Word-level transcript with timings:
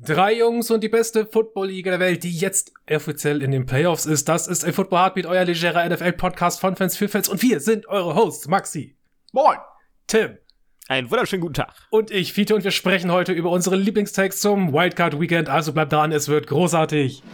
Drei 0.00 0.38
Jungs 0.38 0.70
und 0.70 0.84
die 0.84 0.88
beste 0.88 1.26
Football-Liga 1.26 1.90
der 1.90 1.98
Welt, 1.98 2.22
die 2.22 2.30
jetzt 2.30 2.72
offiziell 2.88 3.42
in 3.42 3.50
den 3.50 3.66
Playoffs 3.66 4.06
ist. 4.06 4.28
Das 4.28 4.46
ist 4.46 4.64
ein 4.64 4.72
Football 4.72 5.00
Heartbeat, 5.00 5.26
euer 5.26 5.44
legerer 5.44 5.88
NFL-Podcast 5.88 6.60
von 6.60 6.76
Fans 6.76 6.96
für 6.96 7.08
Fans. 7.08 7.28
Und 7.28 7.42
wir 7.42 7.58
sind 7.58 7.88
eure 7.88 8.14
Hosts, 8.14 8.46
Maxi. 8.46 8.96
Moin. 9.32 9.56
Tim. 10.06 10.38
Einen 10.86 11.10
wunderschönen 11.10 11.40
guten 11.40 11.54
Tag. 11.54 11.74
Und 11.90 12.12
ich, 12.12 12.32
Fiete, 12.32 12.54
und 12.54 12.62
wir 12.62 12.70
sprechen 12.70 13.10
heute 13.10 13.32
über 13.32 13.50
unsere 13.50 13.74
Lieblingstags 13.74 14.38
zum 14.38 14.72
Wildcard 14.72 15.18
Weekend. 15.18 15.48
Also 15.48 15.72
bleibt 15.72 15.92
dran, 15.92 16.12
es 16.12 16.28
wird 16.28 16.46
großartig. 16.46 17.24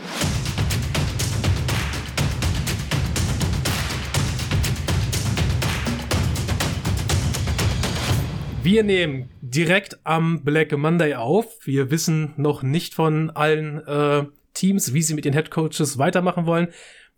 Wir 8.62 8.82
nehmen 8.82 9.28
direkt 9.54 9.98
am 10.04 10.42
Black 10.42 10.76
Monday 10.76 11.14
auf. 11.14 11.46
Wir 11.64 11.90
wissen 11.90 12.32
noch 12.36 12.62
nicht 12.62 12.94
von 12.94 13.30
allen 13.30 13.86
äh, 13.86 14.24
Teams, 14.52 14.92
wie 14.92 15.02
sie 15.02 15.14
mit 15.14 15.24
den 15.24 15.34
Head 15.34 15.50
Coaches 15.50 15.98
weitermachen 15.98 16.46
wollen. 16.46 16.68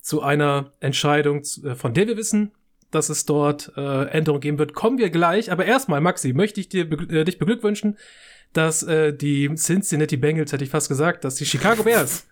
Zu 0.00 0.22
einer 0.22 0.72
Entscheidung, 0.80 1.42
äh, 1.64 1.74
von 1.74 1.94
der 1.94 2.06
wir 2.06 2.16
wissen, 2.16 2.52
dass 2.90 3.08
es 3.08 3.24
dort 3.24 3.72
äh, 3.76 4.04
Änderungen 4.08 4.40
geben 4.40 4.58
wird, 4.58 4.74
kommen 4.74 4.98
wir 4.98 5.10
gleich. 5.10 5.50
Aber 5.50 5.64
erstmal, 5.64 6.00
Maxi, 6.00 6.32
möchte 6.32 6.60
ich 6.60 6.68
dir 6.68 6.90
äh, 7.10 7.24
dich 7.24 7.38
beglückwünschen, 7.38 7.96
dass 8.52 8.82
äh, 8.82 9.12
die 9.12 9.52
Cincinnati 9.54 10.16
Bengals, 10.16 10.52
hätte 10.52 10.64
ich 10.64 10.70
fast 10.70 10.88
gesagt, 10.88 11.24
dass 11.24 11.34
die 11.36 11.46
Chicago 11.46 11.82
Bears 11.82 12.26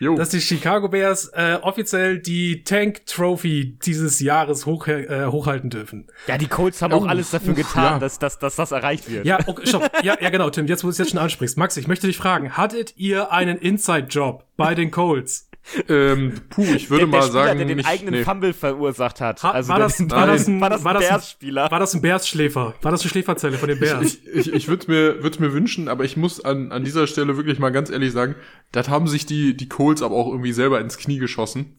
Jo. 0.00 0.16
dass 0.16 0.30
die 0.30 0.40
Chicago 0.40 0.88
Bears 0.88 1.28
äh, 1.34 1.58
offiziell 1.62 2.18
die 2.18 2.64
Tank 2.64 3.06
Trophy 3.06 3.78
dieses 3.84 4.20
Jahres 4.20 4.66
hoch, 4.66 4.86
äh, 4.88 5.26
hochhalten 5.26 5.70
dürfen. 5.70 6.08
Ja, 6.26 6.36
die 6.36 6.48
Colts 6.48 6.82
haben 6.82 6.92
oh, 6.92 6.98
auch 6.98 7.06
alles 7.06 7.30
dafür 7.30 7.52
uff, 7.52 7.58
getan, 7.58 7.84
ja. 7.84 7.98
dass, 7.98 8.18
dass, 8.18 8.38
dass 8.38 8.56
das 8.56 8.72
erreicht 8.72 9.10
wird. 9.10 9.24
Ja, 9.24 9.38
okay, 9.46 9.66
stopp. 9.66 9.90
ja, 10.02 10.16
ja, 10.20 10.30
genau, 10.30 10.50
Tim, 10.50 10.66
jetzt 10.66 10.82
wo 10.82 10.88
du 10.88 10.92
es 10.92 10.98
jetzt 10.98 11.10
schon 11.10 11.20
ansprichst. 11.20 11.56
Max, 11.56 11.76
ich 11.76 11.86
möchte 11.86 12.06
dich 12.06 12.16
fragen, 12.16 12.56
hattet 12.56 12.96
ihr 12.96 13.30
einen 13.32 13.58
Inside-Job 13.58 14.44
bei 14.56 14.74
den 14.74 14.90
Colts? 14.90 15.48
Ähm, 15.88 16.34
puh, 16.50 16.62
ich 16.62 16.90
würde 16.90 17.04
der, 17.04 17.06
mal 17.06 17.18
der 17.18 17.22
Spieler, 17.26 17.44
sagen, 17.44 17.58
der 17.58 17.66
den 17.66 17.76
nicht, 17.78 17.88
eigenen 17.88 18.14
nee. 18.14 18.22
Fumble 18.22 18.52
verursacht 18.52 19.20
hat. 19.20 19.42
Ha, 19.42 19.50
also 19.50 19.70
war, 19.70 19.78
das, 19.78 19.96
den, 19.96 20.10
war, 20.10 20.26
das 20.26 20.46
ein, 20.46 20.60
war 20.60 20.70
das 20.70 20.84
ein 20.84 20.98
Bears-Spieler? 20.98 21.70
War 21.70 21.78
das 21.78 21.94
ein 21.94 22.02
Bears-Schläfer? 22.02 22.74
War 22.80 22.90
das 22.90 23.00
eine 23.00 23.10
Schläferzelle 23.10 23.56
von 23.56 23.68
den 23.68 23.80
Bears? 23.80 24.02
Ich, 24.04 24.28
ich, 24.28 24.52
ich 24.52 24.68
würde 24.68 24.90
mir, 24.90 25.22
würd's 25.22 25.38
mir 25.38 25.52
wünschen, 25.52 25.88
aber 25.88 26.04
ich 26.04 26.16
muss 26.16 26.44
an, 26.44 26.70
an 26.70 26.84
dieser 26.84 27.06
Stelle 27.06 27.36
wirklich 27.36 27.58
mal 27.58 27.70
ganz 27.70 27.90
ehrlich 27.90 28.12
sagen, 28.12 28.34
das 28.72 28.88
haben 28.88 29.06
sich 29.08 29.26
die, 29.26 29.56
die 29.56 29.68
Colts 29.68 30.02
aber 30.02 30.14
auch 30.14 30.28
irgendwie 30.28 30.52
selber 30.52 30.80
ins 30.80 30.98
Knie 30.98 31.18
geschossen. 31.18 31.76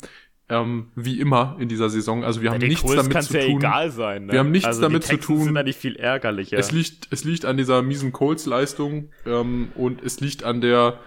Ähm, 0.48 0.92
wie 0.96 1.20
immer 1.20 1.58
in 1.60 1.70
dieser 1.70 1.90
Saison. 1.90 2.24
Also 2.24 2.44
wir 2.44 2.52
haben 2.52 2.62
ja, 2.62 2.68
nichts 2.68 2.84
Colts 2.84 3.02
damit 3.02 3.24
zu 3.24 3.36
ja 3.36 3.46
tun. 3.48 3.58
egal 3.58 3.90
sein. 3.90 4.28
Ne? 4.28 4.34
Wir 4.34 4.40
haben 4.40 4.52
nichts 4.52 4.68
also 4.68 4.82
damit 4.82 5.04
zu 5.04 5.18
tun. 5.18 5.44
sind 5.44 5.56
da 5.56 5.64
nicht 5.64 5.80
viel 5.80 5.96
ärgerlicher. 5.96 6.60
Es 6.60 6.72
liegt, 6.72 7.08
es 7.10 7.24
liegt 7.24 7.46
an 7.46 7.58
dieser 7.58 7.82
miesen 7.82 8.12
Colts-Leistung 8.12 9.10
ähm, 9.26 9.70
und 9.74 10.04
es 10.04 10.20
liegt 10.20 10.44
an 10.44 10.62
der 10.62 11.00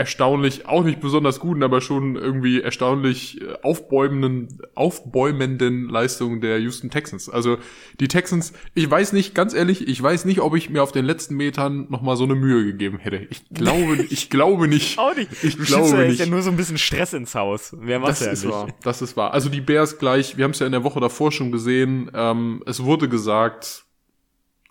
erstaunlich, 0.00 0.64
auch 0.64 0.82
nicht 0.82 0.98
besonders 0.98 1.40
guten, 1.40 1.62
aber 1.62 1.82
schon 1.82 2.16
irgendwie 2.16 2.62
erstaunlich 2.62 3.38
äh, 3.42 3.52
aufbäumenden, 3.60 4.62
aufbäumenden 4.74 5.90
Leistungen 5.90 6.40
der 6.40 6.58
Houston 6.58 6.88
Texans. 6.88 7.28
Also 7.28 7.58
die 8.00 8.08
Texans, 8.08 8.54
ich 8.74 8.90
weiß 8.90 9.12
nicht, 9.12 9.34
ganz 9.34 9.52
ehrlich, 9.52 9.86
ich 9.86 10.02
weiß 10.02 10.24
nicht, 10.24 10.40
ob 10.40 10.56
ich 10.56 10.70
mir 10.70 10.82
auf 10.82 10.92
den 10.92 11.04
letzten 11.04 11.36
Metern 11.36 11.86
nochmal 11.90 12.16
so 12.16 12.24
eine 12.24 12.34
Mühe 12.34 12.64
gegeben 12.64 12.96
hätte. 12.98 13.26
Ich 13.28 13.46
glaube, 13.50 13.96
ich 14.08 14.30
glaube 14.30 14.68
nicht. 14.68 14.98
Auch 14.98 15.14
nicht. 15.14 15.30
Ich 15.44 15.58
du 15.58 15.64
glaube 15.64 15.90
ja 15.90 16.08
nicht. 16.08 16.18
ja 16.18 16.24
nur 16.24 16.40
so 16.40 16.48
ein 16.48 16.56
bisschen 16.56 16.78
Stress 16.78 17.12
ins 17.12 17.34
Haus. 17.34 17.76
Wer 17.78 17.98
macht 17.98 18.12
das 18.12 18.20
ja 18.20 18.32
ist 18.32 18.44
nicht. 18.44 18.54
wahr. 18.54 18.68
Das 18.82 19.02
ist 19.02 19.18
wahr. 19.18 19.34
Also 19.34 19.50
die 19.50 19.60
Bears 19.60 19.98
gleich, 19.98 20.38
wir 20.38 20.44
haben 20.44 20.52
es 20.52 20.60
ja 20.60 20.66
in 20.66 20.72
der 20.72 20.82
Woche 20.82 21.00
davor 21.00 21.30
schon 21.30 21.52
gesehen, 21.52 22.10
ähm, 22.14 22.62
es 22.64 22.82
wurde 22.82 23.06
gesagt, 23.06 23.84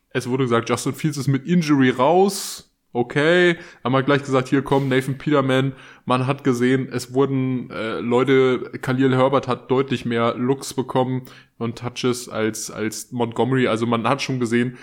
es 0.09 0.27
wurde 0.27 0.45
gesagt, 0.45 0.69
Justin 0.69 0.95
Fields 0.95 1.17
ist 1.17 1.27
mit 1.27 1.45
Injury 1.45 1.91
raus 1.91 2.68
okay, 2.93 3.57
haben 3.83 3.91
wir 3.91 4.03
gleich 4.03 4.23
gesagt, 4.23 4.47
hier 4.49 4.61
kommt 4.61 4.89
Nathan 4.89 5.17
Peterman. 5.17 5.73
Man 6.05 6.25
hat 6.25 6.43
gesehen, 6.43 6.89
es 6.91 7.13
wurden 7.13 7.69
äh, 7.69 7.99
Leute, 7.99 8.71
Khalil 8.81 9.15
Herbert 9.15 9.47
hat 9.47 9.69
deutlich 9.69 10.05
mehr 10.05 10.35
Looks 10.35 10.73
bekommen 10.73 11.23
und 11.57 11.77
Touches 11.77 12.29
als, 12.29 12.71
als 12.71 13.11
Montgomery. 13.11 13.67
Also 13.67 13.85
man 13.85 14.07
hat 14.07 14.21
schon 14.21 14.39
gesehen, 14.39 14.77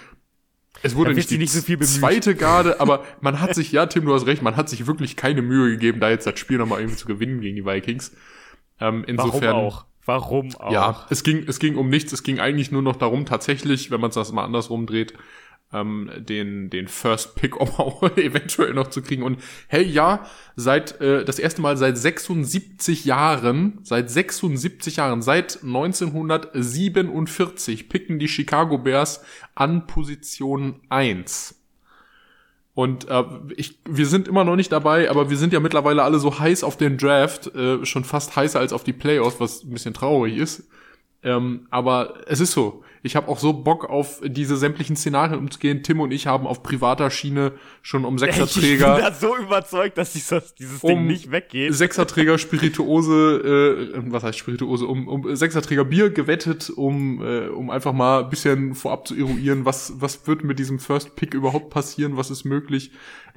es 0.82 0.94
wurde 0.94 1.14
nicht 1.14 1.30
die 1.30 1.38
nicht 1.38 1.52
so 1.52 1.60
zweite 1.60 2.34
Garde, 2.34 2.80
aber 2.80 3.04
man 3.20 3.40
hat 3.40 3.54
sich, 3.54 3.72
ja, 3.72 3.86
Tim, 3.86 4.04
du 4.04 4.14
hast 4.14 4.26
recht, 4.26 4.42
man 4.42 4.56
hat 4.56 4.68
sich 4.68 4.86
wirklich 4.86 5.16
keine 5.16 5.42
Mühe 5.42 5.70
gegeben, 5.70 6.00
da 6.00 6.10
jetzt 6.10 6.26
das 6.26 6.38
Spiel 6.38 6.58
nochmal 6.58 6.80
irgendwie 6.80 6.98
zu 6.98 7.06
gewinnen 7.06 7.40
gegen 7.40 7.56
die 7.56 7.64
Vikings. 7.64 8.14
Ähm, 8.80 9.04
insofern. 9.06 9.54
Warum 9.54 9.66
auch? 9.66 9.84
Warum 10.04 10.54
auch? 10.56 10.72
Ja, 10.72 11.06
es 11.10 11.24
ging, 11.24 11.44
es 11.48 11.58
ging 11.58 11.76
um 11.76 11.88
nichts. 11.88 12.12
Es 12.12 12.22
ging 12.22 12.38
eigentlich 12.38 12.70
nur 12.70 12.82
noch 12.82 12.94
darum, 12.94 13.26
tatsächlich, 13.26 13.90
wenn 13.90 14.00
man 14.00 14.10
es 14.10 14.14
das 14.14 14.30
mal 14.30 14.44
andersrum 14.44 14.86
dreht, 14.86 15.14
ähm, 15.72 16.10
den, 16.16 16.68
den 16.70 16.88
First 16.88 17.36
Pick 17.36 17.56
auch 17.60 18.02
eventuell 18.16 18.74
noch 18.74 18.88
zu 18.88 19.00
kriegen. 19.02 19.22
Und 19.22 19.40
hey, 19.68 19.84
ja, 19.84 20.26
seit 20.54 21.00
äh, 21.00 21.24
das 21.24 21.38
erste 21.38 21.62
Mal 21.62 21.76
seit 21.76 21.96
76 21.98 23.04
Jahren, 23.04 23.78
seit 23.82 24.10
76 24.10 24.96
Jahren, 24.96 25.22
seit 25.22 25.62
1947 25.62 27.88
picken 27.88 28.18
die 28.18 28.26
Chicago 28.28 28.78
Bears 28.78 29.22
an 29.54 29.86
Position 29.86 30.80
1. 30.88 31.54
Und 32.74 33.08
äh, 33.08 33.24
ich, 33.56 33.78
wir 33.88 34.06
sind 34.06 34.28
immer 34.28 34.44
noch 34.44 34.56
nicht 34.56 34.70
dabei, 34.70 35.10
aber 35.10 35.30
wir 35.30 35.38
sind 35.38 35.54
ja 35.54 35.60
mittlerweile 35.60 36.02
alle 36.02 36.18
so 36.18 36.38
heiß 36.38 36.62
auf 36.62 36.76
den 36.76 36.98
Draft, 36.98 37.46
äh, 37.54 37.86
schon 37.86 38.04
fast 38.04 38.36
heißer 38.36 38.60
als 38.60 38.74
auf 38.74 38.84
die 38.84 38.92
Playoffs, 38.92 39.40
was 39.40 39.64
ein 39.64 39.70
bisschen 39.70 39.94
traurig 39.94 40.36
ist. 40.36 40.68
Ähm, 41.22 41.66
aber 41.70 42.18
es 42.26 42.40
ist 42.40 42.52
so. 42.52 42.84
Ich 43.02 43.16
habe 43.16 43.28
auch 43.28 43.38
so 43.38 43.52
Bock 43.52 43.88
auf 43.88 44.20
diese 44.24 44.56
sämtlichen 44.56 44.96
Szenarien 44.96 45.38
umzugehen. 45.38 45.82
Tim 45.82 46.00
und 46.00 46.12
ich 46.12 46.26
haben 46.26 46.46
auf 46.46 46.62
privater 46.62 47.10
Schiene 47.10 47.52
schon 47.82 48.04
um 48.04 48.18
Sechserträger. 48.18 48.98
Ich 48.98 49.04
bin 49.04 49.12
da 49.12 49.12
so 49.12 49.36
überzeugt, 49.36 49.98
dass 49.98 50.12
dieses, 50.12 50.54
dieses 50.54 50.82
um 50.82 50.90
Ding 50.90 51.06
nicht 51.06 51.30
weggeht. 51.30 51.74
Sechserträger 51.74 52.38
Spirituose, 52.38 53.92
äh, 53.94 54.12
was 54.12 54.22
heißt 54.22 54.38
Spirituose, 54.38 54.86
um, 54.86 55.08
um 55.08 55.34
Sechserträger 55.36 55.84
Bier 55.84 56.10
gewettet, 56.10 56.70
um, 56.70 57.22
äh, 57.22 57.48
um 57.48 57.70
einfach 57.70 57.92
mal 57.92 58.24
ein 58.24 58.30
bisschen 58.30 58.74
vorab 58.74 59.06
zu 59.06 59.14
eruieren, 59.14 59.64
was, 59.64 59.94
was 60.00 60.26
wird 60.26 60.44
mit 60.44 60.58
diesem 60.58 60.78
First 60.78 61.16
Pick 61.16 61.34
überhaupt 61.34 61.70
passieren, 61.70 62.16
was 62.16 62.30
ist 62.30 62.44
möglich. 62.44 62.90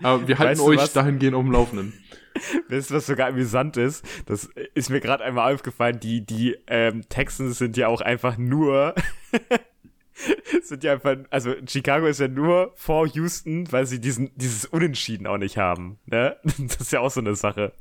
Äh, 0.03 0.27
wir 0.27 0.39
halten 0.39 0.59
weißt 0.59 0.61
euch 0.61 0.93
dahingehend 0.93 1.35
um 1.35 1.51
Laufenden. 1.51 1.93
Weißt 2.69 2.89
du, 2.89 2.95
was 2.95 3.07
sogar 3.07 3.27
amüsant 3.29 3.77
ist? 3.77 4.05
Das 4.25 4.49
ist 4.73 4.89
mir 4.89 4.99
gerade 4.99 5.23
einmal 5.23 5.53
aufgefallen. 5.53 5.99
Die, 5.99 6.25
die 6.25 6.57
ähm, 6.67 7.01
Texans 7.09 7.57
sind 7.57 7.77
ja 7.77 7.87
auch 7.87 8.01
einfach 8.01 8.37
nur. 8.37 8.95
sind 10.63 10.83
ja 10.83 10.93
einfach, 10.93 11.17
also 11.29 11.53
Chicago 11.67 12.07
ist 12.07 12.19
ja 12.19 12.27
nur 12.27 12.73
vor 12.75 13.07
Houston, 13.07 13.71
weil 13.71 13.85
sie 13.85 13.99
diesen, 13.99 14.31
dieses 14.35 14.65
Unentschieden 14.65 15.27
auch 15.27 15.37
nicht 15.37 15.57
haben. 15.57 15.99
Ne? 16.05 16.37
Das 16.57 16.81
ist 16.81 16.91
ja 16.91 16.99
auch 16.99 17.11
so 17.11 17.19
eine 17.19 17.35
Sache. 17.35 17.73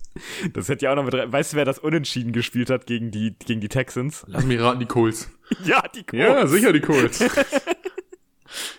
Das 0.52 0.68
hätte 0.68 0.84
ja 0.84 0.92
auch 0.92 0.96
noch 0.96 1.04
mit, 1.04 1.14
weißt 1.14 1.52
du, 1.52 1.56
wer 1.56 1.64
das 1.64 1.78
Unentschieden 1.78 2.32
gespielt 2.32 2.70
hat 2.70 2.86
gegen 2.86 3.10
die, 3.10 3.36
gegen 3.38 3.60
die 3.60 3.68
Texans? 3.68 4.24
Lass 4.28 4.44
mich 4.44 4.60
raten, 4.60 4.80
die 4.80 4.86
Colts. 4.86 5.30
ja, 5.64 5.82
die 5.94 6.04
Colts. 6.04 6.24
Ja, 6.24 6.46
sicher 6.46 6.72
die 6.72 6.80
Colts. 6.80 7.24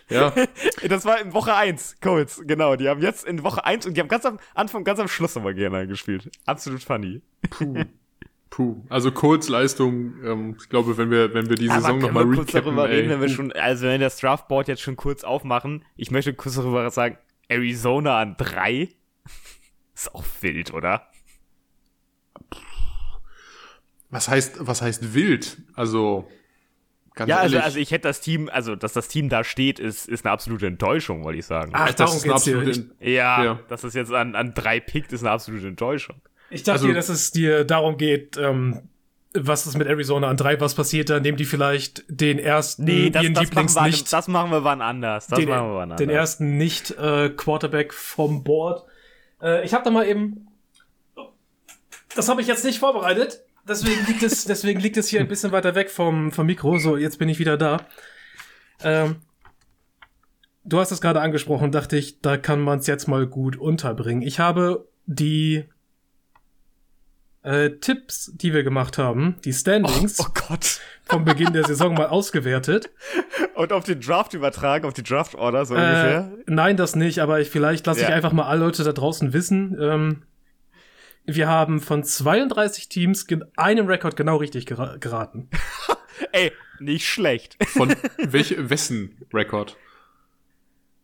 Ja. 0.09 0.34
Das 0.88 1.06
war 1.06 1.22
in 1.22 1.34
Woche 1.34 1.53
1, 1.53 1.97
Colts, 2.01 2.41
genau. 2.46 2.75
Die 2.75 2.90
haben 2.90 3.01
jetzt 3.01 3.25
in 3.25 3.44
Woche 3.44 3.63
1 3.63 3.86
und 3.86 3.96
die 3.96 4.01
haben 4.01 4.07
ganz 4.07 4.25
am 4.25 4.40
Anfang, 4.56 4.84
ganz 4.84 5.00
am 5.00 5.07
Schluss 5.07 5.36
nochmal 5.36 5.53
gerne 5.53 5.88
gespielt. 5.88 6.31
Absolut 6.46 6.84
funny. 6.84 7.22
Puh. 7.50 7.86
Puh. 8.49 8.83
Also 8.89 9.11
Colts 9.11 9.47
Leistung, 9.47 10.15
ähm, 10.23 10.57
ich 10.59 10.69
glaube, 10.69 10.97
wenn 10.97 11.11
wir, 11.11 11.33
wenn 11.33 11.49
wir 11.49 11.55
die 11.55 11.67
Saison 11.67 11.99
nochmal 11.99 12.23
recappen, 12.23 12.35
kurz 12.35 12.51
darüber 12.51 12.89
ey. 12.89 12.95
reden, 12.95 13.09
wenn 13.09 13.21
wir 13.21 13.29
schon, 13.29 13.51
also 13.51 13.83
wenn 13.83 13.99
wir 13.99 14.07
das 14.07 14.17
Draftboard 14.17 14.67
jetzt 14.67 14.81
schon 14.81 14.95
kurz 14.95 15.23
aufmachen, 15.23 15.85
ich 15.95 16.09
möchte 16.09 16.33
kurz 16.33 16.55
darüber 16.55 16.89
sagen, 16.89 17.17
Arizona 17.47 18.19
an 18.19 18.35
3 18.38 18.89
ist 19.93 20.15
auch 20.15 20.25
wild, 20.41 20.73
oder? 20.73 21.07
Was 24.09 24.27
heißt, 24.27 24.65
was 24.65 24.81
heißt 24.81 25.13
wild? 25.13 25.57
Also, 25.75 26.27
Ganz 27.19 27.29
ja, 27.29 27.38
also, 27.38 27.59
also 27.59 27.79
ich 27.79 27.91
hätte 27.91 28.07
das 28.07 28.21
Team, 28.21 28.49
also 28.51 28.77
dass 28.77 28.93
das 28.93 29.09
Team 29.09 29.27
da 29.27 29.43
steht, 29.43 29.77
ist, 29.77 30.07
ist 30.07 30.25
eine 30.25 30.31
absolute 30.31 30.67
Enttäuschung, 30.67 31.25
wollte 31.25 31.39
ich 31.39 31.45
sagen. 31.45 31.71
Ach, 31.73 31.93
darum 31.93 32.13
das 32.15 32.23
geht's 32.23 32.43
hier. 32.45 32.65
Ich, 32.65 32.83
ja, 33.13 33.43
ja, 33.43 33.59
dass 33.67 33.83
es 33.83 33.93
jetzt 33.93 34.13
an, 34.13 34.35
an 34.35 34.53
drei 34.53 34.79
pickt, 34.79 35.12
ist 35.12 35.21
eine 35.21 35.31
absolute 35.31 35.68
Enttäuschung. 35.68 36.21
Ich 36.50 36.63
dachte 36.63 36.74
also, 36.74 36.88
dir, 36.88 36.94
dass 36.94 37.10
es 37.10 37.31
dir 37.31 37.63
darum 37.63 37.98
geht, 37.98 38.38
ähm, 38.38 38.81
was 39.34 39.68
ist 39.68 39.78
mit 39.78 39.88
Arizona 39.88 40.28
an 40.28 40.38
drei, 40.38 40.60
was 40.60 40.74
passiert 40.74 41.10
da, 41.10 41.19
nehmen 41.19 41.38
die 41.38 41.46
vielleicht 41.46 42.04
den 42.07 42.40
ersten, 42.40 42.86
nee, 42.86 43.10
das, 43.12 43.24
ihren 43.24 43.36
das 43.36 43.44
Lieblings 43.44 43.75
machen 43.75 43.86
wir, 43.86 43.92
nicht. 43.92 44.12
Das 44.12 44.28
machen 44.28 44.51
wir 44.51 44.63
wann 44.63 44.81
anders. 44.81 45.28
Das 45.28 45.38
den, 45.38 45.50
machen 45.50 45.68
wir 45.68 45.75
wann 45.75 45.84
anders. 45.84 45.98
Den 45.98 46.10
ersten 46.10 46.57
nicht 46.57 46.92
äh, 46.92 47.30
Quarterback 47.30 47.94
vom 47.94 48.44
Board. 48.44 48.84
Äh, 49.42 49.63
ich 49.66 49.74
habe 49.74 49.84
da 49.84 49.92
mal 49.92 50.07
eben, 50.07 50.48
das 52.16 52.28
habe 52.28 52.42
ich 52.42 52.48
jetzt 52.48 52.66
nicht 52.66 52.80
vorbereitet 52.80 53.44
deswegen 53.69 54.06
liegt 54.06 54.24
es, 54.24 54.44
deswegen 54.46 54.80
liegt 54.80 54.98
es 54.98 55.07
hier 55.07 55.19
ein 55.19 55.28
bisschen 55.28 55.51
weiter 55.51 55.75
weg 55.75 55.90
vom, 55.90 56.31
vom 56.31 56.46
Mikro. 56.46 56.78
So, 56.80 56.98
jetzt 56.98 57.19
bin 57.19 57.30
ich 57.30 57.40
wieder 57.40 57.57
da. 57.57 57.86
Ähm, 58.84 59.18
du 60.63 60.80
hast 60.80 60.92
es 60.92 61.01
gerade 61.01 61.22
angesprochen, 61.22 61.72
dachte 61.72 61.98
ich, 61.98 62.22
da 62.22 62.38
kann 62.38 62.62
man 62.62 62.80
es 62.80 62.88
jetzt 62.88 63.07
mal 63.07 63.28
gut 63.28 63.56
unterbringen. 63.56 64.22
Ich 64.22 64.40
habe 64.40 64.88
die 65.06 65.66
äh, 67.44 67.69
Tipps, 67.71 68.31
die 68.36 68.53
wir 68.53 68.63
gemacht 68.63 68.97
haben, 68.97 69.36
die 69.45 69.53
Standings 69.53 70.19
Oh, 70.19 70.25
oh 70.27 70.31
Gott. 70.50 70.80
vom 71.06 71.24
Beginn 71.25 71.53
der 71.53 71.65
Saison 71.65 71.94
mal 71.94 72.07
ausgewertet. 72.07 72.89
Und 73.56 73.71
auf 73.74 73.83
den 73.86 74.00
Draft 74.01 74.33
übertragen, 74.33 74.86
auf 74.86 74.94
die 74.94 75.03
Draft-Order 75.03 75.65
so 75.65 75.75
Äh, 75.75 75.80
ungefähr. 75.80 76.31
nein, 76.47 76.77
das 76.77 76.95
nicht, 76.95 77.19
aber 77.19 77.39
ich, 77.39 77.50
vielleicht 77.50 77.86
lasse 77.88 78.01
ich 78.01 78.07
Ja. 78.09 78.13
einfach 78.15 78.31
mal 78.33 78.44
alle 78.45 78.62
Leute 78.65 78.83
da 78.83 78.91
draußen 78.91 79.31
wissen. 79.33 79.77
Ähm, 79.80 80.24
wir 81.25 81.47
haben 81.47 81.80
von 81.80 82.03
32 82.03 82.89
Teams 82.89 83.25
einen 83.56 83.88
Rekord 83.88 84.15
genau 84.15 84.38
richtig 84.38 84.65
gera 84.65 84.97
geraten. 84.97 85.50
Ey, 86.31 86.51
nicht 86.80 87.07
schlecht. 87.07 87.56
Von 87.68 87.94
welche, 88.18 88.69
wessen 88.69 89.18
Rekord? 89.33 89.77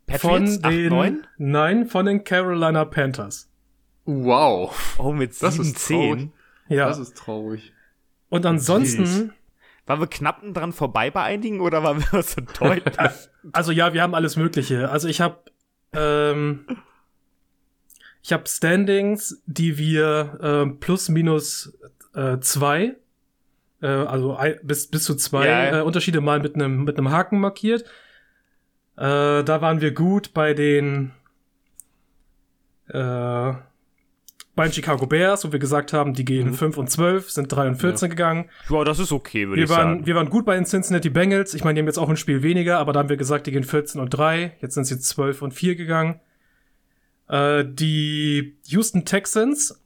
Patriots, 0.08 0.56
von 0.56 0.72
den, 0.72 0.92
8-9? 0.94 1.18
Nein, 1.38 1.86
von 1.88 2.06
den 2.06 2.24
Carolina 2.24 2.86
Panthers. 2.86 3.50
Wow. 4.06 4.96
Oh, 5.00 5.12
mit 5.12 5.42
Das 5.42 5.57
ist 5.57 5.78
7-10. 5.78 6.30
Ja. 6.69 6.88
Das 6.88 7.00
ist 7.00 7.18
traurig. 7.18 7.74
Und 8.30 8.46
ansonsten, 8.46 9.06
Wild. 9.06 9.34
Waren 9.88 10.00
wir 10.00 10.07
knapp 10.07 10.42
dran 10.54 10.74
vorbei 10.74 11.12
bei 11.12 11.22
einigen 11.22 11.62
oder 11.62 11.84
waren 11.84 12.00
wir 12.00 12.24
so 12.24 12.42
deutlich? 12.42 12.96
also 13.52 13.72
ja, 13.72 13.94
wir 13.94 14.02
haben 14.02 14.16
alles 14.16 14.36
Mögliche. 14.36 14.90
Also 14.90 15.07
ich 15.07 15.22
habe 15.22 15.40
ähm, 15.94 16.66
ich 18.24 18.34
habe 18.34 18.48
Standings, 18.48 19.44
die 19.46 19.78
wir 19.78 20.40
ähm, 20.42 20.80
plus 20.80 21.10
minus 21.10 21.78
äh, 22.16 22.40
zwei, 22.40 22.96
äh, 23.81 23.88
also 23.88 24.36
ein, 24.36 24.60
bis 24.63 24.88
bis 24.88 25.04
zu 25.04 25.16
zwei 25.16 25.48
ja. 25.48 25.80
Äh, 25.80 25.81
Unterschiede 25.84 26.19
mal 26.19 26.40
mit 26.40 26.56
einem 26.56 26.84
mit 26.84 26.98
einem 26.98 27.12
Haken 27.12 27.40
markiert. 27.40 27.84
Äh, 28.98 29.44
da 29.44 29.62
waren 29.62 29.81
wir 29.81 29.94
gut 29.94 30.34
bei 30.34 30.56
den 30.56 31.12
äh, 32.88 33.54
bei 34.56 34.66
den 34.66 34.74
Chicago 34.74 35.06
Bears, 35.06 35.46
wo 35.46 35.52
wir 35.52 35.60
gesagt 35.60 35.92
haben, 35.94 36.13
die 36.13 36.24
gehen 36.24 36.54
5 36.54 36.78
und 36.78 36.90
12, 36.90 37.30
sind 37.30 37.48
3 37.52 37.68
und 37.69 37.75
14 37.75 38.10
gegangen. 38.10 38.50
ja, 38.69 38.84
das 38.84 39.00
ist 39.00 39.12
okay, 39.12 39.48
würde 39.48 39.57
Wir 39.57 39.63
ich 39.66 39.69
waren, 39.69 39.96
sagen. 39.96 40.06
wir 40.06 40.16
waren 40.16 40.30
gut 40.30 40.46
bei 40.46 40.56
den 40.56 40.66
Cincinnati 40.66 41.10
Bengals. 41.10 41.54
Ich 41.54 41.63
meine, 41.63 41.75
die 41.75 41.81
haben 41.81 41.88
jetzt 41.88 41.98
auch 41.98 42.10
ein 42.10 42.18
Spiel 42.18 42.42
weniger, 42.42 42.80
aber 42.80 42.94
da 42.94 43.00
haben 43.00 43.10
wir 43.10 43.18
gesagt, 43.18 43.48
die 43.48 43.52
gehen 43.52 43.63
14 43.66 44.00
und 44.00 44.10
3. 44.10 44.54
Jetzt 44.62 44.75
sind 44.75 44.86
sie 44.86 45.00
12 45.00 45.42
und 45.42 45.54
4 45.54 45.75
gegangen. 45.75 46.19
Äh, 47.28 47.66
die 47.68 48.57
Houston 48.68 49.04
Texans, 49.04 49.84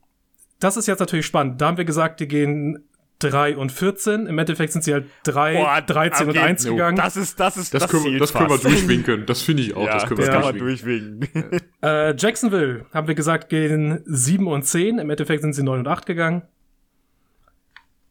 das 0.60 0.76
ist 0.76 0.86
jetzt 0.86 1.00
natürlich 1.00 1.26
spannend. 1.26 1.60
Da 1.60 1.66
haben 1.66 1.76
wir 1.78 1.84
gesagt, 1.84 2.20
die 2.20 2.28
gehen 2.28 2.84
3 3.20 3.56
und 3.56 3.70
14. 3.70 4.26
Im 4.26 4.38
Endeffekt 4.38 4.72
sind 4.72 4.82
sie 4.82 4.92
halt 4.92 5.06
3, 5.24 5.54
Boah, 5.54 5.80
13 5.80 6.26
und 6.26 6.36
okay. 6.36 6.46
1 6.46 6.64
Jo, 6.64 6.72
gegangen. 6.72 6.96
Das 6.96 7.16
ist, 7.16 7.38
das 7.38 7.56
ist, 7.56 7.72
Das, 7.72 7.82
das, 7.82 7.90
können, 7.90 8.18
das 8.18 8.32
können 8.32 8.50
wir 8.50 8.58
durchwinken. 8.58 9.26
Das 9.26 9.42
finde 9.42 9.62
ich 9.62 9.76
auch. 9.76 9.86
Ja, 9.86 9.94
das 9.94 10.06
können 10.06 10.20
das 10.20 10.28
wir 10.28 10.40
man 10.40 10.58
durchwinken. 10.58 11.20
durchwinken. 11.20 11.60
Äh, 11.82 12.14
Jacksonville, 12.16 12.86
haben 12.92 13.06
wir 13.08 13.14
gesagt, 13.14 13.48
gehen 13.48 14.02
7 14.06 14.46
und 14.46 14.64
10. 14.64 14.98
Im 14.98 15.10
Endeffekt 15.10 15.42
sind 15.42 15.52
sie 15.54 15.62
9 15.62 15.80
und 15.80 15.88
8 15.88 16.06
gegangen. 16.06 16.42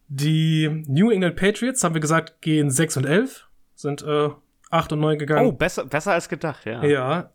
Die 0.08 0.84
New 0.88 1.12
England 1.12 1.36
Patriots, 1.36 1.84
haben 1.84 1.94
wir 1.94 2.02
gesagt, 2.02 2.42
gehen 2.42 2.72
6 2.72 2.98
und 2.98 3.06
11. 3.06 3.48
Sind 3.76 4.02
äh, 4.02 4.30
8 4.72 4.94
und 4.94 5.00
9 5.00 5.20
gegangen. 5.20 5.46
Oh, 5.48 5.52
besser, 5.52 5.86
besser 5.86 6.14
als 6.14 6.30
gedacht, 6.30 6.66
ja. 6.66 6.84
Ja. 6.84 7.30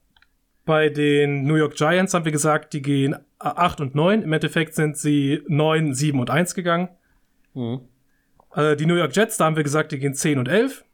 Bei 0.65 0.89
den 0.89 1.45
New 1.45 1.57
York 1.57 1.75
Giants 1.75 2.15
haben 2.15 2.25
wir 2.25 2.33
gesagt, 2.33 2.73
die 2.73 2.83
gehen 2.83 3.17
8 3.39 3.81
und 3.81 3.95
9. 3.95 4.23
Im 4.23 4.33
Endeffekt 4.33 4.75
sind 4.75 4.97
sie 4.97 5.43
9, 5.47 5.95
7 5.95 6.19
und 6.19 6.31
1 6.31 6.55
gegangen. 6.55 6.89
Mhm. 7.55 7.81
Äh, 8.55 8.77
die 8.77 8.87
New 8.87 8.97
York 8.97 9.15
Jets, 9.15 9.37
da 9.37 9.47
haben 9.47 9.57
wir 9.57 9.65
gesagt, 9.65 9.93
die 9.93 9.99
gehen 9.99 10.15
10 10.15 10.39
und 10.39 10.49
11. 10.49 10.85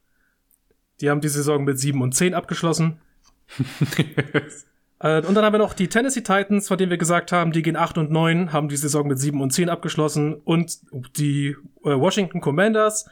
Die 1.00 1.10
haben 1.10 1.20
die 1.20 1.28
Saison 1.28 1.64
mit 1.64 1.78
7 1.78 2.00
und 2.00 2.14
10 2.14 2.34
abgeschlossen. 2.34 3.00
Äh, 5.02 5.22
und 5.22 5.34
dann 5.34 5.44
haben 5.46 5.54
wir 5.54 5.58
noch 5.58 5.72
die 5.72 5.88
Tennessee 5.88 6.20
Titans, 6.20 6.68
von 6.68 6.76
denen 6.76 6.90
wir 6.90 6.98
gesagt 6.98 7.32
haben, 7.32 7.52
die 7.52 7.62
gehen 7.62 7.76
8 7.76 7.96
und 7.96 8.10
9, 8.10 8.52
haben 8.52 8.68
die 8.68 8.76
Saison 8.76 9.08
mit 9.08 9.18
7 9.18 9.40
und 9.40 9.50
10 9.50 9.70
abgeschlossen. 9.70 10.34
Und 10.34 10.78
die 11.16 11.56
äh, 11.84 11.98
Washington 11.98 12.42
Commanders, 12.42 13.08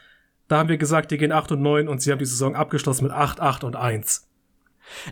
da 0.49 0.59
haben 0.59 0.69
wir 0.69 0.77
gesagt, 0.77 1.11
die 1.11 1.17
gehen 1.17 1.33
8 1.33 1.53
und 1.53 1.63
9 1.63 1.89
und 1.89 2.03
sie 2.03 2.13
haben 2.13 2.19
die 2.19 2.27
Saison 2.27 2.55
abgeschlossen 2.55 3.05
mit 3.05 3.13
8, 3.13 3.41
8 3.41 3.65
und 3.65 3.75
1. 3.75 4.28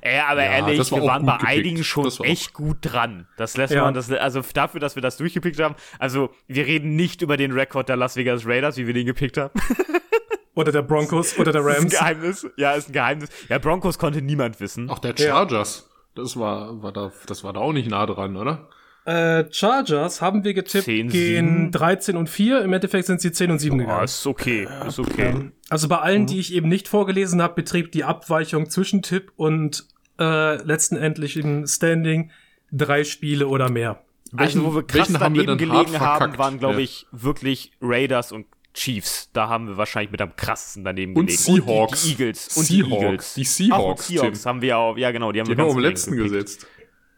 Ey, 0.00 0.18
aber 0.20 0.44
Ja, 0.44 0.50
ehrlich, 0.52 0.90
war 0.92 1.00
wir 1.00 1.06
waren 1.06 1.26
bei 1.26 1.32
gepickt. 1.38 1.50
einigen 1.50 1.84
schon 1.84 2.10
echt 2.24 2.52
gut 2.52 2.78
dran. 2.82 3.26
Das 3.36 3.56
lässt 3.56 3.72
Ja. 3.74 3.82
man, 3.84 3.94
das, 3.94 4.10
also 4.10 4.42
dafür, 4.54 4.80
dass 4.80 4.94
wir 4.94 5.02
das 5.02 5.16
durchgepickt 5.16 5.60
haben. 5.60 5.74
Also, 5.98 6.30
wir 6.48 6.66
reden 6.66 6.96
nicht 6.96 7.22
über 7.22 7.36
den 7.36 7.52
Rekord 7.52 7.88
der 7.88 7.96
Las 7.96 8.16
Vegas 8.16 8.46
Raiders, 8.46 8.76
wie 8.76 8.86
wir 8.86 8.94
den 8.94 9.06
gepickt 9.06 9.36
haben. 9.38 9.52
Oder 10.54 10.72
der 10.72 10.80
Broncos 10.82 11.38
oder 11.38 11.52
der 11.52 11.62
Das 11.62 11.70
ist 11.72 11.76
ein 11.76 11.82
Rams. 11.82 11.92
Geheimnis. 11.98 12.46
Ja, 12.56 12.72
ist 12.72 12.88
ein 12.88 12.92
Geheimnis. 12.94 13.28
Ja, 13.50 13.58
Broncos 13.58 13.98
konnte 13.98 14.22
niemand 14.22 14.58
wissen. 14.58 14.88
Auch 14.88 14.98
der 15.00 15.14
Chargers. 15.14 15.90
Das 16.14 16.38
war, 16.38 16.82
war 16.82 16.92
da, 16.92 17.12
das 17.26 17.44
war 17.44 17.52
da 17.52 17.60
auch 17.60 17.74
nicht 17.74 17.90
nah 17.90 18.06
dran, 18.06 18.36
oder? 18.38 18.66
Äh, 19.06 19.44
Chargers 19.52 20.20
haben 20.20 20.42
wir 20.42 20.52
getippt, 20.52 20.84
10, 20.84 21.08
gehen 21.08 21.48
7. 21.48 21.70
13 21.72 22.16
und 22.16 22.28
4. 22.28 22.62
Im 22.62 22.72
Endeffekt 22.72 23.06
sind 23.06 23.20
sie 23.20 23.30
10 23.30 23.52
und 23.52 23.58
7 23.60 23.76
Oh, 23.76 23.78
gegangen. 23.78 24.04
ist 24.04 24.26
okay, 24.26 24.66
ist 24.86 24.98
okay. 24.98 25.50
Also 25.70 25.86
bei 25.88 25.98
allen, 25.98 26.26
die 26.26 26.40
ich 26.40 26.52
eben 26.52 26.68
nicht 26.68 26.88
vorgelesen 26.88 27.40
habe, 27.40 27.54
beträgt 27.54 27.94
die 27.94 28.02
Abweichung 28.04 28.68
zwischen 28.68 29.02
Tipp 29.02 29.32
und 29.36 29.86
äh, 30.18 30.56
letztendlichen 30.62 31.66
Standing 31.68 32.30
drei 32.72 33.04
Spiele 33.04 33.46
oder 33.48 33.70
mehr. 33.70 34.02
also, 34.36 34.64
wo 34.64 34.74
wir 34.74 34.82
krass 34.82 35.08
welchen 35.10 35.20
haben 35.20 35.34
wir 35.36 35.46
daneben 35.46 35.70
gelegen 35.70 36.00
haben, 36.00 36.36
waren, 36.36 36.58
glaube 36.58 36.74
Ja. 36.74 36.80
ich, 36.80 37.06
wirklich 37.12 37.72
Raiders 37.80 38.32
und 38.32 38.46
Chiefs. 38.74 39.30
Da 39.32 39.48
haben 39.48 39.68
wir 39.68 39.76
wahrscheinlich 39.76 40.10
mit 40.10 40.20
am 40.20 40.34
krassesten 40.34 40.82
daneben 40.84 41.14
Und 41.14 41.26
gelegen. 41.26 41.42
Seahawks. 41.42 42.04
Und 42.04 42.10
die, 42.10 42.16
die 42.16 42.22
Eagles. 42.24 42.56
Und 42.56 42.64
Seahawks. 42.64 42.88
die 42.90 43.04
Eagles. 43.04 43.34
Die 43.34 43.44
Seahawks, 43.44 43.80
Ach, 43.82 43.88
und 43.88 43.98
Seahawks 44.18 44.42
Tim. 44.42 44.48
haben 44.48 44.62
wir 44.62 44.78
auch, 44.78 44.96
ja 44.98 45.10
genau, 45.12 45.30
die 45.32 45.40
haben 45.40 45.46
Die 45.48 45.56
wir 45.56 45.64
haben 45.64 45.76
wir 45.76 45.82
ganz 45.90 46.06
am 46.08 46.12
gering 46.16 46.32
letzten 46.32 46.50
gepickt. 46.50 46.56
gesetzt. 46.56 46.66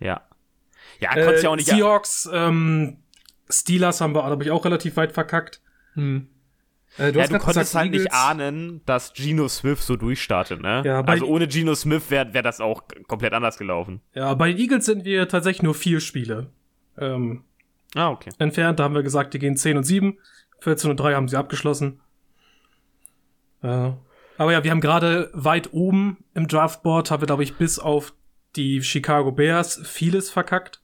Ja. 0.00 0.20
Ja, 1.00 1.11
konntest 1.15 1.45
ja 1.45 1.50
auch 1.50 1.55
Äh, 1.55 1.56
nicht. 1.56 1.69
Seahawks, 1.69 2.29
ähm, 2.33 2.99
Steelers 3.50 4.00
haben 4.00 4.15
wir, 4.15 4.25
glaube 4.27 4.45
ich, 4.45 4.50
auch 4.50 4.65
relativ 4.65 4.97
weit 4.97 5.12
verkackt. 5.12 5.61
Hm. 5.95 6.29
Äh, 6.99 7.12
ja, 7.12 7.23
hast 7.23 7.31
du 7.33 7.39
konntest 7.39 7.59
gesagt, 7.71 7.75
halt 7.75 7.91
nicht 7.93 8.00
Eagles. 8.06 8.19
ahnen, 8.19 8.81
dass 8.87 9.12
Geno 9.12 9.47
Smith 9.49 9.81
so 9.83 9.97
durchstartet, 9.97 10.61
ne? 10.61 10.83
Ja, 10.85 11.03
bei- 11.03 11.12
also 11.12 11.27
ohne 11.27 11.47
Geno 11.47 11.75
Smith 11.75 12.11
wäre 12.11 12.33
wär 12.35 12.43
das 12.43 12.61
auch 12.61 12.83
komplett 13.06 13.33
anders 13.35 13.59
gelaufen. 13.59 14.00
Ja, 14.15 14.35
bei 14.35 14.49
den 14.53 14.59
Eagles 14.59 14.87
sind 14.87 15.05
wir 15.05 15.29
tatsächlich 15.29 15.62
nur 15.62 15.75
vier 15.75 16.00
Spiele 16.00 16.50
ähm, 16.99 17.44
Ah, 17.94 18.11
okay. 18.11 18.31
entfernt. 18.39 18.81
Da 18.81 18.85
haben 18.85 18.94
wir 18.94 19.03
gesagt, 19.03 19.33
die 19.35 19.39
gehen 19.39 19.56
10 19.56 19.77
und 19.77 19.85
7. 19.85 20.19
14 20.61 20.91
und 20.91 20.99
3 20.99 21.15
haben 21.15 21.29
sie 21.29 21.37
abgeschlossen. 21.37 22.01
Äh, 23.62 23.93
aber 24.37 24.53
ja, 24.53 24.65
wir 24.65 24.71
haben 24.71 24.81
gerade 24.81 25.31
weit 25.33 25.73
oben 25.73 26.25
im 26.35 26.49
Draftboard, 26.49 27.11
haben 27.11 27.23
wir, 27.23 27.27
glaube 27.27 27.43
ich, 27.44 27.56
bis 27.56 27.79
auf 27.79 28.15
die 28.56 28.83
Chicago 28.83 29.31
Bears 29.33 29.81
vieles 29.85 30.31
verkackt. 30.31 30.81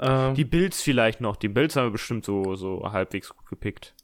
Äh, 0.00 0.32
Die 0.34 0.44
Bills 0.44 0.80
vielleicht 0.82 1.20
noch. 1.20 1.36
Die 1.36 1.48
Bills 1.48 1.76
haben 1.76 1.86
wir 1.86 1.90
bestimmt 1.92 2.24
so, 2.24 2.54
so 2.56 2.90
halbwegs 2.92 3.28
gut 3.28 3.46
gepickt. 3.48 3.94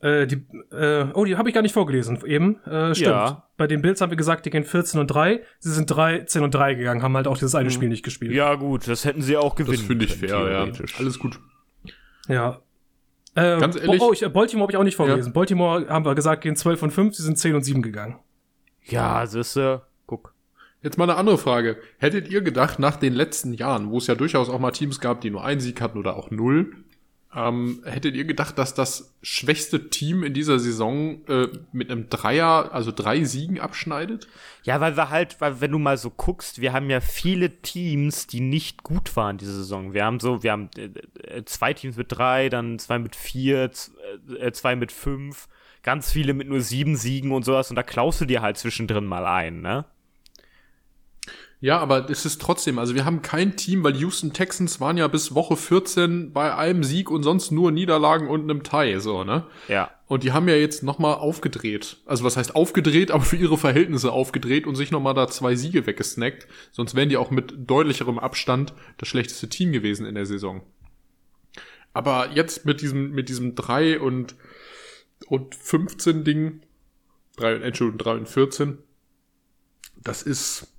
äh, 0.00 0.26
die, 0.26 0.44
äh, 0.72 1.06
oh, 1.14 1.24
die 1.24 1.36
habe 1.36 1.48
ich 1.48 1.54
gar 1.54 1.62
nicht 1.62 1.72
vorgelesen 1.72 2.18
eben. 2.26 2.60
Äh, 2.64 2.94
stimmt. 2.94 3.10
Ja. 3.10 3.48
Bei 3.56 3.66
den 3.66 3.80
Bills 3.80 4.00
haben 4.00 4.10
wir 4.10 4.16
gesagt, 4.16 4.44
die 4.44 4.50
gehen 4.50 4.64
14 4.64 5.00
und 5.00 5.06
3. 5.06 5.40
Sie 5.60 5.70
sind 5.70 5.86
13 5.86 6.42
und 6.42 6.52
3 6.54 6.74
gegangen, 6.74 7.02
haben 7.02 7.16
halt 7.16 7.26
auch 7.28 7.34
dieses 7.38 7.54
eine 7.54 7.70
Spiel 7.70 7.88
nicht 7.88 8.02
gespielt. 8.04 8.32
Mhm. 8.32 8.36
Ja, 8.36 8.54
gut, 8.56 8.86
das 8.88 9.04
hätten 9.04 9.22
sie 9.22 9.36
auch 9.36 9.54
gewinnen 9.54 9.76
Das 9.78 9.86
finde 9.86 10.04
ich 10.04 10.14
fair, 10.16 10.50
ja. 10.50 10.72
Alles 10.98 11.18
gut. 11.18 11.38
Ja. 12.28 12.60
Äh, 13.36 13.58
Ganz 13.58 13.76
ehrlich- 13.76 14.00
Oh, 14.02 14.12
ich, 14.12 14.20
Baltimore 14.32 14.64
habe 14.64 14.72
ich 14.72 14.76
auch 14.76 14.84
nicht 14.84 14.96
vorgelesen. 14.96 15.32
Baltimore 15.32 15.88
haben 15.88 16.04
wir 16.04 16.14
gesagt, 16.14 16.42
gehen 16.42 16.56
12 16.56 16.82
und 16.82 16.90
5, 16.90 17.14
sie 17.14 17.22
sind 17.22 17.38
10 17.38 17.54
und 17.54 17.62
7 17.64 17.80
gegangen. 17.82 18.18
Ja, 18.82 19.24
siehste, 19.26 19.82
guck. 20.06 20.33
Jetzt 20.84 20.98
mal 20.98 21.08
eine 21.08 21.18
andere 21.18 21.38
Frage. 21.38 21.78
Hättet 21.98 22.28
ihr 22.28 22.42
gedacht, 22.42 22.78
nach 22.78 22.96
den 22.96 23.14
letzten 23.14 23.54
Jahren, 23.54 23.90
wo 23.90 23.98
es 23.98 24.06
ja 24.06 24.14
durchaus 24.14 24.50
auch 24.50 24.60
mal 24.60 24.70
Teams 24.70 25.00
gab, 25.00 25.22
die 25.22 25.30
nur 25.30 25.42
einen 25.42 25.60
Sieg 25.60 25.80
hatten 25.80 25.98
oder 25.98 26.14
auch 26.14 26.30
null, 26.30 26.76
ähm, 27.34 27.82
hättet 27.84 28.14
ihr 28.14 28.26
gedacht, 28.26 28.58
dass 28.58 28.74
das 28.74 29.16
schwächste 29.22 29.88
Team 29.88 30.22
in 30.22 30.34
dieser 30.34 30.58
Saison 30.58 31.26
äh, 31.26 31.48
mit 31.72 31.90
einem 31.90 32.10
Dreier, 32.10 32.72
also 32.72 32.92
drei 32.92 33.24
Siegen 33.24 33.58
abschneidet? 33.58 34.28
Ja, 34.62 34.78
weil 34.80 34.96
wir 34.96 35.08
halt, 35.08 35.40
weil 35.40 35.60
wenn 35.62 35.72
du 35.72 35.78
mal 35.78 35.96
so 35.96 36.10
guckst, 36.10 36.60
wir 36.60 36.74
haben 36.74 36.90
ja 36.90 37.00
viele 37.00 37.62
Teams, 37.62 38.26
die 38.26 38.40
nicht 38.40 38.82
gut 38.82 39.16
waren 39.16 39.38
diese 39.38 39.54
Saison. 39.54 39.94
Wir 39.94 40.04
haben 40.04 40.20
so, 40.20 40.42
wir 40.42 40.52
haben 40.52 40.68
äh, 40.76 40.90
äh, 41.38 41.44
zwei 41.46 41.72
Teams 41.72 41.96
mit 41.96 42.08
drei, 42.10 42.50
dann 42.50 42.78
zwei 42.78 42.98
mit 42.98 43.16
vier, 43.16 43.72
z- 43.72 43.94
äh, 44.38 44.52
zwei 44.52 44.76
mit 44.76 44.92
fünf, 44.92 45.48
ganz 45.82 46.12
viele 46.12 46.34
mit 46.34 46.48
nur 46.48 46.60
sieben 46.60 46.94
Siegen 46.94 47.32
und 47.32 47.44
sowas 47.44 47.70
und 47.70 47.76
da 47.76 47.82
klaust 47.82 48.20
du 48.20 48.26
dir 48.26 48.42
halt 48.42 48.58
zwischendrin 48.58 49.06
mal 49.06 49.24
ein, 49.26 49.62
ne? 49.62 49.86
Ja, 51.64 51.78
aber 51.78 52.10
es 52.10 52.26
ist 52.26 52.42
trotzdem, 52.42 52.78
also 52.78 52.94
wir 52.94 53.06
haben 53.06 53.22
kein 53.22 53.56
Team, 53.56 53.82
weil 53.84 53.94
die 53.94 54.00
Houston 54.00 54.34
Texans 54.34 54.80
waren 54.80 54.98
ja 54.98 55.08
bis 55.08 55.34
Woche 55.34 55.56
14 55.56 56.30
bei 56.30 56.54
einem 56.54 56.84
Sieg 56.84 57.10
und 57.10 57.22
sonst 57.22 57.52
nur 57.52 57.72
Niederlagen 57.72 58.28
und 58.28 58.42
einem 58.42 58.62
Tie, 58.62 59.00
so, 59.00 59.24
ne? 59.24 59.46
Ja. 59.66 59.90
Und 60.06 60.24
die 60.24 60.32
haben 60.32 60.46
ja 60.46 60.56
jetzt 60.56 60.82
nochmal 60.82 61.14
aufgedreht. 61.14 61.96
Also 62.04 62.22
was 62.22 62.36
heißt 62.36 62.54
aufgedreht, 62.54 63.10
aber 63.12 63.24
für 63.24 63.38
ihre 63.38 63.56
Verhältnisse 63.56 64.12
aufgedreht 64.12 64.66
und 64.66 64.74
sich 64.74 64.90
nochmal 64.90 65.14
da 65.14 65.26
zwei 65.26 65.54
Siege 65.54 65.86
weggesnackt. 65.86 66.46
Sonst 66.70 66.94
wären 66.96 67.08
die 67.08 67.16
auch 67.16 67.30
mit 67.30 67.54
deutlicherem 67.56 68.18
Abstand 68.18 68.74
das 68.98 69.08
schlechteste 69.08 69.48
Team 69.48 69.72
gewesen 69.72 70.04
in 70.04 70.16
der 70.16 70.26
Saison. 70.26 70.60
Aber 71.94 72.28
jetzt 72.34 72.66
mit 72.66 72.82
diesem, 72.82 73.12
mit 73.12 73.30
diesem 73.30 73.54
3 73.54 74.00
und, 74.00 74.34
und 75.28 75.54
15 75.54 76.24
Ding, 76.24 76.60
3 77.36 77.56
und, 77.56 77.62
Entschuldigung, 77.62 77.98
3 78.04 78.12
und 78.16 78.28
14, 78.28 78.78
das 80.02 80.22
ist 80.22 80.73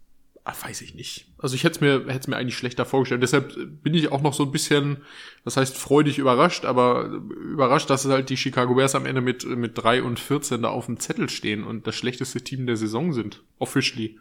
ach, 0.46 0.64
weiß 0.64 0.82
ich 0.82 0.94
nicht. 0.94 1.26
Also 1.40 1.56
ich 1.56 1.64
hätte 1.64 1.76
es 1.76 1.82
mir, 1.82 2.06
hätte 2.06 2.20
es 2.20 2.28
mir 2.28 2.38
eigentlich 2.38 2.56
schlechter 2.58 2.86
vorgestellt. 2.86 3.24
Deshalb 3.24 3.84
bin 3.84 3.96
ich 3.96 4.12
auch 4.12 4.22
noch 4.22 4.34
so 4.34 4.44
ein 4.44 4.52
bisschen, 4.52 4.98
das 5.44 5.58
heißt 5.58 5.76
freudig 5.76 6.20
überrascht, 6.20 6.66
aber 6.66 7.06
überrascht, 7.06 7.90
dass 7.90 8.06
halt 8.06 8.30
die 8.30 8.38
Chicago 8.38 8.76
Bears 8.76 8.96
am 8.96 9.08
Ende 9.08 9.22
mit, 9.22 9.44
mit 9.44 9.72
drei 9.76 10.04
und 10.04 10.20
14 10.20 10.62
da 10.62 10.70
auf 10.70 10.86
dem 10.86 11.00
Zettel 11.00 11.30
stehen 11.30 11.64
und 11.64 11.88
das 11.88 11.96
schlechteste 11.96 12.42
Team 12.42 12.68
der 12.68 12.78
Saison 12.78 13.12
sind. 13.12 13.44
Officially. 13.58 14.20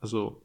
Also, 0.00 0.42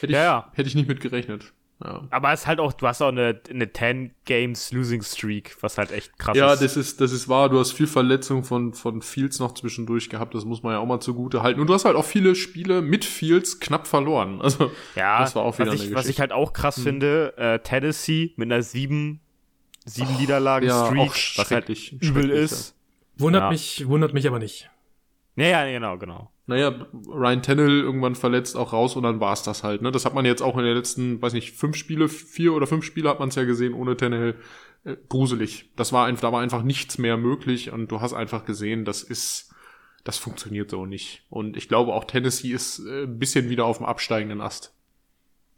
hätte 0.00 0.12
ich, 0.12 0.16
Ja, 0.16 0.22
ja. 0.22 0.52
hätte 0.54 0.68
ich 0.68 0.74
nicht 0.74 0.88
mit 0.88 1.00
gerechnet. 1.00 1.52
Ja. 1.82 2.06
Aber 2.10 2.32
es 2.32 2.42
ist 2.42 2.46
halt 2.46 2.60
auch, 2.60 2.72
du 2.72 2.86
hast 2.86 3.02
auch 3.02 3.08
eine, 3.08 3.40
eine 3.50 3.70
10 3.72 4.12
Games 4.24 4.72
Losing 4.72 5.02
Streak, 5.02 5.56
was 5.60 5.76
halt 5.76 5.90
echt 5.90 6.16
krass 6.18 6.36
Ja, 6.36 6.52
ist. 6.52 6.62
das 6.62 6.76
ist, 6.76 7.00
das 7.00 7.12
ist 7.12 7.28
wahr. 7.28 7.48
Du 7.48 7.58
hast 7.58 7.72
viel 7.72 7.86
Verletzung 7.88 8.44
von, 8.44 8.72
von 8.74 9.02
Fields 9.02 9.38
noch 9.40 9.52
zwischendurch 9.54 10.08
gehabt. 10.08 10.34
Das 10.34 10.44
muss 10.44 10.62
man 10.62 10.72
ja 10.74 10.78
auch 10.78 10.86
mal 10.86 11.00
zugute 11.00 11.42
halten. 11.42 11.60
Und 11.60 11.66
du 11.66 11.74
hast 11.74 11.84
halt 11.84 11.96
auch 11.96 12.04
viele 12.04 12.34
Spiele 12.36 12.80
mit 12.80 13.04
Fields 13.04 13.60
knapp 13.60 13.86
verloren. 13.86 14.40
Also, 14.44 14.70
ja, 14.94 15.18
das 15.20 15.34
war 15.34 15.42
auch 15.42 15.58
wieder 15.58 15.72
was, 15.72 15.80
eine 15.80 15.88
ich, 15.90 15.94
was 15.94 16.02
ich 16.02 16.16
Geschichte. 16.16 16.20
halt 16.22 16.32
auch 16.32 16.52
krass 16.52 16.80
finde, 16.80 17.34
äh, 17.36 17.58
Tennessee 17.58 18.32
mit 18.36 18.50
einer 18.52 18.62
sieben, 18.62 19.20
sieben 19.84 20.14
Niederlagen 20.16 20.66
ja, 20.68 20.86
Streak, 20.86 21.00
auch 21.10 21.14
was 21.38 21.50
halt 21.50 21.68
übel 21.68 22.30
ist. 22.30 22.76
Wundert 23.16 23.42
Ja. 23.42 23.50
mich, 23.50 23.86
wundert 23.88 24.14
mich 24.14 24.26
aber 24.28 24.38
nicht. 24.38 24.70
Ja, 25.36 25.46
ja, 25.46 25.64
genau, 25.64 25.98
genau. 25.98 26.30
Naja, 26.46 26.86
Ryan 27.08 27.42
Tannehill 27.42 27.80
irgendwann 27.80 28.14
verletzt 28.14 28.56
auch 28.56 28.72
raus 28.72 28.96
und 28.96 29.02
dann 29.02 29.20
war's 29.20 29.42
das 29.42 29.64
halt. 29.64 29.82
Ne? 29.82 29.90
Das 29.90 30.04
hat 30.04 30.14
man 30.14 30.26
jetzt 30.26 30.42
auch 30.42 30.56
in 30.58 30.64
den 30.64 30.76
letzten, 30.76 31.20
weiß 31.20 31.32
nicht, 31.32 31.52
fünf 31.52 31.76
Spiele, 31.76 32.08
vier 32.08 32.52
oder 32.52 32.66
fünf 32.66 32.84
Spiele 32.84 33.08
hat 33.08 33.18
man 33.18 33.30
es 33.30 33.34
ja 33.34 33.44
gesehen 33.44 33.72
ohne 33.74 33.96
Tannehill. 33.96 34.36
Äh, 34.84 34.96
gruselig. 35.08 35.70
Das 35.76 35.92
war 35.92 36.06
einfach, 36.06 36.22
da 36.22 36.32
war 36.32 36.42
einfach 36.42 36.62
nichts 36.62 36.98
mehr 36.98 37.16
möglich 37.16 37.72
und 37.72 37.90
du 37.90 38.00
hast 38.00 38.12
einfach 38.12 38.44
gesehen, 38.44 38.84
das 38.84 39.02
ist, 39.02 39.54
das 40.04 40.18
funktioniert 40.18 40.70
so 40.70 40.84
nicht. 40.84 41.24
Und 41.30 41.56
ich 41.56 41.68
glaube 41.68 41.94
auch 41.94 42.04
Tennessee 42.04 42.52
ist 42.52 42.80
äh, 42.80 43.04
ein 43.04 43.18
bisschen 43.18 43.48
wieder 43.48 43.64
auf 43.64 43.78
dem 43.78 43.86
absteigenden 43.86 44.42
Ast. 44.42 44.74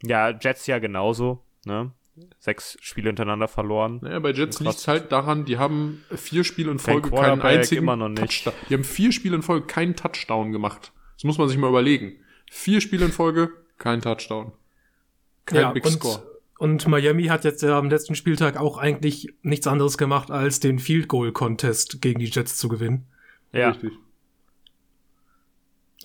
Ja, 0.03 0.29
Jets 0.29 0.67
ja 0.67 0.79
genauso, 0.79 1.43
ne? 1.65 1.91
Sechs 2.39 2.77
Spiele 2.81 3.09
hintereinander 3.09 3.47
verloren. 3.47 3.99
Naja, 4.01 4.19
bei 4.19 4.31
Jets 4.31 4.59
liegt 4.59 4.75
es 4.75 4.87
halt 4.87 5.11
daran, 5.11 5.45
die 5.45 5.57
haben 5.57 6.03
vier 6.15 6.43
Spiele 6.43 6.71
in 6.71 6.77
Kein 6.77 7.01
Folge 7.01 7.09
keinen 7.11 7.41
einzigen 7.41 7.83
immer 7.83 7.95
noch 7.95 8.09
nicht. 8.09 8.43
Touchdown. 8.43 8.53
Die 8.69 8.73
haben 8.73 8.83
vier 8.83 9.11
Spiele 9.11 9.35
in 9.35 9.41
Folge 9.41 9.67
keinen 9.67 9.95
Touchdown 9.95 10.51
gemacht. 10.51 10.91
Das 11.15 11.23
muss 11.23 11.37
man 11.37 11.47
sich 11.49 11.57
mal 11.57 11.69
überlegen. 11.69 12.17
Vier 12.49 12.81
Spiele 12.81 13.05
in 13.05 13.11
Folge, 13.11 13.51
kein 13.77 14.01
Touchdown. 14.01 14.51
Kein 15.45 15.61
ja, 15.61 15.71
Big 15.71 15.85
und, 15.85 15.91
Score. 15.93 16.23
und 16.59 16.87
Miami 16.87 17.25
hat 17.25 17.43
jetzt 17.43 17.61
ja 17.63 17.77
am 17.77 17.89
letzten 17.89 18.15
Spieltag 18.15 18.57
auch 18.57 18.77
eigentlich 18.77 19.33
nichts 19.41 19.67
anderes 19.67 19.97
gemacht, 19.97 20.31
als 20.31 20.59
den 20.59 20.79
Field 20.79 21.07
Goal 21.07 21.31
Contest 21.31 22.01
gegen 22.01 22.19
die 22.19 22.27
Jets 22.27 22.57
zu 22.57 22.67
gewinnen. 22.67 23.07
Ja. 23.51 23.69
Richtig. 23.69 23.93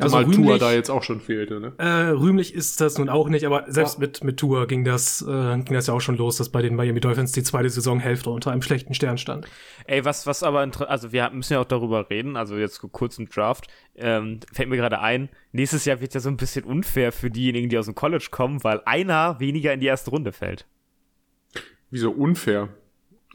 Also 0.03 0.19
Zumal 0.19 0.25
Tua 0.35 0.45
rühmlich, 0.45 0.61
da 0.61 0.73
jetzt 0.73 0.91
auch 0.91 1.03
schon 1.03 1.21
fehlte, 1.21 1.61
ne? 1.61 1.73
äh, 1.79 2.11
rühmlich 2.11 2.55
ist 2.55 2.81
das 2.81 2.99
nun 2.99 3.09
auch 3.09 3.29
nicht, 3.29 3.47
aber 3.47 3.65
selbst 3.69 3.95
Ja. 3.95 4.01
mit, 4.01 4.25
mit 4.25 4.37
Tour 4.39 4.67
ging 4.67 4.85
das, 4.85 5.23
äh, 5.23 5.59
ging 5.59 5.75
das 5.75 5.87
ja 5.87 5.95
auch 5.95 6.01
schon 6.01 6.17
los, 6.17 6.37
dass 6.37 6.49
bei 6.51 6.63
den 6.63 6.75
Miami 6.75 7.01
Dolphins 7.01 7.33
die 7.33 7.43
zweite 7.43 7.71
Saisonhälfte 7.71 8.31
unter 8.31 8.51
einem 8.51 8.63
schlechten 8.63 8.95
Stern 8.95 9.19
stand. 9.19 9.47
Ey, 9.87 10.05
was, 10.05 10.27
was 10.27 10.43
aber, 10.43 10.69
also 10.89 11.13
wir 11.13 11.31
müssen 11.31 11.53
ja 11.55 11.61
auch 11.61 11.65
darüber 11.65 12.11
reden, 12.11 12.37
also 12.37 12.57
jetzt 12.57 12.81
kurz 12.93 13.19
im 13.19 13.29
Draft, 13.29 13.69
ähm, 13.95 14.41
fällt 14.53 14.69
mir 14.69 14.77
gerade 14.77 15.01
ein, 15.01 15.29
nächstes 15.53 15.85
Jahr 15.85 16.01
wird 16.01 16.15
ja 16.15 16.21
so 16.21 16.29
ein 16.29 16.37
bisschen 16.37 16.65
unfair 16.65 17.13
für 17.13 17.31
diejenigen, 17.31 17.69
die 17.69 17.79
aus 17.79 17.87
dem 17.87 17.95
College 17.95 18.29
kommen, 18.31 18.63
weil 18.65 18.81
einer 18.85 19.39
weniger 19.41 19.73
in 19.73 19.81
die 19.81 19.87
erste 19.87 20.11
Runde 20.11 20.33
fällt. 20.33 20.67
Wieso 21.91 22.11
unfair? 22.11 22.69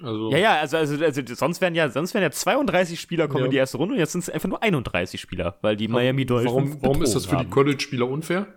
Also, 0.01 0.31
Ja, 0.31 0.37
ja, 0.37 0.55
also, 0.59 0.77
also, 0.77 1.03
also 1.03 1.21
sonst 1.35 1.59
wären 1.61 1.73
ja, 1.75 1.89
sonst 1.89 2.13
wären 2.13 2.23
ja 2.23 2.31
32 2.31 2.99
Spieler 2.99 3.27
kommen 3.27 3.39
Ja. 3.39 3.45
in 3.45 3.51
die 3.51 3.57
erste 3.57 3.77
Runde 3.77 3.93
und 3.95 3.99
jetzt 3.99 4.11
sind 4.11 4.21
es 4.21 4.29
einfach 4.29 4.47
nur 4.49 4.61
31 4.61 5.19
Spieler, 5.19 5.57
weil 5.61 5.75
die 5.75 5.87
Miami 5.87 6.25
Dolphins. 6.25 6.51
warum, 6.53 6.81
warum 6.83 7.01
ist 7.03 7.15
das 7.15 7.25
für 7.25 7.31
die 7.37 7.43
haben. 7.43 7.49
College-Spieler 7.49 8.07
unfair? 8.07 8.47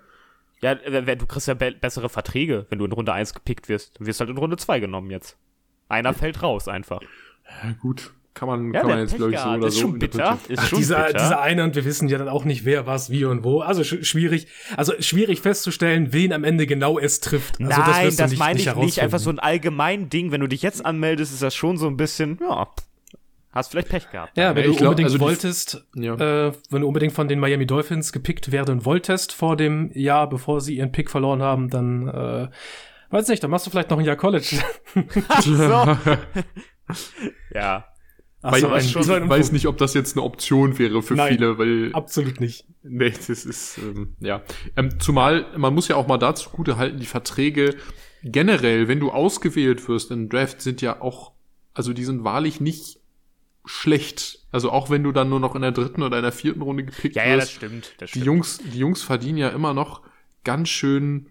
Ja, 0.63 0.75
du 0.75 1.27
kriegst 1.27 1.49
ja 1.49 1.55
be 1.55 1.73
bessere 1.73 2.11
Verträge, 2.11 2.67
wenn 2.69 2.79
du 2.79 2.85
in 2.85 2.93
Runde 2.93 3.13
1 3.15 3.33
gepickt 3.33 3.69
wirst. 3.71 3.99
Du 3.99 4.05
wirst 4.07 4.21
halt 4.21 4.29
in 4.29 4.37
Runde 4.37 4.59
2 4.59 4.81
genommen 4.81 5.11
jetzt. 5.11 5.39
Einer 5.89 6.13
fällt 6.13 6.43
raus 6.43 6.69
einfach. 6.69 7.01
Ja, 7.65 7.73
gut. 7.81 8.13
Kann 8.33 8.49
man, 8.49 8.73
Ja, 8.73 8.81
kann 8.81 8.91
man 8.91 8.99
jetzt, 9.01 9.17
glaube 9.17 9.33
ich, 9.33 9.39
so 9.41 9.49
oder 9.49 9.67
ist 9.67 9.75
so 9.75 9.81
schon 9.81 9.99
bitter. 9.99 10.39
Ist 10.49 10.61
Ach, 10.61 10.69
schon 10.69 10.79
dieser, 10.79 11.03
bitter. 11.05 11.19
dieser 11.19 11.41
eine 11.41 11.65
und 11.65 11.75
wir 11.75 11.85
wissen 11.85 12.09
ja 12.09 12.17
dann 12.19 12.29
auch 12.29 12.45
nicht, 12.45 12.65
wer 12.65 12.87
was, 12.87 13.11
wie 13.11 13.25
und 13.25 13.43
wo. 13.43 13.61
Also 13.61 13.83
sch 13.83 14.05
schwierig, 14.07 14.47
also 14.77 14.93
schwierig 15.01 15.41
festzustellen, 15.41 16.13
wen 16.13 16.33
am 16.33 16.45
Ende 16.45 16.67
genau 16.67 16.99
es 16.99 17.21
trifft. 17.21 17.61
Also 17.61 17.81
Nein, 17.81 18.11
du 18.11 18.17
das, 18.17 18.37
meine 18.37 18.59
ich 18.59 18.67
nicht. 18.67 18.75
herausfinden. 18.75 19.01
Einfach 19.05 19.19
so 19.19 19.31
ein 19.31 19.39
allgemein 19.41 20.09
Ding. 20.11 20.31
Wenn 20.31 20.41
du 20.41 20.47
dich 20.47 20.63
jetzt 20.63 20.87
anmeldest, 20.87 21.33
ist 21.33 21.43
das 21.43 21.55
schon 21.57 21.77
so 21.77 21.89
ein 21.89 21.97
bisschen, 21.97 22.39
ja, 22.41 22.69
hast 23.53 23.73
vielleicht 23.73 23.89
Pech 23.89 24.09
gehabt. 24.13 24.37
Ja, 24.37 24.55
wenn 24.55 24.63
ich 24.65 24.71
du 24.71 24.77
glaub, 24.77 24.91
unbedingt 24.91 25.09
also 25.11 25.19
wolltest, 25.21 25.85
Ja. 25.97 26.15
äh, 26.15 26.53
wenn 26.71 26.83
du 26.83 26.87
unbedingt 26.87 27.13
von 27.13 27.27
den 27.27 27.41
Miami 27.41 27.67
Dolphins 27.67 28.13
gepickt 28.13 28.53
werden 28.53 28.85
wolltest 28.85 29.33
vor 29.33 29.57
dem 29.57 29.91
Jahr, 29.93 30.29
bevor 30.29 30.61
sie 30.61 30.77
ihren 30.77 30.93
Pick 30.93 31.11
verloren 31.11 31.43
haben, 31.43 31.69
dann 31.69 32.07
äh, 32.07 32.49
weiß 33.11 33.27
nicht, 33.27 33.43
dann 33.43 33.51
machst 33.51 33.67
du 33.67 33.71
vielleicht 33.71 33.91
noch 33.91 33.99
ein 33.99 34.05
Jahr 34.05 34.15
College. 34.15 34.57
so. 35.43 35.97
ja. 37.55 37.85
Ach 38.43 38.53
Weil, 38.53 38.61
so, 38.63 38.75
ich 38.77 38.97
ein- 38.97 39.03
so 39.03 39.13
ein 39.13 39.29
weiß 39.29 39.53
nicht, 39.53 39.67
ob 39.67 39.77
das 39.77 39.93
jetzt 39.95 40.17
eine 40.17 40.25
Option 40.25 40.79
wäre 40.79 41.03
für 41.03 41.15
Nein. 41.15 41.35
viele, 41.35 41.59
weil 41.59 41.91
Absolut 41.93 42.41
nicht. 42.41 42.65
Nee, 42.83 43.11
das 43.11 43.29
ist, 43.29 43.77
ähm, 43.79 44.15
ja. 44.21 44.43
Ähm, 44.77 44.99
zumal, 44.99 45.47
man 45.59 45.75
muss 45.75 45.89
ja 45.89 45.97
auch 45.97 46.07
mal 46.07 46.17
dazu 46.17 46.49
gute 46.51 46.79
halten, 46.79 46.99
die 46.99 47.07
Verträge 47.07 47.77
generell, 48.23 48.89
wenn 48.89 48.99
du 49.01 49.11
ausgewählt 49.11 49.87
wirst 49.89 50.11
im 50.11 50.29
Draft, 50.31 50.63
sind 50.63 50.81
ja 50.81 51.01
auch, 51.03 51.33
also 51.75 51.93
die 51.93 52.05
sind 52.05 52.25
wahrlich 52.25 52.61
nicht 52.61 52.99
schlecht. 53.67 54.39
Also 54.51 54.71
auch 54.71 54.91
wenn 54.91 55.03
du 55.03 55.13
dann 55.13 55.29
nur 55.29 55.41
noch 55.41 55.55
in 55.55 55.63
der 55.63 55.73
dritten 55.73 56.03
oder 56.03 56.17
in 56.17 56.23
der 56.23 56.33
vierten 56.33 56.63
Runde 56.63 56.85
gepickt 56.85 57.17
Ja, 57.17 57.25
ja, 57.27 57.37
das 57.37 57.45
wirst, 57.45 57.53
stimmt. 57.57 57.93
Das 57.99 58.11
die 58.11 58.21
stimmt. 58.21 58.27
Jungs, 58.27 58.59
die 58.73 58.79
Jungs 58.79 59.03
verdienen 59.03 59.39
ja 59.39 59.51
immer 59.51 59.75
noch 59.75 60.03
ganz 60.45 60.71
schön 60.71 61.27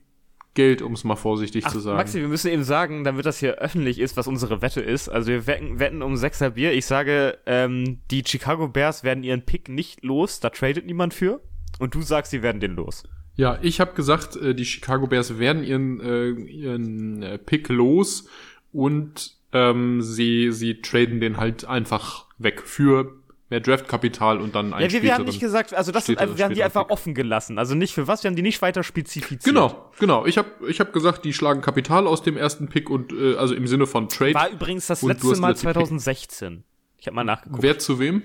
Geld, 0.54 0.82
um 0.82 0.94
es 0.94 1.04
mal 1.04 1.16
vorsichtig 1.16 1.66
Ach, 1.66 1.72
zu 1.72 1.80
sagen. 1.80 1.98
Maxi, 1.98 2.20
wir 2.20 2.28
müssen 2.28 2.52
eben 2.52 2.64
sagen, 2.64 3.04
damit 3.04 3.26
das 3.26 3.40
hier 3.40 3.56
öffentlich 3.56 4.00
ist, 4.00 4.18
was 4.18 4.28
unsere 4.28 4.62
Wette 4.62 4.82
ist. 4.82 5.08
Also 5.08 5.30
wir 5.30 5.48
wetten, 5.48 5.80
wetten 5.80 6.02
um 6.02 6.16
6er 6.16 6.52
Bier. 6.52 6.74
Ich 6.74 6.86
sage, 6.86 7.38
ähm, 7.46 8.00
die 8.12 8.24
Chicago 8.26 8.68
Bears 8.68 9.04
werden 9.04 9.24
ihren 9.24 9.44
Pick 9.44 9.70
nicht 9.70 10.04
los, 10.04 10.40
da 10.40 10.50
tradet 10.50 10.86
niemand 10.86 11.14
für. 11.14 11.42
Und 11.78 11.96
du 11.96 12.02
sagst, 12.02 12.32
sie 12.32 12.42
werden 12.42 12.60
den 12.60 12.76
los. 12.76 13.04
Ja, 13.36 13.58
ich 13.62 13.80
habe 13.80 13.94
gesagt, 13.94 14.36
äh, 14.36 14.54
die 14.54 14.66
Chicago 14.66 15.08
Bears 15.08 15.40
werden 15.40 15.64
ihren, 15.64 16.02
äh, 16.02 16.30
ihren 16.32 17.24
äh, 17.24 17.38
Pick 17.38 17.70
los 17.70 18.28
und 18.74 19.38
ähm, 19.54 20.02
sie, 20.02 20.52
sie 20.52 20.82
traden 20.82 21.22
den 21.22 21.38
halt 21.38 21.66
einfach 21.66 22.26
weg 22.38 22.62
für 22.62 23.19
mehr 23.50 23.60
Draftkapital 23.60 24.40
und 24.40 24.56
dann 24.56 24.74
einen 24.74 24.86
Ja, 24.86 24.92
wir, 24.92 25.02
wir 25.02 25.14
haben 25.14 25.26
nicht 25.26 25.40
gesagt, 25.40 25.74
also 25.74 25.92
das 25.92 26.06
sind, 26.06 26.20
wir 26.20 26.46
haben 26.46 26.54
die 26.54 26.64
einfach 26.64 26.84
Pick. 26.84 26.92
offen 26.92 27.14
gelassen. 27.14 27.58
Also 27.58 27.76
nicht 27.76 27.94
für 27.94 28.08
was, 28.08 28.24
wir 28.24 28.30
haben 28.30 28.36
die 28.36 28.42
nicht 28.42 28.62
weiter 28.62 28.84
spezifiziert. 28.84 29.44
Genau, 29.44 29.92
genau. 30.00 30.26
Ich 30.26 30.38
habe 30.38 30.50
ich 30.68 30.80
hab 30.80 30.94
gesagt, 30.94 31.26
die 31.26 31.34
schlagen 31.34 31.62
Kapital 31.62 32.08
aus 32.08 32.22
dem 32.22 32.38
ersten 32.38 32.70
Pick 32.70 32.90
und 32.90 33.12
äh, 33.12 33.36
also 33.36 33.56
im 33.56 33.68
Sinne 33.68 33.88
von 33.88 34.10
Trade. 34.10 34.34
War 34.36 34.50
übrigens 34.50 34.88
das 34.88 35.02
letzte 35.02 35.36
Mal 35.38 35.50
letzte 35.50 35.68
Pick. 35.68 35.74
2016. 35.74 36.64
Ich 36.98 37.08
habe 37.08 37.16
mal 37.16 37.24
nachgeguckt. 37.24 37.64
Wer 37.64 37.80
zu 37.80 38.00
wem? 38.00 38.24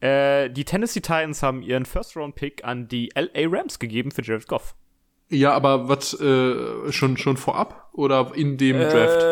Äh, 0.00 0.50
die 0.50 0.64
Tennessee 0.64 1.00
Titans 1.00 1.42
haben 1.42 1.62
ihren 1.62 1.84
First-Round-Pick 1.84 2.64
an 2.64 2.88
die 2.88 3.10
LA 3.14 3.48
Rams 3.48 3.78
gegeben 3.78 4.10
für 4.10 4.22
Jared 4.22 4.46
Goff. 4.46 4.74
Ja, 5.28 5.52
aber 5.52 5.88
was 5.88 6.18
äh, 6.20 6.90
schon 6.90 7.16
schon 7.16 7.36
vorab 7.36 7.90
oder 7.92 8.32
in 8.34 8.56
dem 8.56 8.78
Draft? 8.78 9.22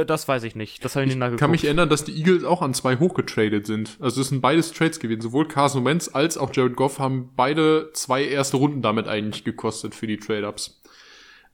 Äh, 0.00 0.06
das 0.06 0.28
weiß 0.28 0.44
ich 0.44 0.54
nicht. 0.56 0.84
Das 0.84 0.94
habe 0.96 1.04
ich 1.04 1.08
nicht 1.08 1.14
Ich 1.14 1.18
nachgeguckt. 1.20 1.40
kann 1.40 1.50
mich 1.50 1.64
erinnern, 1.64 1.88
dass 1.88 2.04
die 2.04 2.16
Eagles 2.16 2.44
auch 2.44 2.62
an 2.62 2.74
zwei 2.74 2.96
hochgetradet 2.96 3.66
sind. 3.66 3.96
Also 4.00 4.20
es 4.20 4.28
sind 4.28 4.40
beides 4.40 4.72
Trades 4.72 5.00
gewesen. 5.00 5.20
Sowohl 5.22 5.46
Carson 5.48 5.84
Wentz 5.84 6.10
als 6.12 6.38
auch 6.38 6.50
Jared 6.54 6.76
Goff 6.76 6.98
haben 6.98 7.30
beide 7.36 7.90
zwei 7.92 8.24
erste 8.24 8.56
Runden 8.56 8.82
damit 8.82 9.08
eigentlich 9.08 9.44
gekostet 9.44 9.94
für 9.94 10.06
die 10.06 10.16
Trade-Ups. 10.18 10.80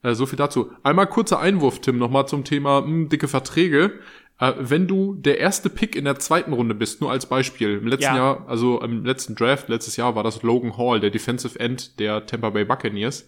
Äh, 0.03 0.15
so 0.15 0.27
viel 0.27 0.37
dazu. 0.39 0.71
Einmal 0.83 1.07
kurzer 1.07 1.39
Einwurf, 1.41 1.81
Tim, 1.81 1.99
nochmal 1.99 2.27
zum 2.29 2.45
Thema 2.45 2.83
mh, 2.83 3.09
dicke 3.09 3.29
Verträge. 3.29 3.95
Äh, 4.39 4.53
wenn 4.59 4.87
du 4.87 5.15
der 5.15 5.39
erste 5.39 5.71
Pick 5.71 5.97
in 5.97 6.05
der 6.05 6.19
zweiten 6.19 6.53
Runde 6.53 6.75
bist, 6.75 7.01
nur 7.01 7.11
als 7.11 7.27
Beispiel, 7.27 7.79
im 7.79 7.87
letzten 7.87 8.05
Ja. 8.15 8.17
Jahr, 8.17 8.45
also 8.49 8.81
im 8.83 9.05
letzten 9.05 9.35
Draft, 9.35 9.69
letztes 9.71 9.97
Jahr 9.97 10.15
war 10.15 10.23
das 10.23 10.43
Logan 10.43 10.77
Hall, 10.77 11.01
der 11.01 11.11
Defensive 11.11 11.59
End 11.59 11.99
der 11.99 12.27
Tampa 12.27 12.51
Bay 12.51 12.65
Buccaneers, 12.67 13.27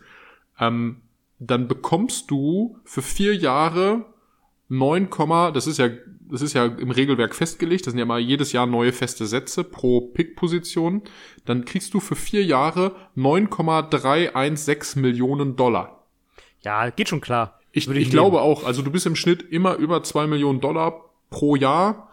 ähm, 0.61 1.01
dann 1.39 1.69
bekommst 1.69 2.31
du 2.31 2.79
für 2.85 3.01
vier 3.01 3.35
Jahre 3.35 4.05
9, 4.69 5.09
das 5.55 5.67
ist 5.67 5.79
ja, 5.79 5.89
das 6.31 6.43
ist 6.43 6.53
ja 6.53 6.67
im 6.67 6.91
Regelwerk 6.91 7.35
festgelegt, 7.35 7.87
das 7.87 7.93
sind 7.93 7.99
ja 7.99 8.05
mal 8.05 8.21
jedes 8.21 8.53
Jahr 8.53 8.67
neue 8.67 8.93
feste 8.93 9.27
Sätze 9.27 9.65
pro 9.65 10.01
Pick-Position, 10.01 11.03
dann 11.47 11.65
kriegst 11.65 11.95
du 11.95 12.01
für 12.01 12.17
vier 12.17 12.45
Jahre 12.45 12.95
9,316 13.15 15.01
Millionen 15.01 15.57
Dollar. 15.57 16.05
ja, 16.63 16.91
geht 16.91 17.09
schon 17.09 17.21
klar. 17.21 17.59
Ich, 17.73 17.89
ich, 17.89 17.97
ich 17.97 18.11
glaube 18.11 18.41
auch, 18.41 18.65
also 18.65 18.83
du 18.83 18.91
bist 18.91 19.07
im 19.07 19.17
Schnitt 19.17 19.43
immer 19.43 19.77
über 19.77 20.03
2 20.03 20.27
Millionen 20.27 20.61
Dollar 20.61 21.05
pro 21.31 21.57
Jahr. 21.57 22.08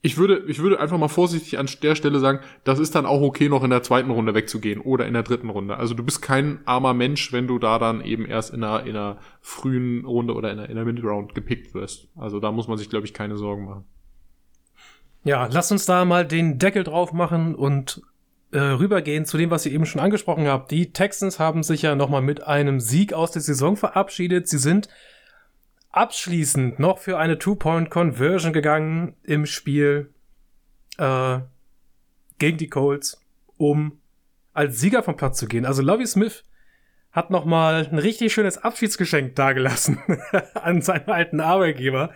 Ich 0.00 0.16
würde, 0.16 0.44
ich 0.46 0.60
würde 0.60 0.78
einfach 0.78 0.96
mal 0.96 1.08
vorsichtig 1.08 1.58
an 1.58 1.68
der 1.82 1.96
Stelle 1.96 2.20
sagen, 2.20 2.38
das 2.62 2.78
ist 2.78 2.94
dann 2.94 3.04
auch 3.04 3.20
okay, 3.20 3.48
noch 3.48 3.64
in 3.64 3.70
der 3.70 3.82
zweiten 3.82 4.10
Runde 4.10 4.32
wegzugehen 4.32 4.80
oder 4.80 5.06
in 5.06 5.14
der 5.14 5.24
dritten 5.24 5.50
Runde. 5.50 5.76
Also 5.76 5.94
du 5.94 6.04
bist 6.04 6.22
kein 6.22 6.60
armer 6.66 6.94
Mensch, 6.94 7.32
wenn 7.32 7.48
du 7.48 7.58
da 7.58 7.80
dann 7.80 8.00
eben 8.04 8.24
erst 8.24 8.54
in 8.54 8.62
einer, 8.62 8.86
in 8.86 8.96
einer 8.96 9.18
frühen 9.40 10.04
Runde 10.04 10.34
oder 10.34 10.52
in 10.52 10.60
einer, 10.60 10.70
in 10.70 10.78
einer 10.78 10.84
Mid-Round 10.84 11.34
gepickt 11.34 11.74
wirst. 11.74 12.08
Also 12.16 12.38
da 12.38 12.52
muss 12.52 12.68
man 12.68 12.78
sich, 12.78 12.88
glaube 12.88 13.06
ich, 13.06 13.14
keine 13.14 13.36
Sorgen 13.36 13.64
machen. 13.64 13.84
Ja, 15.24 15.48
lass 15.50 15.72
uns 15.72 15.84
da 15.84 16.04
mal 16.04 16.24
den 16.24 16.58
Deckel 16.58 16.84
drauf 16.84 17.12
machen 17.12 17.56
und 17.56 18.00
äh, 18.52 18.58
rübergehen 18.58 19.26
zu 19.26 19.36
dem, 19.36 19.50
was 19.50 19.66
ihr 19.66 19.72
eben 19.72 19.84
schon 19.84 20.00
angesprochen 20.00 20.46
habt. 20.46 20.70
Die 20.70 20.92
Texans 20.92 21.38
haben 21.38 21.62
sich 21.62 21.82
ja 21.82 21.96
nochmal 21.96 22.22
mit 22.22 22.46
einem 22.46 22.78
Sieg 22.80 23.12
aus 23.12 23.32
der 23.32 23.42
Saison 23.42 23.76
verabschiedet. 23.76 24.48
Sie 24.48 24.58
sind 24.58 24.88
abschließend 25.90 26.78
noch 26.78 26.98
für 26.98 27.18
eine 27.18 27.38
Two-Point-Conversion 27.38 28.52
gegangen 28.52 29.16
im 29.22 29.46
Spiel 29.46 30.12
äh, 30.98 31.40
gegen 32.38 32.58
die 32.58 32.68
Colts, 32.68 33.20
um 33.56 34.00
als 34.52 34.80
Sieger 34.80 35.02
vom 35.02 35.16
Platz 35.16 35.38
zu 35.38 35.46
gehen. 35.46 35.64
Also 35.64 35.82
Lovie 35.82 36.06
Smith 36.06 36.44
hat 37.12 37.30
noch 37.30 37.44
mal 37.44 37.86
ein 37.90 37.98
richtig 37.98 38.32
schönes 38.32 38.58
Abschiedsgeschenk 38.58 39.34
dagelassen 39.34 39.98
an 40.54 40.82
seinen 40.82 41.08
alten 41.08 41.40
Arbeitgeber. 41.40 42.12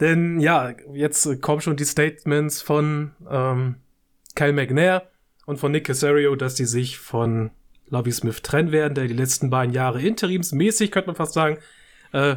Denn 0.00 0.40
ja, 0.40 0.74
jetzt 0.92 1.40
kommen 1.42 1.60
schon 1.60 1.76
die 1.76 1.84
Statements 1.84 2.62
von 2.62 3.12
ähm, 3.30 3.76
Kyle 4.34 4.52
McNair 4.52 5.10
und 5.46 5.58
von 5.58 5.72
Nick 5.72 5.86
Casario, 5.86 6.34
dass 6.36 6.54
die 6.54 6.64
sich 6.64 6.98
von 6.98 7.50
Lovie 7.88 8.12
Smith 8.12 8.42
trennen 8.42 8.72
werden, 8.72 8.94
der 8.94 9.06
die 9.06 9.14
letzten 9.14 9.50
beiden 9.50 9.74
Jahre 9.74 10.00
interimsmäßig, 10.00 10.90
könnte 10.90 11.08
man 11.08 11.16
fast 11.16 11.34
sagen, 11.34 11.58
äh, 12.12 12.36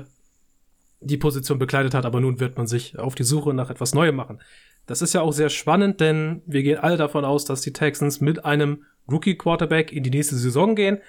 die 1.04 1.18
Position 1.18 1.60
bekleidet 1.60 1.94
hat, 1.94 2.06
aber 2.06 2.20
nun 2.20 2.40
wird 2.40 2.58
man 2.58 2.68
sich 2.68 2.98
auf 2.98 3.16
die 3.16 3.24
Suche 3.24 3.54
nach 3.54 3.70
etwas 3.70 3.94
Neuem 3.94 4.16
machen. 4.16 4.42
Das 4.86 5.02
ist 5.02 5.14
ja 5.14 5.22
auch 5.22 5.32
sehr 5.32 5.50
spannend, 5.50 6.02
denn 6.02 6.42
wir 6.46 6.64
gehen 6.64 6.80
alle 6.80 6.98
davon 6.98 7.26
aus, 7.26 7.46
dass 7.46 7.62
die 7.62 7.74
Texans 7.74 8.20
mit 8.20 8.44
einem 8.44 8.84
Rookie-Quarterback 9.10 9.92
in 9.92 10.04
die 10.04 10.10
nächste 10.10 10.36
Saison 10.36 10.76
gehen. 10.76 11.00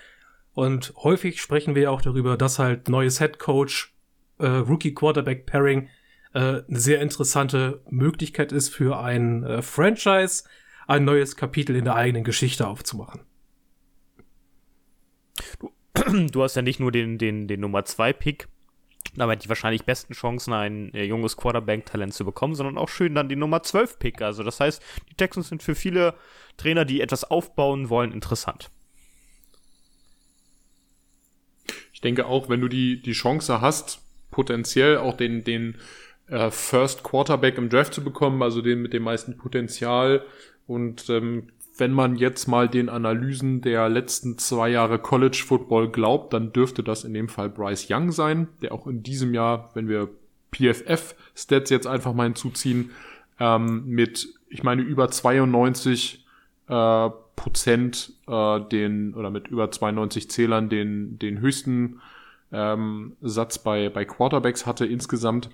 Und 0.52 0.94
häufig 0.96 1.40
sprechen 1.40 1.74
wir 1.74 1.90
auch 1.90 2.00
darüber, 2.00 2.36
dass 2.36 2.58
halt 2.58 2.88
neues 2.88 3.18
Head 3.18 3.38
Coach, 3.38 3.92
äh, 4.38 4.46
Rookie-Quarterback-Pairing 4.46 5.88
äh, 6.34 6.38
eine 6.38 6.64
sehr 6.68 7.00
interessante 7.00 7.82
Möglichkeit 7.90 8.52
ist 8.52 8.68
für 8.68 9.00
ein 9.00 9.42
äh, 9.42 9.62
Franchise, 9.62 10.44
ein 10.86 11.04
neues 11.04 11.36
Kapitel 11.36 11.74
in 11.74 11.84
der 11.84 11.96
eigenen 11.96 12.24
Geschichte 12.24 12.68
aufzumachen. 12.68 13.22
Du, 15.58 15.72
du 16.30 16.42
hast 16.42 16.54
ja 16.54 16.62
nicht 16.62 16.78
nur 16.78 16.92
den, 16.92 17.18
den, 17.18 17.48
den 17.48 17.60
Nummer 17.60 17.84
2 17.84 18.12
Pick, 18.12 18.48
damit 19.16 19.44
die 19.44 19.49
wahrscheinlich 19.49 19.84
besten 19.84 20.14
Chancen, 20.14 20.52
ein 20.52 20.92
äh, 20.94 21.04
junges 21.04 21.37
Quarterback-Talent 21.37 22.14
zu 22.14 22.25
bekommen, 22.25 22.54
sondern 22.54 22.78
auch 22.78 22.88
schön 22.88 23.14
dann 23.14 23.28
die 23.28 23.37
Nummer 23.37 23.62
12 23.62 23.99
Pick. 23.99 24.23
Also 24.23 24.42
das 24.42 24.61
heißt, 24.61 24.82
die 25.11 25.14
Texans 25.14 25.49
sind 25.49 25.62
für 25.62 25.75
viele 25.75 26.14
Trainer, 26.56 26.84
die 26.84 27.00
etwas 27.00 27.25
aufbauen 27.25 27.88
wollen, 27.88 28.12
interessant. 28.12 28.70
Ich 31.92 32.00
denke 32.00 32.26
auch, 32.26 32.49
wenn 32.49 32.61
du 32.61 32.68
die, 32.68 33.00
die 33.00 33.12
Chance 33.12 33.61
hast, 33.61 34.00
potenziell 34.30 34.99
auch 34.99 35.16
den, 35.16 35.44
den 35.44 35.76
äh, 36.28 36.50
First 36.50 37.04
Quarterback 37.04 37.56
im 37.56 37.68
Draft 37.68 37.94
zu 37.94 38.02
bekommen, 38.02 38.42
also 38.42 38.62
den 38.62 38.82
mit 38.82 38.92
dem 38.92 39.04
meisten 39.04 39.37
Potenzial 39.37 40.25
und 40.66 41.08
ähm, 41.08 41.50
wenn 41.76 41.93
man 41.93 42.16
jetzt 42.16 42.47
mal 42.47 42.69
den 42.69 42.88
Analysen 42.88 43.61
der 43.61 43.88
letzten 43.88 44.38
zwei 44.38 44.69
Jahre 44.69 44.99
College 44.99 45.43
Football 45.47 45.90
glaubt, 45.90 46.33
dann 46.33 46.52
dürfte 46.52 46.83
das 46.83 47.04
in 47.04 47.14
dem 47.14 47.28
Fall 47.28 47.50
Bryce 47.50 47.88
Young 47.90 48.12
sein, 48.12 48.49
der 48.62 48.73
auch 48.73 48.87
in 48.87 49.02
diesem 49.02 49.35
Jahr, 49.35 49.71
wenn 49.75 49.88
wir 49.88 50.09
PFF-Stats 50.52 51.71
jetzt 51.71 51.87
einfach 51.87 52.12
mal 52.12 52.25
hinzuziehen, 52.25 52.90
ähm, 53.40 53.85
mit, 53.87 54.28
ich 54.49 54.62
meine, 54.62 54.83
über 54.83 55.11
92 55.11 56.25
äh, 56.69 57.11
Prozent 57.37 58.12
äh, 58.28 58.61
den, 58.61 59.14
oder 59.14 59.31
mit 59.31 59.49
über 59.49 59.71
92 59.71 60.31
Zählern 60.31 60.69
den, 60.69 61.19
den 61.19 61.40
höchsten 61.40 62.00
ähm, 62.52 63.16
Satz 63.21 63.59
bei, 63.59 63.88
bei 63.88 64.04
Quarterbacks 64.04 64.64
hatte 64.64 64.87
insgesamt. 64.87 65.50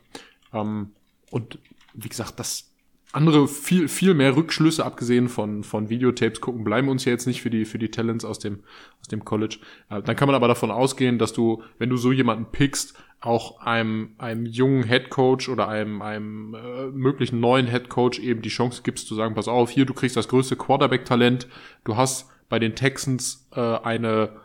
Ähm, 0.53 0.91
und 1.31 1.59
wie 1.95 2.09
gesagt, 2.09 2.39
das, 2.39 2.70
andere 3.13 3.49
viel, 3.49 3.89
viel 3.89 4.15
mehr 4.15 4.37
Rückschlüsse, 4.37 4.85
abgesehen 4.85 5.29
von, 5.29 5.65
von 5.65 5.89
Videotapes 5.89 6.41
gucken, 6.41 6.63
bleiben 6.63 6.89
uns 6.89 7.05
ja 7.05 7.13
jetzt 7.13 7.27
nicht 7.27 7.43
für 7.43 7.51
die, 7.51 7.65
für 7.65 7.79
die 7.79 7.91
Talents 7.91 8.25
aus 8.25 8.39
dem, 8.39 8.61
aus 9.01 9.09
dem 9.09 9.25
College. 9.25 9.59
Äh, 9.89 10.03
dann 10.03 10.17
kann 10.17 10.29
man 10.29 10.37
aber 10.37 10.49
davon 10.49 10.71
ausgehen, 10.71 11.19
dass 11.19 11.33
du, 11.33 11.63
wenn 11.79 11.91
du 11.91 11.97
so 11.97 12.13
jemanden 12.13 12.47
pickst, 12.53 12.95
auch 13.21 13.61
einem, 13.61 14.15
einem 14.19 14.47
jungen 14.47 14.85
Head 14.85 15.11
Coach 15.11 15.49
oder 15.49 15.69
einem, 15.69 16.01
einem 16.03 16.55
äh, 16.55 16.87
möglichen 16.87 17.41
neuen 17.41 17.67
Head 17.67 17.89
Coach 17.89 18.19
eben 18.19 18.43
die 18.43 18.49
Chance 18.49 18.83
gibst 18.83 19.09
zu 19.09 19.15
sagen, 19.15 19.35
pass 19.35 19.49
auf, 19.49 19.71
hier, 19.71 19.85
du 19.85 19.93
kriegst 19.93 20.17
das 20.17 20.29
größte 20.29 20.57
Quarterback-Talent, 20.57 21.49
du 21.85 21.97
hast 21.97 22.31
bei 22.49 22.59
den 22.59 22.75
Texans 22.75 23.49
äh, 23.55 23.61
eine 23.61 24.41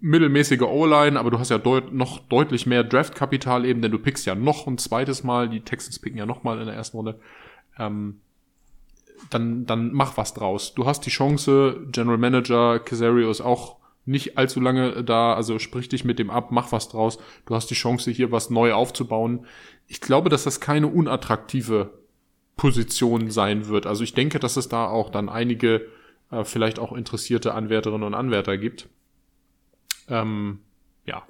mittelmäßige 0.00 0.62
O-Line, 0.62 1.18
aber 1.18 1.30
du 1.30 1.38
hast 1.38 1.50
ja 1.50 1.58
deut 1.58 1.92
noch 1.92 2.18
deutlich 2.18 2.66
mehr 2.66 2.82
Draft-Kapital 2.82 3.64
eben, 3.64 3.80
denn 3.80 3.92
du 3.92 3.98
pickst 3.98 4.26
ja 4.26 4.34
noch 4.34 4.66
ein 4.66 4.78
zweites 4.78 5.22
Mal, 5.22 5.48
die 5.48 5.60
Texans 5.60 5.98
picken 5.98 6.18
ja 6.18 6.26
noch 6.26 6.44
mal 6.44 6.58
in 6.58 6.66
der 6.66 6.74
ersten 6.74 6.96
Runde 6.96 7.18
ähm, 7.78 8.20
dann, 9.30 9.66
dann 9.66 9.92
mach 9.92 10.16
was 10.16 10.34
draus. 10.34 10.74
Du 10.74 10.86
hast 10.86 11.06
die 11.06 11.10
Chance, 11.10 11.86
General 11.90 12.18
Manager 12.18 12.78
Casario 12.78 13.30
ist 13.30 13.40
auch 13.40 13.76
nicht 14.04 14.38
allzu 14.38 14.60
lange 14.60 15.02
da, 15.02 15.34
also 15.34 15.58
sprich 15.58 15.88
dich 15.88 16.04
mit 16.04 16.18
dem 16.18 16.30
ab, 16.30 16.52
mach 16.52 16.70
was 16.70 16.88
draus. 16.88 17.18
Du 17.44 17.54
hast 17.54 17.68
die 17.70 17.74
Chance, 17.74 18.10
hier 18.10 18.30
was 18.30 18.50
neu 18.50 18.72
aufzubauen. 18.72 19.46
Ich 19.88 20.00
glaube, 20.00 20.28
dass 20.28 20.44
das 20.44 20.60
keine 20.60 20.86
unattraktive 20.86 21.98
Position 22.56 23.30
sein 23.30 23.66
wird. 23.68 23.86
Also 23.86 24.04
ich 24.04 24.14
denke, 24.14 24.38
dass 24.38 24.56
es 24.56 24.68
da 24.68 24.86
auch 24.86 25.10
dann 25.10 25.28
einige 25.28 25.88
äh, 26.30 26.44
vielleicht 26.44 26.78
auch 26.78 26.92
interessierte 26.92 27.54
Anwärterinnen 27.54 28.06
und 28.06 28.14
Anwärter 28.14 28.56
gibt. 28.56 28.88
Ähm, 30.08 30.60
ja, 31.04 31.24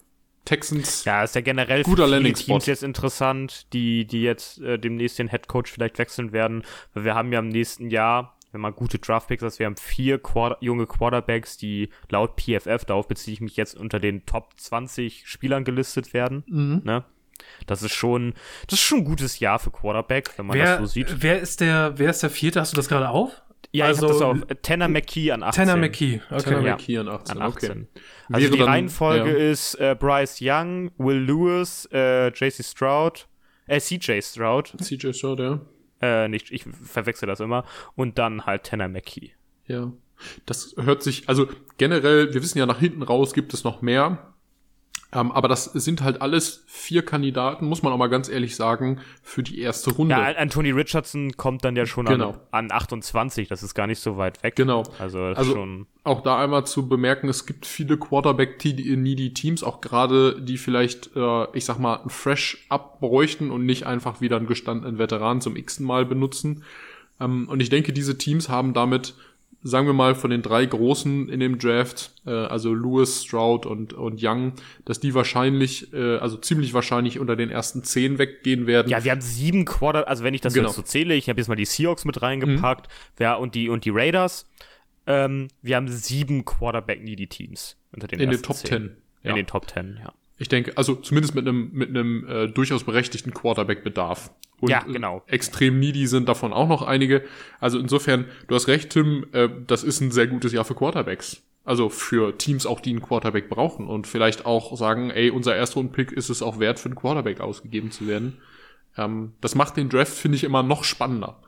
Texans. 0.47 1.05
Ja, 1.05 1.23
ist 1.25 1.35
ja 1.35 1.43
generell 1.43 1.83
guter 1.83 2.09
für 2.09 2.17
viele 2.17 2.33
Teams 2.33 2.65
jetzt 2.65 2.83
interessant, 2.83 3.71
die, 3.75 4.07
die 4.07 4.23
jetzt 4.23 4.63
äh, 4.63 4.79
demnächst 4.79 5.19
den 5.19 5.29
Headcoach 5.29 5.67
vielleicht 5.67 5.99
wechseln 5.99 6.33
werden. 6.33 6.63
Weil 6.95 7.05
wir 7.05 7.15
haben 7.15 7.33
ja 7.33 7.41
im 7.41 7.49
nächsten 7.49 7.91
Jahr, 7.91 8.39
wenn 8.53 8.63
man 8.63 8.75
gute 8.75 8.99
Draftpicks 8.99 9.43
hat, 9.43 9.59
wir 9.59 9.67
haben 9.67 9.77
vier 9.77 10.19
Quarter 10.19 10.57
junge 10.61 10.87
Quarterbacks, 10.87 11.59
die 11.59 11.91
laut 12.09 12.41
PFF, 12.41 12.87
darauf 12.87 13.09
beziehe 13.09 13.35
ich 13.35 13.41
mich 13.43 13.57
jetzt, 13.57 13.77
unter 13.77 14.01
den 14.01 14.25
Top 14.25 14.59
20 14.59 15.29
Spielern 15.29 15.65
gelistet 15.65 16.15
werden. 16.15 16.45
Mhm. 16.47 16.81
Ne? 16.85 17.05
Das 17.67 17.83
ist 17.83 17.95
schon, 17.95 18.33
das 18.67 18.79
ist 18.79 18.85
schon 18.85 19.01
ein 19.01 19.05
gutes 19.05 19.41
Jahr 19.41 19.59
für 19.59 19.71
Quarterback, 19.71 20.31
wenn 20.39 20.47
man 20.47 20.57
wer, 20.57 20.79
das 20.79 20.79
so 20.79 20.87
sieht. 20.87 21.23
Wer 21.23 21.41
ist 21.41 21.61
der, 21.61 21.95
wer 21.97 22.11
ist 22.11 22.23
der 22.23 22.31
vierte? 22.31 22.61
Hast 22.61 22.73
du 22.73 22.77
das 22.77 22.89
gerade 22.89 23.11
auf? 23.11 23.43
Ja, 23.73 23.87
also, 23.87 24.07
ich 24.07 24.13
das 24.13 24.23
auf. 24.23 24.39
Tanner 24.63 24.89
McKee 24.89 25.33
an 25.33 25.43
18. 25.43 25.67
Tanner 25.67 25.81
McKee, 25.81 26.21
okay. 26.31 26.43
Tanner 26.43 26.61
ja. 26.63 26.77
McKee 26.77 26.99
an 26.99 27.09
18, 27.09 27.37
an 27.37 27.43
18. 27.43 27.71
okay. 27.71 27.87
Also 28.29 28.41
Wäre 28.43 28.53
die 28.53 28.59
dann, 28.59 28.69
Reihenfolge 28.69 29.31
ja. 29.31 29.51
ist 29.51 29.75
äh, 29.77 29.97
Bryce 29.99 30.39
Young, 30.41 30.91
Will 30.99 31.19
Lewis, 31.19 31.89
äh, 31.93 32.29
JC 32.29 32.65
Stroud, 32.65 33.29
äh, 33.67 33.81
CJ 33.81 34.21
Stroud. 34.23 34.75
CJ 34.81 35.13
Stroud, 35.13 35.41
ja. 35.41 35.61
Äh, 36.01 36.29
nicht, 36.29 36.51
ich 36.51 36.65
verwechsel 36.65 37.27
das 37.27 37.41
immer. 37.41 37.65
Und 37.95 38.19
dann 38.19 38.47
halt 38.47 38.65
Tanner 38.65 38.89
McKee. 38.89 39.31
Ja. 39.67 39.93
Das 40.47 40.75
hört 40.79 41.03
sich, 41.03 41.29
also 41.29 41.49
generell, 41.77 42.33
wir 42.33 42.43
wissen 42.43 42.59
ja 42.59 42.67
nach 42.67 42.79
hinten 42.79 43.03
raus 43.03 43.35
gibt 43.35 43.53
es 43.55 43.65
noch 43.65 43.83
mehr. 43.83 44.35
Ähm, 45.17 45.33
aber 45.33 45.49
das 45.49 45.65
sind 45.65 46.03
halt 46.03 46.21
alles 46.21 46.63
vier 46.67 47.03
Kandidaten, 47.03 47.67
muss 47.67 47.83
man 47.83 47.91
auch 47.91 47.97
mal 47.97 48.09
ganz 48.09 48.29
ehrlich 48.29 48.55
sagen, 48.55 49.01
für 49.23 49.43
die 49.43 49.61
erste 49.61 49.91
Runde. 49.91 50.15
Ja, 50.15 50.37
Anthony 50.37 50.73
Richardson 50.73 51.33
kommt 51.39 51.65
dann 51.65 51.75
ja 51.75 51.87
schon 51.87 52.05
genau. 52.05 52.33
an, 52.51 52.67
an 52.67 52.73
28, 52.73 53.49
das 53.49 53.63
ist 53.63 53.75
gar 53.75 53.87
nicht 53.87 54.01
so 54.01 54.19
weit 54.19 54.43
weg. 54.43 54.57
Genau. 54.57 54.83
Also, 54.99 55.21
also 55.21 55.53
schon 55.55 55.87
auch 56.05 56.21
da 56.21 56.39
einmal 56.39 56.67
zu 56.67 56.87
bemerken, 56.87 57.31
es 57.31 57.47
gibt 57.47 57.65
viele 57.65 57.97
Quarterback-needy 57.97 59.33
Teams, 59.33 59.65
auch 59.65 59.81
gerade 59.81 60.41
die 60.41 60.59
vielleicht, 60.59 61.17
äh, 61.17 61.47
ich 61.55 61.65
sag 61.65 61.79
mal, 61.79 61.97
ein 61.97 62.11
Fresh-Up 62.11 63.01
bräuchten 63.01 63.51
und 63.51 63.65
nicht 63.65 63.87
einfach 63.87 64.21
wieder 64.21 64.37
einen 64.37 64.47
gestandenen 64.47 64.99
Veteran 64.99 65.41
zum 65.41 65.57
x-ten 65.57 65.87
Mal 65.87 66.05
benutzen. 66.05 66.63
Ähm, 67.21 67.49
und 67.49 67.61
ich 67.61 67.71
denke, 67.71 67.95
diese 67.95 68.19
Teams 68.19 68.51
haben 68.51 68.75
damit 68.75 69.15
sagen 69.67 69.87
wir 69.87 69.93
mal, 69.93 70.15
von 70.15 70.31
den 70.31 70.43
drei 70.43 70.65
Großen 70.65 71.29
in 71.29 71.41
dem 71.41 71.59
Draft, 71.59 72.13
äh, 72.27 72.31
also 72.31 72.73
Lewis, 72.73 73.25
Stroud 73.25 73.67
und, 73.67 73.93
und 73.93 74.21
Young, 74.23 74.53
dass 74.85 75.01
die 75.01 75.15
wahrscheinlich, 75.15 75.93
äh, 75.93 76.17
also 76.19 76.37
ziemlich 76.37 76.73
wahrscheinlich 76.73 77.19
unter 77.19 77.37
den 77.37 77.51
ersten 77.51 77.83
zehn 77.83 78.19
weggehen 78.19 78.67
werden. 78.67 78.89
Ja, 78.89 79.03
wir 79.05 79.11
haben 79.11 79.21
sieben 79.21 79.65
Quarter, 79.65 80.09
also 80.09 80.25
wenn 80.25 80.35
ich 80.35 80.41
das 80.41 80.55
genau. 80.55 80.69
jetzt 80.69 80.77
so 80.77 80.83
zähle, 80.83 81.15
ich 81.15 81.29
habe 81.29 81.41
jetzt 81.41 81.49
mal 81.49 81.57
die 81.57 81.65
Seahawks 81.65 82.05
mit 82.05 82.23
reingepackt, 82.23 82.89
mhm. 82.89 83.23
ja, 83.23 83.35
und 83.35 83.55
die, 83.55 83.69
und 83.69 83.85
die 83.85 83.91
Raiders. 83.91 84.49
Ähm, 85.09 85.49
wir 85.63 85.77
haben 85.77 85.89
sieben 85.89 86.45
Quarterback-Needy-Teams 86.45 87.77
unter 87.93 88.09
den 88.09 88.21
In 88.21 88.31
den 88.31 88.43
Top 88.43 88.57
10. 88.57 88.97
Ja. 89.23 89.31
In 89.31 89.37
den 89.37 89.47
Top 89.47 89.71
10, 89.71 89.99
ja. 90.03 90.13
Ich 90.39 90.49
denke, 90.49 90.77
also 90.77 90.95
zumindest 90.95 91.35
mit 91.35 91.47
einem 91.47 91.71
mit 91.73 91.89
einem 91.89 92.27
äh, 92.29 92.47
durchaus 92.49 92.85
berechtigten 92.85 93.33
Quarterback-Bedarf. 93.33 94.31
Und 94.61 94.71
ja, 94.71 94.81
genau. 94.81 95.23
Extrem 95.27 95.79
needy 95.79 96.07
sind 96.07 96.29
davon 96.29 96.53
auch 96.53 96.69
noch 96.69 96.83
einige. 96.83 97.23
Also 97.61 97.79
insofern, 97.79 98.27
du 98.49 98.55
hast 98.55 98.69
recht, 98.69 98.90
Tim, 98.90 99.27
äh, 99.33 99.49
das 99.66 99.85
ist 99.85 100.01
ein 100.01 100.11
sehr 100.11 100.27
gutes 100.27 100.53
Jahr 100.53 100.64
für 100.64 100.75
Quarterbacks. 100.75 101.42
Also 101.64 101.88
für 101.88 102.38
Teams 102.38 102.64
auch, 102.64 102.81
die 102.81 102.90
einen 102.90 103.03
Quarterback 103.03 103.49
brauchen 103.49 103.88
und 103.88 104.07
vielleicht 104.07 104.47
auch 104.47 104.77
sagen, 104.77 105.11
ey, 105.11 105.31
unser 105.31 105.57
Erstrunden-Pick 105.57 106.12
ist 106.12 106.31
es 106.31 106.40
auch 106.40 106.59
wert, 106.59 106.79
für 106.79 106.87
einen 106.87 106.95
Quarterback 106.95 107.40
ausgegeben 107.40 107.90
zu 107.90 108.07
werden. 108.07 108.38
Ähm, 108.97 109.33
das 109.40 109.55
macht 109.55 109.77
den 109.77 109.88
Draft, 109.88 110.14
finde 110.14 110.37
ich, 110.37 110.45
immer 110.45 110.62
noch 110.62 110.85
spannender 110.85 111.38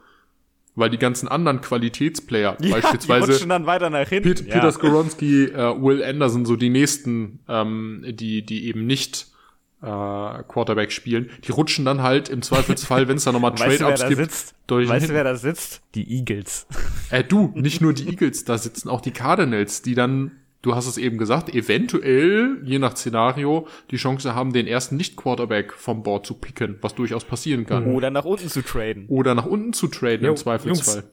weil 0.79 0.91
die 0.91 0.99
ganzen 0.99 1.29
anderen 1.29 1.61
Qualitätsplayer, 1.61 2.57
ja, 2.61 2.71
beispielsweise 2.71 3.39
die 3.39 3.49
dann 3.49 3.67
weiter 3.67 3.91
nach 3.91 4.09
hinten. 4.09 4.29
Pet 4.29 4.47
ja. 4.47 4.55
Peter 4.55 4.71
Skoronski, 4.71 5.47
äh, 5.47 5.83
Will 5.83 6.05
Anderson, 6.05 6.47
so 6.47 6.57
die 6.57 6.71
nächsten, 6.71 7.41
ähm, 7.49 8.05
die, 8.07 8.47
die 8.47 8.67
eben 8.67 8.87
nicht 8.87 9.27
äh, 9.83 10.43
Quarterback 10.49 10.93
spielen. 10.93 11.31
Die 11.45 11.53
rutschen 11.53 11.85
dann 11.85 12.03
halt 12.03 12.29
im 12.29 12.43
Zweifelsfall, 12.43 13.09
wenn 13.09 13.17
es 13.17 13.25
da 13.25 13.33
nochmal 13.33 13.55
Trade-Ups 13.55 14.09
gibt. 14.09 14.21
Sitzt? 14.21 14.55
durch 14.67 14.89
Weißt 14.89 15.09
du, 15.09 15.15
wer 15.15 15.25
da 15.25 15.35
sitzt? 15.35 15.83
Die 15.95 16.19
Eagles. 16.19 16.67
Äh, 17.11 17.25
du, 17.25 17.53
nicht 17.55 17.81
nur 17.81 17.95
die 17.95 18.07
Eagles, 18.07 18.45
da 18.45 18.59
sitzen 18.59 18.91
auch 18.91 19.01
die 19.01 19.13
Cardinals, 19.13 19.81
die 19.81 19.95
dann, 19.95 20.33
du 20.61 20.75
hast 20.75 20.87
es 20.87 20.99
eben 20.99 21.17
gesagt, 21.17 21.55
eventuell, 21.55 22.61
je 22.65 22.79
nach 22.79 22.97
Szenario, 22.97 23.67
die 23.91 23.97
Chance 23.97 24.35
haben, 24.35 24.53
den 24.53 24.67
ersten 24.67 24.99
Nicht-Quarterback 24.99 25.73
vom 25.73 26.03
Board 26.03 26.27
zu 26.27 26.35
picken, 26.35 26.77
was 26.83 26.95
durchaus 26.95 27.25
passieren 27.25 27.65
kann. 27.65 27.87
Oder 27.87 28.11
nach 28.11 28.27
unten 28.27 28.51
zu 28.51 28.61
traden. 28.61 29.07
Oder 29.09 29.35
nach 29.35 29.47
unten 29.47 29.73
zu 29.73 29.87
traden 29.89 30.27
Jo, 30.27 30.33
im 30.33 30.37
Zweifelsfall. 30.37 31.05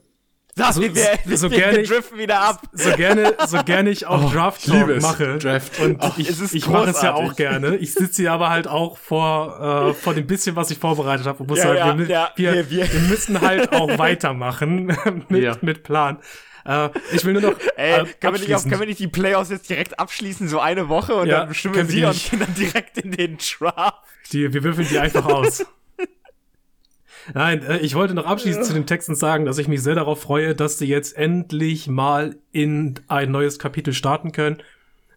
Das 0.58 0.76
So- 0.76 0.82
wir, 0.82 0.96
wir, 0.96 1.38
so 1.38 1.52
wir 1.52 1.58
gerne 1.58 1.80
ich- 1.80 1.90
driften 1.90 2.18
wieder 2.18 2.40
ab. 2.40 2.62
So 2.72 2.92
gerne, 2.96 3.36
so 3.46 3.62
gerne 3.64 3.90
ich 3.90 4.06
auch 4.06 4.24
Oh, 4.26 4.34
Draft 4.34 4.66
Talk 4.66 5.02
mache. 5.02 5.38
Draft. 5.38 5.80
Und 5.82 5.98
Ach, 6.00 6.18
ich, 6.18 6.30
ich 6.54 6.68
mache 6.68 6.90
es 6.92 7.02
ja 7.02 7.14
auch 7.14 7.36
gerne. 7.36 7.76
Ich 7.76 7.94
sitze 7.94 8.22
hier 8.22 8.32
aber 8.32 8.50
halt 8.50 8.68
auch 8.68 8.98
vor, 8.98 9.90
äh, 9.90 9.94
vor 9.94 10.14
dem 10.14 10.26
bisschen, 10.28 10.56
was 10.56 10.72
ich 10.72 10.78
vorbereitet 10.78 11.26
habe. 11.26 11.40
Und 11.40 11.50
muss 11.50 11.60
Ja, 11.60 11.76
sagen, 11.76 11.78
ja, 11.78 11.98
wir, 11.98 12.08
ja, 12.08 12.30
wir, 12.36 12.54
wir- 12.54 12.70
wir- 12.70 12.94
wir 12.94 13.00
müssen 13.02 13.42
halt 13.42 13.74
auch 13.74 13.90
weitermachen 13.98 14.96
mit, 15.30 15.44
Ja. 15.44 15.58
mit 15.62 15.84
Plan. 15.84 16.20
Äh, 16.66 16.90
ich 17.14 17.26
will 17.26 17.34
nur 17.34 17.42
noch 17.42 17.56
Ey, 17.76 17.92
äh, 17.92 18.06
können, 18.06 18.16
wir 18.22 18.32
nicht 18.32 18.44
abschließend- 18.56 18.70
können 18.70 18.80
wir 18.80 18.88
nicht 18.88 19.00
die 19.00 19.08
Playoffs 19.08 19.50
jetzt 19.50 19.70
direkt 19.70 20.00
abschließen, 20.00 20.48
so 20.48 20.60
eine 20.62 20.88
Woche 20.88 21.16
und 21.16 21.28
Ja, 21.28 21.40
dann 21.40 21.50
bestimmen 21.50 21.76
wir 21.76 21.86
sie 21.86 22.06
und 22.06 22.30
gehen 22.32 22.40
dann 22.40 22.56
direkt 22.56 22.98
in 22.98 23.12
den 23.12 23.38
Draft. 23.38 24.02
Die, 24.32 24.52
wir 24.54 24.64
würfeln 24.64 24.88
die 24.90 24.98
einfach 25.00 25.26
aus. 25.26 25.66
Nein, 27.34 27.64
äh, 27.64 27.80
ich 27.80 27.96
wollte 27.96 28.14
noch 28.14 28.26
abschließend 28.26 28.66
zu 28.66 28.74
den 28.74 28.86
Texten 28.86 29.16
sagen, 29.16 29.46
dass 29.46 29.58
ich 29.58 29.68
mich 29.68 29.82
sehr 29.82 29.96
darauf 29.96 30.22
freue, 30.22 30.56
dass 30.56 30.78
sie 30.78 30.88
jetzt 30.88 31.18
endlich 31.18 31.88
mal 31.88 32.36
in 32.52 33.00
ein 33.08 33.32
neues 33.32 33.60
Kapitel 33.60 33.94
starten 33.94 34.32
können. 34.32 34.62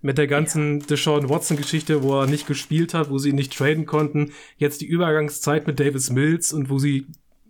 Mit 0.01 0.17
der 0.17 0.29
ganzen 0.29 0.87
Deshaun 0.87 1.29
Watson-Geschichte, 1.29 2.05
wo 2.05 2.21
er 2.21 2.27
nicht 2.27 2.47
gespielt 2.47 2.95
hat, 2.95 3.11
wo 3.11 3.19
sie 3.19 3.31
ihn 3.31 3.35
nicht 3.35 3.57
traden 3.57 3.85
konnten. 3.85 4.33
Jetzt 4.57 4.81
die 4.81 4.87
Übergangszeit 4.87 5.67
mit 5.67 5.81
Davis 5.81 6.11
Mills 6.11 6.53
und 6.53 6.71
wo 6.71 6.79
sie 6.79 7.07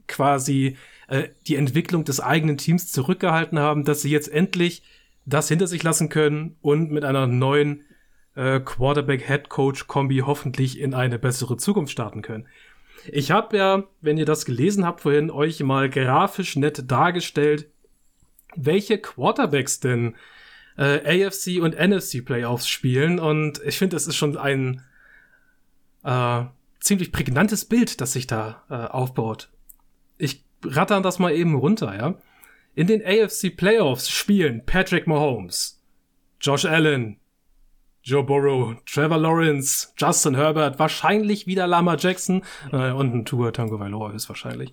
quasi 0.07 0.77
äh, 1.09 1.29
die 1.47 1.57
Entwicklung 1.57 2.05
des 2.05 2.21
eigenen 2.21 2.57
Teams 2.57 2.91
zurückgehalten 2.91 3.59
haben, 3.59 3.85
dass 3.85 4.01
sie 4.01 4.11
jetzt 4.11 4.33
endlich 4.33 4.83
das 5.27 5.49
hinter 5.49 5.67
sich 5.67 5.83
lassen 5.83 6.09
können 6.09 6.57
und 6.63 6.91
mit 6.91 7.05
einer 7.05 7.27
neuen 7.27 7.85
äh, 8.35 8.61
Quarterback-Head-Coach-Kombi 8.61 10.23
hoffentlich 10.25 10.81
in 10.81 10.95
eine 10.95 11.19
bessere 11.19 11.57
Zukunft 11.59 11.93
starten 11.93 12.23
können. 12.23 12.47
Ich 13.07 13.31
habe 13.31 13.57
ja, 13.57 13.85
wenn 14.01 14.19
ihr 14.19 14.25
das 14.25 14.45
gelesen 14.45 14.85
habt 14.85 15.01
vorhin, 15.01 15.31
euch 15.31 15.61
mal 15.61 15.89
grafisch 15.89 16.57
nett 16.57 16.91
dargestellt, 16.91 17.69
welche 18.57 18.99
Quarterbacks 18.99 19.81
denn 19.81 20.17
äh, 20.77 21.27
AFC 21.27 21.61
und 21.61 21.79
NFC 21.79 22.25
Playoffs 22.25 22.69
spielen. 22.69 23.19
Und 23.19 23.61
ich 23.65 23.79
finde, 23.79 23.97
es 23.97 24.07
ist 24.07 24.17
schon 24.17 24.37
ein 24.37 24.83
äh, 26.05 26.45
ziemlich 26.81 27.13
prägnantes 27.13 27.65
Bild, 27.65 28.01
das 28.01 28.13
sich 28.13 28.27
da 28.27 28.65
äh, 28.71 28.75
aufbaut. 28.75 29.51
Ich 30.17 30.45
ratter 30.65 31.01
das 31.01 31.19
mal 31.19 31.33
eben 31.33 31.55
runter, 31.55 31.97
ja. 31.97 32.15
In 32.75 32.87
den 32.87 33.03
AFC 33.05 33.57
Playoffs 33.57 34.09
spielen 34.09 34.65
Patrick 34.65 35.07
Mahomes, 35.07 35.83
Josh 36.41 36.65
Allen, 36.65 37.19
Joe 38.09 38.23
Burrow, 38.25 38.75
Trevor 38.87 39.19
Lawrence, 39.19 39.89
Justin 39.99 40.35
Herbert, 40.35 40.79
wahrscheinlich 40.79 41.47
wieder 41.47 41.67
Lama 41.67 41.95
Jackson 41.99 42.43
äh, 42.73 42.91
und 42.91 43.15
ein 43.15 43.25
Tua 43.27 43.51
Tango 43.51 43.79
Vailoa 43.79 44.13
ist 44.15 44.29
wahrscheinlich. 44.31 44.73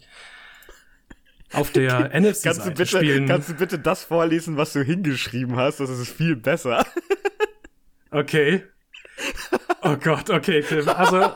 Auf 1.52 1.72
der 1.72 2.10
Kannst 2.12 2.46
du, 2.46 2.50
NFC-Seite 2.50 2.72
bitte, 2.72 2.86
spielen. 2.86 3.28
kannst 3.28 3.50
du 3.50 3.54
bitte 3.56 3.78
das 3.78 4.06
vorlesen, 4.06 4.56
was 4.56 4.72
du 4.72 4.84
hingeschrieben 4.84 5.58
hast? 5.58 5.82
Das 5.82 5.90
ist 5.90 6.10
viel 6.12 6.36
besser. 6.36 6.86
Okay. 8.12 8.64
Oh 9.82 9.98
Gott, 9.98 10.30
okay, 10.30 10.62
Tim. 10.66 10.88
Also, 10.88 11.34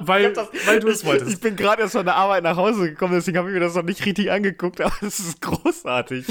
weil, 0.00 0.34
weil 0.66 0.80
du 0.80 0.88
es 0.88 1.02
Ich 1.02 1.06
wolltest. 1.06 1.40
bin 1.42 1.54
gerade 1.54 1.82
erst 1.82 1.92
von 1.92 2.04
der 2.04 2.16
Arbeit 2.16 2.42
nach 2.42 2.56
Hause 2.56 2.88
gekommen, 2.90 3.14
deswegen 3.14 3.38
habe 3.38 3.48
ich 3.50 3.54
mir 3.54 3.60
das 3.60 3.76
noch 3.76 3.84
nicht 3.84 4.04
richtig 4.04 4.32
angeguckt, 4.32 4.80
aber 4.80 4.92
es 5.02 5.20
ist 5.20 5.40
großartig. 5.40 6.26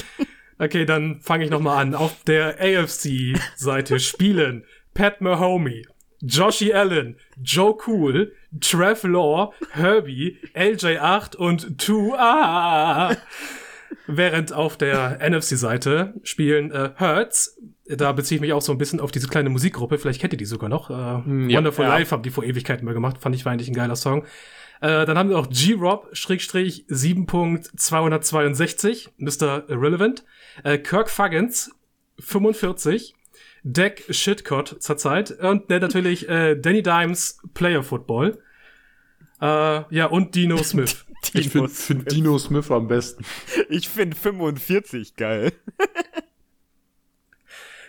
Okay, 0.60 0.84
dann 0.86 1.22
fange 1.22 1.46
ich 1.46 1.50
noch 1.52 1.62
mal 1.62 1.78
an. 1.80 1.96
Auf 1.96 2.22
der 2.26 2.58
AFC-Seite 2.60 4.00
spielen 4.02 4.66
Pat 4.94 5.22
Mahomey, 5.22 5.86
Joshi 6.22 6.74
Allen, 6.74 7.18
Joe 7.42 7.76
Cool, 7.86 8.34
Trev 8.60 9.08
Law, 9.08 9.54
Herbie, 9.72 10.38
LJ8 10.54 11.36
und 11.36 11.82
2A. 11.82 13.18
Während 14.08 14.54
auf 14.54 14.78
der 14.78 15.20
NFC-Seite 15.28 16.14
spielen 16.24 16.72
äh, 16.72 16.92
Hertz, 16.96 17.58
da 17.88 18.12
beziehe 18.14 18.38
ich 18.38 18.42
mich 18.42 18.54
auch 18.54 18.62
so 18.62 18.72
ein 18.72 18.78
bisschen 18.78 19.00
auf 19.00 19.12
diese 19.12 19.28
kleine 19.28 19.50
Musikgruppe, 19.50 19.98
vielleicht 19.98 20.22
kennt 20.22 20.34
ihr 20.34 20.38
die 20.38 20.46
sogar 20.46 20.70
noch. 20.70 20.90
Äh, 20.90 20.94
ja. 20.94 21.24
Wonderful 21.58 21.86
Ja. 21.86 21.98
Life 21.98 22.12
haben 22.12 22.24
die 22.24 22.30
vor 22.30 22.44
Ewigkeiten 22.44 22.86
mal 22.86 22.94
gemacht, 22.94 23.18
fand 23.20 23.36
ich 23.36 23.46
war 23.46 23.52
eigentlich 23.52 23.68
ein 23.68 23.74
geiler 23.74 23.96
Song. 23.96 24.24
Äh, 24.82 25.06
dann 25.06 25.18
haben 25.18 25.30
wir 25.30 25.38
auch 25.38 25.50
G-Rob, 25.50 26.10
Schrägstrich 26.14 26.86
7.262, 26.90 29.10
Mr. 29.18 29.70
Irrelevant. 29.70 30.24
Äh, 30.64 30.78
Kirk 30.80 31.10
Fuggins, 31.10 31.72
45. 32.20 33.14
Deck 33.64 34.06
Shitcott 34.10 34.78
zurzeit. 34.80 35.32
Und 35.32 35.70
äh, 35.72 35.80
natürlich 35.80 36.28
äh, 36.30 36.56
Danny 36.56 36.82
Dimes, 36.84 37.40
Player 37.54 37.84
Football. 37.84 38.40
Äh, 39.42 39.46
ja, 39.90 40.06
und 40.08 40.36
Dino 40.36 40.58
Smith. 40.64 41.06
Ich 41.34 41.50
finde 41.50 41.70
find 41.70 42.12
Dino 42.12 42.38
Smith 42.40 42.72
am 42.72 42.88
besten. 42.88 43.24
Ich 43.70 43.88
finde 43.90 44.18
45 44.18 45.16
geil. 45.16 45.52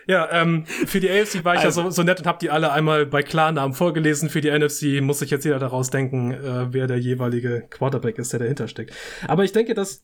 Ja, 0.05 0.29
ähm, 0.31 0.65
für 0.65 0.99
die 0.99 1.09
AFC 1.09 1.45
war 1.45 1.55
ich 1.55 1.61
Also- 1.61 1.79
ja 1.81 1.85
so, 1.89 1.91
so 1.91 2.03
nett 2.03 2.19
und 2.19 2.27
hab 2.27 2.39
die 2.39 2.49
alle 2.49 2.73
einmal 2.73 3.05
bei 3.05 3.23
Klarnamen 3.23 3.73
vorgelesen. 3.73 4.29
Für 4.29 4.41
die 4.41 4.51
NFC 4.51 5.01
muss 5.01 5.19
sich 5.19 5.29
jetzt 5.31 5.45
jeder 5.45 5.59
daraus 5.59 5.91
denken, 5.91 6.31
äh, 6.33 6.73
wer 6.73 6.87
der 6.87 6.99
jeweilige 6.99 7.65
Quarterback 7.69 8.17
ist, 8.19 8.33
der 8.33 8.39
dahinter 8.41 8.67
steckt. 8.67 8.93
Aber 9.29 9.45
ich 9.45 9.53
denke, 9.53 9.73
dass 9.73 10.03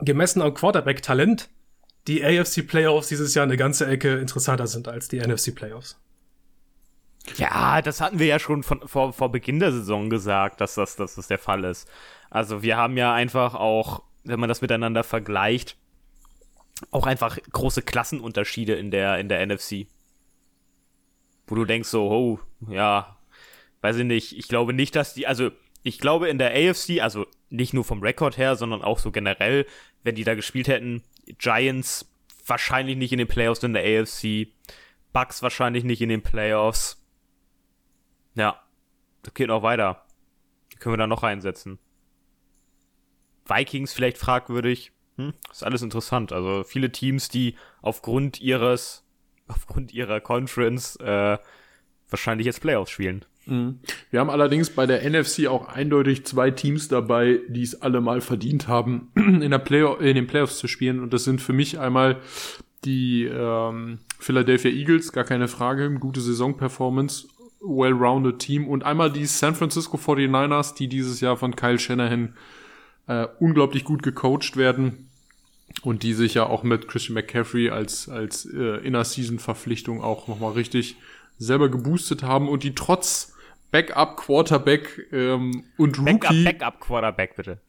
gemessen 0.00 0.42
am 0.42 0.54
Quarterback-Talent 0.54 1.50
die 2.06 2.24
AFC 2.24 2.66
Playoffs 2.66 3.08
dieses 3.08 3.34
Jahr 3.34 3.44
eine 3.44 3.56
ganze 3.56 3.86
Ecke 3.86 4.18
interessanter 4.18 4.66
sind 4.66 4.88
als 4.88 5.08
die 5.08 5.20
NFC 5.20 5.54
Playoffs. 5.54 5.98
Ja, 7.36 7.80
das 7.82 8.00
hatten 8.00 8.18
wir 8.18 8.26
ja 8.26 8.38
schon 8.38 8.62
von, 8.62 8.86
vor, 8.86 9.12
vor 9.12 9.30
Beginn 9.30 9.60
der 9.60 9.72
Saison 9.72 10.10
gesagt, 10.10 10.60
dass 10.60 10.74
das, 10.74 10.96
dass 10.96 11.14
das 11.14 11.28
der 11.28 11.38
Fall 11.38 11.64
ist. 11.64 11.88
Also 12.30 12.62
wir 12.62 12.76
haben 12.76 12.96
ja 12.96 13.14
einfach 13.14 13.54
auch, 13.54 14.02
wenn 14.24 14.40
man 14.40 14.48
das 14.48 14.60
miteinander 14.60 15.04
vergleicht, 15.04 15.76
auch 16.90 17.06
einfach 17.06 17.38
große 17.52 17.82
Klassenunterschiede 17.82 18.74
in 18.74 18.90
der, 18.90 19.18
in 19.18 19.28
der 19.28 19.46
NFC. 19.46 19.86
Wo 21.46 21.54
du 21.54 21.64
denkst 21.64 21.88
so, 21.88 22.10
oh, 22.10 22.40
ja, 22.68 23.16
weiß 23.82 23.98
ich 23.98 24.04
nicht, 24.04 24.36
ich 24.36 24.48
glaube 24.48 24.72
nicht, 24.72 24.96
dass 24.96 25.14
die, 25.14 25.26
also 25.26 25.50
ich 25.84 25.98
glaube 25.98 26.28
in 26.28 26.38
der 26.38 26.52
AFC, 26.52 27.00
also 27.00 27.26
nicht 27.50 27.74
nur 27.74 27.84
vom 27.84 28.02
Rekord 28.02 28.36
her, 28.38 28.56
sondern 28.56 28.82
auch 28.82 28.98
so 28.98 29.10
generell, 29.10 29.66
wenn 30.02 30.14
die 30.14 30.24
da 30.24 30.34
gespielt 30.34 30.68
hätten, 30.68 31.02
Giants 31.38 32.10
wahrscheinlich 32.46 32.96
nicht 32.96 33.12
in 33.12 33.18
den 33.18 33.28
Playoffs 33.28 33.62
in 33.62 33.72
der 33.72 33.84
AFC, 33.84 34.48
Bucks 35.12 35.42
wahrscheinlich 35.42 35.84
nicht 35.84 36.00
in 36.00 36.08
den 36.08 36.22
Playoffs. 36.22 37.02
Ja, 38.34 38.60
das 39.22 39.34
geht 39.34 39.48
noch 39.48 39.62
weiter. 39.62 40.04
Können 40.78 40.94
wir 40.94 40.98
da 40.98 41.06
noch 41.06 41.22
reinsetzen. 41.22 41.78
Vikings 43.46 43.92
vielleicht 43.92 44.18
fragwürdig. 44.18 44.92
Hm, 45.16 45.34
ist 45.50 45.62
alles 45.62 45.82
interessant. 45.82 46.32
Also 46.32 46.64
viele 46.64 46.90
Teams, 46.90 47.28
die 47.28 47.56
aufgrund 47.82 48.40
ihres, 48.40 49.04
aufgrund 49.46 49.92
ihrer 49.92 50.20
Conference 50.20 50.96
äh, 50.96 51.38
wahrscheinlich 52.08 52.46
jetzt 52.46 52.60
Playoffs 52.60 52.90
spielen. 52.90 53.24
Wir 53.46 54.20
haben 54.20 54.30
allerdings 54.30 54.70
bei 54.70 54.86
der 54.86 55.08
NFC 55.08 55.46
auch 55.48 55.68
eindeutig 55.68 56.24
zwei 56.24 56.50
Teams 56.50 56.88
dabei, 56.88 57.40
die 57.48 57.62
es 57.62 57.82
alle 57.82 58.00
mal 58.00 58.20
verdient 58.20 58.68
haben, 58.68 59.10
in, 59.14 59.50
der 59.50 59.58
Play 59.58 59.84
in 60.00 60.14
den 60.14 60.26
Playoffs 60.26 60.58
zu 60.58 60.68
spielen. 60.68 61.00
Und 61.00 61.12
das 61.12 61.24
sind 61.24 61.40
für 61.40 61.52
mich 61.52 61.78
einmal 61.78 62.20
die 62.84 63.24
ähm, 63.24 63.98
Philadelphia 64.18 64.70
Eagles, 64.70 65.12
gar 65.12 65.24
keine 65.24 65.48
Frage, 65.48 65.90
gute 65.94 66.20
Saisonperformance, 66.20 67.28
well-rounded 67.60 68.38
Team. 68.38 68.68
Und 68.68 68.84
einmal 68.84 69.10
die 69.10 69.26
San 69.26 69.54
Francisco 69.54 69.96
49ers, 69.96 70.74
die 70.76 70.88
dieses 70.88 71.20
Jahr 71.20 71.36
von 71.36 71.56
Kyle 71.56 71.78
Shanahan 71.78 72.34
äh, 73.08 73.26
unglaublich 73.40 73.84
gut 73.84 74.02
gecoacht 74.02 74.56
werden. 74.56 75.08
Und 75.82 76.02
die 76.02 76.12
sich 76.12 76.34
ja 76.34 76.46
auch 76.46 76.64
mit 76.64 76.86
Christian 76.86 77.14
McCaffrey 77.14 77.70
als, 77.70 78.08
als 78.08 78.44
äh, 78.44 78.76
Inner-Season-Verpflichtung 78.86 80.02
auch 80.02 80.28
nochmal 80.28 80.52
richtig 80.52 80.96
selber 81.38 81.70
geboostet 81.70 82.22
haben 82.22 82.48
und 82.48 82.62
die 82.62 82.74
trotz 82.74 83.31
Backup 83.72 84.16
Quarterback 84.18 85.08
ähm, 85.12 85.64
und 85.78 86.04
Backup, 86.04 86.30
Rookie 86.30 86.44
Backup 86.44 86.80
Quarterback 86.80 87.34
bitte. 87.34 87.60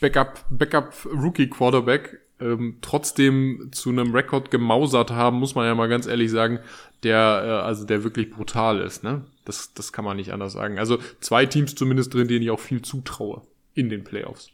Backup 0.00 0.44
Backup 0.48 0.94
Rookie 1.04 1.48
Quarterback 1.50 2.20
ähm, 2.40 2.78
trotzdem 2.80 3.68
zu 3.72 3.90
einem 3.90 4.14
Rekord 4.14 4.50
gemausert 4.50 5.10
haben, 5.10 5.38
muss 5.38 5.54
man 5.54 5.66
ja 5.66 5.74
mal 5.74 5.88
ganz 5.88 6.06
ehrlich 6.06 6.30
sagen, 6.30 6.60
der 7.02 7.42
äh, 7.44 7.66
also 7.66 7.84
der 7.84 8.04
wirklich 8.04 8.30
brutal 8.30 8.80
ist, 8.80 9.02
ne? 9.02 9.26
Das 9.44 9.74
das 9.74 9.92
kann 9.92 10.04
man 10.04 10.16
nicht 10.16 10.32
anders 10.32 10.52
sagen. 10.52 10.78
Also 10.78 10.98
zwei 11.20 11.44
Teams 11.46 11.74
zumindest 11.74 12.14
drin, 12.14 12.28
denen 12.28 12.42
ich 12.42 12.50
auch 12.50 12.60
viel 12.60 12.80
zutraue 12.80 13.42
in 13.74 13.90
den 13.90 14.04
Playoffs. 14.04 14.52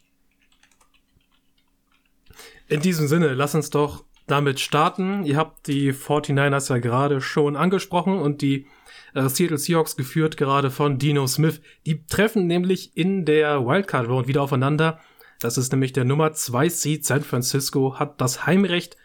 In 2.67 2.81
diesem 2.81 3.07
Sinne, 3.07 3.33
lass 3.33 3.55
uns 3.55 3.69
doch 3.69 4.03
damit 4.25 4.59
starten. 4.59 5.23
Ihr 5.25 5.37
habt 5.37 5.67
die 5.67 5.93
49ers 5.93 6.69
ja 6.69 6.79
gerade 6.79 7.21
schon 7.21 7.55
angesprochen 7.55 8.19
und 8.19 8.41
die 8.41 8.67
äh, 9.13 9.27
Seattle 9.29 9.57
Seahawks 9.57 9.95
geführt 9.95 10.37
gerade 10.37 10.71
von 10.71 10.97
Dino 10.97 11.27
Smith. 11.27 11.61
Die 11.85 12.05
treffen 12.05 12.47
nämlich 12.47 12.95
in 12.95 13.25
der 13.25 13.65
Wildcard 13.65 14.07
Round 14.07 14.27
wieder 14.27 14.41
aufeinander. 14.41 14.99
Das 15.39 15.57
ist 15.57 15.71
nämlich 15.71 15.93
der 15.93 16.05
Nummer 16.05 16.33
2 16.33 16.69
Seed 16.69 17.05
San 17.05 17.21
Francisco, 17.21 17.99
hat 17.99 18.19
das 18.21 18.45
Heimrecht 18.45 18.97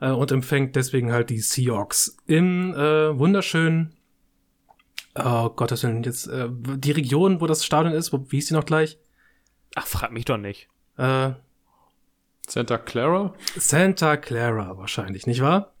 äh, 0.00 0.10
und 0.10 0.30
empfängt 0.30 0.76
deswegen 0.76 1.12
halt 1.12 1.30
die 1.30 1.40
Seahawks 1.40 2.16
im 2.26 2.74
äh, 2.74 3.18
wunderschönen 3.18 3.94
Oh 5.20 5.48
Gottes 5.50 5.82
Willen, 5.82 6.02
jetzt 6.04 6.28
äh, 6.28 6.48
die 6.50 6.92
Region, 6.92 7.40
wo 7.40 7.46
das 7.46 7.64
Stadion 7.64 7.92
ist, 7.92 8.12
wo, 8.12 8.24
wie 8.28 8.36
hieß 8.36 8.48
die 8.48 8.54
noch 8.54 8.66
gleich? 8.66 8.98
Ach, 9.74 9.86
frag 9.86 10.12
mich 10.12 10.24
doch 10.24 10.36
nicht. 10.36 10.68
Äh, 10.96 11.32
Santa 12.46 12.78
Clara? 12.78 13.34
Santa 13.56 14.16
Clara 14.16 14.78
wahrscheinlich, 14.78 15.26
nicht 15.26 15.42
wahr? 15.42 15.74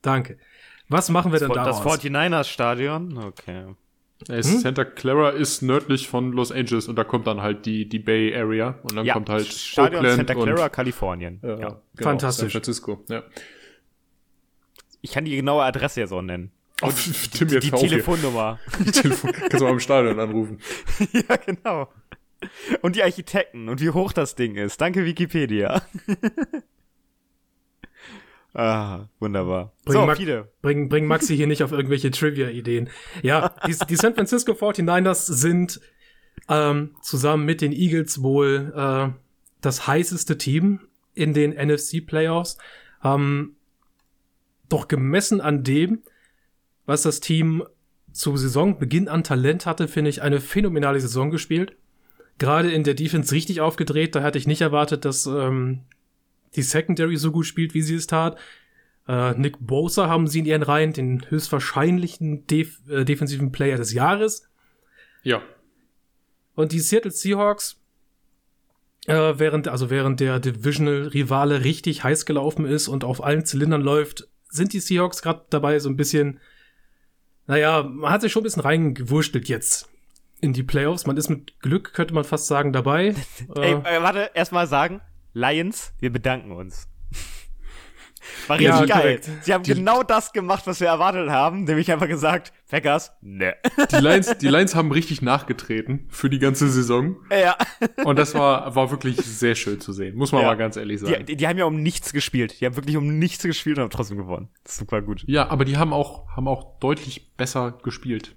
Danke. 0.00 0.38
Was 0.88 1.08
machen 1.10 1.32
wir 1.32 1.38
denn 1.38 1.48
Das 1.50 1.82
daraus? 1.82 2.00
49ers 2.00 2.44
Stadion? 2.44 3.18
Okay. 3.18 3.74
Es 4.28 4.50
Hm? 4.50 4.58
Santa 4.60 4.84
Clara 4.84 5.30
ist 5.30 5.62
nördlich 5.62 6.08
von 6.08 6.32
Los 6.32 6.50
Angeles 6.50 6.88
und 6.88 6.96
da 6.96 7.04
kommt 7.04 7.26
dann 7.26 7.40
halt 7.40 7.66
die, 7.66 7.88
die 7.88 7.98
Bay 8.00 8.34
Area 8.34 8.78
und 8.82 8.96
dann 8.96 9.04
Ja, 9.06 9.14
kommt 9.14 9.28
halt 9.28 9.46
Stadion 9.46 10.00
Oakland 10.04 10.16
Santa 10.28 10.34
Clara, 10.34 10.64
und 10.64 10.72
Kalifornien. 10.72 11.40
äh, 11.42 11.48
ja. 11.48 11.56
genau, 11.56 11.80
Fantastisch. 11.96 12.42
San 12.52 12.62
Francisco. 12.62 13.04
Ja. 13.08 13.22
Ich 15.02 15.12
kann 15.12 15.24
die 15.24 15.36
genaue 15.36 15.62
Adresse 15.62 16.00
jetzt 16.00 16.12
auch 16.12 16.22
nennen. 16.22 16.50
Oh, 16.82 16.90
Tim 17.32 17.48
jetzt 17.48 17.64
Die 17.64 17.70
hier. 17.70 17.78
Telefonnummer. 17.78 18.58
Telefon. 18.92 19.32
Kannst 19.32 19.60
du 19.60 19.64
mal 19.64 19.70
im 19.72 19.80
Stadion 19.80 20.18
anrufen. 20.18 20.58
ja, 21.12 21.36
genau. 21.36 21.88
Und 22.82 22.96
die 22.96 23.02
Architekten 23.02 23.68
und 23.68 23.80
wie 23.80 23.90
hoch 23.90 24.12
das 24.12 24.34
Ding 24.36 24.56
ist. 24.56 24.80
Danke, 24.80 25.04
Wikipedia. 25.04 25.82
Ah, 28.58 29.08
wunderbar. 29.20 29.72
Bring 29.84 29.92
so, 30.00 30.06
Mac- 30.06 30.16
viele. 30.18 30.48
Bring, 30.60 30.88
bring 30.88 31.06
Maxi 31.06 31.36
hier 31.36 31.46
nicht 31.46 31.62
auf 31.62 31.72
irgendwelche 31.72 32.10
Trivia-Ideen. 32.10 32.90
Ja, 33.22 33.54
die, 33.66 33.74
die 33.88 33.96
San 33.96 34.14
Francisco 34.14 34.52
49ers 34.52 35.32
sind 35.32 35.80
ähm, 36.48 36.94
zusammen 37.02 37.44
mit 37.46 37.60
den 37.60 37.72
Eagles 37.72 38.22
wohl 38.22 38.72
äh, 38.76 39.08
das 39.60 39.86
heißeste 39.86 40.38
Team 40.38 40.80
in 41.14 41.34
den 41.34 41.52
NFC-Playoffs. 41.52 42.58
Ähm, 43.02 43.54
doch 44.68 44.88
gemessen 44.88 45.40
an 45.40 45.64
dem, 45.64 46.02
was 46.86 47.02
das 47.02 47.20
Team 47.20 47.64
zu 48.12 48.36
Saisonbeginn 48.36 49.08
an 49.08 49.24
Talent 49.24 49.66
hatte, 49.66 49.88
finde 49.88 50.10
ich 50.10 50.22
eine 50.22 50.40
phänomenale 50.40 51.00
Saison 51.00 51.30
gespielt. 51.30 51.76
Gerade 52.38 52.70
in 52.70 52.84
der 52.84 52.94
Defense 52.94 53.34
richtig 53.34 53.60
aufgedreht. 53.60 54.14
Da 54.14 54.22
hatte 54.22 54.38
ich 54.38 54.46
nicht 54.46 54.60
erwartet, 54.60 55.04
dass 55.04 55.26
ähm, 55.26 55.80
die 56.56 56.62
Secondary 56.62 57.16
so 57.16 57.32
gut 57.32 57.46
spielt, 57.46 57.74
wie 57.74 57.82
sie 57.82 57.96
es 57.96 58.06
tat. 58.06 58.38
Äh, 59.06 59.32
Nick 59.34 59.56
Bosa 59.58 60.08
haben 60.08 60.26
sie 60.26 60.40
in 60.40 60.44
ihren 60.44 60.62
Reihen, 60.62 60.92
den 60.92 61.28
höchstwahrscheinlichen 61.28 62.46
Def 62.46 62.80
äh, 62.88 63.04
defensiven 63.04 63.52
Player 63.52 63.76
des 63.76 63.92
Jahres. 63.92 64.48
Ja. 65.22 65.42
Und 66.54 66.72
die 66.72 66.80
Seattle 66.80 67.10
Seahawks, 67.10 67.80
äh, 69.06 69.34
während, 69.36 69.68
also 69.68 69.90
während 69.90 70.20
der 70.20 70.40
Divisional-Rivale 70.40 71.64
richtig 71.64 72.04
heiß 72.04 72.26
gelaufen 72.26 72.66
ist 72.66 72.88
und 72.88 73.04
auf 73.04 73.22
allen 73.22 73.44
Zylindern 73.46 73.80
läuft, 73.80 74.28
sind 74.50 74.72
die 74.72 74.80
Seahawks 74.80 75.22
gerade 75.22 75.44
dabei 75.50 75.78
so 75.78 75.88
ein 75.88 75.96
bisschen, 75.96 76.40
naja, 77.46 77.82
man 77.82 78.12
hat 78.12 78.20
sich 78.20 78.32
schon 78.32 78.42
ein 78.42 78.44
bisschen 78.44 78.62
reingewurschtelt 78.62 79.48
jetzt 79.48 79.88
in 80.40 80.52
die 80.52 80.62
Playoffs. 80.62 81.06
Man 81.06 81.16
ist 81.16 81.28
mit 81.28 81.60
Glück, 81.60 81.94
könnte 81.94 82.14
man 82.14 82.24
fast 82.24 82.46
sagen, 82.46 82.72
dabei. 82.72 83.14
Ey, 83.56 83.72
äh, 83.72 83.96
äh, 83.96 84.02
warte, 84.02 84.30
erstmal 84.34 84.66
sagen, 84.66 85.00
Lions, 85.38 85.92
wir 86.00 86.12
bedanken 86.12 86.52
uns. 86.52 86.88
War 88.48 88.60
Ja, 88.60 88.78
richtig 88.78 88.90
geil. 88.94 89.00
korrekt. 89.02 89.30
Sie 89.42 89.54
haben 89.54 89.62
genau 89.62 90.02
das 90.02 90.32
gemacht, 90.32 90.66
was 90.66 90.80
wir 90.80 90.88
erwartet 90.88 91.30
haben, 91.30 91.64
nämlich 91.64 91.90
einfach 91.92 92.08
gesagt, 92.08 92.52
Packers, 92.68 93.12
ne. 93.22 93.54
Die 93.90 93.96
Lions, 93.96 94.36
die 94.38 94.48
Lions 94.48 94.74
haben 94.74 94.90
richtig 94.90 95.22
nachgetreten 95.22 96.06
für 96.10 96.28
die 96.28 96.38
ganze 96.38 96.68
Saison. 96.68 97.16
ja. 97.30 97.56
Und 98.04 98.18
das 98.18 98.34
war, 98.34 98.74
war 98.74 98.90
wirklich 98.90 99.16
sehr 99.18 99.54
schön 99.54 99.80
zu 99.80 99.92
sehen. 99.92 100.16
Muss 100.16 100.32
man 100.32 100.42
Ja. 100.42 100.48
mal 100.48 100.56
ganz 100.56 100.76
ehrlich 100.76 101.00
sagen. 101.00 101.14
Die, 101.20 101.24
die, 101.24 101.36
die 101.36 101.46
haben 101.48 101.56
ja 101.58 101.64
um 101.64 101.80
nichts 101.82 102.12
gespielt. 102.12 102.60
Die 102.60 102.66
haben 102.66 102.76
wirklich 102.76 102.96
um 102.96 103.18
nichts 103.18 103.44
gespielt 103.44 103.78
und 103.78 103.84
haben 103.84 103.90
trotzdem 103.90 104.18
gewonnen. 104.18 104.48
Super 104.66 105.00
gut. 105.02 105.22
Ja, 105.26 105.48
aber 105.48 105.64
die 105.64 105.76
haben 105.76 105.92
auch, 105.92 106.28
haben 106.36 106.48
auch 106.48 106.78
deutlich 106.80 107.36
besser 107.36 107.78
gespielt. 107.82 108.34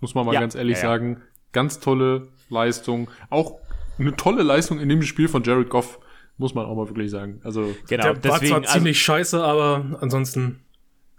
Muss 0.00 0.14
man 0.14 0.24
mal 0.24 0.34
Ja, 0.34 0.40
ganz 0.40 0.54
ehrlich 0.54 0.76
ja, 0.78 0.84
ja. 0.84 0.88
sagen. 0.90 1.22
Ganz 1.52 1.80
tolle 1.80 2.28
Leistung. 2.48 3.10
Auch 3.30 3.58
eine 3.98 4.14
tolle 4.16 4.42
Leistung 4.42 4.78
in 4.80 4.88
dem 4.88 5.02
Spiel 5.02 5.28
von 5.28 5.42
Jared 5.42 5.68
Goff. 5.68 5.98
Muss 6.36 6.54
man 6.54 6.66
auch 6.66 6.74
mal 6.74 6.88
wirklich 6.88 7.10
sagen. 7.10 7.40
Also, 7.44 7.74
Genau, 7.88 8.02
der 8.02 8.14
war 8.14 8.14
deswegen, 8.14 8.46
zwar 8.50 8.60
also, 8.62 8.72
ziemlich 8.72 9.00
scheiße, 9.02 9.42
aber 9.42 9.98
ansonsten 10.00 10.60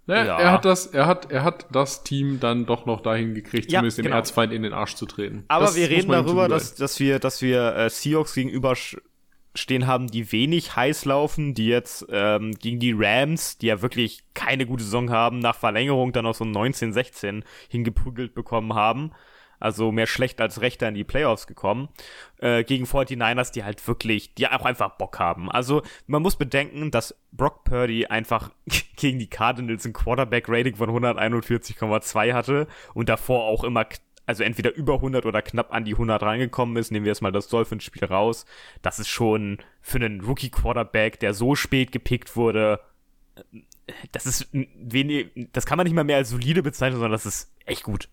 naja, 0.08 0.26
Ja. 0.26 0.38
er 0.40 0.52
hat 0.52 0.66
das, 0.66 0.88
er 0.88 1.08
hat, 1.08 1.32
er 1.32 1.44
hat 1.44 1.66
das 1.72 2.04
Team 2.04 2.40
dann 2.40 2.66
doch 2.66 2.86
noch 2.86 3.02
dahin 3.02 3.34
gekriegt, 3.34 3.72
Ja, 3.72 3.80
zumindest 3.80 3.98
dem 3.98 4.04
genau. 4.06 4.18
Erzfeind 4.18 4.54
in 4.54 4.62
den 4.62 4.74
Arsch 4.74 4.96
zu 4.96 5.06
treten. 5.06 5.46
aber 5.48 5.66
Das 5.66 5.76
wir 5.76 5.90
reden 5.90 6.12
darüber, 6.12 6.48
dass, 6.48 6.76
dass 6.76 7.00
wir, 7.00 7.18
dass 7.20 7.42
wir 7.42 7.76
äh, 7.76 7.90
Seahawks 7.90 8.36
gegenüber 8.36 8.76
stehen 9.56 9.88
haben, 9.88 10.08
die 10.08 10.32
wenig 10.32 10.76
heiß 10.76 11.06
laufen, 11.06 11.54
die 11.56 11.68
jetzt 11.68 12.06
ähm, 12.12 12.52
gegen 12.52 12.80
die 12.80 12.94
Rams, 12.96 13.58
die 13.58 13.68
ja 13.68 13.82
wirklich 13.82 14.24
keine 14.34 14.66
gute 14.66 14.84
Saison 14.84 15.10
haben, 15.10 15.40
nach 15.40 15.56
Verlängerung 15.56 16.12
dann 16.12 16.26
auch 16.26 16.36
so 16.36 16.44
19-16 16.44 17.44
hingeprügelt 17.70 18.36
bekommen 18.36 18.74
haben. 18.76 19.12
Also 19.60 19.92
mehr 19.92 20.08
schlecht 20.08 20.42
als 20.42 20.62
rechter 20.62 20.88
in 20.88 20.96
die 20.96 21.04
Playoffs 21.04 21.48
gekommen. 21.48 21.90
Äh, 22.40 22.64
gegen 22.64 22.86
49ers, 22.86 23.52
die 23.52 23.64
halt 23.64 23.86
wirklich, 23.88 24.34
die 24.36 24.48
auch 24.48 24.66
einfach 24.66 24.98
Bock 24.98 25.20
haben. 25.20 25.52
Also 25.52 25.82
man 26.08 26.22
muss 26.22 26.36
bedenken, 26.36 26.92
dass 26.92 27.16
Brock 27.32 27.64
Purdy 27.64 28.08
einfach 28.08 28.52
gegen 28.96 29.20
die 29.20 29.30
Cardinals 29.30 29.86
ein 29.86 29.94
Quarterback-Rating 29.94 30.76
von 30.76 30.90
141,2 30.90 32.34
hatte 32.34 32.68
und 32.94 33.10
davor 33.10 33.44
auch 33.44 33.64
immer 33.64 33.86
also 34.28 34.44
entweder 34.44 34.74
über 34.74 34.96
100 34.96 35.26
oder 35.26 35.42
knapp 35.42 35.72
an 35.72 35.86
die 35.86 35.94
100 35.94 36.22
reingekommen 36.24 36.78
ist. 36.78 36.92
Nehmen 36.92 37.06
wir 37.06 37.12
jetzt 37.12 37.22
mal 37.22 37.32
das 37.32 37.48
Dolphins-Spiel 37.48 38.06
raus. 38.06 38.46
Das 38.82 38.98
ist 38.98 39.10
schon 39.10 39.60
für 39.82 39.98
einen 39.98 40.22
Rookie-Quarterback, 40.22 41.20
der 41.20 41.34
so 41.34 41.56
spät 41.56 41.92
gepickt 41.92 42.36
wurde, 42.36 42.80
äh, 43.36 43.42
das 44.12 44.26
ist 44.26 44.48
wenig, 44.52 45.30
das 45.54 45.68
kann 45.68 45.78
man 45.78 45.86
nicht 45.86 45.94
mal 45.94 46.04
mehr 46.04 46.18
als 46.18 46.30
solide 46.30 46.64
bezeichnen, 46.64 46.96
sondern 46.96 47.12
das 47.12 47.28
ist 47.28 47.54
echt 47.66 47.84
gut. 47.84 48.10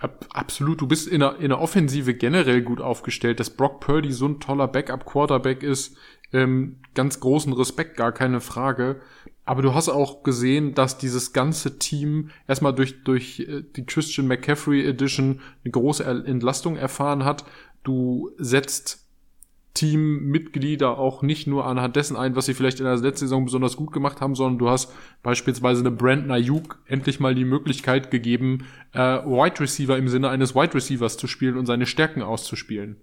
Ab, 0.00 0.26
absolut, 0.32 0.80
du 0.80 0.86
bist 0.86 1.06
in 1.06 1.20
der, 1.20 1.36
in 1.40 1.50
der 1.50 1.60
Offensive 1.60 2.14
generell 2.14 2.62
gut 2.62 2.80
aufgestellt, 2.80 3.38
dass 3.38 3.50
Brock 3.50 3.80
Purdy 3.80 4.12
so 4.12 4.26
ein 4.26 4.40
toller 4.40 4.66
Backup-Quarterback 4.66 5.62
ist. 5.62 5.94
Ähm, 6.32 6.76
ganz 6.94 7.20
großen 7.20 7.52
Respekt, 7.52 7.98
gar 7.98 8.12
keine 8.12 8.40
Frage. 8.40 9.02
Aber 9.44 9.60
du 9.60 9.74
hast 9.74 9.90
auch 9.90 10.22
gesehen, 10.22 10.74
dass 10.74 10.96
dieses 10.96 11.34
ganze 11.34 11.78
Team 11.78 12.30
erstmal 12.48 12.74
durch, 12.74 13.04
durch 13.04 13.40
äh, 13.40 13.62
die 13.76 13.84
Christian 13.84 14.26
McCaffrey 14.26 14.86
Edition 14.86 15.40
eine 15.64 15.72
große 15.72 16.04
Entlastung 16.04 16.76
erfahren 16.76 17.24
hat. 17.24 17.44
Du 17.82 18.30
setzt 18.38 19.06
Teammitglieder 19.74 20.98
auch 20.98 21.22
nicht 21.22 21.46
nur 21.46 21.64
anhand 21.64 21.94
dessen 21.96 22.16
ein, 22.16 22.34
was 22.34 22.46
sie 22.46 22.54
vielleicht 22.54 22.80
in 22.80 22.86
der 22.86 22.96
letzten 22.96 23.26
Saison 23.26 23.44
besonders 23.44 23.76
gut 23.76 23.92
gemacht 23.92 24.20
haben, 24.20 24.34
sondern 24.34 24.58
du 24.58 24.68
hast 24.68 24.92
beispielsweise 25.22 25.80
eine 25.80 25.92
Brandon 25.92 26.32
Ayuk 26.32 26.78
endlich 26.86 27.20
mal 27.20 27.34
die 27.34 27.44
Möglichkeit 27.44 28.10
gegeben, 28.10 28.66
äh, 28.92 28.98
Wide 28.98 29.60
Receiver 29.60 29.96
im 29.96 30.08
Sinne 30.08 30.28
eines 30.28 30.54
Wide 30.54 30.74
Receivers 30.74 31.16
zu 31.16 31.28
spielen 31.28 31.56
und 31.56 31.66
seine 31.66 31.86
Stärken 31.86 32.22
auszuspielen. 32.22 32.96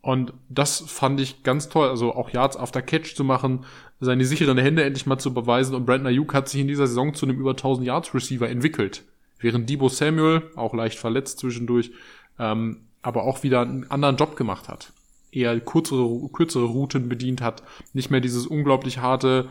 Und 0.00 0.32
das 0.48 0.80
fand 0.86 1.20
ich 1.20 1.42
ganz 1.42 1.68
toll, 1.68 1.88
also 1.88 2.14
auch 2.14 2.30
Yards 2.30 2.56
after 2.56 2.82
Catch 2.82 3.16
zu 3.16 3.24
machen, 3.24 3.64
seine 3.98 4.24
sicheren 4.24 4.58
Hände 4.58 4.84
endlich 4.84 5.06
mal 5.06 5.18
zu 5.18 5.34
beweisen 5.34 5.74
und 5.74 5.86
Brandon 5.86 6.06
Ayuk 6.06 6.34
hat 6.34 6.48
sich 6.48 6.60
in 6.60 6.68
dieser 6.68 6.86
Saison 6.86 7.14
zu 7.14 7.26
einem 7.26 7.40
über 7.40 7.50
1000 7.50 7.86
Yards 7.86 8.14
Receiver 8.14 8.48
entwickelt. 8.48 9.02
Während 9.40 9.68
Debo 9.68 9.88
Samuel, 9.88 10.42
auch 10.54 10.74
leicht 10.74 10.98
verletzt 10.98 11.40
zwischendurch, 11.40 11.92
ähm, 12.38 12.82
aber 13.02 13.24
auch 13.24 13.42
wieder 13.42 13.62
einen 13.62 13.90
anderen 13.90 14.16
Job 14.16 14.36
gemacht 14.36 14.68
hat. 14.68 14.92
Eher 15.38 15.58
kürzere, 15.60 16.28
kürzere 16.32 16.64
Routen 16.64 17.08
bedient 17.08 17.40
hat, 17.40 17.62
nicht 17.92 18.10
mehr 18.10 18.20
dieses 18.20 18.46
unglaublich 18.46 18.98
harte 18.98 19.48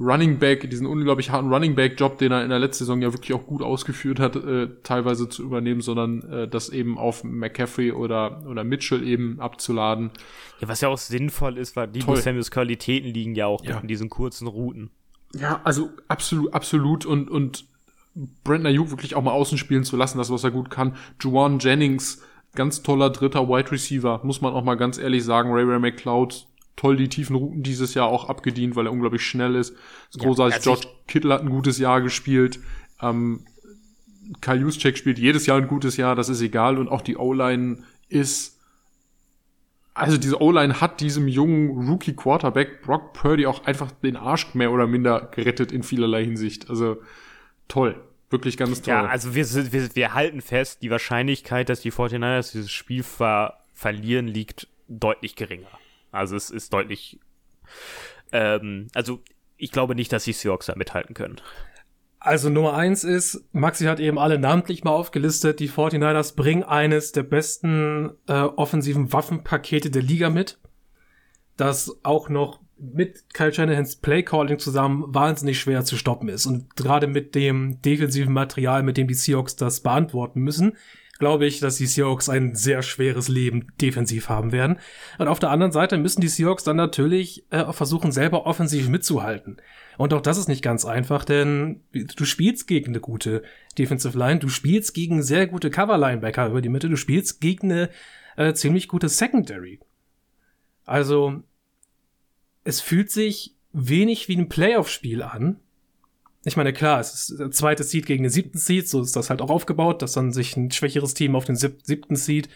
Running 0.00 0.38
Back, 0.38 0.70
diesen 0.70 0.86
unglaublich 0.86 1.30
harten 1.30 1.52
Running 1.52 1.74
Back 1.74 1.98
Job, 1.98 2.18
den 2.18 2.30
er 2.30 2.44
in 2.44 2.50
der 2.50 2.60
letzten 2.60 2.84
Saison 2.84 3.02
ja 3.02 3.12
wirklich 3.12 3.32
auch 3.32 3.46
gut 3.46 3.62
ausgeführt 3.62 4.20
hat, 4.20 4.36
äh, 4.36 4.68
teilweise 4.84 5.28
zu 5.28 5.42
übernehmen, 5.42 5.80
sondern 5.80 6.22
äh, 6.30 6.48
das 6.48 6.68
eben 6.68 6.96
auf 6.98 7.24
McCaffrey 7.24 7.90
oder, 7.90 8.44
oder 8.46 8.62
Mitchell 8.62 9.02
eben 9.02 9.40
abzuladen. 9.40 10.12
Ja, 10.60 10.68
was 10.68 10.80
ja 10.82 10.88
auch 10.88 10.98
sinnvoll 10.98 11.58
ist, 11.58 11.74
weil 11.74 11.88
die. 11.88 12.00
Samuels 12.00 12.52
Qualitäten 12.52 13.08
liegen 13.08 13.34
ja 13.34 13.46
auch 13.46 13.64
Ja. 13.64 13.80
in 13.80 13.88
diesen 13.88 14.08
kurzen 14.08 14.46
Routen. 14.46 14.90
Ja, 15.34 15.60
also 15.64 15.90
absolut, 16.06 16.54
absolut 16.54 17.04
und, 17.04 17.28
und 17.28 17.66
Brandon 18.44 18.66
Ayuk 18.66 18.90
wirklich 18.90 19.16
auch 19.16 19.22
mal 19.22 19.32
außen 19.32 19.58
spielen 19.58 19.82
zu 19.84 19.96
lassen, 19.96 20.18
das, 20.18 20.30
was 20.30 20.44
er 20.44 20.50
gut 20.52 20.70
kann. 20.70 20.94
Juwan 21.20 21.58
Jennings, 21.58 22.22
ganz 22.58 22.82
toller 22.82 23.08
dritter 23.08 23.48
Wide 23.48 23.70
Receiver, 23.70 24.20
muss 24.24 24.42
man 24.42 24.52
auch 24.52 24.64
mal 24.64 24.74
ganz 24.74 24.98
ehrlich 24.98 25.24
sagen. 25.24 25.50
Ray 25.52 25.64
Ray 25.64 25.78
McCloud, 25.78 26.46
toll 26.76 26.96
die 26.96 27.08
tiefen 27.08 27.36
Routen 27.36 27.62
dieses 27.62 27.94
Jahr 27.94 28.08
auch 28.08 28.28
abgedient, 28.28 28.76
weil 28.76 28.86
er 28.86 28.92
unglaublich 28.92 29.22
schnell 29.22 29.54
ist. 29.54 29.74
Das 30.12 30.20
Ja, 30.20 30.28
großartig, 30.28 30.54
also 30.56 30.70
George 30.72 30.88
Kittle 31.06 31.32
hat 31.32 31.40
ein 31.40 31.50
gutes 31.50 31.78
Jahr 31.78 32.02
gespielt. 32.02 32.58
Ähm, 33.00 33.46
Kyle 34.42 34.60
Juszczyk 34.60 34.98
spielt 34.98 35.18
jedes 35.18 35.46
Jahr 35.46 35.56
ein 35.56 35.68
gutes 35.68 35.96
Jahr, 35.96 36.14
das 36.14 36.28
ist 36.28 36.42
egal. 36.42 36.76
Und 36.76 36.88
auch 36.88 37.00
die 37.00 37.16
O-Line 37.16 37.78
ist 38.08 38.58
also 39.94 40.16
diese 40.16 40.40
O-Line 40.40 40.80
hat 40.80 41.00
diesem 41.00 41.26
jungen 41.26 41.88
Rookie 41.88 42.14
Quarterback 42.14 42.82
Brock 42.82 43.14
Purdy 43.14 43.46
auch 43.46 43.64
einfach 43.64 43.90
den 43.90 44.16
Arsch 44.16 44.54
mehr 44.54 44.70
oder 44.70 44.86
minder 44.86 45.28
gerettet 45.34 45.72
in 45.72 45.82
vielerlei 45.82 46.24
Hinsicht. 46.24 46.70
Also 46.70 46.98
toll. 47.66 48.00
Wirklich 48.30 48.56
ganz 48.56 48.82
toll. 48.82 48.92
Ja, 48.92 49.06
also 49.06 49.34
wir, 49.34 49.44
sind, 49.44 49.72
wir, 49.72 49.94
wir 49.94 50.14
halten 50.14 50.42
fest, 50.42 50.82
die 50.82 50.90
Wahrscheinlichkeit, 50.90 51.68
dass 51.68 51.80
die 51.80 51.92
49ers 51.92 52.52
dieses 52.52 52.70
Spiel 52.70 53.02
ver 53.02 53.58
verlieren, 53.72 54.26
liegt 54.26 54.66
deutlich 54.88 55.36
geringer. 55.36 55.68
Also 56.10 56.36
es 56.36 56.50
ist 56.50 56.72
deutlich. 56.72 57.20
Ähm, 58.32 58.88
also 58.94 59.22
ich 59.56 59.72
glaube 59.72 59.94
nicht, 59.94 60.12
dass 60.12 60.24
die 60.24 60.32
Seahawks 60.32 60.66
da 60.66 60.74
mithalten 60.76 61.14
können. 61.14 61.40
Also 62.20 62.50
Nummer 62.50 62.74
eins 62.74 63.04
ist, 63.04 63.44
Maxi 63.52 63.84
hat 63.84 64.00
eben 64.00 64.18
alle 64.18 64.38
namentlich 64.38 64.82
mal 64.82 64.90
aufgelistet, 64.90 65.60
die 65.60 65.70
49ers 65.70 66.34
bringen 66.34 66.64
eines 66.64 67.12
der 67.12 67.22
besten 67.22 68.10
äh, 68.26 68.32
offensiven 68.32 69.12
Waffenpakete 69.12 69.90
der 69.90 70.02
Liga 70.02 70.28
mit, 70.28 70.58
das 71.56 72.00
auch 72.02 72.28
noch 72.28 72.60
mit 72.80 73.34
Kyle 73.34 73.52
Shanahans 73.52 73.96
Playcalling 73.96 74.58
zusammen 74.58 75.04
wahnsinnig 75.08 75.58
schwer 75.58 75.84
zu 75.84 75.96
stoppen 75.96 76.28
ist. 76.28 76.46
Und 76.46 76.76
gerade 76.76 77.06
mit 77.06 77.34
dem 77.34 77.80
defensiven 77.82 78.32
Material, 78.32 78.82
mit 78.82 78.96
dem 78.96 79.08
die 79.08 79.14
Seahawks 79.14 79.56
das 79.56 79.80
beantworten 79.80 80.40
müssen, 80.40 80.76
glaube 81.18 81.46
ich, 81.46 81.60
dass 81.60 81.76
die 81.76 81.86
Seahawks 81.86 82.28
ein 82.28 82.54
sehr 82.54 82.82
schweres 82.82 83.28
Leben 83.28 83.72
defensiv 83.80 84.28
haben 84.28 84.52
werden. 84.52 84.78
Und 85.18 85.28
auf 85.28 85.40
der 85.40 85.50
anderen 85.50 85.72
Seite 85.72 85.98
müssen 85.98 86.20
die 86.20 86.28
Seahawks 86.28 86.64
dann 86.64 86.76
natürlich 86.76 87.44
äh, 87.50 87.72
versuchen, 87.72 88.12
selber 88.12 88.46
offensiv 88.46 88.88
mitzuhalten. 88.88 89.56
Und 89.96 90.14
auch 90.14 90.20
das 90.20 90.38
ist 90.38 90.48
nicht 90.48 90.62
ganz 90.62 90.84
einfach, 90.84 91.24
denn 91.24 91.80
du 91.92 92.24
spielst 92.24 92.68
gegen 92.68 92.92
eine 92.92 93.00
gute 93.00 93.42
Defensive 93.76 94.16
Line, 94.16 94.38
du 94.38 94.48
spielst 94.48 94.94
gegen 94.94 95.22
sehr 95.22 95.48
gute 95.48 95.70
Cover-Linebacker 95.70 96.46
über 96.46 96.60
die 96.60 96.68
Mitte, 96.68 96.88
du 96.88 96.96
spielst 96.96 97.40
gegen 97.40 97.72
eine 97.72 97.90
äh, 98.36 98.54
ziemlich 98.54 98.86
gute 98.86 99.08
Secondary. 99.08 99.80
Also, 100.84 101.42
es 102.64 102.80
fühlt 102.80 103.10
sich 103.10 103.54
wenig 103.72 104.28
wie 104.28 104.36
ein 104.36 104.48
Playoff-Spiel 104.48 105.22
an, 105.22 105.60
ich 106.44 106.56
meine, 106.56 106.72
klar, 106.72 107.00
es 107.00 107.12
ist 107.12 107.38
der 107.40 107.50
zweite 107.50 107.84
Seed 107.84 108.06
gegen 108.06 108.22
den 108.22 108.30
siebten 108.32 108.58
Seed, 108.58 108.88
so 108.88 109.02
ist 109.02 109.16
das 109.16 109.28
halt 109.28 109.42
auch 109.42 109.50
aufgebaut, 109.50 110.02
dass 110.02 110.12
dann 110.12 110.32
sich 110.32 110.56
ein 110.56 110.70
schwächeres 110.70 111.14
Team 111.14 111.36
auf 111.36 111.44
den 111.44 111.56
sieb 111.56 111.80
siebten 111.82 112.16
Seed 112.16 112.48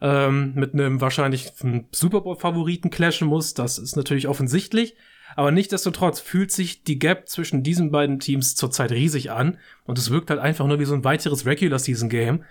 ähm, 0.00 0.54
mit 0.54 0.72
einem 0.72 1.00
wahrscheinlich 1.00 1.52
Super 1.90 2.20
Bowl-Favoriten 2.20 2.90
clashen 2.90 3.28
muss. 3.28 3.54
Das 3.54 3.78
ist 3.78 3.96
natürlich 3.96 4.28
offensichtlich. 4.28 4.96
Aber 5.36 5.50
nichtdestotrotz 5.50 6.20
fühlt 6.20 6.50
sich 6.52 6.84
die 6.84 6.98
Gap 6.98 7.28
zwischen 7.28 7.62
diesen 7.62 7.90
beiden 7.90 8.18
Teams 8.18 8.54
zurzeit 8.54 8.92
riesig 8.92 9.30
an. 9.30 9.58
Und 9.84 9.98
es 9.98 10.10
wirkt 10.10 10.30
halt 10.30 10.40
einfach 10.40 10.66
nur 10.66 10.78
wie 10.78 10.86
so 10.86 10.94
ein 10.94 11.04
weiteres 11.04 11.44
Regular 11.44 11.78
Season 11.78 12.08
Game, 12.08 12.44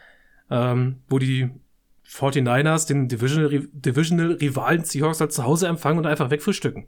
ähm, 0.51 0.97
wo 1.09 1.17
die 1.17 1.49
49ers 2.09 2.87
den 2.87 3.07
Divisional, 3.07 3.67
Divisional 3.71 4.33
Rivalen 4.33 4.83
Seahawks 4.83 5.19
halt 5.19 5.33
zu 5.33 5.43
Hause 5.43 5.67
empfangen 5.67 5.99
und 5.99 6.05
einfach 6.05 6.29
wegfrühstücken. 6.29 6.87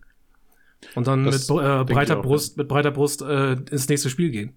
Und 0.96 1.08
dann 1.08 1.24
mit 1.24 1.34
äh, 1.50 1.84
breiter 1.84 2.20
auch, 2.20 2.24
Brust, 2.24 2.56
ja. 2.56 2.64
mit 2.64 2.70
breiter 2.70 2.92
Brust 2.92 3.22
äh, 3.22 3.54
ins 3.54 3.90
nächste 3.90 4.10
Spiel 4.10 4.32
gehen. 4.32 4.54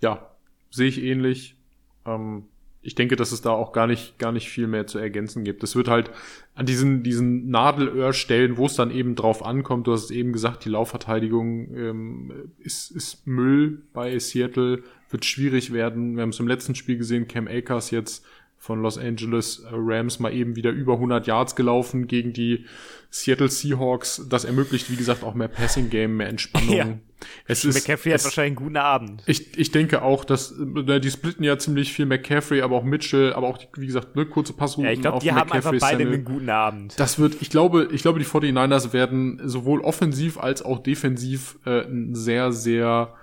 Ja, 0.00 0.34
sehe 0.70 0.88
ich 0.88 1.02
ähnlich. 1.02 1.56
Ähm, 2.04 2.44
ich 2.82 2.94
denke, 2.94 3.16
dass 3.16 3.30
es 3.30 3.42
da 3.42 3.50
auch 3.50 3.72
gar 3.72 3.86
nicht, 3.86 4.18
gar 4.18 4.32
nicht 4.32 4.48
viel 4.48 4.66
mehr 4.66 4.86
zu 4.86 4.98
ergänzen 4.98 5.44
gibt. 5.44 5.62
Es 5.62 5.76
wird 5.76 5.88
halt 5.88 6.10
an 6.54 6.64
diesen, 6.64 7.02
diesen 7.02 7.50
Nadelöhrstellen, 7.50 8.56
wo 8.56 8.66
es 8.66 8.74
dann 8.74 8.90
eben 8.90 9.14
drauf 9.16 9.44
ankommt, 9.44 9.86
du 9.86 9.92
hast 9.92 10.04
es 10.04 10.10
eben 10.10 10.32
gesagt, 10.32 10.64
die 10.64 10.70
Laufverteidigung 10.70 11.76
ähm, 11.76 12.52
ist, 12.58 12.90
ist 12.90 13.26
Müll 13.26 13.82
bei 13.92 14.18
Seattle, 14.18 14.82
wird 15.10 15.24
schwierig 15.26 15.72
werden. 15.72 16.16
Wir 16.16 16.22
haben 16.22 16.30
es 16.30 16.40
im 16.40 16.48
letzten 16.48 16.74
Spiel 16.74 16.96
gesehen, 16.96 17.28
Cam 17.28 17.48
Akers 17.48 17.90
jetzt 17.90 18.24
von 18.62 18.82
Los 18.82 18.98
Angeles 18.98 19.64
Rams 19.72 20.18
mal 20.18 20.34
eben 20.34 20.54
wieder 20.54 20.70
über 20.70 20.92
100 20.92 21.26
Yards 21.26 21.56
gelaufen 21.56 22.06
gegen 22.06 22.34
die 22.34 22.66
Seattle 23.08 23.48
Seahawks. 23.48 24.26
Das 24.28 24.44
ermöglicht, 24.44 24.90
wie 24.90 24.96
gesagt, 24.96 25.24
auch 25.24 25.32
mehr 25.32 25.48
Passing 25.48 25.88
Game, 25.88 26.18
mehr 26.18 26.28
Entspannung. 26.28 26.70
Ja. 26.76 26.98
Es 27.46 27.66
ist, 27.66 27.74
McCaffrey 27.74 28.12
hat 28.12 28.24
wahrscheinlich 28.24 28.56
einen 28.56 28.66
guten 28.66 28.76
Abend. 28.78 29.22
Ich, 29.26 29.58
ich 29.58 29.70
denke 29.70 30.00
auch, 30.00 30.24
dass 30.24 30.52
äh, 30.52 31.00
die 31.00 31.10
splitten 31.10 31.44
ja 31.44 31.58
ziemlich 31.58 31.92
viel 31.92 32.06
McCaffrey, 32.06 32.62
aber 32.62 32.76
auch 32.76 32.84
Mitchell, 32.84 33.34
aber 33.34 33.48
auch, 33.48 33.58
wie 33.76 33.86
gesagt, 33.86 34.16
ne, 34.16 34.24
kurze 34.24 34.54
Passrouten. 34.54 34.86
Ja, 34.86 34.92
ich 34.92 35.02
glaube, 35.02 35.18
die 35.18 35.32
haben 35.32 35.52
einfach 35.52 35.74
beide 35.78 36.04
einen 36.04 36.24
guten 36.24 36.48
Abend. 36.48 36.98
Das 36.98 37.18
wird, 37.18 37.36
ich 37.42 37.50
glaube, 37.50 37.90
ich 37.92 38.00
glaube, 38.00 38.18
die 38.20 38.24
49ers 38.24 38.94
werden 38.94 39.38
sowohl 39.44 39.82
offensiv 39.82 40.38
als 40.38 40.62
auch 40.62 40.78
defensiv 40.78 41.58
äh, 41.66 41.82
ein 41.82 42.14
sehr, 42.14 42.52
sehr 42.52 43.14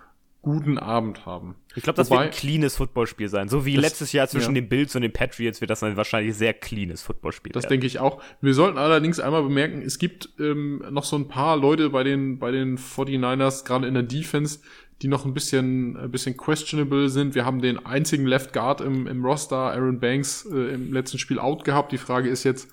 guten 0.48 0.78
Abend 0.78 1.26
haben. 1.26 1.56
Ich 1.76 1.84
glaube, 1.84 1.98
das 1.98 2.10
Wobei, 2.10 2.24
wird 2.24 2.34
ein 2.34 2.40
cleanes 2.40 2.78
Footballspiel 2.78 3.28
sein. 3.28 3.50
So 3.50 3.66
wie 3.66 3.76
das, 3.76 3.84
letztes 3.84 4.14
Jahr 4.14 4.28
zwischen 4.30 4.56
ja. 4.56 4.62
den 4.62 4.70
Bills 4.70 4.96
und 4.96 5.02
den 5.02 5.12
Patriots 5.12 5.60
wird 5.60 5.70
das 5.70 5.84
ein 5.84 5.98
wahrscheinlich 5.98 6.36
sehr 6.36 6.54
cleanes 6.54 7.02
Footballspiel. 7.02 7.52
Das 7.52 7.68
denke 7.68 7.86
ich 7.86 8.00
auch. 8.00 8.22
Wir 8.40 8.54
sollten 8.54 8.78
allerdings 8.78 9.20
einmal 9.20 9.44
bemerken, 9.44 9.82
es 9.82 10.00
gibt 10.00 10.30
ähm, 10.40 10.82
noch 10.90 11.04
so 11.04 11.18
ein 11.18 11.28
paar 11.28 11.58
Leute 11.58 11.90
bei 11.90 12.04
den, 12.04 12.40
bei 12.40 12.52
den 12.52 12.78
49ers, 12.78 13.66
gerade 13.66 13.88
in 13.88 13.94
der 13.94 14.04
Defense, 14.04 14.60
die 15.02 15.10
noch 15.10 15.26
ein 15.26 15.34
bisschen, 15.34 15.98
ein 15.98 16.10
bisschen 16.10 16.38
questionable 16.38 17.10
sind. 17.10 17.36
Wir 17.36 17.46
haben 17.46 17.62
den 17.62 17.86
einzigen 17.86 18.26
Left 18.26 18.54
Guard 18.54 18.80
im, 18.80 19.06
im 19.06 19.24
Roster, 19.26 19.58
Aaron 19.74 20.00
Banks, 20.00 20.48
äh, 20.52 20.74
im 20.74 20.94
letzten 20.94 21.20
Spiel 21.20 21.40
out 21.40 21.66
gehabt. 21.66 21.92
Die 21.92 21.98
Frage 21.98 22.30
ist 22.30 22.46
jetzt, 22.46 22.70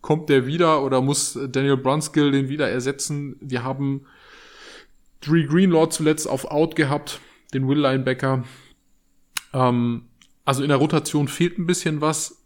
kommt 0.00 0.28
der 0.30 0.46
wieder 0.46 0.82
oder 0.82 1.02
muss 1.02 1.38
Daniel 1.50 1.76
Brunskill 1.76 2.30
den 2.30 2.48
wieder 2.48 2.68
ersetzen? 2.68 3.36
Wir 3.40 3.62
haben 3.62 4.06
Dree 5.20 5.44
Greenlaw 5.44 5.88
zuletzt 5.88 6.28
auf 6.28 6.50
Out 6.50 6.76
gehabt, 6.76 7.20
den 7.54 7.68
Will 7.68 7.78
Linebacker. 7.78 8.44
Ähm, 9.52 10.04
also 10.44 10.62
in 10.62 10.68
der 10.68 10.78
Rotation 10.78 11.28
fehlt 11.28 11.58
ein 11.58 11.66
bisschen 11.66 12.00
was, 12.00 12.38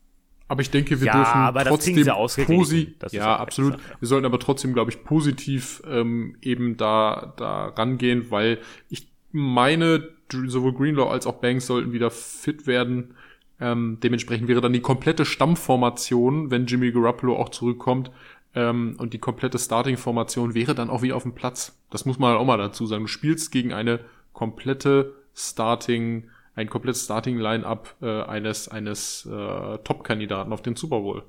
aber 0.49 0.61
ich 0.61 0.71
denke, 0.71 1.01
wir 1.01 1.07
ja, 1.07 1.51
dürfen 1.51 1.69
trotzdem 1.69 2.47
positiv, 2.47 3.13
ja, 3.13 3.37
absolut. 3.37 3.73
Sache. 3.73 3.97
Wir 4.01 4.09
sollten 4.09 4.27
aber 4.27 4.39
trotzdem, 4.39 4.75
glaube 4.75 4.91
ich, 4.91 5.03
positiv 5.05 5.83
ähm, 5.89 6.37
eben 6.43 6.77
da 6.77 7.33
da 7.37 7.69
rangehen, 7.69 8.31
weil 8.31 8.59
ich 8.91 9.13
meine, 9.31 10.09
sowohl 10.31 10.75
Greenlaw 10.75 11.11
als 11.11 11.27
auch 11.27 11.41
Banks 11.41 11.67
sollten 11.67 11.93
wieder 11.93 12.11
fit 12.11 12.67
werden. 12.67 13.15
Ähm, 13.61 13.99
dementsprechend 14.03 14.49
wäre 14.49 14.61
dann 14.61 14.73
die 14.73 14.81
komplette 14.81 15.25
Stammformation, 15.25 16.51
wenn 16.51 16.67
Jimmy 16.67 16.91
Garoppolo 16.91 17.37
auch 17.37 17.49
zurückkommt, 17.49 18.11
ähm, 18.55 18.97
und 18.99 19.15
die 19.15 19.19
komplette 19.19 19.59
Starting-Formation 19.59 20.55
wäre 20.55 20.75
dann 20.75 20.91
auch 20.91 21.03
wieder 21.03 21.17
auf 21.17 21.23
dem 21.23 21.35
Platz. 21.35 21.79
Das 21.91 22.05
muss 22.05 22.19
man 22.19 22.37
auch 22.37 22.45
mal 22.45 22.59
dazu 22.59 22.87
sagen. 22.87 23.05
Du 23.05 23.09
spielst 23.09 23.51
gegen 23.51 23.73
eine 23.73 24.01
komplette 24.33 25.15
Starting, 25.35 26.29
ein 26.55 26.69
komplettes 26.69 27.05
Starting-Line-Up 27.05 27.97
äh, 28.03 28.23
eines, 28.23 28.69
eines 28.69 29.27
äh, 29.27 29.79
Top-Kandidaten 29.79 30.53
auf 30.53 30.62
den 30.62 30.77
Super 30.77 31.01
Bowl. 31.01 31.23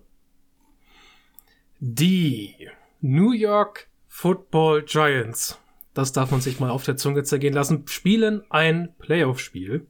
Die 1.80 2.70
New 3.02 3.32
York 3.32 3.88
Football 4.08 4.84
Giants, 4.84 5.58
das 5.94 6.12
darf 6.12 6.32
man 6.32 6.42
sich 6.42 6.60
mal 6.60 6.70
auf 6.70 6.84
der 6.84 6.98
Zunge 6.98 7.24
zergehen 7.24 7.54
lassen, 7.54 7.88
spielen 7.88 8.44
ein 8.50 8.94
Playoff-Spiel. 9.00 9.88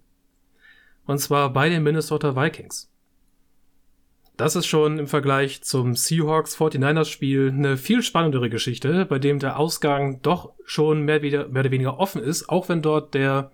Und 1.06 1.17
zwar 1.17 1.52
bei 1.52 1.69
den 1.69 1.84
Minnesota 1.84 2.36
Vikings. 2.36 2.92
Das 4.36 4.56
ist 4.56 4.65
schon 4.65 4.98
im 4.98 5.08
Vergleich 5.08 5.62
zum 5.62 5.96
Seahawks 5.96 6.58
49ers 6.58 7.06
Spiel 7.06 7.50
eine 7.50 7.78
viel 7.78 8.02
spannendere 8.02 8.50
Geschichte, 8.50 9.06
bei 9.06 9.19
dem 9.19 9.38
der 9.38 9.60
Ausgang 9.60 10.22
doch 10.24 10.54
schon 10.65 11.02
mehr, 11.02 11.22
wieder, 11.22 11.48
mehr 11.50 11.62
oder 11.62 11.72
weniger 11.72 12.00
offen 12.00 12.22
ist, 12.22 12.50
auch 12.50 12.67
wenn 12.67 12.82
dort 12.82 13.13
der 13.13 13.52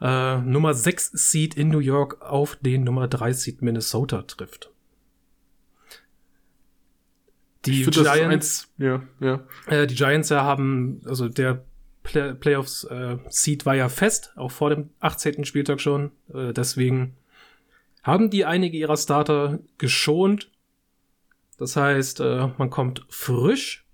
äh, 0.00 0.38
Nummer 0.38 0.72
6 0.72 1.10
Seed 1.12 1.54
in 1.54 1.68
New 1.68 1.80
York 1.80 2.22
auf 2.22 2.56
den 2.56 2.84
Nummer 2.84 3.08
3 3.08 3.32
Seed 3.34 3.62
Minnesota 3.62 4.22
trifft. 4.22 4.70
Die 7.66 7.84
Giants, 7.84 8.72
ja, 8.78 9.02
ja. 9.20 9.44
Äh, 9.66 9.86
die 9.86 9.94
Giants 9.94 10.30
ja 10.30 10.42
haben, 10.42 11.00
also 11.04 11.28
der 11.28 11.64
Play 12.02 12.34
Playoffs 12.34 12.84
äh, 12.84 13.18
Seed 13.28 13.64
war 13.64 13.76
ja 13.76 13.88
fest, 13.88 14.32
auch 14.34 14.50
vor 14.50 14.70
dem 14.70 14.90
18. 14.98 15.44
Spieltag 15.44 15.80
schon. 15.80 16.10
Äh, 16.34 16.52
deswegen 16.52 17.16
haben 18.02 18.30
die 18.30 18.44
einige 18.44 18.76
ihrer 18.76 18.96
Starter 18.96 19.60
geschont. 19.78 20.50
Das 21.58 21.76
heißt, 21.76 22.20
äh, 22.20 22.48
man 22.58 22.70
kommt 22.70 23.06
frisch 23.08 23.86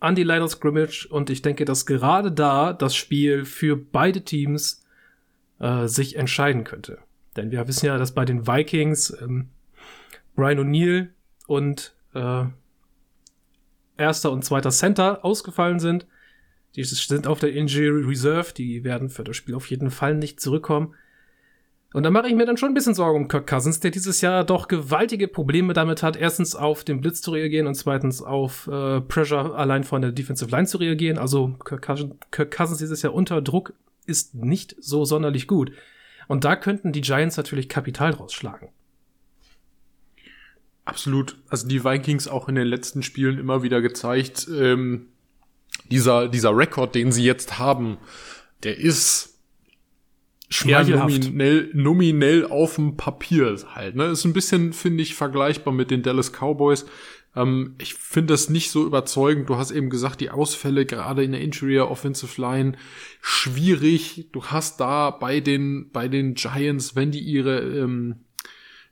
an 0.00 0.14
die 0.14 0.24
Line 0.24 0.44
of 0.44 0.52
Scrimmage 0.52 1.06
und 1.08 1.30
ich 1.30 1.42
denke, 1.42 1.64
dass 1.64 1.86
gerade 1.86 2.30
da 2.30 2.72
das 2.72 2.94
Spiel 2.94 3.44
für 3.44 3.76
beide 3.76 4.22
Teams 4.22 4.84
äh, 5.58 5.86
sich 5.86 6.16
entscheiden 6.16 6.64
könnte. 6.64 6.98
Denn 7.36 7.50
wir 7.50 7.66
wissen 7.66 7.86
ja, 7.86 7.98
dass 7.98 8.14
bei 8.14 8.24
den 8.24 8.46
Vikings 8.46 9.16
ähm, 9.20 9.48
Brian 10.34 10.58
O'Neill 10.58 11.08
und 11.46 11.94
äh, 12.14 12.44
erster 13.96 14.30
und 14.30 14.44
zweiter 14.44 14.70
Center 14.70 15.24
ausgefallen 15.24 15.80
sind. 15.80 16.06
Die 16.76 16.84
sind 16.84 17.26
auf 17.26 17.40
der 17.40 17.52
Injury 17.52 18.04
Reserve, 18.04 18.52
die 18.54 18.84
werden 18.84 19.08
für 19.08 19.24
das 19.24 19.36
Spiel 19.36 19.54
auf 19.54 19.68
jeden 19.70 19.90
Fall 19.90 20.14
nicht 20.14 20.40
zurückkommen. 20.40 20.94
Und 21.94 22.02
da 22.02 22.10
mache 22.10 22.28
ich 22.28 22.34
mir 22.34 22.44
dann 22.44 22.58
schon 22.58 22.70
ein 22.70 22.74
bisschen 22.74 22.94
Sorgen 22.94 23.22
um 23.22 23.28
Kirk 23.28 23.46
Cousins, 23.46 23.80
der 23.80 23.90
dieses 23.90 24.20
Jahr 24.20 24.44
doch 24.44 24.68
gewaltige 24.68 25.26
Probleme 25.26 25.72
damit 25.72 26.02
hat, 26.02 26.16
erstens 26.16 26.54
auf 26.54 26.84
den 26.84 27.00
Blitz 27.00 27.22
zu 27.22 27.30
reagieren 27.30 27.66
und 27.66 27.76
zweitens 27.76 28.20
auf 28.20 28.66
äh, 28.66 29.00
Pressure 29.00 29.54
allein 29.56 29.84
von 29.84 30.02
der 30.02 30.12
Defensive 30.12 30.50
Line 30.50 30.66
zu 30.66 30.76
reagieren. 30.78 31.16
Also 31.16 31.56
Kirk 31.64 31.82
Cousins, 31.82 32.14
Kirk 32.30 32.54
Cousins 32.54 32.78
dieses 32.78 33.00
Jahr 33.00 33.14
unter 33.14 33.40
Druck 33.40 33.72
ist 34.04 34.34
nicht 34.34 34.76
so 34.80 35.06
sonderlich 35.06 35.46
gut. 35.46 35.72
Und 36.26 36.44
da 36.44 36.56
könnten 36.56 36.92
die 36.92 37.00
Giants 37.00 37.38
natürlich 37.38 37.70
Kapital 37.70 38.12
draus 38.12 38.34
schlagen. 38.34 38.68
Absolut. 40.84 41.38
Also 41.48 41.68
die 41.68 41.84
Vikings 41.84 42.28
auch 42.28 42.48
in 42.48 42.54
den 42.54 42.66
letzten 42.66 43.02
Spielen 43.02 43.38
immer 43.38 43.62
wieder 43.62 43.80
gezeigt, 43.80 44.46
ähm, 44.54 45.08
dieser, 45.90 46.28
dieser 46.28 46.54
Rekord, 46.54 46.94
den 46.94 47.12
sie 47.12 47.24
jetzt 47.24 47.58
haben, 47.58 47.96
der 48.62 48.76
ist 48.76 49.37
eher 50.64 50.84
nominell, 50.84 51.70
nominell 51.74 52.46
auf 52.46 52.76
dem 52.76 52.96
Papier 52.96 53.56
halt. 53.74 53.96
Ne? 53.96 54.06
Ist 54.06 54.24
ein 54.24 54.32
bisschen, 54.32 54.72
finde 54.72 55.02
ich, 55.02 55.14
vergleichbar 55.14 55.74
mit 55.74 55.90
den 55.90 56.02
Dallas 56.02 56.32
Cowboys. 56.32 56.86
Ähm, 57.36 57.74
ich 57.78 57.94
finde 57.94 58.34
das 58.34 58.48
nicht 58.48 58.70
so 58.70 58.84
überzeugend. 58.84 59.48
Du 59.48 59.56
hast 59.56 59.70
eben 59.70 59.90
gesagt, 59.90 60.20
die 60.20 60.30
Ausfälle 60.30 60.86
gerade 60.86 61.22
in 61.22 61.32
der 61.32 61.40
Interior 61.40 61.90
Offensive 61.90 62.40
Line 62.40 62.72
schwierig. 63.20 64.28
Du 64.32 64.44
hast 64.46 64.80
da 64.80 65.10
bei 65.10 65.40
den, 65.40 65.90
bei 65.92 66.08
den 66.08 66.34
Giants, 66.34 66.96
wenn 66.96 67.10
die 67.10 67.20
ihre, 67.20 67.60
ähm, 67.60 68.16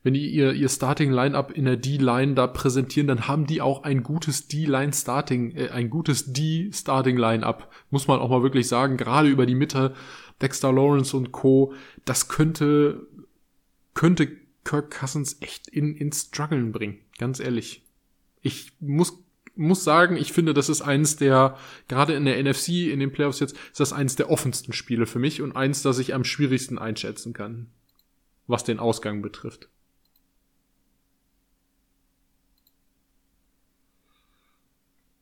wenn 0.03 0.15
die 0.15 0.31
ihr, 0.31 0.53
ihr 0.53 0.69
Starting 0.69 1.11
Lineup 1.11 1.51
in 1.51 1.65
der 1.65 1.77
D-Line 1.77 2.35
da 2.35 2.47
präsentieren, 2.47 3.09
dann 3.09 3.27
haben 3.27 3.47
die 3.47 3.61
auch 3.61 3.83
ein 3.83 4.05
gutes 4.05 4.47
D-Line 4.47 4.93
Starting, 4.93 5.57
äh, 5.57 5.71
ein 5.71 5.91
gutes 5.91 6.33
D-Starting 6.33 7.17
Lineup. 7.17 7.73
Muss 7.91 8.07
man 8.07 8.21
auch 8.21 8.31
mal 8.31 8.43
wirklich 8.43 8.69
sagen, 8.69 8.97
gerade 8.97 9.29
über 9.29 9.47
die 9.47 9.57
Mitte, 9.57 9.95
Dexter 10.41 10.73
Lawrence 10.73 11.17
und 11.17 11.33
Co. 11.33 11.73
Das 12.05 12.29
könnte, 12.29 13.07
könnte 13.95 14.29
Kirk 14.65 14.91
Cousins 14.91 15.37
echt 15.41 15.69
in, 15.69 15.95
in 15.97 16.13
Struggeln 16.13 16.73
bringen. 16.73 16.99
Ganz 17.19 17.41
ehrlich. 17.41 17.83
Ich 18.43 18.73
muss 18.81 19.27
muss 19.57 19.85
sagen, 19.85 20.17
ich 20.17 20.33
finde, 20.33 20.55
das 20.55 20.69
ist 20.69 20.83
eins 20.83 21.17
der, 21.17 21.57
gerade 21.89 22.13
in 22.15 22.27
der 22.27 22.43
NFC, 22.43 22.91
in 22.91 23.01
den 23.01 23.11
Playoffs 23.11 23.41
jetzt, 23.41 23.57
ist 23.71 23.81
das 23.81 23.93
eins 23.93 24.15
der 24.15 24.31
offensten 24.31 24.73
Spiele 24.73 25.07
für 25.07 25.19
mich 25.19 25.41
und 25.41 25.57
eins, 25.57 25.83
das 25.83 25.99
ich 25.99 26.15
am 26.15 26.25
schwierigsten 26.25 26.79
einschätzen 26.79 27.33
kann, 27.33 27.69
was 28.47 28.65
den 28.65 28.79
Ausgang 28.79 29.23
betrifft. 29.23 29.71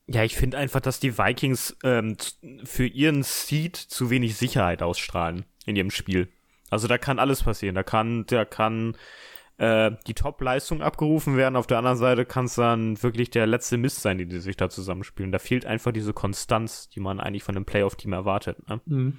Ja, 0.07 0.23
ich 0.23 0.37
finde 0.37 0.59
einfach, 0.59 0.81
dass 0.81 1.01
die 1.01 1.17
Vikings 1.17 1.77
ähm, 1.83 2.17
für 2.65 2.87
ihren 2.87 3.23
Seed 3.23 3.77
zu 3.77 4.11
wenig 4.11 4.37
Sicherheit 4.37 4.83
ausstrahlen 4.83 5.47
in 5.65 5.77
ihrem 5.77 5.91
Spiel. 5.91 6.29
Also 6.71 6.89
da 6.89 6.99
kann 6.99 7.19
alles 7.19 7.43
passieren. 7.43 7.75
Da 7.75 7.83
kann, 7.83 8.27
da 8.27 8.45
kann 8.45 8.97
äh, 9.57 9.93
die 10.07 10.15
Top-Leistung 10.15 10.83
abgerufen 10.83 11.37
werden. 11.37 11.57
Auf 11.57 11.67
der 11.67 11.79
anderen 11.79 11.97
Seite 11.97 12.25
kann 12.25 12.47
es 12.47 12.57
dann 12.57 13.03
wirklich 13.03 13.31
der 13.31 13.47
letzte 13.47 13.79
Mist 13.79 14.03
sein, 14.03 14.19
die, 14.19 14.27
die 14.27 14.41
sich 14.41 14.57
da 14.57 14.69
zusammenspielen. 14.69 15.33
Da 15.33 15.39
fehlt 15.39 15.65
einfach 15.65 15.93
diese 15.93 16.13
Konstanz, 16.13 16.89
die 16.91 17.01
man 17.01 17.21
eigentlich 17.21 17.45
von 17.45 17.57
einem 17.57 17.65
Playoff-Team 17.65 18.13
erwartet. 18.13 18.69
Ne? 18.69 18.81
Mhm. 18.87 19.17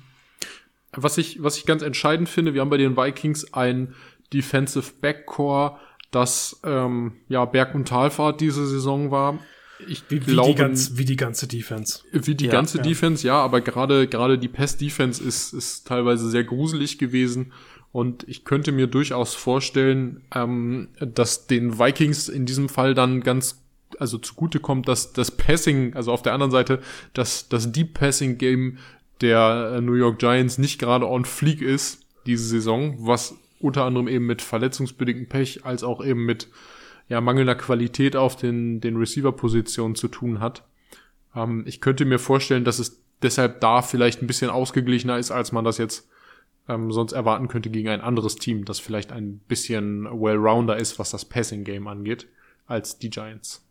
Was 0.91 1.17
ich, 1.17 1.41
was 1.41 1.57
ich 1.57 1.65
ganz 1.65 1.81
entscheidend 1.81 2.29
finde, 2.29 2.53
wir 2.53 2.61
haben 2.61 2.69
bei 2.69 2.77
den 2.77 2.95
Vikings 2.95 3.53
ein 3.53 3.95
Defensive 4.33 4.93
Backcore, 5.01 5.79
das 6.11 6.61
ähm, 6.63 7.13
ja 7.27 7.43
Berg- 7.45 7.75
und 7.75 7.87
Talfahrt 7.87 8.39
diese 8.39 8.65
Saison 8.65 9.11
war. 9.11 9.39
Ich 9.87 10.03
wie, 10.09 10.25
wie, 10.25 10.31
glaube, 10.31 10.51
die 10.51 10.55
ganz, 10.55 10.97
wie 10.97 11.05
die 11.05 11.15
ganze 11.15 11.47
Defense. 11.47 11.99
Wie 12.11 12.35
die 12.35 12.45
ja, 12.45 12.51
ganze 12.51 12.77
ja. 12.77 12.83
Defense, 12.83 13.27
ja, 13.27 13.35
aber 13.35 13.61
gerade 13.61 14.07
gerade 14.07 14.37
die 14.37 14.47
Pass-Defense 14.47 15.23
ist, 15.23 15.53
ist 15.53 15.87
teilweise 15.87 16.29
sehr 16.29 16.43
gruselig 16.43 16.97
gewesen. 16.97 17.51
Und 17.91 18.27
ich 18.27 18.43
könnte 18.43 18.71
mir 18.71 18.87
durchaus 18.87 19.35
vorstellen, 19.35 20.21
ähm, 20.33 20.89
dass 20.99 21.47
den 21.47 21.79
Vikings 21.79 22.27
in 22.27 22.45
diesem 22.45 22.67
Fall 22.67 22.93
dann 22.93 23.21
ganz 23.21 23.61
also 23.99 24.17
zugute 24.17 24.59
kommt, 24.59 24.87
dass 24.87 25.13
das 25.13 25.31
Passing, 25.31 25.93
also 25.93 26.11
auf 26.11 26.21
der 26.21 26.33
anderen 26.33 26.51
Seite, 26.51 26.81
dass 27.13 27.47
das 27.47 27.71
Deep 27.71 27.93
Passing 27.93 28.37
Game 28.37 28.79
der 29.21 29.75
äh, 29.75 29.81
New 29.81 29.93
York 29.93 30.19
Giants 30.19 30.57
nicht 30.57 30.79
gerade 30.79 31.07
on 31.07 31.23
fleek 31.25 31.61
ist 31.61 32.05
diese 32.25 32.45
Saison, 32.45 32.95
was 32.99 33.35
unter 33.59 33.85
anderem 33.85 34.07
eben 34.07 34.25
mit 34.25 34.41
verletzungsbedingtem 34.41 35.27
Pech 35.27 35.65
als 35.65 35.83
auch 35.83 36.03
eben 36.03 36.25
mit 36.25 36.47
ja, 37.07 37.21
mangelnder 37.21 37.55
Qualität 37.55 38.15
auf 38.15 38.35
den, 38.35 38.81
den 38.81 38.97
Receiver-Positionen 38.97 39.95
zu 39.95 40.07
tun 40.07 40.39
hat. 40.39 40.63
Ähm, 41.35 41.63
ich 41.67 41.81
könnte 41.81 42.05
mir 42.05 42.19
vorstellen, 42.19 42.63
dass 42.63 42.79
es 42.79 43.03
deshalb 43.21 43.61
da 43.61 43.81
vielleicht 43.81 44.21
ein 44.21 44.27
bisschen 44.27 44.49
ausgeglichener 44.49 45.17
ist, 45.17 45.31
als 45.31 45.51
man 45.51 45.65
das 45.65 45.77
jetzt 45.77 46.09
ähm, 46.67 46.91
sonst 46.91 47.13
erwarten 47.13 47.47
könnte 47.47 47.69
gegen 47.69 47.89
ein 47.89 48.01
anderes 48.01 48.35
Team, 48.35 48.65
das 48.65 48.79
vielleicht 48.79 49.11
ein 49.11 49.37
bisschen 49.39 50.05
well-rounder 50.05 50.77
ist, 50.77 50.97
was 50.97 51.11
das 51.11 51.25
Passing-Game 51.25 51.87
angeht, 51.87 52.27
als 52.65 52.97
die 52.97 53.11
Giants. 53.11 53.61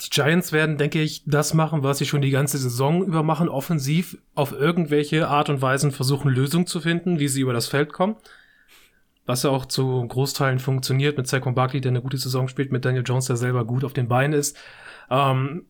Die 0.00 0.10
Giants 0.10 0.52
werden, 0.52 0.76
denke 0.76 1.00
ich, 1.00 1.22
das 1.24 1.54
machen, 1.54 1.82
was 1.82 1.98
sie 1.98 2.06
schon 2.06 2.20
die 2.20 2.30
ganze 2.30 2.58
Saison 2.58 3.02
über 3.04 3.22
machen, 3.22 3.48
offensiv 3.48 4.18
auf 4.34 4.52
irgendwelche 4.52 5.28
Art 5.28 5.48
und 5.48 5.62
Weisen 5.62 5.90
versuchen, 5.90 6.30
Lösungen 6.30 6.66
zu 6.66 6.80
finden, 6.80 7.18
wie 7.18 7.28
sie 7.28 7.40
über 7.40 7.54
das 7.54 7.66
Feld 7.66 7.92
kommen 7.92 8.16
was 9.26 9.42
ja 9.42 9.50
auch 9.50 9.66
zu 9.66 10.06
Großteilen 10.06 10.60
funktioniert 10.60 11.16
mit 11.16 11.26
Saquon 11.26 11.54
Barkley, 11.54 11.80
der 11.80 11.90
eine 11.90 12.02
gute 12.02 12.16
Saison 12.16 12.48
spielt, 12.48 12.72
mit 12.72 12.84
Daniel 12.84 13.04
Jones, 13.04 13.26
der 13.26 13.36
selber 13.36 13.64
gut 13.64 13.84
auf 13.84 13.92
den 13.92 14.08
Beinen 14.08 14.38
ist. 14.38 14.56
Ähm, 15.10 15.66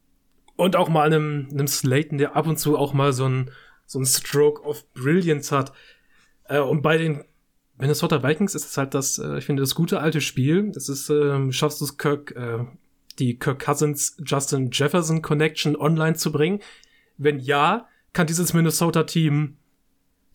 und 0.57 0.77
auch 0.77 0.89
mal 0.89 1.03
einem, 1.03 1.49
einem 1.51 1.67
Slayton, 1.67 2.19
der 2.19 2.37
ab 2.37 2.47
und 2.47 2.59
zu 2.59 2.77
auch 2.77 2.93
mal 2.93 3.13
so 3.13 3.29
ein, 3.29 3.51
so 3.87 3.99
ein 3.99 4.07
Stroke 4.07 4.63
of 4.63 4.91
Brilliance 4.93 5.55
hat. 5.55 5.73
Äh, 6.45 6.61
und 6.61 6.83
bei 6.83 6.99
den 6.99 7.25
Minnesota 7.79 8.23
Vikings 8.23 8.55
ist 8.55 8.67
es 8.67 8.77
halt 8.77 8.95
das, 8.95 9.19
äh, 9.19 9.39
ich 9.39 9.45
finde, 9.45 9.63
das 9.63 9.75
gute 9.75 10.01
alte 10.01 10.21
Spiel. 10.21 10.71
Das 10.73 10.89
ist, 10.89 11.11
äh, 11.11 11.53
schaffst 11.53 11.81
du 11.81 11.85
es, 11.85 11.99
Kirk, 11.99 12.35
äh, 12.37 12.65
die 13.19 13.39
Kirk 13.39 13.65
Cousins 13.65 14.17
Justin 14.25 14.71
Jefferson 14.73 15.23
Connection 15.23 15.77
online 15.77 16.17
zu 16.17 16.33
bringen? 16.33 16.61
Wenn 17.17 17.39
ja, 17.39 17.89
kann 18.13 18.27
dieses 18.27 18.55
Minnesota-Team 18.55 19.57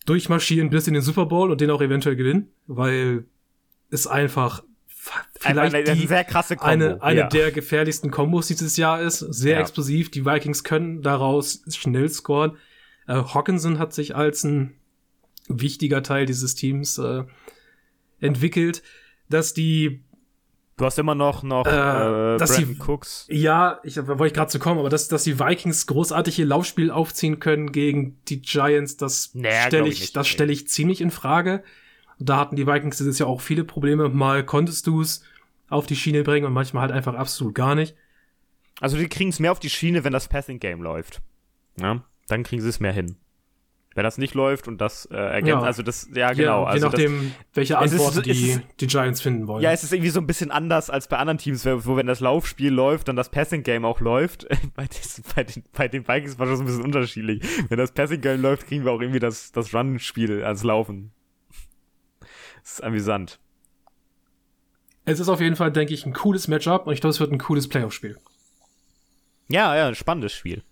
durchmarschieren 0.05 0.69
bis 0.69 0.87
in 0.87 0.93
den 0.93 1.03
Super 1.03 1.25
Bowl 1.25 1.51
und 1.51 1.61
den 1.61 1.69
auch 1.69 1.81
eventuell 1.81 2.15
gewinnen, 2.15 2.49
weil 2.67 3.25
es 3.89 4.07
einfach 4.07 4.63
vielleicht 5.39 5.75
eine, 5.75 5.95
die, 5.95 6.07
sehr 6.07 6.23
krasse 6.23 6.55
Kombo. 6.55 6.71
eine, 6.71 7.01
eine 7.01 7.19
ja. 7.21 7.27
der 7.27 7.51
gefährlichsten 7.51 8.11
Kombos 8.11 8.47
dieses 8.47 8.77
Jahr 8.77 9.01
ist. 9.01 9.19
Sehr 9.19 9.55
ja. 9.55 9.61
explosiv. 9.61 10.11
Die 10.11 10.25
Vikings 10.25 10.63
können 10.63 11.01
daraus 11.01 11.63
schnell 11.69 12.09
scoren. 12.09 12.57
Äh, 13.07 13.15
Hawkinson 13.15 13.79
hat 13.79 13.93
sich 13.93 14.15
als 14.15 14.43
ein 14.43 14.75
wichtiger 15.47 16.03
Teil 16.03 16.25
dieses 16.25 16.55
Teams 16.55 16.97
äh, 16.97 17.23
entwickelt, 18.19 18.83
dass 19.29 19.53
die 19.53 20.03
Du 20.81 20.87
hast 20.87 20.97
immer 20.97 21.13
noch 21.13 21.43
noch 21.43 21.67
äh, 21.67 22.33
äh 22.33 22.37
dass 22.39 22.55
die, 22.55 22.75
Cooks. 22.79 23.27
Ja, 23.29 23.79
ich 23.83 23.93
da 23.93 24.07
wollte 24.07 24.25
ich 24.25 24.33
gerade 24.33 24.49
zu 24.49 24.57
kommen, 24.57 24.79
aber 24.79 24.89
dass 24.89 25.07
dass 25.09 25.23
die 25.23 25.39
Vikings 25.39 25.85
großartig 25.85 26.39
ihr 26.39 26.47
Laufspiel 26.47 26.89
aufziehen 26.89 27.39
können 27.39 27.71
gegen 27.71 28.19
die 28.25 28.41
Giants, 28.41 28.97
das 28.97 29.29
naja, 29.35 29.67
stelle 29.67 29.87
ich, 29.87 30.01
ich 30.01 30.13
das 30.13 30.27
stelle 30.27 30.51
ich 30.51 30.67
ziemlich 30.67 30.99
in 30.99 31.11
Frage. 31.11 31.63
Da 32.17 32.37
hatten 32.37 32.55
die 32.55 32.65
Vikings 32.65 32.97
dieses 32.97 33.19
Jahr 33.19 33.29
auch 33.29 33.41
viele 33.41 33.63
Probleme. 33.63 34.09
Mal 34.09 34.43
konntest 34.43 34.87
du 34.87 35.01
es 35.01 35.23
auf 35.69 35.85
die 35.85 35.95
Schiene 35.95 36.23
bringen 36.23 36.47
und 36.47 36.53
manchmal 36.53 36.81
halt 36.81 36.93
einfach 36.93 37.13
absolut 37.13 37.53
gar 37.53 37.75
nicht. 37.75 37.95
Also 38.79 38.97
die 38.97 39.07
kriegen 39.07 39.29
es 39.29 39.39
mehr 39.39 39.51
auf 39.51 39.59
die 39.59 39.69
Schiene, 39.69 40.03
wenn 40.03 40.13
das 40.13 40.29
Passing 40.29 40.57
Game 40.57 40.81
läuft. 40.81 41.21
Ja, 41.79 42.03
dann 42.27 42.41
kriegen 42.41 42.63
sie 42.63 42.69
es 42.69 42.79
mehr 42.79 42.91
hin. 42.91 43.17
Wenn 43.93 44.05
das 44.05 44.17
nicht 44.17 44.35
läuft 44.35 44.69
und 44.69 44.79
das 44.79 45.05
äh, 45.07 45.15
ergänzt, 45.15 45.47
ja. 45.47 45.61
also 45.61 45.83
das, 45.83 46.07
ja 46.13 46.31
genau. 46.31 46.61
Je, 46.61 46.67
also 46.67 46.85
je 46.85 46.91
nachdem, 46.91 47.19
das, 47.19 47.55
welche 47.55 47.77
Antworten 47.77 48.23
die, 48.23 48.59
die 48.79 48.87
Giants 48.87 49.21
finden 49.21 49.47
wollen. 49.47 49.61
Ja, 49.61 49.73
es 49.73 49.83
ist 49.83 49.91
irgendwie 49.91 50.11
so 50.11 50.21
ein 50.21 50.27
bisschen 50.27 50.49
anders 50.49 50.89
als 50.89 51.09
bei 51.09 51.17
anderen 51.17 51.37
Teams, 51.37 51.65
wo 51.65 51.97
wenn 51.97 52.07
das 52.07 52.21
Laufspiel 52.21 52.71
läuft, 52.71 53.09
dann 53.09 53.17
das 53.17 53.29
Passing-Game 53.29 53.83
auch 53.83 53.99
läuft. 53.99 54.47
bei, 54.75 54.85
des, 54.85 55.21
bei, 55.35 55.43
den, 55.43 55.63
bei 55.73 55.89
den 55.89 56.07
Vikings 56.07 56.39
war 56.39 56.45
das 56.45 56.61
ein 56.61 56.65
bisschen 56.65 56.83
unterschiedlich. 56.83 57.43
Wenn 57.67 57.77
das 57.77 57.91
Passing-Game 57.91 58.41
läuft, 58.41 58.67
kriegen 58.67 58.85
wir 58.85 58.93
auch 58.93 59.01
irgendwie 59.01 59.19
das, 59.19 59.51
das 59.51 59.73
Run-Spiel 59.73 60.41
als 60.43 60.63
Laufen. 60.63 61.11
Das 62.63 62.73
ist 62.73 62.83
amüsant. 62.83 63.39
Es 65.03 65.19
ist 65.19 65.27
auf 65.27 65.41
jeden 65.41 65.57
Fall, 65.57 65.71
denke 65.71 65.93
ich, 65.93 66.05
ein 66.05 66.13
cooles 66.13 66.47
Matchup 66.47 66.87
und 66.87 66.93
ich 66.93 67.01
glaube, 67.01 67.11
es 67.11 67.19
wird 67.19 67.33
ein 67.33 67.39
cooles 67.39 67.67
Playoff-Spiel. 67.67 68.17
Ja, 69.49 69.75
ja, 69.75 69.87
ein 69.87 69.95
spannendes 69.95 70.31
Spiel 70.31 70.63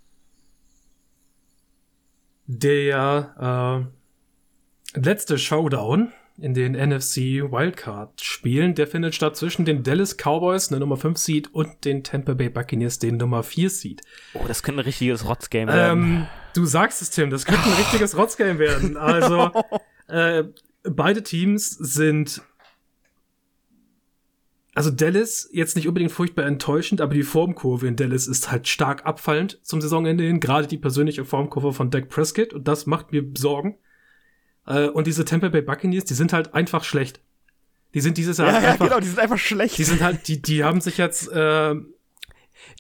der 2.52 3.86
äh, 4.96 5.00
letzte 5.00 5.38
Showdown 5.38 6.12
in 6.40 6.56
den 6.56 6.72
NFC 6.72 7.44
Wildcard 7.44 8.22
Spielen, 8.22 8.74
der 8.74 8.88
findet 8.88 9.14
statt 9.14 9.36
zwischen 9.36 9.66
den 9.66 9.84
Dallas 9.84 10.16
Cowboys, 10.18 10.70
der 10.70 10.80
Nummer 10.80 10.98
5 10.98 11.18
Seed, 11.18 11.54
und 11.54 11.86
den 11.86 12.04
Tampa 12.04 12.34
Bay 12.34 12.50
Buccaneers, 12.50 12.98
den 12.98 13.18
Nummer 13.18 13.44
4 13.44 13.70
Seed. 13.70 14.02
Oh, 14.34 14.46
das 14.48 14.64
könnte 14.64 14.82
ein 14.82 14.86
richtiges 14.86 15.28
Rotzgame 15.28 15.72
werden. 15.72 16.04
Ähm, 16.04 16.28
du 16.56 16.66
sagst 16.66 17.04
es, 17.04 17.12
Tim, 17.12 17.30
das 17.30 17.46
könnte 17.46 17.66
ein 17.66 17.74
richtiges 17.78 18.18
Rotzgame 18.18 18.58
werden. 18.58 18.98
Also, 18.98 19.52
äh, 20.08 20.46
beide 20.84 21.22
Teams 21.22 21.70
sind 21.70 22.42
also 24.76 24.92
Dallas 24.92 25.50
jetzt 25.52 25.76
nicht 25.76 25.88
unbedingt 25.88 26.12
furchtbar 26.12 26.46
enttäuschend, 26.46 27.02
aber 27.02 27.14
die 27.14 27.24
Formkurve 27.24 27.88
in 27.88 27.96
Dallas 27.96 28.28
ist 28.28 28.52
halt 28.52 28.68
stark 28.68 29.06
abfallend 29.06 29.60
zum 29.64 29.82
Saisonende 29.82 30.24
hin. 30.24 30.40
Gerade 30.40 30.68
die 30.68 30.78
persönliche 30.78 31.26
Formkurve 31.26 31.74
von 31.74 31.90
Dak 31.90 32.10
Prescott 32.10 32.54
und 32.54 32.68
das 32.68 32.86
macht 32.86 33.12
mir 33.12 33.26
Sorgen. 33.36 33.78
Äh, 34.68 34.88
und 34.88 35.08
diese 35.08 35.26
Tampa 35.26 35.50
Bay 35.50 35.62
Buccaneers, 35.62 36.06
die 36.06 36.14
sind 36.14 36.34
halt 36.34 36.54
einfach 36.54 36.84
schlecht. 36.84 37.22
Die 37.94 38.02
sind 38.02 38.18
dieses 38.18 38.38
Jahr 38.38 38.50
ja, 38.50 38.58
einfach, 38.58 38.86
ja, 38.86 38.88
genau, 38.88 39.00
die 39.00 39.08
sind 39.08 39.20
einfach 39.20 39.40
schlecht. 39.40 39.78
Die 39.78 39.84
sind 39.84 40.02
halt, 40.02 40.28
die, 40.28 40.42
die 40.42 40.64
haben 40.64 40.80
sich 40.80 40.98
jetzt, 40.98 41.32
äh, 41.32 41.76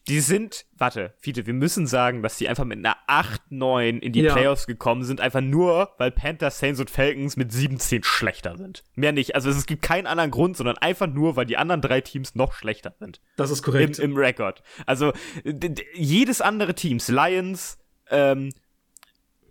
Die 0.07 0.19
sind, 0.19 0.65
warte, 0.77 1.13
Fiete, 1.19 1.45
wir 1.45 1.53
müssen 1.53 1.87
sagen, 1.87 2.21
dass 2.21 2.37
die 2.37 2.49
einfach 2.49 2.65
mit 2.65 2.77
einer 2.79 2.97
8-9 3.07 3.99
in 3.99 4.11
die 4.11 4.21
Ja. 4.21 4.33
Playoffs 4.33 4.67
gekommen 4.67 5.03
sind, 5.03 5.21
einfach 5.21 5.41
nur, 5.41 5.93
weil 5.97 6.11
Panthers, 6.11 6.59
Saints 6.59 6.79
und 6.79 6.89
Falcons 6.89 7.37
mit 7.37 7.51
17 7.51 8.03
schlechter 8.03 8.57
sind. 8.57 8.83
Mehr 8.95 9.11
nicht. 9.11 9.35
Also 9.35 9.49
es 9.49 9.65
gibt 9.65 9.81
keinen 9.81 10.07
anderen 10.07 10.31
Grund, 10.31 10.57
sondern 10.57 10.77
einfach 10.77 11.07
nur, 11.07 11.35
weil 11.35 11.45
die 11.45 11.57
anderen 11.57 11.81
drei 11.81 12.01
Teams 12.01 12.35
noch 12.35 12.53
schlechter 12.53 12.93
sind. 12.99 13.21
Das 13.37 13.49
ist 13.51 13.59
Im, 13.59 13.63
korrekt. 13.65 13.99
im 13.99 14.15
Rekord. 14.17 14.63
Also 14.85 15.13
jedes 15.93 16.41
andere 16.41 16.75
Teams, 16.75 17.07
Lions, 17.07 17.77
ähm, 18.09 18.49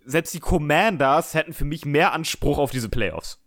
selbst 0.05 0.33
die 0.33 0.39
Commanders 0.39 1.33
hätten 1.33 1.53
für 1.53 1.65
mich 1.65 1.85
mehr 1.85 2.13
Anspruch 2.13 2.57
auf 2.57 2.71
diese 2.71 2.89
Playoffs. 2.89 3.39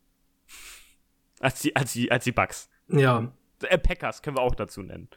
Als 1.40 1.60
die, 1.60 1.74
als 1.74 1.92
die, 1.92 2.10
als 2.10 2.24
die 2.24 2.32
Bucks. 2.32 2.68
ja. 2.88 3.32
Äh, 3.64 3.78
Packers 3.78 4.22
können 4.22 4.36
wir 4.36 4.42
auch 4.42 4.56
dazu 4.56 4.82
nennen. 4.82 5.08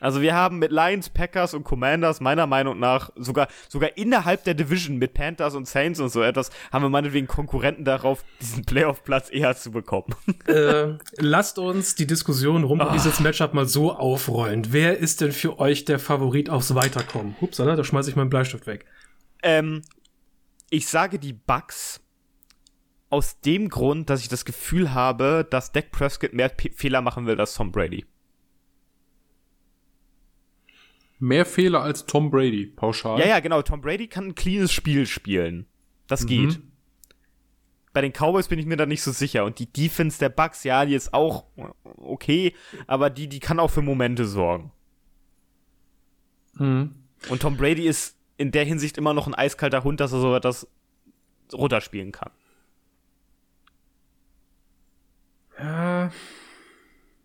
Also 0.00 0.20
wir 0.20 0.34
haben 0.34 0.58
mit 0.58 0.70
Lions, 0.72 1.08
Packers 1.08 1.54
und 1.54 1.64
Commanders 1.64 2.20
meiner 2.20 2.46
Meinung 2.46 2.78
nach 2.78 3.10
sogar 3.16 3.48
sogar 3.68 3.96
innerhalb 3.96 4.44
der 4.44 4.54
Division 4.54 4.96
mit 4.98 5.14
Panthers 5.14 5.54
und 5.54 5.66
Saints 5.66 6.00
und 6.00 6.10
so 6.10 6.22
etwas 6.22 6.50
haben 6.72 6.82
wir 6.84 6.88
meinetwegen 6.90 7.26
Konkurrenten 7.26 7.84
darauf, 7.84 8.24
diesen 8.40 8.64
Playoff-Platz 8.64 9.30
eher 9.30 9.56
zu 9.56 9.70
bekommen. 9.70 10.14
äh, 10.46 10.94
lasst 11.16 11.58
uns 11.58 11.94
die 11.94 12.06
Diskussion 12.06 12.64
rund 12.64 12.82
Ah. 12.82 12.86
um 12.88 12.92
dieses 12.92 13.20
Matchup 13.20 13.54
mal 13.54 13.66
so 13.66 13.92
aufrollen. 13.92 14.66
Wer 14.72 14.98
ist 14.98 15.20
denn 15.20 15.32
für 15.32 15.58
euch 15.58 15.84
der 15.84 15.98
Favorit 15.98 16.50
aufs 16.50 16.74
Weiterkommen? 16.74 17.36
Hupsala, 17.40 17.76
da 17.76 17.84
schmeiß 17.84 18.06
ich 18.08 18.16
meinen 18.16 18.30
Bleistift 18.30 18.66
weg. 18.66 18.84
ähm, 19.42 19.82
ich 20.68 20.88
sage 20.88 21.18
die 21.18 21.32
Bucks 21.32 22.00
aus 23.08 23.40
dem 23.40 23.68
Grund, 23.68 24.10
dass 24.10 24.20
ich 24.20 24.28
das 24.28 24.44
Gefühl 24.44 24.92
habe, 24.94 25.46
dass 25.48 25.70
Dak 25.72 25.92
Prescott 25.92 26.32
mehr 26.32 26.48
P 26.48 26.70
Fehler 26.74 27.00
machen 27.02 27.26
will 27.26 27.38
als 27.38 27.54
Tom 27.54 27.70
Brady. 27.70 28.04
Mehr 31.18 31.46
Fehler 31.46 31.82
als 31.82 32.06
Tom 32.06 32.30
Brady, 32.30 32.66
pauschal. 32.66 33.18
Ja, 33.18 33.26
ja, 33.26 33.40
genau. 33.40 33.62
Tom 33.62 33.80
Brady 33.80 34.06
kann 34.06 34.28
ein 34.28 34.34
cleanes 34.34 34.72
Spiel 34.72 35.06
spielen. 35.06 35.66
Das 36.06 36.26
geht. 36.26 36.60
Bei 37.92 38.02
den 38.02 38.12
Cowboys 38.12 38.48
bin 38.48 38.58
ich 38.58 38.66
mir 38.66 38.76
da 38.76 38.84
nicht 38.84 39.02
so 39.02 39.10
sicher. 39.10 39.44
Und 39.44 39.58
die 39.58 39.72
Defense 39.72 40.18
der 40.18 40.28
Bucks, 40.28 40.64
ja, 40.64 40.84
die 40.84 40.94
ist 40.94 41.14
auch 41.14 41.46
okay, 41.96 42.54
aber 42.86 43.08
die, 43.08 43.28
die 43.28 43.40
kann 43.40 43.58
auch 43.58 43.70
für 43.70 43.80
Momente 43.80 44.26
sorgen. 44.26 44.70
Mhm. 46.54 46.94
Und 47.30 47.40
Tom 47.40 47.56
Brady 47.56 47.86
ist 47.86 48.16
in 48.36 48.50
der 48.52 48.64
Hinsicht 48.64 48.98
immer 48.98 49.14
noch 49.14 49.26
ein 49.26 49.34
eiskalter 49.34 49.82
Hund, 49.82 50.00
dass 50.00 50.12
er 50.12 50.20
so 50.20 50.34
etwas 50.34 50.68
runterspielen 51.52 52.12
kann. 52.12 52.30
Ja, 55.58 56.12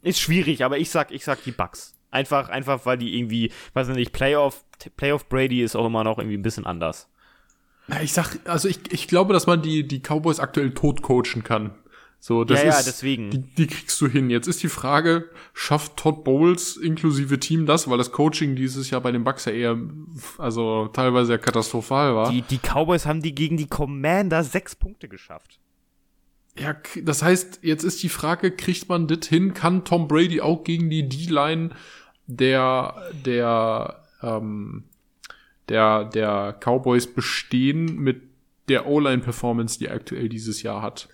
Ist 0.04 0.20
schwierig, 0.20 0.64
aber 0.64 0.78
ich 0.78 0.90
sag, 0.90 1.12
ich 1.12 1.24
sag 1.24 1.44
die 1.44 1.52
Bucks. 1.52 1.96
Einfach, 2.12 2.50
einfach, 2.50 2.86
weil 2.86 2.98
die 2.98 3.18
irgendwie, 3.18 3.52
weiß 3.74 3.90
ich 3.90 3.96
nicht, 3.96 4.12
Playoff, 4.12 4.64
Playoff 4.98 5.28
Brady 5.28 5.64
ist 5.64 5.76
auch 5.76 5.86
immer 5.86 6.04
noch 6.04 6.18
irgendwie 6.18 6.38
ein 6.38 6.44
bisschen 6.44 6.66
anders. 6.66 7.08
Ich 8.04 8.14
sag, 8.14 8.38
also 8.46 8.68
ich, 8.68 8.80
ich 8.92 9.08
glaube, 9.08 9.34
dass 9.34 9.48
man 9.48 9.62
die, 9.62 9.88
die 9.88 10.02
Cowboys 10.02 10.40
aktuell 10.40 10.74
tot 10.74 11.02
coachen 11.02 11.44
kann. 11.44 11.72
So, 12.20 12.44
das 12.44 12.60
Ja, 12.62 12.68
ja, 12.68 12.78
ist, 12.78 12.86
deswegen. 12.86 13.32
Die, 13.32 13.40
die 13.40 13.68
kriegst 13.68 14.00
du 14.00 14.08
hin. 14.08 14.30
Jetzt 14.30 14.48
ist 14.48 14.62
die 14.62 14.70
Frage, 14.70 15.30
schafft 15.54 15.98
Todd 15.98 16.24
Bowles 16.24 16.78
inklusive 16.78 17.40
Team 17.40 17.66
das, 17.66 17.90
weil 17.90 17.98
das 17.98 18.12
Coaching 18.12 18.56
dieses 18.56 18.92
Jahr 18.92 19.02
bei 19.02 19.12
den 19.12 19.24
Bucks 19.24 19.46
ja 19.46 19.54
eher, 19.54 19.78
also 20.38 20.88
teilweise 20.90 21.32
ja 21.32 21.38
katastrophal 21.40 22.14
war. 22.14 22.30
Die, 22.30 22.44
die 22.44 22.60
Cowboys 22.60 23.08
haben 23.08 23.24
die 23.24 23.34
gegen 23.34 23.58
die 23.58 23.68
Commander 23.68 24.44
sechs 24.44 24.76
Punkte 24.76 25.08
geschafft. 25.08 25.60
Ja, 26.58 26.76
das 27.04 27.24
heißt, 27.24 27.60
jetzt 27.62 27.84
ist 27.84 28.04
die 28.04 28.10
Frage, 28.10 28.52
kriegt 28.52 28.90
man 28.90 29.08
das 29.08 29.28
hin? 29.28 29.54
Kann 29.54 29.86
Tom 29.86 30.08
Brady 30.08 30.42
auch 30.42 30.64
gegen 30.64 30.90
die 30.90 31.08
D-Line 31.08 31.72
der, 32.28 33.10
der, 33.26 34.04
ähm, 34.22 34.84
der, 35.70 36.06
der 36.06 36.58
Cowboys 36.60 37.08
bestehen 37.08 37.98
mit 37.98 38.22
der 38.68 38.86
O-Line-Performance, 38.86 39.80
die 39.80 39.88
er 39.88 39.96
aktuell 39.96 40.30
dieses 40.30 40.62
Jahr 40.62 40.82
hat? 40.82 41.08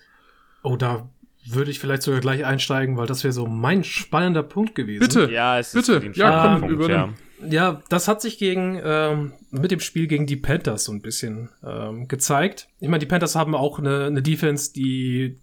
oh, 0.68 0.76
da 0.76 1.10
würde 1.46 1.72
ich 1.72 1.80
vielleicht 1.80 2.02
sogar 2.02 2.20
gleich 2.20 2.46
einsteigen, 2.46 2.98
weil 2.98 3.08
das 3.08 3.24
wäre 3.24 3.32
so 3.32 3.48
mein 3.48 3.84
spannender 3.84 4.44
Punkt 4.44 4.76
gewesen. 4.76 5.00
Bitte! 5.00 5.32
Ja, 5.32 5.58
es 5.58 5.72
Bitte, 5.72 5.94
ist 5.94 6.02
wirklich 6.04 6.24
ein 6.24 6.32
ja, 6.32 6.44
komm, 6.44 6.60
Punkt, 6.60 6.74
übernimm. 6.74 6.92
Ja, 6.92 7.14
das 7.40 8.08
hat 8.08 8.22
sich 8.22 8.38
gegen 8.38 8.82
ähm, 8.84 9.34
mit 9.52 9.72
dem 9.72 9.80
Spiel 9.80 10.08
gegen 10.08 10.26
die 10.26 10.38
Panthers 10.38 10.86
so 10.86 10.92
ein 10.92 11.02
bisschen 11.02 11.50
ähm, 11.64 12.08
gezeigt. 12.08 12.68
Ich 12.80 12.88
meine, 12.88 13.00
die 13.00 13.06
Panthers 13.06 13.36
haben 13.36 13.56
auch 13.56 13.80
eine, 13.80 14.06
eine 14.06 14.22
Defense, 14.22 14.74
die 14.74 15.40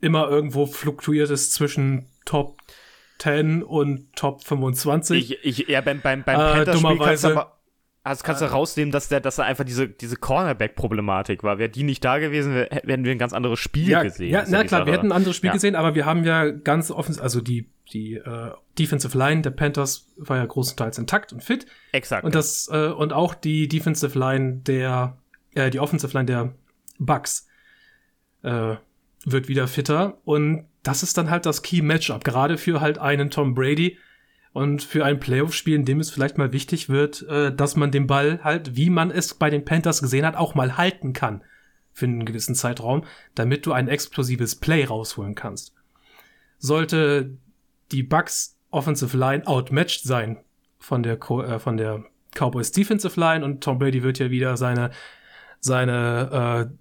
immer 0.00 0.28
irgendwo 0.28 0.66
fluktuiert 0.66 1.30
ist 1.30 1.52
zwischen 1.52 2.06
Top 2.24 2.58
10 3.18 3.62
und 3.62 4.14
Top 4.14 4.44
25. 4.44 5.30
Ich, 5.30 5.60
ich, 5.60 5.68
ja, 5.68 5.80
beim, 5.80 6.00
beim, 6.00 6.24
beim 6.24 6.40
Äh, 6.40 6.64
Panthers-Spiel 6.64 6.98
kannst 6.98 7.24
aber, 7.24 7.58
also 8.04 8.24
kannst 8.24 8.42
du 8.42 8.46
rausnehmen, 8.46 8.90
dass 8.90 9.08
der, 9.08 9.20
dass 9.20 9.36
da 9.36 9.44
einfach 9.44 9.64
diese, 9.64 9.88
diese 9.88 10.16
Cornerback-Problematik 10.16 11.44
war. 11.44 11.58
Wäre 11.58 11.68
die 11.70 11.84
nicht 11.84 12.04
da 12.04 12.18
gewesen, 12.18 12.54
wär, 12.54 12.68
hätten 12.70 13.04
wir 13.04 13.12
ein 13.12 13.18
ganz 13.18 13.32
anderes 13.32 13.60
Spiel 13.60 13.88
ja, 13.88 14.02
gesehen. 14.02 14.30
ja 14.30 14.44
na 14.48 14.64
klar, 14.64 14.80
wir 14.80 14.86
Sache. 14.86 14.92
hätten 14.92 15.12
ein 15.12 15.16
anderes 15.16 15.36
Spiel 15.36 15.48
Ja. 15.48 15.52
gesehen, 15.54 15.76
aber 15.76 15.94
wir 15.94 16.04
haben 16.04 16.24
ja 16.24 16.50
ganz 16.50 16.90
offen, 16.90 17.18
also 17.20 17.40
die, 17.40 17.68
die 17.92 18.14
äh, 18.14 18.50
Defensive 18.78 19.16
Line 19.16 19.42
der 19.42 19.50
Panthers 19.50 20.08
war 20.16 20.36
ja 20.36 20.46
großenteils 20.46 20.98
intakt 20.98 21.32
und 21.32 21.44
fit. 21.44 21.66
Exakt. 21.92 22.24
Und 22.24 22.34
das, 22.34 22.68
äh, 22.72 22.88
und 22.88 23.12
auch 23.12 23.34
die 23.34 23.68
Defensive 23.68 24.18
Line 24.18 24.62
der, 24.66 25.18
äh, 25.54 25.70
die 25.70 25.78
Offensive 25.78 26.12
Line 26.12 26.26
der 26.26 26.54
Bucks 26.98 27.46
äh, 28.42 28.76
wird 29.24 29.46
wieder 29.46 29.68
fitter. 29.68 30.18
Und 30.24 30.66
das 30.82 31.04
ist 31.04 31.16
dann 31.16 31.30
halt 31.30 31.46
das 31.46 31.62
Key-Matchup, 31.62 32.24
gerade 32.24 32.58
für 32.58 32.80
halt 32.80 32.98
einen 32.98 33.30
Tom 33.30 33.54
Brady 33.54 33.96
und 34.52 34.82
für 34.82 35.04
ein 35.04 35.18
Playoff-Spiel, 35.18 35.76
in 35.76 35.84
dem 35.84 36.00
es 36.00 36.10
vielleicht 36.10 36.38
mal 36.38 36.52
wichtig 36.52 36.88
wird, 36.88 37.22
äh, 37.28 37.54
dass 37.54 37.76
man 37.76 37.90
den 37.90 38.06
Ball 38.06 38.40
halt, 38.42 38.76
wie 38.76 38.90
man 38.90 39.10
es 39.10 39.34
bei 39.34 39.50
den 39.50 39.64
Panthers 39.64 40.02
gesehen 40.02 40.26
hat, 40.26 40.36
auch 40.36 40.54
mal 40.54 40.76
halten 40.76 41.12
kann 41.12 41.42
für 41.92 42.06
einen 42.06 42.24
gewissen 42.24 42.54
Zeitraum, 42.54 43.04
damit 43.34 43.66
du 43.66 43.72
ein 43.72 43.88
explosives 43.88 44.56
Play 44.56 44.84
rausholen 44.84 45.34
kannst. 45.34 45.74
Sollte 46.58 47.36
die 47.90 48.02
Bucks 48.02 48.58
Offensive 48.70 49.16
Line 49.16 49.46
outmatched 49.46 50.02
sein 50.02 50.38
von 50.78 51.02
der, 51.02 51.16
Co 51.16 51.42
äh, 51.42 51.58
von 51.58 51.76
der 51.76 52.04
Cowboys 52.34 52.72
Defensive 52.72 53.18
Line 53.20 53.44
und 53.44 53.62
Tom 53.62 53.78
Brady 53.78 54.02
wird 54.02 54.18
ja 54.18 54.30
wieder 54.30 54.56
seine, 54.56 54.90
seine 55.60 56.70
äh, 56.70 56.74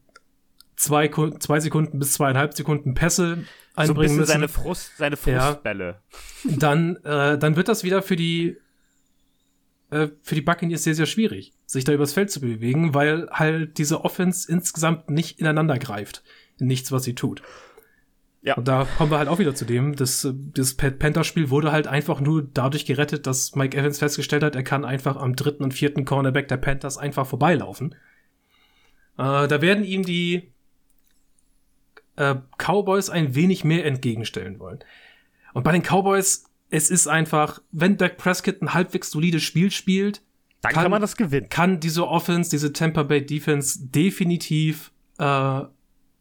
zwei, 0.81 1.07
zwei 1.39 1.59
Sekunden 1.59 1.99
bis 1.99 2.13
zweieinhalb 2.13 2.53
Sekunden 2.53 2.93
Pässe 2.93 3.23
so 3.25 3.31
ein 3.33 3.45
einbringen 3.75 3.97
bisschen 4.01 4.17
müssen, 4.17 4.27
seine 4.31 4.47
Frust, 4.47 4.91
seine 4.97 5.17
Ja. 5.25 5.51
Frustbälle. 5.51 6.01
dann, 6.43 6.97
äh, 7.03 7.37
dann 7.37 7.55
wird 7.55 7.67
das 7.67 7.83
wieder 7.83 8.01
für 8.01 8.15
die 8.15 8.57
äh, 9.91 10.07
für 10.21 10.35
die 10.35 10.41
Buccaneers 10.41 10.83
sehr, 10.83 10.95
sehr 10.95 11.05
schwierig, 11.05 11.53
sich 11.65 11.83
da 11.83 11.91
übers 11.93 12.13
Feld 12.13 12.31
zu 12.31 12.39
bewegen, 12.41 12.93
weil 12.93 13.27
halt 13.31 13.77
diese 13.77 14.03
Offense 14.05 14.49
insgesamt 14.51 15.09
nicht 15.09 15.39
ineinander 15.39 15.77
greift. 15.79 16.23
In 16.59 16.67
nichts, 16.67 16.91
was 16.91 17.03
sie 17.03 17.15
tut. 17.15 17.41
Ja. 18.43 18.55
Und 18.55 18.67
da 18.67 18.87
kommen 18.97 19.11
wir 19.11 19.19
halt 19.19 19.27
auch 19.29 19.37
wieder 19.39 19.53
zu 19.53 19.65
dem, 19.65 19.95
das, 19.95 20.27
das 20.33 20.73
Pan- 20.75 20.97
Panther-Spiel 20.97 21.49
wurde 21.49 21.71
halt 21.71 21.87
einfach 21.87 22.19
nur 22.21 22.41
dadurch 22.53 22.85
gerettet, 22.85 23.27
dass 23.27 23.53
Mike 23.55 23.77
Evans 23.77 23.99
festgestellt 23.99 24.43
hat, 24.43 24.55
er 24.55 24.63
kann 24.63 24.83
einfach 24.85 25.15
am 25.17 25.35
dritten 25.35 25.63
und 25.63 25.73
vierten 25.73 26.05
Cornerback 26.05 26.47
der 26.47 26.57
Panthers 26.57 26.97
einfach 26.97 27.27
vorbeilaufen. 27.27 27.93
Äh, 29.17 29.47
da 29.47 29.61
werden 29.61 29.83
ihm 29.83 30.03
die 30.03 30.51
äh, 32.15 32.35
Cowboys 32.57 33.09
ein 33.09 33.35
wenig 33.35 33.63
mehr 33.63 33.85
entgegenstellen 33.85 34.59
wollen. 34.59 34.79
Und 35.53 35.63
bei 35.63 35.71
den 35.71 35.81
Cowboys, 35.83 36.45
es 36.69 36.89
ist 36.89 37.07
einfach, 37.07 37.61
wenn 37.71 37.97
Dak 37.97 38.17
Prescott 38.17 38.61
ein 38.61 38.73
halbwegs 38.73 39.11
solides 39.11 39.43
Spiel 39.43 39.71
spielt, 39.71 40.21
Dann 40.61 40.73
Kann- 40.73 40.83
kann, 40.83 40.91
man 40.91 41.01
das 41.01 41.17
gewinnen. 41.17 41.49
kann 41.49 41.79
diese 41.79 42.07
Offense, 42.07 42.49
diese 42.51 42.71
Tampa 42.71 43.03
Bay 43.03 43.25
Defense 43.25 43.87
definitiv 43.87 44.91
äh, 45.17 45.61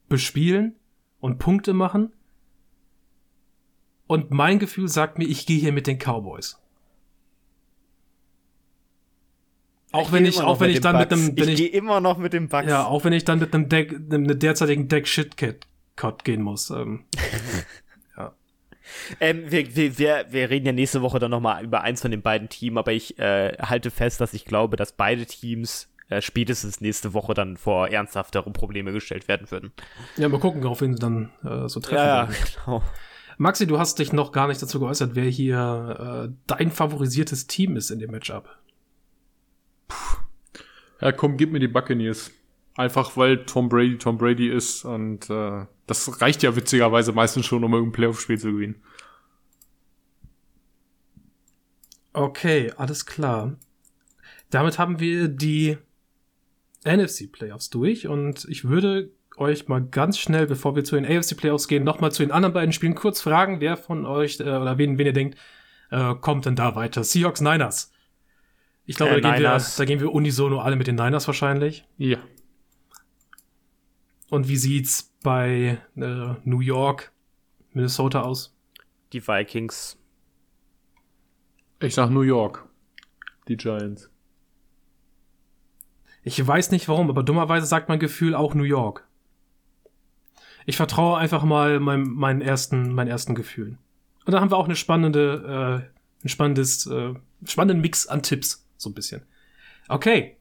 bespielen 0.09 0.74
und 1.20 1.38
Punkte 1.38 1.72
machen. 1.74 2.12
Und 4.07 4.30
mein 4.32 4.59
Gefühl 4.59 4.88
sagt 4.88 5.18
mir, 5.18 5.26
ich 5.26 5.47
gehe 5.47 5.59
hier 5.61 5.72
mit 5.72 5.86
den 5.86 5.99
Cowboys. 5.99 6.59
Auch 9.93 10.12
wenn 10.12 10.24
ich, 10.24 10.41
auch 10.41 10.61
wenn 10.61 10.70
ich 10.70 10.80
dann 10.80 10.97
mit 10.99 11.12
einem, 11.12 11.36
wenn 11.36 11.45
ich 11.49 11.51
ich, 11.51 11.57
gehe 11.57 11.68
immer 11.68 12.01
noch 12.01 12.16
mit 12.16 12.32
dem 12.32 12.49
Bucks. 12.49 12.68
ja, 12.68 12.84
auch 12.86 13.05
wenn 13.05 13.12
ich 13.12 13.24
dann 13.24 13.41
mit 13.41 13.53
einem 13.55 13.68
Deck, 13.68 13.93
einem 13.93 14.38
derzeitigen 14.38 14.86
Deck 14.88 15.09
Shit 15.09 15.36
Cut 16.01 16.24
gehen 16.24 16.42
muss. 16.42 16.70
Ähm, 16.70 17.05
Ähm, 19.20 19.51
wir, 19.51 19.76
wir, 19.76 19.98
wir, 19.98 20.26
wir 20.30 20.51
reden 20.51 20.66
ja 20.66 20.72
nächste 20.72 21.03
Woche 21.03 21.18
dann 21.18 21.30
nochmal 21.30 21.62
über 21.64 21.82
eins 21.82 22.03
von 22.03 22.11
den 22.11 22.22
beiden 22.22 22.48
Teams, 22.48 22.76
aber 22.76 22.92
ich 22.92 23.18
äh, 23.18 23.57
halte 23.61 23.90
fest, 23.90 24.20
dass 24.20 24.34
ich 24.34 24.44
glaube, 24.44 24.76
dass 24.76 24.92
beide 24.92 25.26
Teams 25.26 25.88
äh, 26.09 26.20
spätestens 26.20 26.80
nächste 26.80 27.14
Woche 27.14 27.34
dann 27.34 27.57
vor 27.57 27.88
ernsthaftere 27.88 28.51
Probleme 28.51 28.92
gestellt 28.92 29.28
werden 29.28 29.51
würden. 29.51 29.72
ja, 30.16 30.28
mal 30.28 30.40
gucken, 30.40 30.64
auf 30.66 30.80
wen 30.80 30.94
sie 30.94 31.01
dann 31.01 31.30
äh, 31.44 31.68
so 31.68 31.80
treffen. 31.80 31.96
Ja, 31.96 32.24
ja, 32.24 32.28
werden. 32.28 32.36
genau. 32.64 32.82
Maxi, 33.38 33.66
du 33.66 33.78
hast 33.78 33.98
dich 33.98 34.12
noch 34.12 34.32
gar 34.32 34.48
nicht 34.48 34.61
dazu 34.61 34.80
geäußert, 34.80 35.14
wer 35.14 35.24
hier 35.24 36.28
äh, 36.28 36.34
dein 36.46 36.70
favorisiertes 36.70 37.46
Team 37.46 37.76
ist 37.76 37.90
in 37.90 37.98
dem 37.98 38.11
Matchup. 38.11 38.48
Ja, 41.01 41.12
komm, 41.12 41.38
gib 41.38 41.51
mir 41.51 41.61
die 41.61 41.68
Buccaneers. 41.68 42.32
Einfach 42.76 43.16
weil 43.16 43.44
Tom 43.46 43.68
Brady 43.68 43.98
Tom 43.98 44.18
Brady 44.18 44.48
ist 44.48 44.84
und 44.84 45.28
äh, 45.30 45.64
das 45.91 46.20
reicht 46.20 46.45
ja 46.45 46.55
witzigerweise 46.55 47.12
meistens 47.12 47.47
schon, 47.47 47.64
um 47.64 47.72
irgendein 47.72 47.93
Playoff-Spiel 47.93 48.38
zu 48.38 48.53
gewinnen. 48.53 48.80
Okay, 52.12 52.72
alles 52.76 53.07
klar. 53.07 53.57
Damit 54.51 54.78
haben 54.78 55.01
wir 55.01 55.26
die 55.28 55.78
NFC 56.84 57.30
Playoffs 57.30 57.70
durch 57.70 58.07
und 58.07 58.47
ich 58.49 58.64
würde 58.64 59.11
euch 59.36 59.66
mal 59.66 59.82
ganz 59.82 60.18
schnell, 60.18 60.47
bevor 60.47 60.76
wir 60.76 60.84
zu 60.84 60.95
den 60.95 61.05
AFC 61.05 61.36
Playoffs 61.36 61.66
gehen, 61.66 61.82
nochmal 61.82 62.12
zu 62.12 62.22
den 62.22 62.30
anderen 62.30 62.53
beiden 62.53 62.72
Spielen 62.72 62.95
kurz 62.95 63.20
fragen, 63.20 63.61
wer 63.61 63.76
von 63.76 64.07
euch 64.07 64.38
äh, 64.38 64.45
oder 64.45 64.78
wen, 64.78 64.97
wen 64.97 65.07
ihr 65.07 65.12
denkt, 65.12 65.38
äh, 65.91 66.14
kommt 66.14 66.47
denn 66.47 66.57
da 66.57 66.76
weiter? 66.76 67.03
Seahawks 67.03 67.41
Niners. 67.41 67.93
Ich 68.84 68.97
glaube, 68.97 69.16
Äh, 69.16 69.20
da, 69.20 69.32
gehen 69.32 69.43
wir, 69.43 69.66
da 69.76 69.84
gehen 69.84 70.01
wir 70.01 70.12
unisono 70.12 70.61
alle 70.61 70.76
mit 70.76 70.86
den 70.86 70.97
Niners 70.97 71.26
wahrscheinlich. 71.26 71.84
Ja. 71.97 72.18
Und 74.28 74.49
wie 74.49 74.57
sieht's 74.57 75.10
bei 75.23 75.81
äh, 75.97 76.35
New 76.45 76.61
York, 76.61 77.12
Minnesota 77.73 78.23
aus? 78.23 78.57
Die 79.12 79.27
Vikings. 79.27 79.99
Ich 81.81 81.95
sag 81.95 82.11
New 82.11 82.23
York. 82.23 82.66
Die 83.49 83.57
Giants. 83.57 84.11
Ich 86.23 86.47
weiß 86.47 86.71
nicht 86.71 86.89
warum, 86.89 87.09
aber 87.09 87.23
dummerweise 87.23 87.66
sagt 87.66 87.89
mein 87.89 87.99
Gefühl 87.99 88.35
auch 88.35 88.55
New 88.55 88.64
York. 88.64 89.07
Ich 90.66 90.77
vertraue 90.77 91.18
einfach 91.18 91.43
mal 91.43 91.81
meinem, 91.81 92.12
meinen 92.14 92.43
ersten, 92.43 92.93
meinen 92.93 93.09
ersten 93.09 93.35
Gefühlen. 93.35 93.79
Und 94.27 94.33
dann 94.33 94.43
haben 94.43 94.51
wir 94.51 94.59
auch 94.59 94.66
eine 94.66 94.77
spannende, 94.77 95.91
äh, 96.23 96.25
ein 96.25 96.29
spannendes, 96.29 96.87
äh, 96.87 97.14
spannenden 97.45 97.81
Mix 97.81 98.07
an 98.07 98.23
Tipps, 98.23 98.66
so 98.77 98.91
ein 98.91 98.95
bisschen. 98.95 99.23
Okay. 99.89 100.37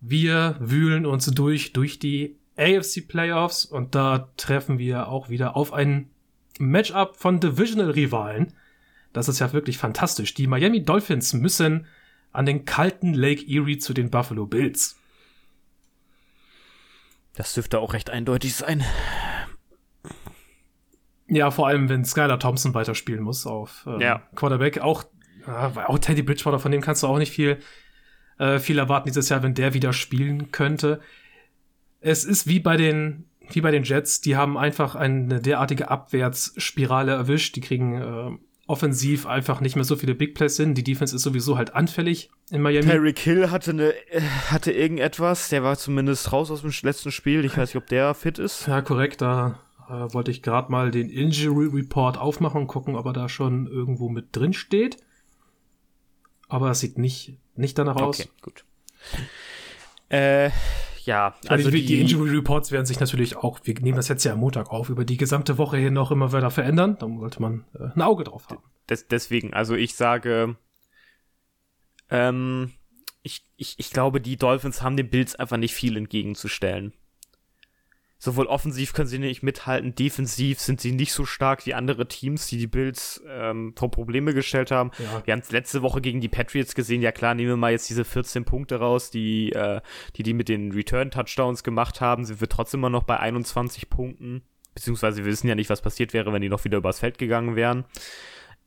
Wir 0.00 0.56
wühlen 0.60 1.06
uns 1.06 1.26
durch, 1.26 1.72
durch 1.72 1.98
die 1.98 2.36
AFC 2.56 3.06
Playoffs 3.06 3.64
und 3.64 3.94
da 3.94 4.28
treffen 4.36 4.78
wir 4.78 5.08
auch 5.08 5.28
wieder 5.28 5.56
auf 5.56 5.72
ein 5.72 6.10
Matchup 6.58 7.16
von 7.16 7.40
Divisional-Rivalen. 7.40 8.54
Das 9.12 9.28
ist 9.28 9.38
ja 9.38 9.52
wirklich 9.52 9.78
fantastisch. 9.78 10.34
Die 10.34 10.46
Miami 10.46 10.82
Dolphins 10.82 11.32
müssen 11.34 11.86
an 12.32 12.46
den 12.46 12.64
kalten 12.64 13.14
Lake 13.14 13.42
Erie 13.46 13.78
zu 13.78 13.94
den 13.94 14.10
Buffalo 14.10 14.46
Bills. 14.46 14.98
Das 17.34 17.52
dürfte 17.54 17.78
auch 17.80 17.92
recht 17.92 18.10
eindeutig 18.10 18.54
sein. 18.54 18.82
Ja, 21.28 21.50
vor 21.50 21.66
allem, 21.66 21.88
wenn 21.88 22.04
Skylar 22.04 22.38
Thompson 22.38 22.72
weiterspielen 22.74 23.22
muss 23.22 23.46
auf 23.46 23.84
ähm, 23.86 24.00
Ja. 24.00 24.22
Quarterback. 24.34 24.78
Auch, 24.78 25.04
äh, 25.46 25.50
auch 25.50 25.98
Teddy 25.98 26.22
Bridgewater, 26.22 26.58
von 26.58 26.72
dem 26.72 26.80
kannst 26.80 27.02
du 27.02 27.08
auch 27.08 27.18
nicht 27.18 27.32
viel, 27.32 27.58
äh, 28.38 28.58
viel 28.58 28.78
erwarten 28.78 29.08
dieses 29.08 29.28
Jahr, 29.28 29.42
wenn 29.42 29.54
der 29.54 29.74
wieder 29.74 29.92
spielen 29.92 30.50
könnte. 30.52 31.00
Es 32.06 32.24
ist 32.24 32.46
wie 32.46 32.60
bei 32.60 32.76
den, 32.76 33.24
wie 33.50 33.60
bei 33.60 33.72
den 33.72 33.82
Jets, 33.82 34.20
die 34.20 34.36
haben 34.36 34.56
einfach 34.56 34.94
eine 34.94 35.40
derartige 35.40 35.90
Abwärtsspirale 35.90 37.10
erwischt. 37.10 37.56
Die 37.56 37.60
kriegen 37.60 38.00
äh, 38.00 38.38
offensiv 38.68 39.26
einfach 39.26 39.60
nicht 39.60 39.74
mehr 39.74 39.84
so 39.84 39.96
viele 39.96 40.14
Big 40.14 40.36
Plays 40.36 40.56
hin. 40.56 40.76
Die 40.76 40.84
Defense 40.84 41.16
ist 41.16 41.22
sowieso 41.22 41.58
halt 41.58 41.74
anfällig 41.74 42.30
in 42.52 42.62
Miami. 42.62 42.88
Tyreek 42.88 43.18
Hill 43.18 43.50
hatte 43.50 43.72
eine, 43.72 43.92
äh, 44.12 44.20
hatte 44.20 44.70
irgendetwas. 44.70 45.48
Der 45.48 45.64
war 45.64 45.76
zumindest 45.76 46.32
raus 46.32 46.52
aus 46.52 46.60
dem 46.60 46.70
letzten 46.82 47.10
Spiel. 47.10 47.44
Ich 47.44 47.56
weiß 47.56 47.70
nicht, 47.70 47.82
ob 47.82 47.88
der 47.88 48.14
fit 48.14 48.38
ist. 48.38 48.68
Ja, 48.68 48.82
korrekt. 48.82 49.20
Da 49.20 49.58
äh, 49.88 50.14
wollte 50.14 50.30
ich 50.30 50.44
gerade 50.44 50.70
mal 50.70 50.92
den 50.92 51.10
Injury 51.10 51.66
Report 51.66 52.18
aufmachen 52.18 52.60
und 52.60 52.66
gucken, 52.68 52.94
ob 52.94 53.06
er 53.06 53.14
da 53.14 53.28
schon 53.28 53.66
irgendwo 53.66 54.08
mit 54.10 54.28
drin 54.30 54.52
steht. 54.52 54.98
Aber 56.46 56.70
es 56.70 56.78
sieht 56.78 56.98
nicht, 56.98 57.36
nicht 57.56 57.76
danach 57.76 57.96
aus. 57.96 58.20
Okay, 58.20 58.30
gut. 58.42 58.64
Äh, 60.08 60.50
ja, 61.06 61.34
Also 61.48 61.70
die, 61.70 61.86
die, 61.86 62.00
Injury 62.00 62.30
Reports 62.30 62.72
werden 62.72 62.84
sich 62.84 63.00
natürlich 63.00 63.36
auch, 63.36 63.60
wir 63.62 63.74
nehmen 63.74 63.96
das 63.96 64.08
jetzt 64.08 64.24
ja 64.24 64.32
am 64.32 64.40
Montag 64.40 64.70
auf, 64.70 64.90
über 64.90 65.04
die 65.04 65.16
gesamte 65.16 65.56
Woche 65.56 65.76
hin 65.76 65.96
auch 65.98 66.10
immer 66.10 66.32
weiter 66.32 66.50
verändern. 66.50 66.96
Da 66.98 67.06
sollte 67.06 67.40
man 67.40 67.64
äh, 67.74 67.88
ein 67.94 68.02
Auge 68.02 68.24
drauf 68.24 68.48
haben. 68.48 68.62
des, 68.88 69.06
deswegen, 69.06 69.54
also 69.54 69.74
ich 69.74 69.94
sage, 69.94 70.56
ähm, 72.10 72.72
ich, 73.22 73.46
ich, 73.56 73.76
ich 73.78 73.90
glaube, 73.90 74.20
die 74.20 74.36
Dolphins 74.36 74.82
haben 74.82 74.96
den 74.96 75.08
Bills 75.08 75.36
einfach 75.36 75.56
nicht 75.56 75.74
viel 75.74 75.96
entgegenzustellen. 75.96 76.92
Sowohl 78.18 78.46
offensiv 78.46 78.94
können 78.94 79.08
sie 79.08 79.18
nicht 79.18 79.42
mithalten, 79.42 79.94
defensiv 79.94 80.58
sind 80.58 80.80
sie 80.80 80.92
nicht 80.92 81.12
so 81.12 81.26
stark 81.26 81.66
wie 81.66 81.74
andere 81.74 82.08
Teams, 82.08 82.46
die 82.46 82.56
die 82.56 82.66
Bills 82.66 83.22
ähm, 83.28 83.74
vor 83.76 83.90
Probleme 83.90 84.32
gestellt 84.32 84.70
haben. 84.70 84.90
Ja. 84.98 85.22
Wir 85.26 85.32
haben 85.32 85.40
es 85.40 85.50
letzte 85.50 85.82
Woche 85.82 86.00
gegen 86.00 86.22
die 86.22 86.28
Patriots 86.28 86.74
gesehen. 86.74 87.02
Ja 87.02 87.12
klar, 87.12 87.34
nehmen 87.34 87.50
wir 87.50 87.56
mal 87.56 87.72
jetzt 87.72 87.90
diese 87.90 88.06
14 88.06 88.46
Punkte 88.46 88.76
raus, 88.76 89.10
die 89.10 89.52
äh, 89.52 89.82
die, 90.16 90.22
die 90.22 90.32
mit 90.32 90.48
den 90.48 90.72
Return-Touchdowns 90.72 91.62
gemacht 91.62 92.00
haben. 92.00 92.24
Sind 92.24 92.40
wir 92.40 92.48
trotzdem 92.48 92.80
immer 92.80 92.90
noch 92.90 93.02
bei 93.02 93.18
21 93.18 93.90
Punkten. 93.90 94.42
Beziehungsweise 94.74 95.18
wir 95.18 95.30
wissen 95.30 95.48
ja 95.48 95.54
nicht, 95.54 95.70
was 95.70 95.82
passiert 95.82 96.14
wäre, 96.14 96.32
wenn 96.32 96.42
die 96.42 96.48
noch 96.48 96.64
wieder 96.64 96.78
übers 96.78 97.00
Feld 97.00 97.18
gegangen 97.18 97.54
wären. 97.54 97.84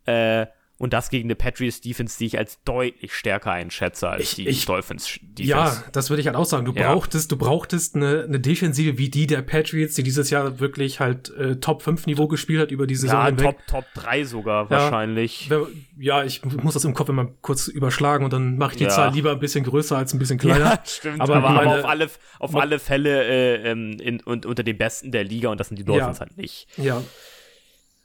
Äh, 0.05 0.47
und 0.79 0.93
das 0.93 1.09
gegen 1.11 1.27
eine 1.27 1.35
Patriots 1.35 1.81
Defense, 1.81 2.17
die 2.17 2.25
ich 2.25 2.37
als 2.39 2.63
deutlich 2.63 3.13
stärker 3.13 3.51
einschätze 3.51 4.09
als 4.09 4.23
Ich- 4.23 4.35
die 4.35 4.47
ich- 4.47 4.65
Dolphins 4.65 5.19
Defense. 5.21 5.43
Ja, 5.43 5.83
das 5.91 6.09
würde 6.09 6.21
ich 6.21 6.27
halt 6.27 6.35
auch 6.37 6.45
sagen. 6.45 6.65
Du 6.65 6.71
Ja. 6.73 6.91
brauchtest, 6.93 7.31
du 7.31 7.37
brauchtest 7.37 7.95
eine, 7.95 8.23
eine 8.23 8.39
Defensive 8.39 8.97
wie 8.97 9.09
die 9.09 9.27
der 9.27 9.41
Patriots, 9.43 9.93
die 9.95 10.03
dieses 10.03 10.29
Jahr 10.31 10.59
wirklich 10.59 10.99
halt 10.99 11.29
äh, 11.35 11.57
Top 11.57 11.81
5 11.83 12.07
Niveau 12.07 12.27
gespielt 12.27 12.61
hat 12.61 12.71
über 12.71 12.87
die 12.87 12.95
Saison 12.95 13.19
ja 13.19 13.25
hinweg. 13.27 13.57
Top, 13.67 13.67
Top 13.67 13.85
3 13.93 14.23
sogar 14.23 14.69
wahrscheinlich. 14.69 15.49
Wenn- 15.49 15.85
Ja, 16.01 16.23
ich 16.23 16.45
muss 16.45 16.73
das 16.75 16.85
im 16.85 16.93
Kopf 16.93 17.09
immer 17.09 17.25
kurz 17.41 17.67
überschlagen 17.67 18.23
und 18.23 18.31
dann 18.31 18.57
mache 18.57 18.71
ich 18.71 18.77
die 18.77 18.85
Ja. 18.85 18.89
Zahl 18.89 19.13
lieber 19.13 19.31
ein 19.33 19.39
bisschen 19.39 19.65
größer 19.65 19.97
als 19.97 20.13
ein 20.13 20.19
bisschen 20.19 20.37
kleiner. 20.39 20.59
Ja, 20.65 20.83
stimmt. 20.85 21.19
Aber 21.19 21.35
Aber, 21.35 21.49
aber, 21.49 21.55
meine- 21.65 21.79
auf 21.79 21.85
alle, 21.85 22.09
auf 22.39 22.55
alle 22.55 22.79
Fälle 22.79 23.25
äh, 23.25 23.69
ähm, 23.71 23.97
in, 23.99 24.21
und, 24.21 24.45
unter 24.45 24.63
den 24.63 24.77
Besten 24.77 25.11
der 25.11 25.25
Liga 25.25 25.49
und 25.49 25.59
das 25.59 25.67
sind 25.67 25.77
die 25.77 25.83
Dolphins 25.83 26.19
Ja. 26.19 26.25
halt 26.25 26.37
nicht. 26.37 26.67
Ja. 26.77 27.03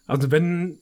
Also 0.07 0.31
wenn 0.31 0.81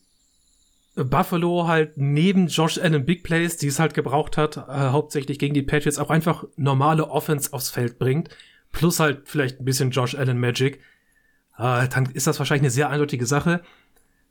Buffalo 0.95 1.67
halt 1.67 1.97
neben 1.97 2.49
Josh 2.49 2.79
Allen 2.79 3.05
Big 3.05 3.23
Plays, 3.25 3.57
die 3.57 3.69
es 3.69 3.79
halt 3.79 3.95
gebraucht 3.95 4.37
hat, 4.37 4.57
äh, 4.57 4.63
hauptsächlich 4.69 5.39
gegen 5.39 5.55
die 5.55 5.63
Patriots, 5.63 5.99
auch 5.99 6.11
einfach 6.11 6.45
normale 6.57 7.09
Offense 7.09 7.53
aufs 7.53 7.71
Feld 7.71 7.99
bringt, 7.99 8.29
plus 8.73 9.01
halt 9.01 9.23
vielleicht 9.25 9.61
ein 9.61 9.65
bisschen 9.65 9.91
Josh 9.91 10.15
Allen 10.15 10.39
Magic, 10.39 10.81
äh, 11.59 11.89
dann 11.89 12.07
ist 12.13 12.27
das 12.27 12.39
wahrscheinlich 12.39 12.63
eine 12.63 12.71
sehr 12.71 12.91
eindeutige 12.91 13.25
Sache. 13.27 13.63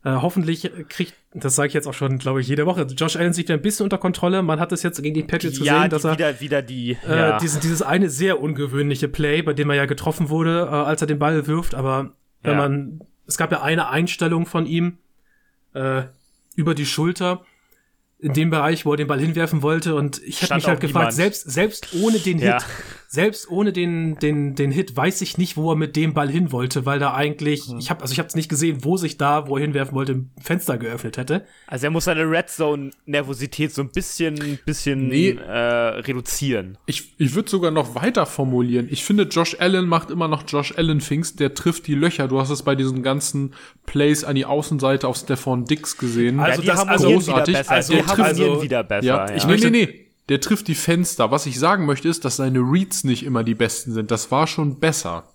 Äh, 0.04 0.14
hoffentlich 0.14 0.70
kriegt, 0.90 1.14
das 1.34 1.56
sage 1.56 1.68
ich 1.68 1.74
jetzt 1.76 1.88
auch 1.88 1.94
schon, 1.94 2.18
glaube 2.18 2.42
ich, 2.42 2.48
jede 2.48 2.66
Woche, 2.66 2.84
Josh 2.84 3.16
Allen 3.16 3.34
sich 3.34 3.46
wieder 3.46 3.54
ein 3.56 3.62
bisschen 3.62 3.84
unter 3.84 4.00
Kontrolle. 4.00 4.42
Man 4.42 4.60
hat 4.60 4.72
es 4.72 4.82
jetzt 4.84 5.02
gegen 5.02 5.14
die 5.14 5.24
Patriots 5.24 5.60
ja, 5.60 5.76
gesehen, 5.78 5.90
dass 5.92 6.04
er 6.04 6.14
wieder, 6.14 6.42
wieder 6.42 6.62
die. 6.62 6.98
äh, 7.08 7.18
ja. 7.18 7.38
dieses, 7.40 7.60
dieses 7.60 7.82
eine 7.84 8.10
sehr 8.10 8.40
ungewöhnliche 8.42 9.08
Play, 9.08 9.42
bei 9.44 9.54
dem 9.54 9.70
er 9.70 9.76
ja 9.76 9.86
getroffen 9.86 10.30
wurde, 10.30 10.68
äh, 10.72 10.76
als 10.76 11.02
er 11.02 11.08
den 11.08 11.20
Ball 11.20 11.46
wirft, 11.48 11.76
aber 11.76 12.14
wenn 12.44 12.54
Ja. 12.54 12.58
man, 12.58 13.02
es 13.28 13.38
gab 13.38 13.52
ja 13.52 13.62
eine 13.62 13.90
Einstellung 13.90 14.46
von 14.48 14.66
ihm 14.66 14.98
äh, 15.74 16.04
über 16.56 16.76
die 16.76 16.86
Schulter 16.86 17.46
in 18.20 18.34
dem 18.34 18.50
Bereich, 18.52 18.86
wo 18.86 18.92
er 18.94 18.98
den 18.98 19.08
Ball 19.08 19.20
hinwerfen 19.20 19.62
wollte 19.62 19.96
und 19.96 20.22
ich 20.22 20.44
habe 20.44 20.56
mich 20.56 20.68
halt 20.68 20.80
gefragt, 20.80 21.06
niemand. 21.06 21.14
selbst, 21.14 21.50
selbst 21.50 21.94
ohne 21.96 22.20
den 22.20 22.38
Hit, 22.38 22.48
Ja. 22.48 22.60
Selbst 23.14 23.52
ohne 23.52 23.74
den, 23.74 24.16
den, 24.20 24.56
den 24.56 24.72
Hit 24.72 24.96
weiß 24.96 25.20
ich 25.20 25.38
nicht, 25.38 25.58
wo 25.58 25.70
er 25.74 25.76
mit 25.76 25.98
dem 25.98 26.14
Ball 26.14 26.30
hin 26.30 26.54
wollte, 26.54 26.86
weil 26.86 26.98
da 26.98 27.14
eigentlich, 27.14 27.64
ich 27.78 27.90
habe 27.90 28.02
also 28.04 28.14
ich 28.14 28.20
habe 28.20 28.30
es 28.30 28.36
nicht 28.36 28.48
gesehen, 28.48 28.86
wo 28.86 28.96
sich 28.96 29.18
da, 29.18 29.50
wo 29.50 29.58
er 29.58 29.64
hinwerfen 29.64 29.94
wollte, 29.94 30.14
ein 30.14 30.32
Fenster 30.42 30.78
geöffnet 30.78 31.18
hätte. 31.18 31.46
Also 31.68 31.88
er 31.88 31.90
muss 31.92 32.06
seine 32.06 32.22
Red 32.24 32.50
Zone 32.50 32.92
Nervosität 33.06 33.74
so 33.74 33.82
ein 33.82 33.90
bisschen, 33.90 34.60
bisschen 34.66 35.10
Nee. 35.10 35.32
äh, 35.32 35.52
reduzieren. 35.52 36.78
Ich, 36.86 37.14
ich 37.18 37.36
würde 37.36 37.50
sogar 37.50 37.70
noch 37.72 37.96
weiter 37.96 38.26
formulieren. 38.26 38.88
Ich 38.90 39.04
finde, 39.04 39.24
Josh 39.24 39.58
Allen 39.60 39.88
macht 39.88 40.10
immer 40.10 40.30
noch 40.30 40.44
Josh 40.48 40.74
Allen 40.78 41.00
Things. 41.00 41.36
Der 41.36 41.54
trifft 41.54 41.88
die 41.88 41.96
Löcher. 41.96 42.30
Du 42.30 42.40
hast 42.40 42.50
es 42.50 42.64
bei 42.64 42.76
diesen 42.76 43.04
ganzen 43.04 43.54
Plays 43.86 44.24
an 44.24 44.36
die 44.38 44.46
Außenseite 44.46 45.06
auf 45.10 45.18
Stefan 45.18 45.66
Dix 45.66 45.98
gesehen. 45.98 46.40
Also 46.40 46.62
ja, 46.62 46.62
die 46.62 46.68
das- 46.68 46.80
harmonieren 46.80 47.14
großartig. 47.16 47.48
wieder 47.56 47.60
besser. 47.60 47.72
Also 47.74 47.94
die 47.94 48.04
harmonieren 48.04 48.52
also- 48.52 48.64
wieder 48.64 48.84
besser. 48.86 49.06
ja, 49.06 49.28
Ja, 49.28 49.36
ich 49.36 49.44
nee, 49.44 49.52
möchte- 49.52 49.70
nee, 49.72 49.86
nee. 49.86 50.08
Der 50.30 50.40
trifft 50.40 50.68
die 50.68 50.76
Fenster. 50.76 51.32
Was 51.32 51.46
ich 51.46 51.60
sagen 51.60 51.86
möchte, 51.86 52.08
ist, 52.08 52.24
dass 52.26 52.38
seine 52.38 52.60
Reads 52.60 53.04
nicht 53.04 53.24
immer 53.24 53.44
die 53.44 53.56
besten 53.56 53.92
sind. 53.94 54.12
Das 54.12 54.32
war 54.32 54.48
schon 54.48 54.80
besser. 54.80 55.28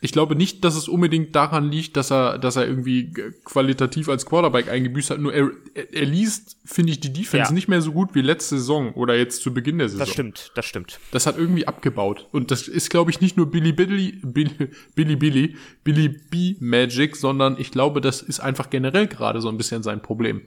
Ich 0.00 0.12
glaube 0.12 0.36
nicht, 0.36 0.64
dass 0.64 0.76
es 0.76 0.86
unbedingt 0.86 1.34
daran 1.34 1.70
liegt, 1.70 1.96
dass 1.96 2.12
er, 2.12 2.36
dass 2.38 2.56
er 2.56 2.66
irgendwie 2.66 3.10
qualitativ 3.44 4.10
als 4.10 4.26
Quarterback 4.26 4.68
eingebüßt 4.68 5.08
hat. 5.08 5.18
Nur 5.18 5.32
er, 5.32 5.50
er, 5.72 5.94
er 5.94 6.04
liest, 6.04 6.58
finde 6.66 6.92
ich, 6.92 7.00
die 7.00 7.10
Defense 7.10 7.48
Ja. 7.50 7.54
nicht 7.54 7.68
mehr 7.68 7.80
so 7.80 7.92
gut 7.92 8.14
wie 8.14 8.20
letzte 8.20 8.58
Saison 8.58 8.92
oder 8.92 9.16
jetzt 9.16 9.42
zu 9.42 9.54
Beginn 9.54 9.78
der 9.78 9.88
Saison. 9.88 10.00
das 10.04 10.12
stimmt, 10.12 10.52
das 10.56 10.66
stimmt. 10.66 11.00
Das 11.10 11.26
hat 11.26 11.38
irgendwie 11.38 11.66
abgebaut. 11.66 12.28
Und 12.32 12.50
das 12.50 12.68
ist, 12.68 12.90
glaube 12.90 13.12
ich, 13.12 13.22
nicht 13.22 13.38
nur 13.38 13.50
Billy 13.50 13.72
Billy, 13.72 14.20
Billy, 14.22 14.50
Billy 14.94 15.16
Billy, 15.16 15.56
Billy 15.84 16.08
B 16.08 16.56
Magic, 16.60 17.16
sondern 17.16 17.56
ich 17.58 17.70
glaube, 17.70 18.02
das 18.02 18.20
ist 18.20 18.40
einfach 18.40 18.68
generell 18.68 19.06
gerade 19.06 19.40
so 19.40 19.48
ein 19.48 19.56
bisschen 19.56 19.82
sein 19.82 20.02
Problem. 20.02 20.42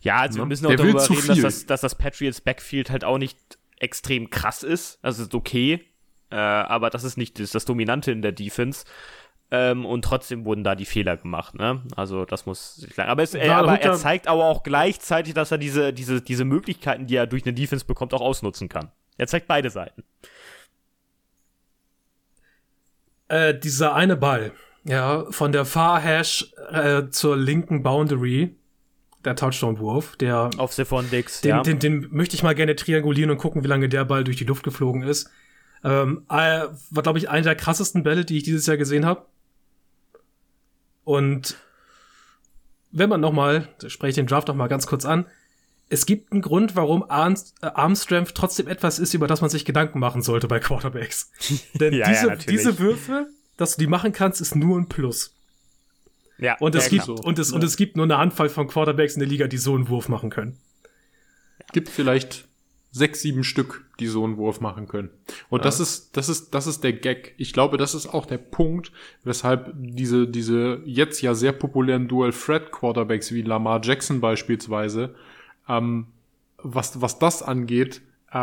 Ja, 0.00 0.16
also 0.20 0.38
wir 0.38 0.44
Ne? 0.44 0.48
müssen 0.48 0.66
auch 0.66 0.70
Der 0.70 0.78
darüber 0.78 1.02
reden, 1.08 1.26
dass 1.26 1.40
das, 1.40 1.66
dass 1.66 1.80
das 1.82 1.94
Patriots 1.94 2.40
Backfield 2.40 2.90
halt 2.90 3.04
auch 3.04 3.18
nicht 3.18 3.38
extrem 3.78 4.30
krass 4.30 4.62
ist. 4.62 4.98
Also 5.02 5.22
ist 5.24 5.34
okay. 5.34 5.84
Äh, 6.30 6.36
aber 6.36 6.90
das 6.90 7.04
ist 7.04 7.16
nicht 7.16 7.38
das, 7.38 7.50
das 7.50 7.64
Dominante 7.66 8.10
in 8.10 8.22
der 8.22 8.32
Defense. 8.32 8.84
Ähm, 9.50 9.84
und 9.86 10.02
trotzdem 10.04 10.44
wurden 10.44 10.64
da 10.64 10.74
die 10.74 10.86
Fehler 10.86 11.16
gemacht, 11.16 11.54
ne? 11.54 11.80
Also 11.94 12.24
das 12.24 12.46
muss 12.46 12.74
sich 12.76 12.96
lang. 12.96 13.06
Aber, 13.08 13.22
es, 13.22 13.32
äh, 13.34 13.46
Ja, 13.46 13.58
aber 13.58 13.80
er 13.80 13.94
zeigt 13.94 14.26
aber 14.26 14.46
auch 14.46 14.64
gleichzeitig, 14.64 15.34
dass 15.34 15.52
er 15.52 15.58
diese, 15.58 15.92
diese, 15.92 16.20
diese 16.20 16.44
Möglichkeiten, 16.44 17.06
die 17.06 17.14
er 17.14 17.28
durch 17.28 17.44
eine 17.44 17.52
Defense 17.54 17.84
bekommt, 17.84 18.12
auch 18.12 18.22
ausnutzen 18.22 18.68
kann. 18.68 18.90
Er 19.18 19.28
zeigt 19.28 19.46
beide 19.46 19.70
Seiten. 19.70 20.02
Äh, 23.28 23.54
dieser 23.58 23.94
eine 23.94 24.16
Ball, 24.16 24.52
ja, 24.84 25.26
von 25.30 25.52
der 25.52 25.64
Far 25.64 26.00
Hash 26.00 26.52
äh, 26.70 27.08
zur 27.10 27.36
linken 27.36 27.82
Boundary, 27.82 28.56
der 29.26 29.36
Touchdown-Wurf, 29.36 30.16
der 30.16 30.50
auf 30.56 30.72
Stephon 30.72 31.10
Dix, 31.10 31.40
den, 31.42 31.48
ja. 31.50 31.62
den, 31.62 31.78
den 31.78 32.08
möchte 32.10 32.34
ich 32.34 32.42
mal 32.42 32.54
gerne 32.54 32.76
triangulieren 32.76 33.30
und 33.30 33.38
gucken, 33.38 33.62
wie 33.62 33.68
lange 33.68 33.88
der 33.88 34.04
Ball 34.04 34.24
durch 34.24 34.36
die 34.36 34.44
Luft 34.44 34.62
geflogen 34.62 35.02
ist. 35.02 35.30
Ähm, 35.84 36.24
äh, 36.30 36.66
war, 36.90 37.02
glaube 37.02 37.18
ich, 37.18 37.28
einer 37.28 37.42
der 37.42 37.54
krassesten 37.54 38.02
Bälle, 38.02 38.24
die 38.24 38.38
ich 38.38 38.44
dieses 38.44 38.66
Jahr 38.66 38.76
gesehen 38.76 39.04
habe. 39.04 39.26
Und 41.04 41.56
wenn 42.90 43.08
man 43.10 43.20
noch 43.20 43.32
mal, 43.32 43.68
da 43.78 43.90
spreche 43.90 44.10
ich 44.10 44.14
den 44.16 44.26
Draft 44.26 44.48
noch 44.48 44.54
mal 44.54 44.68
ganz 44.68 44.86
kurz 44.86 45.04
an, 45.04 45.26
es 45.88 46.06
gibt 46.06 46.32
einen 46.32 46.42
Grund, 46.42 46.74
warum 46.74 47.02
äh, 47.02 47.34
Armstrength 47.60 48.34
trotzdem 48.34 48.66
etwas 48.66 48.98
ist, 48.98 49.14
über 49.14 49.26
das 49.26 49.40
man 49.40 49.50
sich 49.50 49.64
Gedanken 49.64 50.00
machen 50.00 50.22
sollte 50.22 50.48
bei 50.48 50.58
Quarterbacks. 50.58 51.30
Denn 51.74 51.92
Ja, 51.92 52.00
ja, 52.00 52.08
diese, 52.08 52.26
natürlich. 52.26 52.60
diese 52.60 52.78
Würfe, 52.78 53.28
dass 53.56 53.76
du 53.76 53.80
die 53.82 53.86
machen 53.86 54.12
kannst, 54.12 54.40
ist 54.40 54.56
nur 54.56 54.78
ein 54.78 54.88
Plus. 54.88 55.35
Ja, 56.38 56.56
Und 56.58 56.74
es 56.74 56.84
ja, 56.84 56.90
gibt 56.90 57.04
so. 57.04 57.14
und 57.14 57.38
es 57.38 57.52
und 57.52 57.60
Ja. 57.62 57.66
es 57.66 57.76
gibt 57.76 57.96
nur 57.96 58.04
eine 58.04 58.18
Handvoll 58.18 58.48
von 58.48 58.66
Quarterbacks 58.68 59.14
in 59.14 59.20
der 59.20 59.28
Liga, 59.28 59.46
die 59.46 59.56
so 59.58 59.74
einen 59.74 59.88
Wurf 59.88 60.08
machen 60.08 60.30
können. 60.30 60.58
gibt 61.72 61.88
vielleicht 61.88 62.46
sechs, 62.92 63.20
sieben 63.20 63.44
Stück, 63.44 63.84
die 64.00 64.06
so 64.06 64.24
einen 64.24 64.38
Wurf 64.38 64.60
machen 64.60 64.88
können. 64.88 65.10
Und 65.50 65.64
das 65.66 65.80
ist, 65.80 66.16
das 66.16 66.28
ist, 66.30 66.54
das 66.54 66.66
ist 66.66 66.82
der 66.82 66.94
Gag. 66.94 67.34
Ich 67.36 67.52
glaube, 67.52 67.76
das 67.76 67.94
ist 67.94 68.06
auch 68.06 68.24
der 68.24 68.38
Punkt, 68.38 68.90
weshalb 69.22 69.72
diese, 69.76 70.26
diese 70.26 70.80
jetzt 70.86 71.20
ja 71.20 71.34
sehr 71.34 71.52
populären 71.52 72.08
Dual 72.08 72.32
Threat 72.32 72.72
Quarterbacks 72.72 73.32
wie 73.32 73.42
Lamar 73.42 73.80
Jackson 73.82 74.20
beispielsweise, 74.20 75.14
ähm, 75.68 76.06
was, 76.62 77.00
was 77.02 77.18
das 77.18 77.42
angeht, 77.42 78.00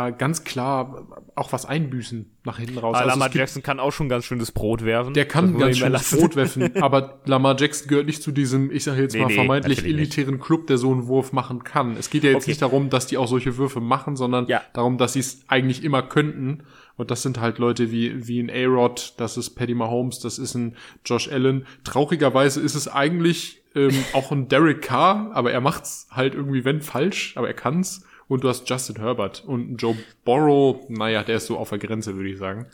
äh, 0.08 0.12
ganz 0.12 0.44
klar 0.44 1.06
auch 1.36 1.52
was 1.52 1.66
einbüßen 1.66 2.30
nach 2.44 2.58
hinten 2.58 2.78
raus. 2.78 2.94
Aber 2.96 2.98
Also 3.04 3.08
Lamar 3.10 3.34
Jackson 3.34 3.62
kann 3.62 3.78
auch 3.80 3.92
schon 3.92 4.08
ganz 4.08 4.24
schönes 4.24 4.50
Brot 4.52 4.84
werfen. 4.84 5.14
Der 5.14 5.26
kann 5.26 5.56
ganz 5.58 5.76
ihm 5.76 5.78
schön 5.78 5.84
erlassen. 5.84 6.18
Brot 6.18 6.36
werfen, 6.36 6.76
aber 6.82 7.20
Lamar 7.26 7.56
Jackson 7.58 7.88
gehört 7.88 8.06
nicht 8.06 8.22
zu 8.22 8.32
diesem, 8.32 8.70
ich 8.70 8.84
sage 8.84 9.02
jetzt 9.02 9.14
Nee, 9.14 9.20
mal, 9.22 9.26
nee, 9.28 9.34
vermeintlich 9.34 9.78
natürlich 9.78 9.96
nicht. 9.96 10.16
elitären 10.18 10.40
Club, 10.40 10.66
der 10.66 10.78
so 10.78 10.90
einen 10.92 11.06
Wurf 11.06 11.32
machen 11.32 11.64
kann. 11.64 11.96
Es 11.96 12.10
geht 12.10 12.24
ja 12.24 12.30
jetzt 12.30 12.42
Okay. 12.44 12.50
nicht 12.52 12.62
darum, 12.62 12.90
dass 12.90 13.06
die 13.06 13.16
auch 13.18 13.28
solche 13.28 13.56
Würfe 13.56 13.80
machen, 13.80 14.16
sondern 14.16 14.46
Ja. 14.46 14.62
darum, 14.74 14.98
dass 14.98 15.12
sie 15.14 15.20
es 15.20 15.44
eigentlich 15.48 15.84
immer 15.84 16.02
könnten. 16.02 16.64
Und 16.96 17.10
das 17.10 17.22
sind 17.22 17.40
halt 17.40 17.58
Leute 17.58 17.90
wie, 17.90 18.28
wie 18.28 18.40
ein 18.40 18.50
A-Rod, 18.50 19.14
das 19.16 19.36
ist 19.36 19.50
Paddy 19.56 19.74
Mahomes, 19.74 20.20
das 20.20 20.38
ist 20.38 20.54
ein 20.54 20.76
Josh 21.04 21.28
Allen. 21.30 21.66
Traurigerweise 21.82 22.60
ist 22.60 22.74
es 22.76 22.86
eigentlich 22.88 23.62
ähm, 23.74 23.92
auch 24.12 24.30
ein 24.30 24.48
Derek 24.48 24.82
Carr, 24.82 25.30
aber 25.34 25.50
er 25.50 25.60
macht's 25.60 26.06
halt 26.12 26.34
irgendwie, 26.34 26.64
wenn 26.64 26.80
falsch, 26.80 27.32
aber 27.36 27.48
er 27.48 27.54
kann's. 27.54 28.04
Und 28.28 28.44
du 28.44 28.48
hast 28.48 28.68
Justin 28.68 28.96
Herbert 28.96 29.44
und 29.46 29.76
Joe 29.76 29.96
Borrow, 30.24 30.88
naja, 30.88 31.22
der 31.22 31.36
ist 31.36 31.46
so 31.46 31.58
auf 31.58 31.70
der 31.70 31.78
Grenze, 31.78 32.16
würde 32.16 32.30
ich 32.30 32.38
sagen. 32.38 32.66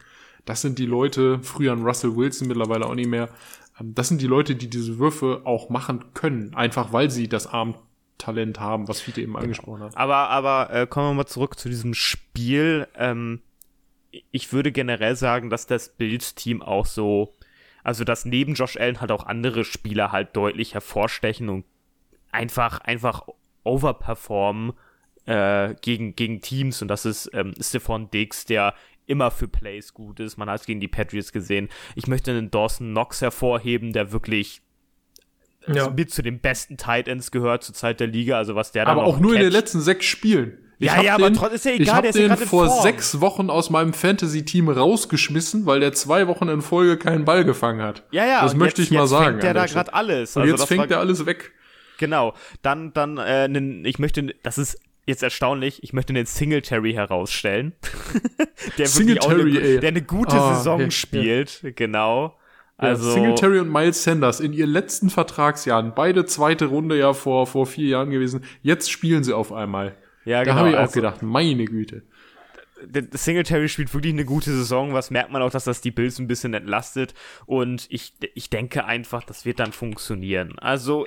Das 0.45 0.63
sind 0.63 0.79
die 0.79 0.87
Leute, 0.87 1.41
früher 1.43 1.73
ein 1.73 1.83
Russell 1.83 2.17
Wilson, 2.17 2.49
mittlerweile 2.49 2.87
auch 2.87 2.95
nicht 2.95 3.09
mehr. 3.09 3.29
Ähm, 3.79 3.95
Das 3.95 4.09
sind 4.09 4.21
die 4.21 4.27
Leute, 4.27 4.55
die 4.55 4.71
diese 4.71 4.99
Würfe 4.99 5.43
auch 5.45 5.69
machen 5.69 6.15
können, 6.15 6.55
einfach 6.55 6.93
weil 6.93 7.11
sie 7.11 7.29
das 7.29 7.47
Armtalent 7.47 8.61
haben, 8.61 8.89
was 8.89 9.01
Fiete 9.01 9.21
eben 9.21 9.37
angesprochen 9.37 9.83
hat. 9.83 9.97
Aber, 9.97 10.29
aber 10.31 10.73
äh, 10.73 10.87
kommen 10.87 11.09
wir 11.09 11.15
mal 11.15 11.27
zurück 11.27 11.59
zu 11.59 11.69
diesem 11.69 11.95
Spiel. 11.95 12.87
Ähm, 12.95 13.41
ich 14.31 14.53
würde 14.53 14.73
generell 14.73 15.17
sagen, 15.17 15.51
dass 15.51 15.67
das 15.67 15.91
Bills-Team 15.91 16.63
auch 16.63 16.87
so, 16.87 17.35
also 17.85 18.05
dass 18.05 18.25
neben 18.25 18.55
Josh 18.55 18.77
Allen 18.77 19.01
halt 19.01 19.13
auch 19.13 19.27
andere 19.27 19.65
Spieler 19.65 20.13
halt 20.13 20.37
deutlich 20.37 20.75
hervorstechen 20.75 21.49
und 21.49 21.65
einfach, 22.33 22.81
einfach 22.81 23.27
overperformen 23.65 24.73
äh, 25.27 25.75
gegen, 25.81 26.15
gegen 26.17 26.41
Teams. 26.41 26.83
Und 26.83 26.89
das 26.89 27.05
ist 27.05 27.31
ähm, 27.35 27.55
Stephon 27.61 28.11
Diggs, 28.11 28.45
der 28.45 28.75
immer 29.07 29.31
für 29.31 29.49
Plays 29.49 29.93
gut 29.95 30.21
ist. 30.21 30.37
Man 30.37 30.49
hat 30.49 30.61
es 30.61 30.67
gegen 30.67 30.81
die 30.81 30.89
Patriots 30.89 31.33
gesehen. 31.33 31.69
Ich 31.97 32.07
möchte 32.07 32.31
einen 32.31 32.51
Dawson 32.51 32.91
Knox 32.91 33.21
hervorheben, 33.23 33.93
der 33.93 34.13
wirklich 34.13 34.63
Ja. 35.67 35.91
mit 35.91 36.11
zu 36.13 36.23
den 36.23 36.39
besten 36.41 36.77
Tight 36.77 37.09
Ends 37.09 37.31
gehört 37.31 37.65
zur 37.65 37.75
Zeit 37.75 38.01
der 38.01 38.07
Liga. 38.07 38.37
Also 38.39 38.55
was 38.55 38.73
der 38.73 38.87
Aber 38.87 39.05
auch 39.05 39.19
nur 39.19 39.33
in 39.35 39.41
den 39.41 39.51
catcht. 39.51 39.61
letzten 39.63 39.81
sechs 39.81 40.07
Spielen. 40.07 40.59
Ja, 40.79 40.97
hab 40.97 41.05
ja, 41.05 41.15
aber 41.17 41.31
trotzdem 41.35 41.55
ist 41.57 41.65
ja 41.67 41.71
ich 41.73 41.81
egal, 41.81 41.95
hab 41.97 42.03
der 42.05 42.11
ist 42.11 42.17
ja 42.19 42.29
den 42.35 42.47
vor 42.47 42.67
Form. 42.69 42.83
sechs 42.83 43.21
Wochen 43.21 43.51
aus 43.51 43.69
meinem 43.69 43.93
Fantasy-Team 43.93 44.71
rausgeschmissen, 44.71 45.67
weil 45.67 45.81
der 45.81 45.93
zwei 45.93 46.27
Wochen 46.27 46.49
in 46.49 46.63
Folge 46.63 46.97
keinen 46.97 47.27
Ball 47.27 47.45
gefangen 47.45 47.83
hat. 47.83 48.05
Ja, 48.13 48.25
ja. 48.27 48.41
Das 48.43 48.55
möchte 48.55 48.81
jetzt, 48.81 48.91
ich 48.91 48.95
mal 48.97 49.03
jetzt 49.03 49.11
sagen. 49.11 49.25
Fängt 49.33 49.43
der 49.43 49.53
da 49.53 49.65
der 49.67 49.73
gerade 49.75 49.93
alles. 49.93 50.37
Und 50.37 50.43
Also 50.43 50.55
jetzt 50.55 50.67
fängt 50.67 50.81
war- 50.89 50.91
er 50.91 50.99
alles 51.01 51.27
weg. 51.27 51.53
Genau. 51.99 52.33
Dann, 52.63 52.95
dann, 52.95 53.19
äh, 53.19 53.47
ich 53.87 53.99
möchte, 53.99 54.35
das 54.43 54.57
ist 54.57 54.79
jetzt 55.11 55.23
erstaunlich, 55.23 55.83
ich 55.83 55.93
möchte 55.93 56.13
den 56.13 56.27
Singletary 56.27 56.93
herausstellen. 56.95 57.75
der 58.79 58.87
Singletary, 58.87 59.59
eine, 59.59 59.61
ey. 59.61 59.81
der 59.81 59.89
eine 59.91 60.03
gute 60.03 60.37
Ah, 60.37 60.55
Saison 60.55 60.79
ja, 60.81 60.85
ja. 60.87 60.91
spielt. 60.91 61.63
Genau. 61.77 62.37
Also 62.77 63.03
Also, 63.09 63.13
Singletary 63.13 63.59
und 63.61 63.71
Miles 63.71 64.03
Sanders 64.03 64.41
in 64.41 64.53
ihren 64.55 64.71
letzten 64.71 65.11
Vertragsjahren, 65.11 65.93
beide 65.95 66.25
zweite 66.25 66.67
Runde 66.67 66.97
ja 66.99 67.13
vor, 67.13 67.47
vor 67.47 67.67
vier 67.67 67.89
Jahren 67.89 68.11
gewesen. 68.11 68.43
Jetzt 68.63 68.91
spielen 68.91 69.23
sie 69.23 69.35
auf 69.35 69.53
einmal. 69.53 69.97
ja, 70.25 70.39
Da 70.39 70.45
genau. 70.45 70.57
habe 70.57 70.71
ich 70.71 70.77
auch 70.77 70.81
also, 70.81 70.95
gedacht, 70.95 71.23
meine 71.23 71.67
Güte. 71.67 72.03
der 72.87 73.05
Singletary 73.13 73.69
spielt 73.69 73.93
wirklich 73.93 74.15
eine 74.15 74.25
gute 74.25 74.51
Saison. 74.51 74.95
Was 74.95 75.11
merkt 75.11 75.31
man 75.31 75.43
auch, 75.43 75.51
dass 75.51 75.65
das 75.65 75.83
die 75.83 75.91
Bills 75.91 76.19
ein 76.19 76.27
bisschen 76.27 76.55
entlastet. 76.55 77.13
Und 77.45 77.87
ich, 77.91 78.15
ich 78.35 78.49
denke 78.49 78.87
einfach, 78.87 79.25
das 79.25 79.45
wird 79.45 79.59
dann 79.61 79.73
funktionieren. 79.73 80.59
Also, 80.59 81.07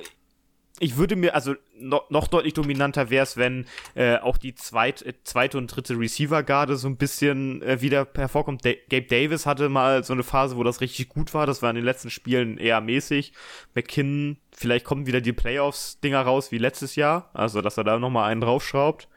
ich 0.83 0.97
würde 0.97 1.15
mir, 1.15 1.33
also 1.33 1.55
noch, 1.77 2.09
noch 2.09 2.27
deutlich 2.27 2.53
dominanter 2.53 3.09
wäre 3.09 3.23
es, 3.23 3.37
wenn 3.37 3.65
äh, 3.95 4.17
auch 4.17 4.37
die 4.37 4.53
zweit, 4.53 5.01
äh, 5.01 5.13
zweite 5.23 5.57
und 5.57 5.67
dritte 5.67 5.97
Receiver-Garde 5.97 6.75
so 6.75 6.87
ein 6.87 6.97
bisschen 6.97 7.61
äh, 7.61 7.81
wieder 7.81 8.07
hervorkommt. 8.13 8.65
Da 8.65 8.71
Gabe 8.89 9.07
Davis 9.07 9.45
hatte 9.45 9.69
mal 9.69 10.03
so 10.03 10.13
eine 10.13 10.23
Phase, 10.23 10.57
wo 10.57 10.63
das 10.63 10.81
richtig 10.81 11.09
gut 11.09 11.33
war. 11.33 11.47
Das 11.47 11.61
war 11.61 11.69
in 11.69 11.77
den 11.77 11.85
letzten 11.85 12.09
Spielen 12.09 12.57
eher 12.57 12.81
mäßig. 12.81 13.31
McKinnon, 13.73 14.37
vielleicht 14.51 14.85
kommen 14.85 15.07
wieder 15.07 15.21
die 15.21 15.33
Playoffs-Dinger 15.33 16.21
raus 16.21 16.51
wie 16.51 16.57
letztes 16.57 16.95
Jahr. 16.95 17.29
Also, 17.33 17.61
dass 17.61 17.77
er 17.77 17.85
da 17.85 17.97
nochmal 17.97 18.29
einen 18.29 18.41
draufschraubt. 18.41 19.07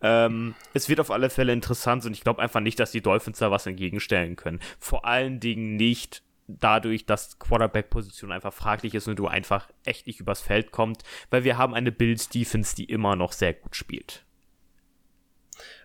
Ähm, 0.00 0.54
es 0.74 0.88
wird 0.88 1.00
auf 1.00 1.10
alle 1.10 1.28
Fälle 1.28 1.52
interessant 1.52 2.06
und 2.06 2.12
ich 2.12 2.22
glaube 2.22 2.40
einfach 2.40 2.60
nicht, 2.60 2.78
dass 2.80 2.92
die 2.92 3.00
Dolphins 3.02 3.38
da 3.38 3.50
was 3.50 3.66
entgegenstellen 3.66 4.36
können. 4.36 4.60
Vor 4.78 5.04
allen 5.04 5.40
Dingen 5.40 5.76
nicht 5.76 6.22
dadurch, 6.48 7.06
dass 7.06 7.38
Quarterback-Position 7.38 8.32
einfach 8.32 8.52
fraglich 8.52 8.94
ist 8.94 9.06
und 9.06 9.16
du 9.16 9.28
einfach 9.28 9.68
echt 9.84 10.06
nicht 10.06 10.18
übers 10.18 10.40
Feld 10.40 10.72
kommst, 10.72 11.04
weil 11.30 11.44
wir 11.44 11.58
haben 11.58 11.74
eine 11.74 11.92
Bills-Defense, 11.92 12.74
die 12.74 12.84
immer 12.84 13.14
noch 13.14 13.32
sehr 13.32 13.52
gut 13.52 13.76
spielt. 13.76 14.24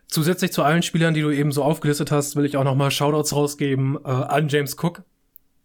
Zusätzlich 0.07 0.51
zu 0.51 0.63
allen 0.63 0.83
Spielern, 0.83 1.13
die 1.13 1.21
du 1.21 1.31
eben 1.31 1.51
so 1.51 1.63
aufgelistet 1.63 2.11
hast, 2.11 2.35
will 2.35 2.45
ich 2.45 2.57
auch 2.57 2.63
noch 2.63 2.75
mal 2.75 2.91
Shoutouts 2.91 3.33
rausgeben 3.33 3.97
äh, 4.03 4.07
an 4.07 4.47
James 4.47 4.77
Cook, 4.81 5.03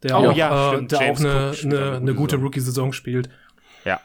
der 0.02 0.18
Oh, 0.18 0.30
auch, 0.30 0.36
ja, 0.36 0.74
äh, 0.74 0.84
der 0.84 1.00
James 1.00 1.20
auch 1.20 1.24
eine, 1.24 1.52
eine, 1.62 1.96
eine 1.96 2.14
gute 2.14 2.14
gute 2.14 2.30
Saison. 2.30 2.42
Rookie-Saison 2.44 2.92
spielt. 2.92 3.28
Ja. 3.84 4.00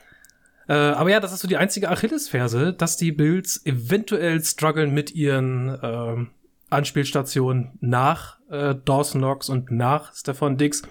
Äh, 0.68 0.74
aber 0.74 1.10
ja, 1.10 1.20
das 1.20 1.34
ist 1.34 1.40
so 1.40 1.48
die 1.48 1.58
einzige 1.58 1.90
Achillesferse, 1.90 2.74
dass 2.74 2.98
die 2.98 3.12
Bills 3.12 3.66
eventuell 3.66 4.44
strugglen 4.44 4.94
mit 4.94 5.12
ihren 5.12 5.78
ähm, 5.82 6.30
Anspielstationen 6.70 7.72
nach 7.80 8.40
äh, 8.54 8.76
Dawson 8.86 9.22
Knox 9.22 9.50
und 9.50 9.72
nach 9.72 10.14
Stefan 10.16 10.58
Diggs. 10.58 10.84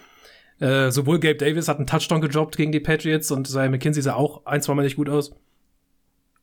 Äh, 0.60 0.90
sowohl 0.90 1.18
Gabe 1.18 1.36
Davis 1.36 1.68
hat 1.68 1.78
einen 1.78 1.86
Touchdown 1.86 2.20
gejobbt 2.20 2.56
gegen 2.56 2.72
die 2.72 2.80
Patriots 2.80 3.30
und 3.30 3.48
Isaiah 3.48 3.70
McKinsey 3.70 4.02
sah 4.02 4.14
auch 4.14 4.44
ein, 4.46 4.62
zwei 4.62 4.74
Mal 4.74 4.82
nicht 4.82 4.96
gut 4.96 5.08
aus. 5.08 5.34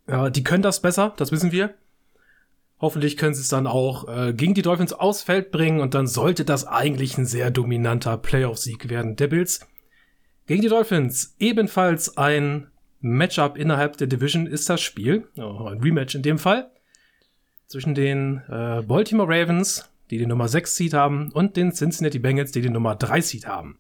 Ja, 0.07 0.29
die 0.29 0.43
können 0.43 0.63
das 0.63 0.81
besser, 0.81 1.13
das 1.17 1.31
wissen 1.31 1.51
wir. 1.51 1.75
Hoffentlich 2.81 3.17
können 3.17 3.33
sie 3.33 3.41
es 3.41 3.49
dann 3.49 3.67
auch 3.67 4.07
äh, 4.07 4.33
gegen 4.33 4.53
die 4.53 4.61
Dolphins 4.61 4.93
aufs 4.93 5.21
Feld 5.21 5.51
bringen 5.51 5.81
und 5.81 5.93
dann 5.93 6.07
sollte 6.07 6.45
das 6.45 6.65
eigentlich 6.65 7.17
ein 7.17 7.25
sehr 7.25 7.51
dominanter 7.51 8.17
Playoff-Sieg 8.17 8.89
werden. 8.89 9.17
Der 9.17 9.27
Bills 9.27 9.67
gegen 10.47 10.61
die 10.61 10.69
Dolphins 10.69 11.35
ebenfalls 11.39 12.17
ein 12.17 12.71
Matchup 13.01 13.57
innerhalb 13.57 13.97
der 13.97 14.07
Division 14.07 14.47
ist 14.47 14.69
das 14.69 14.81
Spiel, 14.81 15.27
oh, 15.37 15.67
ein 15.67 15.79
Rematch 15.79 16.15
in 16.15 16.23
dem 16.23 16.37
Fall, 16.37 16.71
zwischen 17.67 17.93
den 17.95 18.41
äh, 18.49 18.81
Baltimore 18.81 19.29
Ravens, 19.29 19.89
die 20.09 20.17
die 20.17 20.25
Nummer 20.25 20.47
6 20.47 20.75
Seed 20.75 20.93
haben, 20.93 21.31
und 21.31 21.57
den 21.57 21.71
Cincinnati 21.71 22.19
Bengals, 22.19 22.51
die 22.51 22.61
die 22.61 22.69
Nummer 22.69 22.95
3 22.95 23.21
Seed 23.21 23.47
haben. 23.47 23.79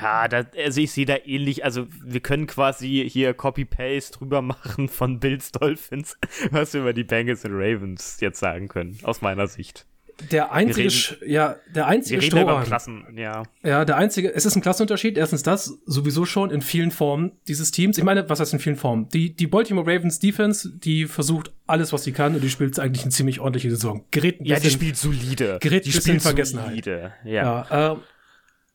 Ja, 0.00 0.28
da, 0.28 0.44
also 0.56 0.80
ich 0.80 0.92
sehe 0.92 1.06
da 1.06 1.16
ähnlich, 1.24 1.64
also 1.64 1.86
wir 2.04 2.20
können 2.20 2.46
quasi 2.46 3.08
hier 3.08 3.32
Copy-Paste 3.32 4.18
drüber 4.18 4.42
machen 4.42 4.88
von 4.88 5.20
Bills 5.20 5.52
Dolphins, 5.52 6.18
was 6.50 6.74
wir 6.74 6.82
über 6.82 6.92
die 6.92 7.04
Bengals 7.04 7.44
und 7.44 7.52
Ravens 7.54 8.20
jetzt 8.20 8.38
sagen 8.38 8.68
können, 8.68 8.98
aus 9.04 9.22
meiner 9.22 9.46
Sicht. 9.46 9.86
Der 10.30 10.50
einzige, 10.52 10.88
reden- 10.88 11.30
ja, 11.30 11.56
der 11.68 11.74
Wir 11.74 11.86
einzige 11.88 12.16
über 12.16 12.26
Strohhalm. 12.26 12.64
Klassen, 12.64 13.04
ja. 13.18 13.42
Ja, 13.62 13.84
der 13.84 13.96
einzige, 13.96 14.32
es 14.34 14.46
ist 14.46 14.56
ein 14.56 14.62
Klassenunterschied. 14.62 15.18
Erstens 15.18 15.42
das, 15.42 15.78
sowieso 15.84 16.24
schon 16.24 16.50
in 16.50 16.62
vielen 16.62 16.90
Formen 16.90 17.32
dieses 17.48 17.70
Teams. 17.70 17.98
Ich 17.98 18.04
meine, 18.04 18.26
was 18.28 18.40
heißt 18.40 18.54
in 18.54 18.58
vielen 18.58 18.76
Formen? 18.76 19.08
Die, 19.10 19.34
die 19.36 19.46
Baltimore 19.46 19.86
Ravens 19.86 20.18
Defense, 20.18 20.70
die 20.72 21.04
versucht 21.06 21.52
alles, 21.66 21.92
was 21.92 22.04
sie 22.04 22.12
kann 22.12 22.34
und 22.34 22.42
die 22.42 22.48
spielt 22.48 22.78
eigentlich 22.78 23.02
eine 23.02 23.10
ziemlich 23.12 23.40
ordentliche 23.40 23.70
Saison. 23.70 24.04
Gerät 24.10 24.40
ein 24.40 24.46
Ja, 24.46 24.56
die 24.56 24.62
bisschen- 24.62 24.80
spielt 24.80 24.96
solide. 24.96 25.58
gerät 25.60 25.84
die 25.84 25.90
bisschen 25.90 26.14
in 26.14 26.20
Vergessenheit. 26.20 26.68
solide. 26.68 27.12
Ja. 27.24 27.64
Ja, 27.70 27.92
äh, 27.92 27.96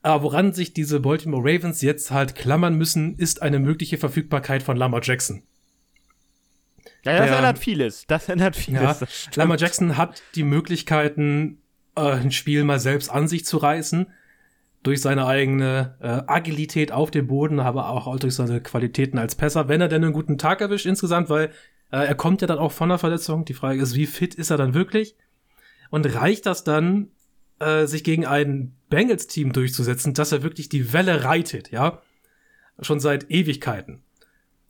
aber 0.04 0.24
woran 0.24 0.54
sich 0.54 0.74
diese 0.74 1.00
Baltimore 1.00 1.42
Ravens 1.44 1.82
jetzt 1.82 2.12
halt 2.12 2.36
klammern 2.36 2.76
müssen, 2.76 3.16
ist 3.18 3.42
eine 3.42 3.60
mögliche 3.60 3.98
Verfügbarkeit 3.98 4.62
von 4.64 4.78
Lamar 4.78 5.02
Jackson. 5.04 5.44
Ja, 7.03 7.17
das 7.17 7.27
Der- 7.27 7.38
ändert 7.38 7.59
vieles. 7.59 8.05
Das 8.07 8.29
ändert 8.29 8.55
vieles. 8.55 8.99
Ja. 9.01 9.07
Lamar 9.36 9.57
Jackson 9.57 9.97
hat 9.97 10.21
die 10.36 10.43
Möglichkeiten, 10.43 11.61
äh, 11.95 12.01
ein 12.01 12.32
Spiel 12.32 12.63
mal 12.63 12.79
selbst 12.79 13.09
an 13.09 13.27
sich 13.27 13.45
zu 13.45 13.57
reißen. 13.57 14.07
durch 14.84 14.99
seine 14.99 15.27
eigene 15.27 15.95
äh, 16.01 16.23
Agilität 16.25 16.91
auf 16.91 17.11
dem 17.11 17.27
Boden, 17.27 17.59
aber 17.59 17.89
auch 17.89 18.17
durch 18.17 18.34
seine 18.34 18.61
Qualitäten 18.61 19.19
als 19.19 19.36
Pässer, 19.36 19.67
wenn 19.67 19.79
er 19.79 19.88
denn 19.89 20.03
einen 20.03 20.11
guten 20.11 20.39
Tag 20.39 20.59
erwischt 20.59 20.88
insgesamt, 20.88 21.29
weil 21.29 21.51
äh, 21.91 21.97
er 22.03 22.15
kommt 22.15 22.41
ja 22.41 22.47
dann 22.47 22.57
auch 22.57 22.71
von 22.71 22.89
der 22.89 22.97
Verletzung. 22.97 23.45
Die 23.45 23.53
Frage 23.53 23.79
ist, 23.79 23.93
wie 23.93 24.07
fit 24.07 24.34
ist 24.34 24.49
er 24.49 24.57
dann 24.57 24.73
wirklich? 24.73 25.15
Und 25.91 26.07
reicht 26.15 26.47
das 26.47 26.63
dann, 26.63 27.09
äh, 27.59 27.86
sich 27.86 28.03
gegen 28.03 28.25
ein 28.25 28.75
Bengals-Team 28.89 29.53
durchzusetzen, 29.53 30.15
dass 30.15 30.32
er 30.32 30.41
wirklich 30.41 30.67
die 30.67 30.93
Welle 30.93 31.23
reitet, 31.25 31.69
ja? 31.69 32.01
Schon 32.79 32.99
seit 32.99 33.29
Ewigkeiten. 33.29 34.01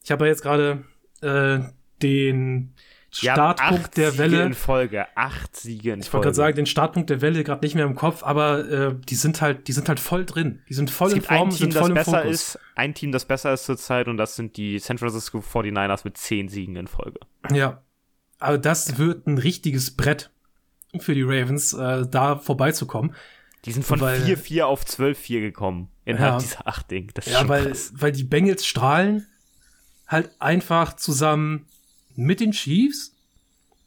Ich 0.03 0.11
habe 0.11 0.25
ja 0.25 0.31
jetzt 0.31 0.41
gerade 0.41 0.83
äh, 1.21 1.59
den 2.03 2.73
Startpunkt 3.13 3.97
der 3.97 4.17
Welle. 4.17 4.29
Siege 4.37 4.43
in 4.43 4.53
Folge, 4.53 5.05
acht 5.15 5.55
Siege 5.55 5.91
in 5.93 5.99
ich 5.99 6.05
Folge. 6.05 6.07
Ich 6.07 6.13
wollte 6.13 6.23
gerade 6.25 6.35
sagen, 6.35 6.55
den 6.55 6.65
Startpunkt 6.65 7.09
der 7.09 7.21
Welle 7.21 7.43
gerade 7.43 7.63
nicht 7.65 7.75
mehr 7.75 7.83
im 7.85 7.95
Kopf, 7.95 8.23
aber 8.23 8.69
äh, 8.69 8.95
die 9.09 9.15
sind 9.15 9.41
halt, 9.41 9.67
die 9.67 9.73
sind 9.73 9.89
halt 9.89 9.99
voll 9.99 10.25
drin. 10.25 10.61
Die 10.69 10.73
sind 10.73 10.89
voll 10.89 11.09
es 11.09 11.13
in 11.15 11.21
Form, 11.21 11.49
ein 11.49 11.49
Team, 11.49 11.57
sind 11.57 11.73
voll 11.73 11.81
das 11.81 11.89
im 11.89 11.95
besser 11.95 12.21
Fokus. 12.21 12.31
ist, 12.33 12.59
ein 12.75 12.93
Team, 12.93 13.11
das 13.11 13.25
besser 13.25 13.53
ist 13.53 13.65
zurzeit 13.65 14.07
und 14.07 14.15
das 14.17 14.35
sind 14.37 14.55
die 14.55 14.79
San 14.79 14.97
Francisco 14.97 15.39
49ers 15.39 16.01
mit 16.05 16.15
zehn 16.17 16.47
Siegen 16.47 16.75
in 16.77 16.87
Folge. 16.87 17.19
Ja. 17.53 17.81
Aber 18.39 18.57
das 18.57 18.97
wird 18.97 19.27
ein 19.27 19.37
richtiges 19.37 19.91
Brett 19.95 20.31
für 20.99 21.13
die 21.13 21.21
Ravens, 21.23 21.73
äh, 21.73 22.07
da 22.09 22.37
vorbeizukommen. 22.37 23.13
Die 23.65 23.71
sind 23.73 23.85
von 23.85 23.99
4-4 23.99 24.63
auf 24.63 24.83
12-4 24.85 25.41
gekommen 25.41 25.89
innerhalb 26.05 26.33
Ja. 26.33 26.39
dieser 26.39 26.67
acht 26.67 26.89
Ding. 26.89 27.11
Das 27.13 27.27
ist 27.27 27.33
Ja, 27.33 27.47
weil, 27.47 27.67
krass. 27.67 27.91
weil 27.95 28.11
die 28.13 28.23
Bengals 28.23 28.65
strahlen 28.65 29.27
halt 30.07 30.31
einfach 30.39 30.95
zusammen 30.95 31.67
mit 32.15 32.39
den 32.39 32.51
Chiefs 32.51 33.15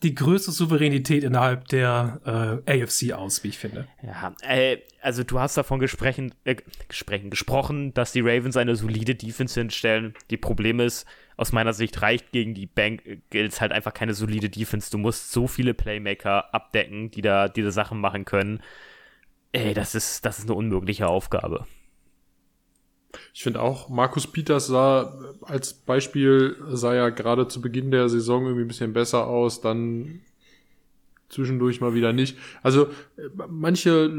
die 0.05 0.15
größte 0.15 0.53
Souveränität 0.53 1.25
innerhalb 1.25 1.67
der 1.69 2.63
äh, 2.67 2.83
AFC 2.83 3.13
aus, 3.13 3.43
wie 3.43 3.49
ich 3.49 3.59
finde. 3.59 3.89
Ja, 4.03 4.35
äh, 4.43 4.79
also 5.01 5.25
du 5.25 5.41
hast 5.41 5.57
davon 5.57 5.81
gesprochen, 5.81 6.35
äh, 6.45 6.57
gesprochen, 6.89 7.95
dass 7.95 8.13
die 8.13 8.21
Ravens 8.21 8.57
eine 8.57 8.77
solide 8.77 9.15
Defense 9.15 9.59
hinstellen. 9.59 10.15
Die 10.31 10.37
Problem 10.37 10.79
ist, 10.79 11.07
aus 11.37 11.53
meiner 11.53 11.73
Sicht 11.73 12.03
reicht 12.03 12.33
gegen 12.33 12.55
die 12.55 12.67
Bengals 12.67 13.61
halt 13.61 13.73
einfach 13.73 13.95
keine 13.95 14.15
solide 14.15 14.51
Defense. 14.51 14.91
Du 14.91 14.99
musst 14.99 15.33
so 15.33 15.47
viele 15.47 15.73
Playmaker 15.73 16.55
abdecken, 16.55 17.11
die 17.11 17.23
da 17.23 17.49
diese 17.49 17.73
Sachen 17.73 17.99
machen 17.99 18.27
können. 18.27 18.61
Ey, 19.53 19.73
das 19.73 19.95
ist, 19.95 20.27
das 20.27 20.39
ist 20.39 20.45
eine 20.45 20.55
unmögliche 20.55 21.09
Aufgabe. 21.09 21.67
Ich 23.33 23.43
finde 23.43 23.61
auch, 23.61 23.89
Markus 23.89 24.27
Peters 24.27 24.67
sah 24.67 25.19
als 25.43 25.73
Beispiel, 25.75 26.57
sah 26.71 26.95
ja 26.95 27.11
gerade 27.11 27.49
zu 27.49 27.61
Beginn 27.61 27.91
der 27.91 28.09
Saison 28.09 28.45
irgendwie 28.45 28.65
ein 28.65 28.69
bisschen 28.69 28.93
besser 28.93 29.27
aus, 29.27 29.61
dann 29.61 30.21
zwischendurch 31.29 31.81
mal 31.81 31.95
wieder 31.95 32.13
nicht. 32.13 32.39
Also 32.63 32.89
manche 33.49 34.11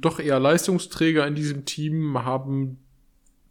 doch 0.00 0.20
eher 0.20 0.40
Leistungsträger 0.40 1.26
in 1.26 1.34
diesem 1.34 1.64
Team 1.64 2.24
haben 2.24 2.78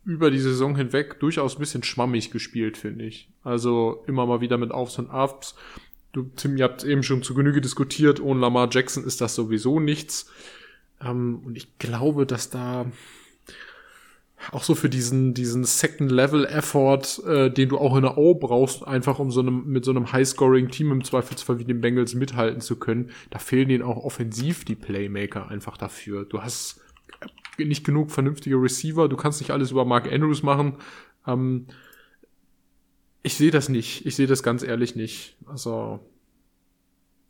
über 0.05 0.31
die 0.31 0.39
Saison 0.39 0.75
hinweg 0.75 1.19
durchaus 1.19 1.55
ein 1.55 1.59
bisschen 1.59 1.83
schwammig 1.83 2.31
gespielt, 2.31 2.77
finde 2.77 3.05
ich. 3.05 3.29
Also 3.43 4.03
immer 4.07 4.25
mal 4.25 4.39
wieder 4.39 4.57
mit 4.57 4.71
Aufs 4.71 4.97
und 4.99 5.09
Abs. 5.09 5.55
Du, 6.13 6.31
Tim, 6.35 6.55
ihr 6.55 6.63
habt 6.63 6.85
eben 6.85 7.03
schon 7.03 7.23
zu 7.23 7.33
Genüge 7.33 7.59
diskutiert, 7.59 8.21
ohne 8.21 8.39
Lamar 8.39 8.69
Jackson 8.71 9.03
ist 9.03 9.19
das 9.19 9.35
sowieso 9.35 9.81
nichts. 9.81 10.31
Ähm, 11.01 11.41
und 11.45 11.57
ich 11.57 11.77
glaube, 11.77 12.25
dass 12.25 12.49
da 12.49 12.85
auch 14.51 14.63
so 14.63 14.75
für 14.75 14.89
diesen, 14.89 15.33
diesen 15.33 15.63
Second-Level-Effort, 15.63 17.23
äh, 17.25 17.51
den 17.51 17.69
du 17.69 17.77
auch 17.77 17.95
in 17.95 18.03
der 18.03 18.17
O 18.17 18.35
brauchst, 18.35 18.87
einfach 18.87 19.19
um 19.19 19.31
so 19.31 19.41
einem, 19.41 19.65
mit 19.65 19.83
so 19.83 19.91
einem 19.91 20.11
High-Scoring-Team 20.11 20.91
im 20.91 21.03
Zweifelsfall 21.03 21.59
wie 21.59 21.65
den 21.65 21.81
Bengals 21.81 22.13
mithalten 22.13 22.61
zu 22.61 22.77
können, 22.77 23.11
da 23.29 23.39
fehlen 23.39 23.69
denen 23.69 23.83
auch 23.83 24.03
offensiv 24.03 24.65
die 24.65 24.75
Playmaker 24.75 25.49
einfach 25.49 25.77
dafür. 25.77 26.25
Du 26.25 26.41
hast 26.41 26.81
nicht 27.57 27.83
genug 27.83 28.11
vernünftige 28.11 28.55
Receiver, 28.55 29.09
du 29.09 29.17
kannst 29.17 29.41
nicht 29.41 29.51
alles 29.51 29.71
über 29.71 29.85
Mark 29.85 30.11
Andrews 30.11 30.43
machen. 30.43 30.75
Ähm, 31.25 31.65
ich 33.23 33.35
sehe 33.35 33.51
das 33.51 33.69
nicht. 33.69 34.05
Ich 34.05 34.15
sehe 34.15 34.27
das 34.27 34.43
ganz 34.43 34.63
ehrlich 34.63 34.95
nicht. 34.95 35.35
Also, 35.45 35.99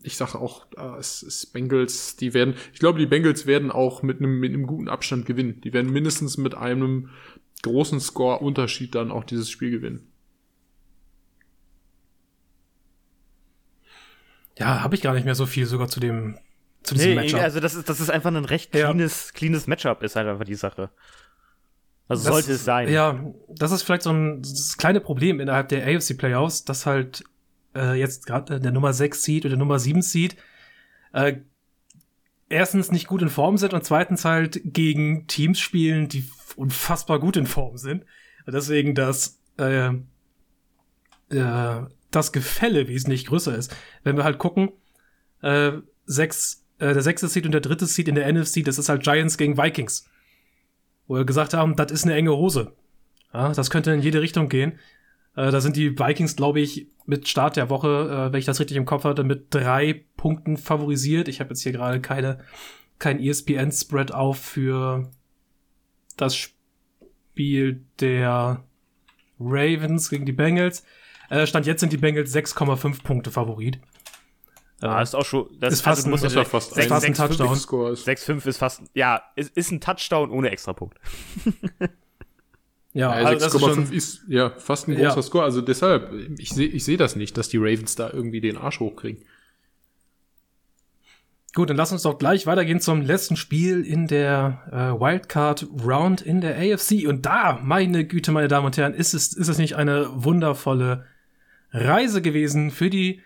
ich 0.07 0.17
sage 0.17 0.39
auch, 0.39 0.65
äh, 0.77 0.97
es 0.99 1.21
ist 1.21 1.53
Bengals, 1.53 2.15
die 2.15 2.33
werden, 2.33 2.55
ich 2.73 2.79
glaube, 2.79 2.97
die 2.99 3.05
Bengals 3.05 3.45
werden 3.45 3.71
auch 3.71 4.01
mit 4.01 4.17
einem, 4.19 4.39
mit 4.39 4.53
einem 4.53 4.65
guten 4.65 4.89
Abstand 4.89 5.25
gewinnen. 5.25 5.61
Die 5.61 5.73
werden 5.73 5.91
mindestens 5.91 6.37
mit 6.37 6.55
einem 6.55 7.09
großen 7.63 7.99
Score-Unterschied 7.99 8.95
dann 8.95 9.11
auch 9.11 9.23
dieses 9.23 9.49
Spiel 9.49 9.69
gewinnen. 9.71 10.07
Ja, 14.57 14.81
habe 14.81 14.95
ich 14.95 15.01
gar 15.01 15.13
nicht 15.13 15.25
mehr 15.25 15.35
so 15.35 15.45
viel 15.45 15.65
sogar 15.65 15.87
zu 15.87 15.99
dem 15.99 16.37
zu 16.83 16.95
diesem 16.95 17.09
Nee, 17.09 17.15
Matchup. 17.15 17.41
also 17.41 17.59
das 17.59 17.75
ist, 17.75 17.89
das 17.89 17.99
ist 17.99 18.09
einfach 18.09 18.29
ein 18.33 18.45
recht 18.45 18.73
Ja. 18.73 18.85
cleanes, 18.91 19.33
cleanes 19.33 19.67
Matchup, 19.67 20.01
ist 20.03 20.15
halt 20.15 20.27
einfach 20.27 20.45
die 20.45 20.55
Sache. 20.55 20.89
Also 22.07 22.23
Das- 22.23 22.33
sollte 22.33 22.51
es 22.53 22.63
sein. 22.63 22.89
Ja, 22.89 23.21
das 23.49 23.71
ist 23.71 23.83
vielleicht 23.83 24.03
so 24.03 24.11
ein 24.11 24.41
das 24.41 24.77
kleine 24.77 25.01
Problem 25.01 25.39
innerhalb 25.41 25.67
der 25.69 25.85
AFC 25.85 26.13
Playoffs, 26.17 26.63
dass 26.63 26.85
halt 26.85 27.23
äh, 27.77 27.93
jetzt 27.93 28.25
gerade 28.25 28.59
der 28.59 28.71
Nummer 28.71 28.93
6 28.93 29.23
Seed 29.23 29.45
oder 29.45 29.51
der 29.51 29.59
Nummer 29.59 29.79
7 29.79 30.01
Seed 30.01 30.35
äh, 31.13 31.37
erstens 32.49 32.91
nicht 32.91 33.07
gut 33.07 33.21
in 33.21 33.29
Form 33.29 33.57
sind 33.57 33.73
und 33.73 33.83
zweitens 33.83 34.25
halt 34.25 34.61
gegen 34.63 35.27
Teams 35.27 35.59
spielen, 35.59 36.09
die 36.09 36.29
unfassbar 36.55 37.19
gut 37.19 37.37
in 37.37 37.45
Form 37.45 37.77
sind. 37.77 38.05
Deswegen 38.45 38.95
das 38.95 39.39
äh, 39.57 39.91
äh, 41.29 41.85
das 42.11 42.31
Gefälle 42.31 42.87
wesentlich 42.87 43.25
größer 43.25 43.55
ist. 43.55 43.75
Wenn 44.03 44.17
wir 44.17 44.23
halt 44.23 44.37
gucken, 44.37 44.71
äh, 45.41 45.73
sechs, 46.05 46.65
äh, 46.79 46.93
der 46.93 47.01
sechste 47.01 47.27
Seed 47.27 47.45
und 47.45 47.51
der 47.51 47.61
dritte 47.61 47.85
Seed 47.85 48.07
in 48.07 48.15
der 48.15 48.31
NFC, 48.31 48.63
das 48.63 48.79
ist 48.79 48.89
halt 48.89 49.03
Giants 49.03 49.37
gegen 49.37 49.57
Vikings 49.57 50.09
wo 51.07 51.15
wir 51.15 51.25
gesagt 51.25 51.53
haben, 51.53 51.75
das 51.75 51.91
ist 51.91 52.03
eine 52.03 52.15
enge 52.15 52.35
Hose. 52.35 52.73
Ja, 53.33 53.51
das 53.53 53.69
könnte 53.69 53.91
in 53.91 54.01
jede 54.01 54.21
Richtung 54.21 54.49
gehen. 54.49 54.79
Äh, 55.37 55.51
da 55.51 55.61
sind 55.61 55.75
die 55.77 55.97
Vikings, 55.97 56.35
glaube 56.35 56.59
ich, 56.59 56.87
mit 57.05 57.27
Start 57.29 57.55
der 57.55 57.69
Woche, 57.69 58.27
äh, 58.27 58.33
wenn 58.33 58.39
ich 58.39 58.45
das 58.45 58.59
richtig 58.59 58.75
im 58.75 58.85
Kopf 58.85 59.05
hatte, 59.05 59.23
mit 59.23 59.47
drei 59.53 60.03
Punkten 60.17 60.57
favorisiert. 60.57 61.29
Ich 61.29 61.39
habe 61.39 61.51
jetzt 61.51 61.61
hier 61.61 61.71
gerade 61.71 62.01
keine 62.01 62.39
kein 62.99 63.19
ESPN-Spread 63.21 64.11
auf 64.11 64.39
für 64.39 65.09
das 66.17 66.35
Spiel 66.35 67.85
der 67.99 68.63
Ravens 69.39 70.09
gegen 70.09 70.25
die 70.25 70.31
Bengals. 70.33 70.83
Äh, 71.29 71.45
Stand 71.45 71.67
jetzt 71.67 71.81
sind 71.81 71.93
die 71.93 71.97
Bengals 71.97 72.33
6,5 72.35 73.03
Punkte 73.03 73.29
Favorit. 73.29 73.79
Ah, 74.81 75.01
ist 75.01 75.15
auch 75.15 75.25
schon. 75.25 75.47
Das 75.59 75.73
Ist 75.73 75.81
fast 75.81 76.05
du 76.05 76.09
musst 76.09 76.23
ein- 76.23 76.45
fast 76.45 76.77
ist 76.77 76.87
fast 76.87 77.05
ein 77.05 77.13
Touchdown. 77.13 77.55
Score 77.55 77.91
ist. 77.91 78.07
6-5 78.07 78.45
ist 78.47 78.57
fast. 78.57 78.81
Ja, 78.93 79.21
ist, 79.35 79.55
ist 79.55 79.71
ein 79.71 79.81
Touchdown 79.81 80.31
ohne 80.31 80.49
Extrapunkt. 80.49 80.99
Ja, 82.97 83.19
Ja, 83.19 83.25
also 83.27 83.45
ist 83.45 83.55
6,5 83.55 83.59
schon, 83.73 83.91
ist, 83.93 84.21
ja 84.27 84.49
fast 84.49 84.87
ein 84.87 84.97
Ja. 84.97 85.09
großer 85.09 85.21
Score. 85.23 85.43
Also 85.43 85.61
deshalb, 85.61 86.11
ich 86.39 86.49
sehe 86.49 86.67
ich 86.67 86.83
seh 86.83 86.97
das 86.97 87.15
nicht, 87.15 87.37
dass 87.37 87.47
die 87.49 87.57
Ravens 87.57 87.95
da 87.95 88.09
irgendwie 88.11 88.41
den 88.41 88.57
Arsch 88.57 88.79
hochkriegen. 88.79 89.23
Gut, 91.53 91.69
dann 91.69 91.77
lass 91.77 91.91
uns 91.91 92.03
doch 92.03 92.17
gleich 92.19 92.45
weitergehen 92.45 92.79
zum 92.79 93.01
letzten 93.01 93.35
Spiel 93.35 93.83
in 93.83 94.07
der 94.07 94.61
äh, 94.71 94.99
Wildcard 94.99 95.67
Round 95.83 96.21
in 96.21 96.41
der 96.41 96.55
AFC. 96.57 97.07
Und 97.07 97.25
da, 97.25 97.59
meine 97.63 98.05
Güte, 98.05 98.31
meine 98.31 98.47
Damen 98.47 98.65
und 98.67 98.77
Herren, 98.77 98.93
ist 98.93 99.13
es, 99.13 99.33
ist 99.33 99.47
es 99.47 99.57
nicht 99.57 99.75
eine 99.75 100.07
wundervolle 100.13 101.05
Reise 101.71 102.21
gewesen 102.21 102.69
für 102.71 102.89
die 102.89 103.21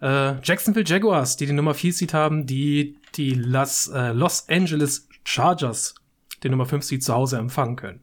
äh, 0.00 0.34
Jacksonville 0.42 0.86
Jaguars, 0.86 1.36
die 1.36 1.46
die 1.46 1.52
Nummer 1.52 1.74
4 1.74 1.92
Seed 1.92 2.14
haben, 2.14 2.46
die 2.46 2.96
die 3.16 3.34
Las, 3.34 3.88
äh, 3.88 4.12
Los 4.12 4.48
Angeles 4.48 5.08
Chargers, 5.24 5.94
den 6.42 6.52
Nummer 6.52 6.66
5 6.66 6.82
Seed 6.84 7.02
zu 7.04 7.12
Hause 7.12 7.36
empfangen 7.38 7.76
können. 7.76 8.00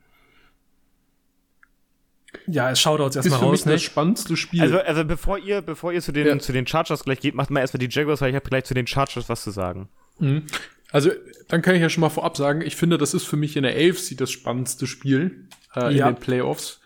Ja, 2.48 2.70
es 2.72 2.80
schaut 2.80 3.00
uns 3.00 3.16
Ist 3.16 3.26
erstmal 3.26 3.40
für 3.40 3.46
mich 3.52 3.60
raus, 3.62 3.64
das 3.64 3.72
ne? 3.74 3.80
spannendste 3.80 4.38
Spiel. 4.38 4.62
Also, 4.62 4.80
also 4.80 5.04
bevor 5.06 5.38
ihr, 5.40 5.62
bevor 5.62 5.92
ihr 5.94 6.02
zu 6.02 6.12
den, 6.12 6.28
Ja. 6.28 6.40
zu 6.40 6.52
den 6.54 6.68
Chargers 6.68 7.04
gleich 7.04 7.20
geht, 7.20 7.36
macht 7.36 7.50
mal 7.50 7.60
erstmal 7.62 7.80
die 7.80 7.88
Jaguars, 7.90 8.22
weil 8.22 8.30
ich 8.30 8.36
habe 8.36 8.48
gleich 8.50 8.66
zu 8.66 8.74
den 8.74 8.86
Chargers 8.88 9.30
was 9.30 9.44
zu 9.44 9.52
sagen. 9.52 9.90
Mhm. 10.20 10.44
Also, 10.92 11.12
dann 11.48 11.62
kann 11.62 11.76
ich 11.76 11.82
ja 11.82 11.90
schon 11.90 12.02
mal 12.02 12.10
vorab 12.10 12.36
sagen, 12.38 12.62
ich 12.62 12.76
finde, 12.76 12.98
das 12.98 13.14
ist 13.14 13.26
für 13.26 13.38
mich 13.38 13.56
in 13.56 13.64
der 13.64 13.74
AFC 13.76 14.16
das 14.18 14.32
spannendste 14.32 14.88
Spiel 14.88 15.48
äh, 15.76 15.94
Ja. 15.96 16.08
in 16.10 16.16
den 16.16 16.20
Playoffs. 16.20 16.82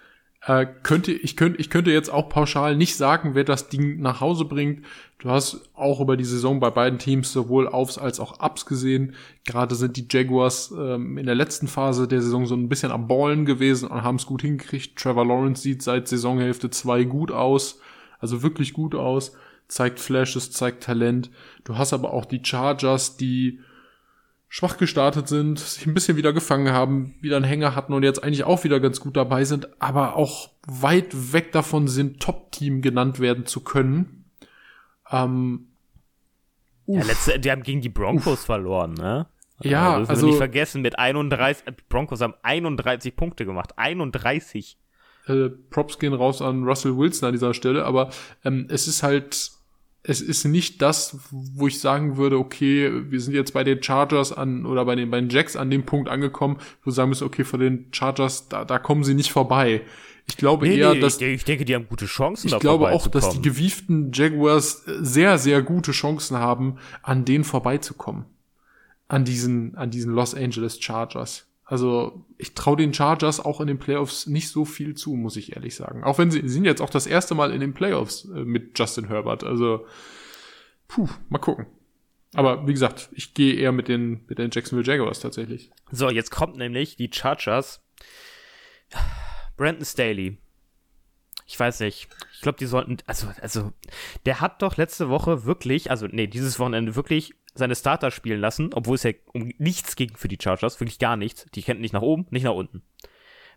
Äh, 0.46 0.66
könnte, 0.84 1.14
ich, 1.14 1.38
könnte, 1.38 1.60
ich 1.62 1.70
könnte 1.70 1.92
jetzt 1.92 2.10
auch 2.10 2.28
pauschal 2.28 2.76
nicht 2.76 2.98
sagen, 2.98 3.34
wer 3.34 3.46
das 3.46 3.70
Ding 3.70 4.02
nach 4.02 4.20
Hause 4.20 4.44
bringt. 4.46 4.86
Du 5.24 5.30
hast 5.30 5.70
auch 5.74 6.02
über 6.02 6.18
die 6.18 6.26
Saison 6.26 6.60
bei 6.60 6.70
beiden 6.70 7.00
Teams 7.00 7.32
sowohl 7.32 7.70
Aufs 7.70 7.98
als 7.98 8.20
auch 8.20 8.42
Ups 8.44 8.66
gesehen. 8.66 9.16
Gerade 9.46 9.74
sind 9.74 9.96
die 9.96 10.06
Jaguars 10.12 10.74
ähm, 10.78 11.18
in 11.18 11.26
der 11.26 11.34
letzten 11.34 11.70
Phase 11.70 12.10
der 12.10 12.22
Saison 12.22 12.46
so 12.46 12.56
ein 12.56 12.68
bisschen 12.68 12.92
am 12.92 13.08
Ballen 13.08 13.46
gewesen 13.46 13.88
und 13.88 14.04
haben 14.04 14.18
es 14.18 14.26
gut 14.26 14.42
hingekriegt. 14.42 15.00
Trevor 15.00 15.26
Lawrence 15.26 15.62
sieht 15.62 15.82
seit 15.82 16.10
Saisonhälfte 16.10 16.72
zwei 16.72 17.06
gut 17.06 17.32
aus, 17.32 17.80
also 18.20 18.44
wirklich 18.44 18.74
gut 18.74 18.96
aus, 18.96 19.32
zeigt 19.70 20.02
Flashes, 20.02 20.52
zeigt 20.52 20.84
Talent. 20.84 21.32
Du 21.64 21.78
hast 21.78 21.94
aber 21.94 22.12
auch 22.12 22.26
die 22.26 22.42
Chargers, 22.44 23.16
die 23.16 23.62
schwach 24.50 24.76
gestartet 24.76 25.30
sind, 25.30 25.58
sich 25.58 25.86
ein 25.86 25.94
bisschen 25.94 26.18
wieder 26.18 26.34
gefangen 26.34 26.74
haben, 26.74 27.16
wieder 27.22 27.38
einen 27.38 27.46
Hänger 27.46 27.78
hatten 27.78 27.94
und 27.94 28.04
jetzt 28.04 28.22
eigentlich 28.22 28.44
auch 28.44 28.66
wieder 28.66 28.82
ganz 28.82 29.00
gut 29.00 29.16
dabei 29.16 29.46
sind, 29.46 29.70
aber 29.82 30.18
auch 30.18 30.50
weit 30.68 31.32
weg 31.32 31.54
davon 31.54 31.88
sind, 31.88 32.20
Top-Team 32.20 32.82
genannt 32.82 33.22
werden 33.22 33.46
zu 33.46 33.62
können. 33.62 34.23
Ähm, 35.14 35.68
Ja, 36.86 37.04
letzte, 37.04 37.40
die 37.40 37.50
haben 37.52 37.64
gegen 37.64 37.82
die 37.82 37.90
Broncos 37.90 38.44
verloren, 38.46 38.94
ne? 38.94 39.28
Ja, 39.62 39.94
also, 39.94 40.10
also 40.10 40.26
nicht 40.26 40.38
vergessen, 40.38 40.82
mit 40.82 41.00
31, 41.00 41.66
Broncos 41.88 42.20
haben 42.20 42.34
31 42.42 43.16
Punkte 43.16 43.46
gemacht. 43.46 43.78
31. 43.78 44.78
Äh, 45.28 45.50
Props 45.70 46.00
gehen 46.00 46.14
raus 46.14 46.42
an 46.42 46.66
Russell 46.66 46.98
Wilson 46.98 47.28
an 47.28 47.34
dieser 47.34 47.54
Stelle, 47.54 47.86
aber 47.86 48.10
ähm, 48.44 48.66
es 48.70 48.88
ist 48.90 49.04
halt, 49.04 49.52
es 50.02 50.20
ist 50.20 50.44
nicht 50.44 50.82
das, 50.82 51.18
wo 51.32 51.68
ich 51.68 51.80
sagen 51.80 52.18
würde, 52.18 52.38
okay, 52.38 52.92
wir 53.10 53.22
sind 53.22 53.34
jetzt 53.34 53.54
bei 53.54 53.64
den 53.64 53.82
Chargers 53.82 54.34
an 54.34 54.66
oder 54.66 54.84
bei 54.84 54.96
den, 54.96 55.10
bei 55.10 55.22
den 55.22 55.30
Jacks 55.30 55.56
an 55.56 55.70
dem 55.70 55.84
Punkt 55.86 56.10
angekommen, 56.10 56.58
wo 56.82 56.90
du 56.90 56.92
sagen 56.92 57.08
müssen, 57.10 57.26
okay, 57.26 57.46
vor 57.46 57.60
den 57.60 57.88
Chargers, 57.94 58.50
da, 58.50 58.66
da 58.66 58.80
kommen 58.80 59.06
sie 59.06 59.14
nicht 59.14 59.32
vorbei. 59.32 59.84
Ich 60.26 60.38
glaube 60.38 60.68
nee, 60.68 60.78
eher, 60.78 60.94
nee, 60.94 61.00
dass. 61.00 61.20
Ich, 61.20 61.28
ich, 61.28 61.44
denke, 61.44 61.66
die 61.66 61.76
haben 61.76 61.88
gute 61.88 62.06
Chancen. 62.06 62.48
Ich 62.48 62.60
glaube 62.60 62.92
auch, 62.92 63.08
dass 63.08 63.30
die 63.30 63.42
gewieften 63.42 64.12
Jaguars 64.14 64.84
sehr, 64.86 65.38
sehr 65.38 65.62
gute 65.62 65.92
Chancen 65.92 66.38
haben, 66.38 66.78
an 67.02 67.26
denen 67.26 67.44
vorbeizukommen. 67.44 68.26
An 69.08 69.26
diesen, 69.26 69.76
an 69.76 69.92
diesen 69.92 70.14
Los 70.14 70.34
Angeles 70.34 70.82
Chargers. 70.82 71.46
Also 71.66 72.26
ich 72.38 72.54
traue 72.56 72.78
den 72.78 72.94
Chargers 72.94 73.40
auch 73.40 73.62
in 73.62 73.68
den 73.68 73.80
Playoffs 73.80 74.28
nicht 74.28 74.50
so 74.50 74.66
viel 74.66 74.96
zu, 74.96 75.14
muss 75.14 75.36
ich 75.38 75.56
ehrlich 75.56 75.76
sagen. 75.76 76.04
Auch 76.04 76.18
wenn 76.18 76.32
sie, 76.32 76.42
sie 76.42 76.50
sind 76.50 76.66
jetzt 76.66 76.82
auch 76.82 76.90
das 76.90 77.08
erste 77.08 77.36
Mal 77.36 77.52
in 77.52 77.60
den 77.60 77.74
Playoffs 77.74 78.26
äh, 78.26 78.44
mit 78.44 78.78
Justin 78.78 79.08
Herbert. 79.08 79.44
Also, 79.44 79.86
puh, 80.88 81.08
mal 81.30 81.40
gucken. 81.40 81.66
Aber 82.34 82.68
wie 82.68 82.74
gesagt, 82.74 83.10
ich 83.12 83.34
gehe 83.34 83.56
eher 83.56 83.72
mit 83.72 83.88
den, 83.88 84.22
mit 84.28 84.40
den 84.40 84.50
Jacksonville 84.52 84.86
Jaguars 84.88 85.20
tatsächlich. 85.20 85.72
So, 85.92 86.10
jetzt 86.10 86.32
kommt 86.32 86.58
nämlich 86.58 86.96
die 86.96 87.10
Chargers. 87.12 87.82
Brandon 89.58 89.86
Staley. 89.86 90.38
Ich 91.46 91.60
weiß 91.60 91.82
nicht. 91.82 92.08
Ich 92.34 92.42
glaube, 92.42 92.58
die 92.58 92.66
sollten, 92.66 92.98
also, 93.06 93.28
also, 93.42 93.74
der 94.26 94.42
hat 94.42 94.62
doch 94.62 94.78
letzte 94.78 95.10
Woche 95.10 95.46
wirklich, 95.46 95.92
also, 95.92 96.08
nee, 96.08 96.28
dieses 96.28 96.60
Wochenende 96.60 96.96
wirklich 96.96 97.34
seine 97.56 97.76
Starter 97.76 98.12
spielen 98.12 98.40
lassen, 98.40 98.74
obwohl 98.74 98.96
es 98.96 99.04
ja 99.04 99.12
um 99.34 99.52
nichts 99.58 99.96
ging 99.96 100.16
für 100.16 100.28
die 100.28 100.40
Chargers, 100.42 100.80
wirklich 100.80 101.00
gar 101.00 101.18
nichts. 101.18 101.46
Die 101.54 101.62
kennen 101.62 101.82
nicht 101.82 101.94
nach 101.94 102.02
oben, 102.02 102.26
nicht 102.32 102.44
nach 102.44 102.54
unten. 102.54 102.82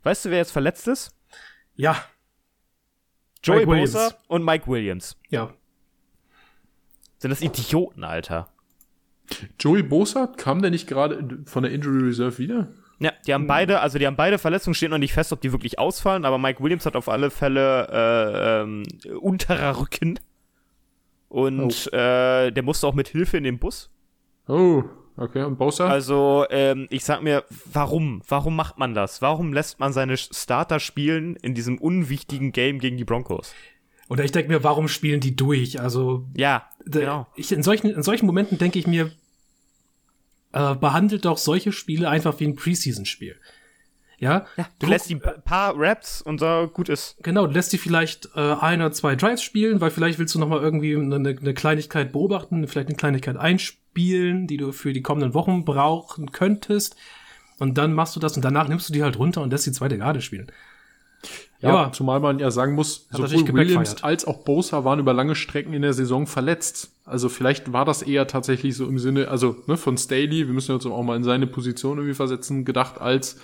Weißt 0.02 0.24
du, 0.24 0.30
wer 0.30 0.38
jetzt 0.38 0.52
verletzt 0.52 0.86
ist? 0.88 1.16
Ja. 1.74 2.04
Joey 3.42 3.64
Bosa 3.64 4.12
und 4.28 4.44
Mike 4.44 4.66
Williams. 4.66 5.16
Ja. 5.30 5.54
Sind 7.18 7.30
das 7.30 7.40
Idioten, 7.40 8.04
Alter? 8.04 8.52
Joey 9.58 9.82
Bosa, 9.82 10.26
kam 10.26 10.62
der 10.62 10.70
nicht 10.70 10.86
gerade 10.86 11.42
von 11.46 11.62
der 11.62 11.72
Injury 11.72 12.04
Reserve 12.04 12.38
wieder? 12.38 12.72
Ja, 12.98 13.12
die 13.26 13.34
haben 13.34 13.46
beide, 13.46 13.80
also 13.80 13.98
die 13.98 14.06
haben 14.06 14.16
beide 14.16 14.38
Verletzungen, 14.38 14.74
steht 14.74 14.90
noch 14.90 14.98
nicht 14.98 15.12
fest, 15.12 15.32
ob 15.32 15.40
die 15.40 15.52
wirklich 15.52 15.78
ausfallen, 15.78 16.24
aber 16.24 16.38
Mike 16.38 16.62
Williams 16.62 16.86
hat 16.86 16.96
auf 16.96 17.08
alle 17.08 17.30
Fälle 17.30 17.88
äh, 17.90 18.62
ähm, 18.62 18.84
unterer 19.20 19.78
Rücken. 19.78 20.18
Und 21.28 21.90
oh. 21.92 21.96
äh, 21.96 22.50
der 22.50 22.62
musste 22.62 22.86
auch 22.86 22.94
mit 22.94 23.08
Hilfe 23.08 23.36
in 23.36 23.44
den 23.44 23.58
Bus. 23.58 23.90
Oh, 24.48 24.84
okay. 25.16 25.42
Und 25.42 25.58
Bosa? 25.58 25.88
Also, 25.88 26.46
ähm, 26.50 26.86
ich 26.88 27.04
sag 27.04 27.22
mir, 27.22 27.44
warum? 27.66 28.22
Warum 28.28 28.56
macht 28.56 28.78
man 28.78 28.94
das? 28.94 29.20
Warum 29.20 29.52
lässt 29.52 29.78
man 29.80 29.92
seine 29.92 30.16
Starter 30.16 30.80
spielen 30.80 31.36
in 31.36 31.54
diesem 31.54 31.78
unwichtigen 31.78 32.52
Game 32.52 32.78
gegen 32.78 32.96
die 32.96 33.04
Broncos? 33.04 33.54
Oder 34.08 34.24
ich 34.24 34.32
denke 34.32 34.50
mir, 34.50 34.62
warum 34.62 34.88
spielen 34.88 35.20
die 35.20 35.34
durch? 35.34 35.80
Also, 35.80 36.26
ja, 36.34 36.68
genau. 36.84 37.26
Ich, 37.34 37.50
in, 37.50 37.64
solchen, 37.64 37.90
in 37.90 38.02
solchen 38.02 38.26
Momenten 38.26 38.56
denke 38.56 38.78
ich 38.78 38.86
mir, 38.86 39.10
äh, 40.52 40.74
behandelt 40.74 41.24
doch 41.24 41.38
solche 41.38 41.72
Spiele 41.72 42.08
einfach 42.08 42.38
wie 42.40 42.46
ein 42.46 42.56
Preseason-Spiel. 42.56 43.36
Ja, 44.18 44.46
ja 44.56 44.66
du 44.78 44.86
lässt 44.86 45.10
die 45.10 45.16
paar 45.16 45.74
Raps 45.76 46.22
und 46.22 46.40
so 46.40 46.70
gut 46.72 46.88
ist. 46.88 47.16
Genau, 47.22 47.46
du 47.46 47.52
lässt 47.52 47.72
die 47.72 47.78
vielleicht 47.78 48.30
äh, 48.34 48.54
ein 48.54 48.80
oder 48.80 48.92
zwei 48.92 49.14
Drives 49.14 49.42
spielen, 49.42 49.80
weil 49.80 49.90
vielleicht 49.90 50.18
willst 50.18 50.34
du 50.34 50.38
noch 50.38 50.48
mal 50.48 50.60
irgendwie 50.60 50.96
eine, 50.96 51.16
eine 51.16 51.54
Kleinigkeit 51.54 52.12
beobachten, 52.12 52.66
vielleicht 52.66 52.88
eine 52.88 52.96
Kleinigkeit 52.96 53.36
einspielen, 53.36 54.46
die 54.46 54.56
du 54.56 54.72
für 54.72 54.92
die 54.92 55.02
kommenden 55.02 55.34
Wochen 55.34 55.64
brauchen 55.64 56.32
könntest. 56.32 56.96
Und 57.58 57.78
dann 57.78 57.92
machst 57.92 58.16
du 58.16 58.20
das 58.20 58.36
und 58.36 58.44
danach 58.44 58.68
nimmst 58.68 58.88
du 58.88 58.92
die 58.92 59.02
halt 59.02 59.18
runter 59.18 59.42
und 59.42 59.50
lässt 59.50 59.66
die 59.66 59.72
zweite 59.72 59.98
Garde 59.98 60.20
spielen. 60.20 60.50
Ja, 61.60 61.70
Aber 61.70 61.92
zumal 61.92 62.20
man 62.20 62.38
ja 62.38 62.50
sagen 62.50 62.74
muss, 62.74 63.08
sowohl 63.10 63.52
Williams 63.54 64.02
als 64.02 64.26
auch 64.26 64.44
Bosa 64.44 64.84
waren 64.84 64.98
über 64.98 65.14
lange 65.14 65.34
Strecken 65.34 65.72
in 65.72 65.82
der 65.82 65.94
Saison 65.94 66.26
verletzt. 66.26 66.90
Also 67.04 67.28
vielleicht 67.28 67.72
war 67.72 67.84
das 67.84 68.02
eher 68.02 68.26
tatsächlich 68.26 68.76
so 68.76 68.86
im 68.86 68.98
Sinne, 68.98 69.28
also 69.28 69.56
ne, 69.66 69.76
von 69.76 69.96
Staley, 69.96 70.46
wir 70.46 70.54
müssen 70.54 70.74
uns 70.74 70.84
auch 70.84 71.02
mal 71.02 71.16
in 71.16 71.24
seine 71.24 71.46
Position 71.46 71.98
irgendwie 71.98 72.14
versetzen, 72.14 72.64
gedacht 72.64 73.00
als 73.00 73.38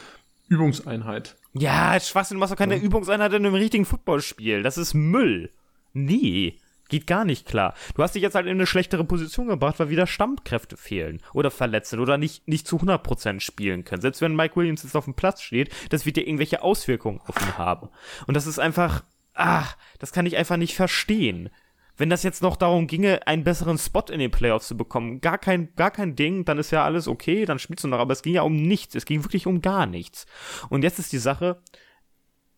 Übungseinheit. 0.49 1.37
Ja, 1.55 1.99
Schwachsinn, 2.01 2.37
du 2.37 2.41
machst 2.41 2.53
doch 2.53 2.59
keine 2.59 2.77
ja. 2.77 2.83
Übungseinheit 2.83 3.33
in 3.33 3.47
einem 3.47 3.55
richtigen 3.55 3.85
Footballspiel. 3.85 4.63
Das 4.63 4.79
ist 4.79 4.95
Müll. 4.95 5.51
Nee. 5.95 6.59
Geht 6.93 7.07
gar 7.07 7.25
nicht 7.25 7.47
klar. 7.47 7.73
Du 7.95 8.03
hast 8.03 8.15
dich 8.15 8.23
jetzt 8.23 8.35
halt 8.35 8.45
in 8.45 8.53
eine 8.53 8.67
schlechtere 8.67 9.03
Position 9.03 9.49
gebracht, 9.49 9.79
weil 9.79 9.89
wieder 9.89 10.07
Stammkräfte 10.07 10.77
fehlen 10.77 11.23
oder 11.33 11.51
verletzt 11.51 11.95
oder 11.95 12.19
nicht, 12.19 12.47
nicht 12.47 12.67
zu 12.67 12.77
100% 12.77 13.41
spielen 13.41 13.85
können. 13.85 14.03
Selbst 14.03 14.21
wenn 14.21 14.37
Mike 14.37 14.57
Williams 14.57 14.83
jetzt 14.83 14.95
auf 14.95 15.07
dem 15.07 15.15
Platz 15.15 15.41
steht, 15.41 15.73
das 15.89 16.05
wird 16.05 16.19
ja 16.19 16.23
irgendwelche 16.23 16.61
Auswirkungen 16.61 17.23
auf 17.27 17.41
ihn 17.41 17.57
haben. 17.57 17.89
Und 18.27 18.37
das 18.37 18.47
ist 18.47 18.59
einfach, 18.59 19.05
ach, 19.33 19.79
das 20.01 20.13
kann 20.13 20.27
ich 20.27 20.37
einfach 20.37 20.59
nicht 20.59 20.75
verstehen 20.75 21.49
wenn 21.97 22.11
das 22.11 22.23
jetzt 22.23 22.43
noch 22.43 22.57
darum 22.57 22.87
ginge, 22.87 23.27
einen 23.27 23.45
besseren 23.45 23.79
Spot 23.79 24.05
in 24.11 24.19
den 24.19 24.31
Playoffs 24.31 24.67
zu 24.67 24.77
bekommen, 24.77 25.21
gar 25.21 25.39
kein, 25.39 25.75
gar 25.77 25.91
kein 25.91 26.17
Ding, 26.17 26.45
dann 26.45 26.59
ist 26.59 26.71
ja 26.71 26.85
alles 26.85 27.07
okay, 27.07 27.45
dann 27.45 27.59
spielst 27.59 27.85
du 27.85 27.89
noch, 27.89 27.99
aber 27.99 28.13
es 28.13 28.23
ging 28.23 28.35
ja 28.35 28.43
um 28.43 28.57
nichts, 28.57 28.95
es 28.95 29.05
ging 29.05 29.23
wirklich 29.25 29.47
um 29.47 29.61
gar 29.61 29.87
nichts. 29.87 30.27
Und 30.71 30.85
jetzt 30.85 30.99
ist 30.99 31.13
die 31.13 31.19
Sache, 31.19 31.63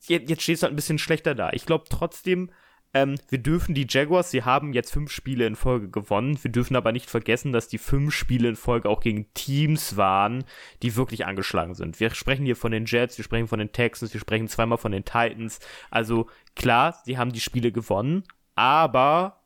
jetzt, 0.06 0.30
jetzt 0.30 0.42
steht 0.42 0.56
es 0.56 0.62
halt 0.62 0.72
ein 0.72 0.76
bisschen 0.76 0.98
schlechter 0.98 1.34
da. 1.34 1.50
Ich 1.52 1.66
glaube 1.66 1.84
trotzdem, 1.88 2.50
ähm, 2.94 3.16
wir 3.28 3.38
dürfen 3.38 3.74
die 3.74 3.86
Jaguars, 3.88 4.30
sie 4.30 4.44
haben 4.44 4.72
jetzt 4.72 4.92
fünf 4.92 5.10
Spiele 5.10 5.46
in 5.46 5.56
Folge 5.56 5.90
gewonnen. 5.90 6.38
Wir 6.40 6.52
dürfen 6.52 6.76
aber 6.76 6.92
nicht 6.92 7.10
vergessen, 7.10 7.52
dass 7.52 7.66
die 7.66 7.78
fünf 7.78 8.14
Spiele 8.14 8.48
in 8.48 8.56
Folge 8.56 8.88
auch 8.88 9.00
gegen 9.00 9.26
Teams 9.34 9.96
waren, 9.96 10.44
die 10.82 10.94
wirklich 10.94 11.26
angeschlagen 11.26 11.74
sind. 11.74 11.98
Wir 11.98 12.10
sprechen 12.14 12.46
hier 12.46 12.54
von 12.54 12.70
den 12.70 12.86
Jets, 12.86 13.18
wir 13.18 13.24
sprechen 13.24 13.48
von 13.48 13.58
den 13.58 13.72
Texans, 13.72 14.14
wir 14.14 14.20
sprechen 14.20 14.46
zweimal 14.46 14.78
von 14.78 14.92
den 14.92 15.04
Titans. 15.04 15.58
Also 15.90 16.28
klar, 16.54 16.96
sie 17.04 17.18
haben 17.18 17.32
die 17.32 17.40
Spiele 17.40 17.72
gewonnen, 17.72 18.22
aber 18.54 19.40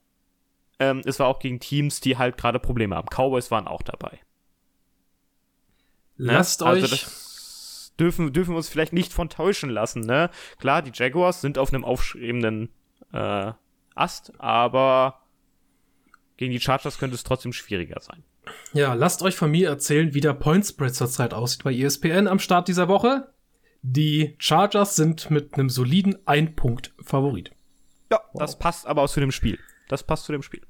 ähm, 0.78 1.00
es 1.06 1.18
war 1.18 1.26
auch 1.26 1.38
gegen 1.38 1.58
Teams, 1.58 2.02
die 2.02 2.18
halt 2.18 2.36
gerade 2.36 2.58
Probleme 2.58 2.96
haben. 2.96 3.08
Cowboys 3.08 3.50
waren 3.50 3.66
auch 3.66 3.82
dabei. 3.82 4.20
Ne? 6.18 6.32
Lasst 6.32 6.60
ne? 6.60 6.66
also 6.66 6.84
euch. 6.84 6.90
Das 6.90 7.94
dürfen, 7.98 8.32
dürfen 8.34 8.50
wir 8.50 8.58
uns 8.58 8.68
vielleicht 8.68 8.92
nicht 8.92 9.14
von 9.14 9.30
täuschen 9.30 9.70
lassen, 9.70 10.02
ne? 10.02 10.30
Klar, 10.60 10.82
die 10.82 10.92
Jaguars 10.94 11.40
sind 11.40 11.56
auf 11.56 11.72
einem 11.72 11.84
aufstrebenden 11.84 12.68
äh, 13.12 13.52
Ast, 13.94 14.32
aber 14.38 15.22
gegen 16.36 16.52
die 16.52 16.60
Chargers 16.60 16.98
könnte 16.98 17.16
es 17.16 17.24
trotzdem 17.24 17.52
schwieriger 17.52 18.00
sein. 18.00 18.22
Ja, 18.72 18.94
lasst 18.94 19.22
euch 19.22 19.36
von 19.36 19.50
mir 19.50 19.68
erzählen, 19.68 20.14
wie 20.14 20.20
der 20.20 20.34
Point 20.34 20.64
Spread 20.64 20.94
zurzeit 20.94 21.34
aussieht 21.34 21.64
bei 21.64 21.74
ESPN 21.74 22.28
am 22.28 22.38
Start 22.38 22.68
dieser 22.68 22.88
Woche. 22.88 23.32
Die 23.82 24.34
Chargers 24.38 24.96
sind 24.96 25.30
mit 25.30 25.54
einem 25.54 25.68
soliden 25.68 26.16
Ein-Punkt 26.26 26.94
Favorit. 27.02 27.50
Ja, 28.10 28.20
wow. 28.32 28.40
das 28.40 28.58
passt 28.58 28.86
aber 28.86 29.02
auch 29.02 29.10
zu 29.10 29.20
dem 29.20 29.32
Spiel. 29.32 29.58
Das 29.88 30.02
passt 30.02 30.24
zu 30.24 30.32
dem 30.32 30.42
Spiel. 30.42 30.62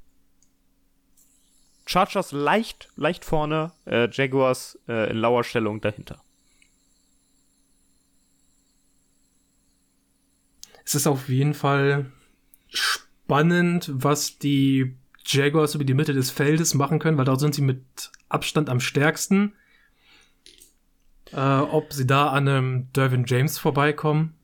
Chargers 1.87 2.33
leicht, 2.33 2.91
leicht 2.97 3.25
vorne, 3.25 3.73
äh, 3.87 4.09
Jaguars 4.11 4.79
äh, 4.89 5.11
in 5.11 5.17
lauer 5.17 5.45
Stellung 5.45 5.81
dahinter. 5.81 6.23
Es 10.85 10.95
ist 10.95 11.07
auf 11.07 11.29
jeden 11.29 11.55
Fall 11.55 12.11
spannend, 12.69 13.91
was 13.93 14.39
die 14.39 14.97
Jaguars 15.25 15.75
über 15.75 15.85
die 15.85 15.95
Mitte 15.95 16.15
des 16.15 16.31
Feldes 16.31 16.75
machen 16.75 16.99
können, 16.99 17.19
weil 17.19 17.25
da 17.25 17.39
sind 17.39 17.55
sie 17.55 17.63
mit 17.63 18.11
Abstand 18.29 18.71
am 18.71 18.81
stärksten. 18.81 19.53
Äh, 21.33 21.41
ob 21.41 21.93
sie 21.93 22.07
da 22.07 22.29
an 22.29 22.49
einem 22.49 22.93
Dervin 22.95 23.25
James 23.27 23.59
vorbeikommen, 23.59 24.35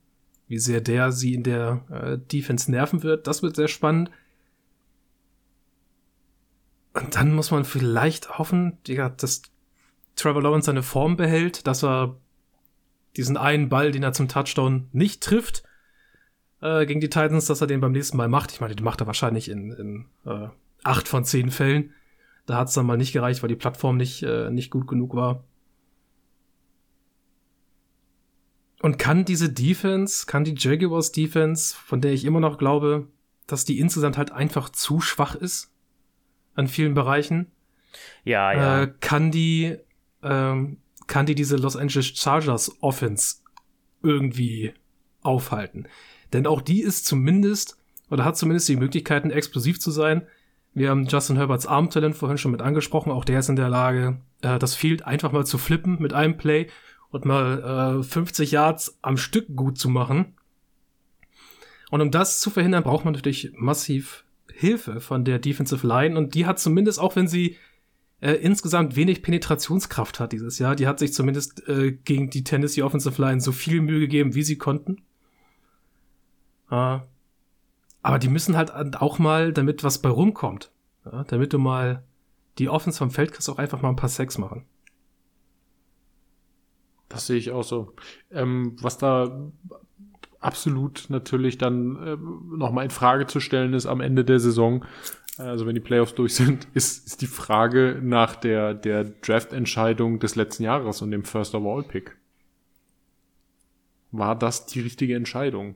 wie 0.48 0.58
sehr 0.58 0.82
der 0.82 1.12
sie 1.12 1.34
in 1.34 1.42
der 1.42 1.84
äh, 1.90 2.18
Defense 2.18 2.70
nerven 2.70 3.02
wird, 3.02 3.26
das 3.26 3.42
wird 3.42 3.56
sehr 3.56 3.68
spannend. 3.68 4.10
Und 6.92 7.16
dann 7.16 7.34
muss 7.34 7.50
man 7.50 7.64
vielleicht 7.64 8.38
hoffen, 8.38 8.78
Digga, 8.86 9.08
dass 9.08 9.42
Trevor 10.16 10.42
Lawrence 10.42 10.66
seine 10.66 10.82
Form 10.82 11.16
behält, 11.16 11.66
dass 11.66 11.82
er 11.82 12.16
diesen 13.16 13.36
einen 13.36 13.68
Ball, 13.68 13.90
den 13.90 14.02
er 14.02 14.12
zum 14.12 14.28
Touchdown 14.28 14.88
nicht 14.92 15.22
trifft, 15.22 15.64
äh, 16.64 16.86
gegen 16.86 17.00
die 17.00 17.10
Titans, 17.10 17.46
dass 17.46 17.60
er 17.60 17.66
den 17.66 17.80
beim 17.80 17.92
nächsten 17.92 18.16
Mal 18.16 18.28
macht. 18.28 18.50
Ich 18.50 18.60
meine, 18.60 18.74
den 18.74 18.84
macht 18.84 19.00
er 19.00 19.06
wahrscheinlich 19.06 19.50
in, 19.50 19.70
in 19.72 20.06
äh, 20.24 20.48
acht 20.82 21.06
von 21.06 21.24
zehn 21.24 21.50
Fällen. 21.50 21.92
Da 22.46 22.56
hat 22.56 22.68
es 22.68 22.74
dann 22.74 22.86
mal 22.86 22.96
nicht 22.96 23.12
gereicht, 23.12 23.42
weil 23.42 23.48
die 23.48 23.54
Plattform 23.54 23.98
nicht, 23.98 24.22
äh, 24.22 24.50
nicht 24.50 24.70
gut 24.70 24.88
genug 24.88 25.14
war. 25.14 25.44
Und 28.80 28.98
kann 28.98 29.24
diese 29.24 29.50
Defense, 29.50 30.26
kann 30.26 30.44
die 30.44 30.54
Jaguars 30.56 31.12
Defense, 31.12 31.74
von 31.76 32.00
der 32.00 32.12
ich 32.12 32.24
immer 32.24 32.40
noch 32.40 32.58
glaube, 32.58 33.08
dass 33.46 33.64
die 33.64 33.78
insgesamt 33.78 34.16
halt 34.16 34.32
einfach 34.32 34.70
zu 34.70 35.00
schwach 35.00 35.34
ist 35.34 35.70
an 36.54 36.66
vielen 36.68 36.94
Bereichen, 36.94 37.50
ja, 38.24 38.52
ja. 38.52 38.82
Äh, 38.82 38.92
kann 39.00 39.30
die, 39.30 39.76
ähm, 40.22 40.78
kann 41.06 41.26
die 41.26 41.34
diese 41.34 41.56
Los 41.56 41.76
Angeles 41.76 42.06
Chargers 42.08 42.76
Offense 42.80 43.36
irgendwie 44.02 44.74
aufhalten. 45.22 45.88
Denn 46.34 46.46
auch 46.46 46.60
die 46.60 46.82
ist 46.82 47.06
zumindest, 47.06 47.78
oder 48.10 48.24
hat 48.24 48.36
zumindest 48.36 48.68
die 48.68 48.76
Möglichkeiten, 48.76 49.30
explosiv 49.30 49.80
zu 49.80 49.90
sein, 49.90 50.26
Wir 50.76 50.90
haben 50.90 51.06
Justin 51.06 51.36
Herberts 51.36 51.68
Armtalent 51.68 52.16
vorhin 52.16 52.36
schon 52.36 52.50
mit 52.50 52.60
angesprochen. 52.60 53.12
Auch 53.12 53.24
der 53.24 53.38
ist 53.38 53.48
in 53.48 53.54
der 53.54 53.68
Lage, 53.68 54.18
äh, 54.42 54.58
das 54.58 54.74
Field 54.74 55.06
einfach 55.06 55.30
mal 55.30 55.46
zu 55.46 55.56
flippen 55.56 55.98
mit 56.00 56.12
einem 56.12 56.36
Play 56.36 56.66
und 57.10 57.24
mal 57.24 58.00
äh, 58.00 58.02
50 58.02 58.50
Yards 58.50 58.98
am 59.00 59.16
Stück 59.16 59.46
gut 59.54 59.78
zu 59.78 59.88
machen. 59.88 60.34
Und 61.92 62.00
um 62.00 62.10
das 62.10 62.40
zu 62.40 62.50
verhindern, 62.50 62.82
braucht 62.82 63.04
man 63.04 63.14
natürlich 63.14 63.52
massiv 63.54 64.24
Hilfe 64.52 65.00
von 65.00 65.24
der 65.24 65.38
Defensive 65.38 65.86
Line. 65.86 66.18
Und 66.18 66.34
die 66.34 66.44
hat 66.44 66.58
zumindest, 66.58 66.98
auch 66.98 67.14
wenn 67.14 67.28
sie 67.28 67.56
äh, 68.20 68.32
insgesamt 68.32 68.96
wenig 68.96 69.22
Penetrationskraft 69.22 70.18
hat 70.18 70.32
dieses 70.32 70.58
Jahr, 70.58 70.74
die 70.74 70.88
hat 70.88 70.98
sich 70.98 71.12
zumindest 71.12 71.68
äh, 71.68 71.92
gegen 71.92 72.30
die 72.30 72.42
Tennessee 72.42 72.82
Offensive 72.82 73.22
Line 73.22 73.40
so 73.40 73.52
viel 73.52 73.80
Mühe 73.80 74.00
gegeben, 74.00 74.34
wie 74.34 74.42
sie 74.42 74.58
konnten. 74.58 75.02
Äh, 76.70 76.98
aber 78.02 78.18
die 78.18 78.28
müssen 78.28 78.56
halt 78.56 78.70
auch 79.00 79.18
mal, 79.18 79.52
damit 79.52 79.82
was 79.82 80.00
bei 80.02 80.10
rumkommt, 80.10 80.70
ja, 81.04 81.24
damit 81.24 81.52
du 81.52 81.58
mal 81.58 82.04
die 82.58 82.68
Offense 82.68 82.98
vom 82.98 83.10
Feld 83.10 83.32
kriegst, 83.32 83.48
auch 83.48 83.58
einfach 83.58 83.82
mal 83.82 83.88
ein 83.88 83.96
paar 83.96 84.08
Sex 84.08 84.38
machen. 84.38 84.64
Das 87.08 87.26
sehe 87.26 87.38
ich 87.38 87.50
auch 87.50 87.64
so. 87.64 87.94
Ähm, 88.30 88.76
was 88.80 88.98
da 88.98 89.50
absolut 90.40 91.06
natürlich 91.08 91.58
dann 91.58 91.96
äh, 91.96 92.16
nochmal 92.56 92.84
in 92.84 92.90
Frage 92.90 93.26
zu 93.26 93.40
stellen 93.40 93.72
ist 93.72 93.86
am 93.86 94.00
Ende 94.00 94.24
der 94.24 94.40
Saison, 94.40 94.84
also 95.38 95.66
wenn 95.66 95.74
die 95.74 95.80
Playoffs 95.80 96.14
durch 96.14 96.34
sind, 96.34 96.68
ist, 96.74 97.06
ist 97.06 97.22
die 97.22 97.26
Frage 97.26 98.00
nach 98.02 98.36
der, 98.36 98.74
der 98.74 99.04
Draft-Entscheidung 99.04 100.20
des 100.20 100.36
letzten 100.36 100.64
Jahres 100.64 101.02
und 101.02 101.10
dem 101.10 101.24
First 101.24 101.54
of 101.54 101.64
All 101.64 101.82
Pick. 101.82 102.16
War 104.12 104.36
das 104.36 104.66
die 104.66 104.80
richtige 104.80 105.16
Entscheidung? 105.16 105.74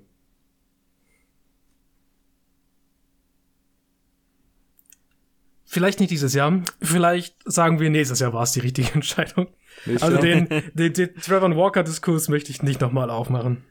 Vielleicht 5.71 6.01
nicht 6.01 6.11
dieses 6.11 6.33
Jahr. 6.33 6.63
Vielleicht 6.81 7.37
sagen 7.45 7.79
wir 7.79 7.91
nächstes 7.91 8.21
Jahr 8.21 8.33
war 8.33 8.43
es 8.43 8.53
die 8.53 8.61
richtige 8.61 8.91
Entscheidung. 8.95 9.49
Nicht 9.85 10.03
also 10.03 10.17
den, 10.17 10.49
den, 10.73 10.93
den 10.95 11.15
Trevor 11.17 11.55
Walker-Diskurs 11.55 12.31
möchte 12.31 12.51
ich 12.51 12.63
nicht 12.63 12.81
nochmal 12.81 13.11
aufmachen. 13.11 13.65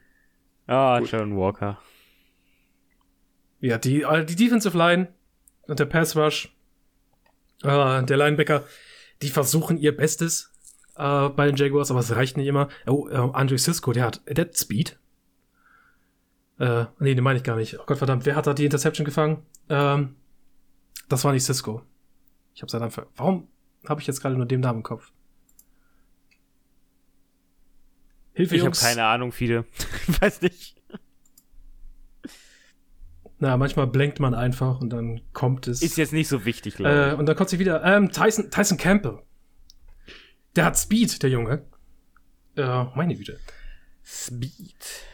Ah, 0.68 1.00
Trevor 1.00 1.36
Walker. 1.36 1.78
Ja, 3.58 3.78
die, 3.78 4.02
äh, 4.02 4.24
die 4.24 4.36
Defensive 4.36 4.78
Line 4.78 5.08
und 5.66 5.80
der 5.80 5.86
Pass 5.86 6.14
Rush, 6.14 6.54
äh, 7.64 8.04
der 8.04 8.16
Linebacker, 8.16 8.62
die 9.20 9.30
versuchen 9.30 9.76
ihr 9.76 9.96
Bestes 9.96 10.52
äh, 10.94 11.28
bei 11.30 11.46
den 11.46 11.56
Jaguars, 11.56 11.90
aber 11.90 11.98
es 11.98 12.14
reicht 12.14 12.36
nicht 12.36 12.46
immer. 12.46 12.68
Oh, 12.86 13.08
äh, 13.08 13.16
Andre 13.16 13.58
Cisco, 13.58 13.92
der 13.92 14.04
hat, 14.04 14.20
der 14.28 14.44
hat 14.44 14.56
Speed. 14.56 14.96
Äh, 16.60 16.84
nee, 17.00 17.16
den 17.16 17.24
meine 17.24 17.38
ich 17.38 17.44
gar 17.44 17.56
nicht. 17.56 17.80
Oh 17.80 17.84
Gott 17.86 17.98
verdammt, 17.98 18.24
wer 18.24 18.36
hat 18.36 18.46
da 18.46 18.54
die 18.54 18.66
Interception 18.66 19.04
gefangen? 19.04 19.42
Ähm, 19.68 20.14
das 21.08 21.24
war 21.24 21.32
nicht 21.32 21.44
Cisco. 21.44 21.82
Ich 22.54 22.62
habe 22.62 22.70
seinen 22.70 22.80
Namen 22.80 22.92
ver 22.92 23.06
Warum 23.16 23.48
habe 23.86 24.00
ich 24.00 24.06
jetzt 24.06 24.20
gerade 24.20 24.36
nur 24.36 24.46
den 24.46 24.60
Namen 24.60 24.80
im 24.80 24.82
Kopf? 24.82 25.12
Hilfe, 28.32 28.56
ich 28.56 28.64
habe 28.64 28.76
keine 28.76 29.04
Ahnung, 29.04 29.32
viele. 29.32 29.64
ich 30.06 30.20
weiß 30.20 30.42
nicht. 30.42 30.76
Na, 33.40 33.56
manchmal 33.56 33.86
blenkt 33.86 34.18
man 34.18 34.34
einfach 34.34 34.80
und 34.80 34.90
dann 34.90 35.20
kommt 35.32 35.68
es. 35.68 35.82
Ist 35.82 35.96
jetzt 35.96 36.12
nicht 36.12 36.28
so 36.28 36.44
wichtig, 36.44 36.74
glaube 36.74 36.90
ich. 36.90 37.12
Äh, 37.12 37.14
und 37.16 37.26
dann 37.26 37.36
kommt 37.36 37.50
sie 37.50 37.58
wieder. 37.58 37.84
Ähm, 37.84 38.10
Tyson, 38.10 38.50
Tyson 38.50 38.78
Campbell. 38.78 39.20
Der 40.56 40.64
hat 40.64 40.76
Speed, 40.76 41.22
der 41.22 41.30
Junge. 41.30 41.64
Äh, 42.56 42.84
meine 42.96 43.14
Güte. 43.14 43.38
Speed. 44.04 45.04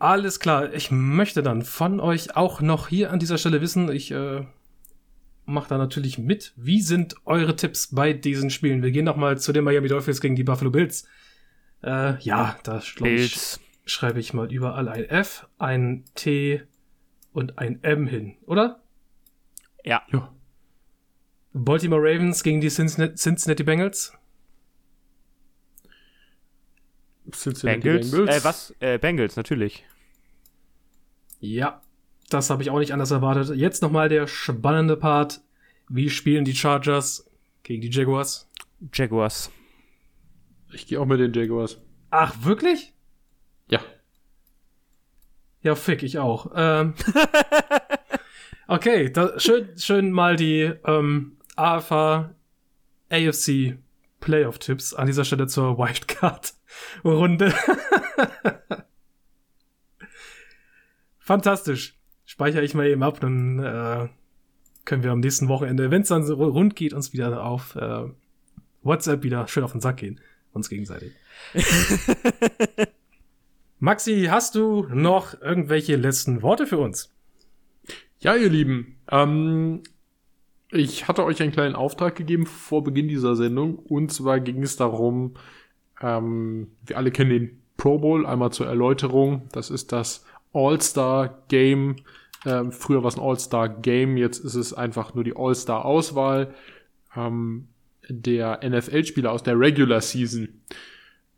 Alles 0.00 0.40
klar. 0.40 0.72
Ich 0.74 0.90
möchte 0.90 1.42
dann 1.42 1.62
von 1.62 2.00
euch 2.00 2.36
auch 2.36 2.60
noch 2.60 2.88
hier 2.88 3.12
an 3.12 3.20
dieser 3.20 3.38
Stelle 3.38 3.60
wissen, 3.60 3.90
ich 3.90 4.10
äh, 4.10 4.44
mache 5.46 5.68
da 5.68 5.78
natürlich 5.78 6.18
mit. 6.18 6.52
Wie 6.56 6.80
sind 6.80 7.14
eure 7.24 7.56
Tipps 7.56 7.94
bei 7.94 8.12
diesen 8.12 8.50
Spielen? 8.50 8.82
Wir 8.82 8.90
gehen 8.90 9.04
noch 9.04 9.16
mal 9.16 9.38
zu 9.38 9.52
den 9.52 9.64
Miami 9.64 9.88
Dolphins 9.88 10.20
gegen 10.20 10.36
die 10.36 10.44
Buffalo 10.44 10.70
Bills. 10.70 11.06
Äh, 11.82 12.18
ja, 12.20 12.58
da 12.62 12.82
ich, 13.04 13.58
schreibe 13.84 14.20
ich 14.20 14.32
mal 14.32 14.52
überall 14.52 14.88
ein 14.88 15.04
F, 15.04 15.46
ein 15.58 16.04
T 16.14 16.62
und 17.32 17.58
ein 17.58 17.82
M 17.82 18.06
hin, 18.06 18.36
oder? 18.46 18.82
Ja. 19.84 20.02
ja. 20.10 20.32
Baltimore 21.52 22.02
Ravens 22.02 22.42
gegen 22.42 22.60
die 22.60 22.68
Cincinnati 22.68 23.62
Bengals. 23.62 24.12
Cincinnati 27.30 27.80
Bengals? 27.80 28.10
Bengals? 28.10 28.36
Äh, 28.36 28.44
was? 28.44 28.74
Äh, 28.80 28.98
Bengals, 28.98 29.36
natürlich. 29.36 29.84
Ja, 31.40 31.82
das 32.30 32.50
habe 32.50 32.62
ich 32.62 32.70
auch 32.70 32.78
nicht 32.78 32.92
anders 32.92 33.10
erwartet. 33.10 33.56
Jetzt 33.56 33.82
nochmal 33.82 34.08
der 34.08 34.26
spannende 34.26 34.96
Part. 34.96 35.40
Wie 35.88 36.10
spielen 36.10 36.44
die 36.44 36.54
Chargers 36.54 37.30
gegen 37.62 37.82
die 37.82 37.90
Jaguars? 37.90 38.48
Jaguars. 38.92 39.50
Ich 40.72 40.86
gehe 40.86 41.00
auch 41.00 41.06
mit 41.06 41.20
den 41.20 41.32
Jaguars. 41.32 41.78
Ach, 42.10 42.34
wirklich? 42.42 42.94
Ja. 43.68 43.80
Ja, 45.62 45.74
fick, 45.74 46.02
ich 46.02 46.18
auch. 46.18 46.52
Ähm, 46.54 46.94
okay, 48.68 49.10
da, 49.10 49.38
schön, 49.38 49.76
schön 49.78 50.10
mal 50.12 50.36
die 50.36 50.72
ähm, 50.84 51.38
AFA 51.56 52.34
AFC 53.10 53.78
Playoff-Tipps 54.20 54.94
an 54.94 55.06
dieser 55.06 55.24
Stelle 55.24 55.46
zur 55.46 55.78
Wildcard-Runde. 55.78 57.54
Fantastisch. 61.18 61.98
Speichere 62.24 62.62
ich 62.62 62.74
mal 62.74 62.86
eben 62.86 63.02
ab, 63.02 63.20
dann 63.20 63.58
äh, 63.58 64.08
können 64.84 65.02
wir 65.02 65.12
am 65.12 65.20
nächsten 65.20 65.48
Wochenende, 65.48 65.90
wenn 65.90 66.02
es 66.02 66.08
dann 66.08 66.24
so 66.24 66.34
rund 66.34 66.76
geht, 66.76 66.92
uns 66.92 67.12
wieder 67.12 67.44
auf 67.44 67.76
äh, 67.76 68.04
WhatsApp 68.82 69.22
wieder 69.22 69.46
schön 69.48 69.64
auf 69.64 69.72
den 69.72 69.80
Sack 69.80 69.98
gehen 69.98 70.20
uns 70.54 70.68
gegenseitig. 70.68 71.12
Maxi, 73.78 74.28
hast 74.30 74.54
du 74.54 74.86
noch 74.90 75.40
irgendwelche 75.40 75.96
letzten 75.96 76.42
Worte 76.42 76.66
für 76.66 76.78
uns? 76.78 77.12
Ja, 78.20 78.34
ihr 78.34 78.48
Lieben, 78.48 78.96
ähm, 79.10 79.82
ich 80.70 81.06
hatte 81.08 81.24
euch 81.24 81.42
einen 81.42 81.52
kleinen 81.52 81.74
Auftrag 81.74 82.14
gegeben 82.14 82.46
vor 82.46 82.82
Beginn 82.82 83.08
dieser 83.08 83.36
Sendung. 83.36 83.76
Und 83.76 84.12
zwar 84.12 84.40
ging 84.40 84.62
es 84.62 84.76
darum, 84.76 85.34
ähm, 86.00 86.68
wir 86.86 86.96
alle 86.96 87.10
kennen 87.10 87.30
den 87.30 87.62
Pro 87.76 87.98
Bowl, 87.98 88.24
einmal 88.24 88.52
zur 88.52 88.66
Erläuterung. 88.66 89.48
Das 89.52 89.70
ist 89.70 89.92
das 89.92 90.24
All-Star-Game. 90.54 91.96
Ähm, 92.46 92.72
früher 92.72 93.02
war 93.02 93.08
es 93.08 93.16
ein 93.16 93.22
All-Star-Game, 93.22 94.16
jetzt 94.16 94.38
ist 94.38 94.54
es 94.54 94.72
einfach 94.72 95.14
nur 95.14 95.24
die 95.24 95.36
All-Star-Auswahl. 95.36 96.54
Ähm, 97.16 97.68
der 98.08 98.60
NFL-Spieler 98.62 99.32
aus 99.32 99.42
der 99.42 99.58
Regular 99.58 100.00
Season. 100.00 100.48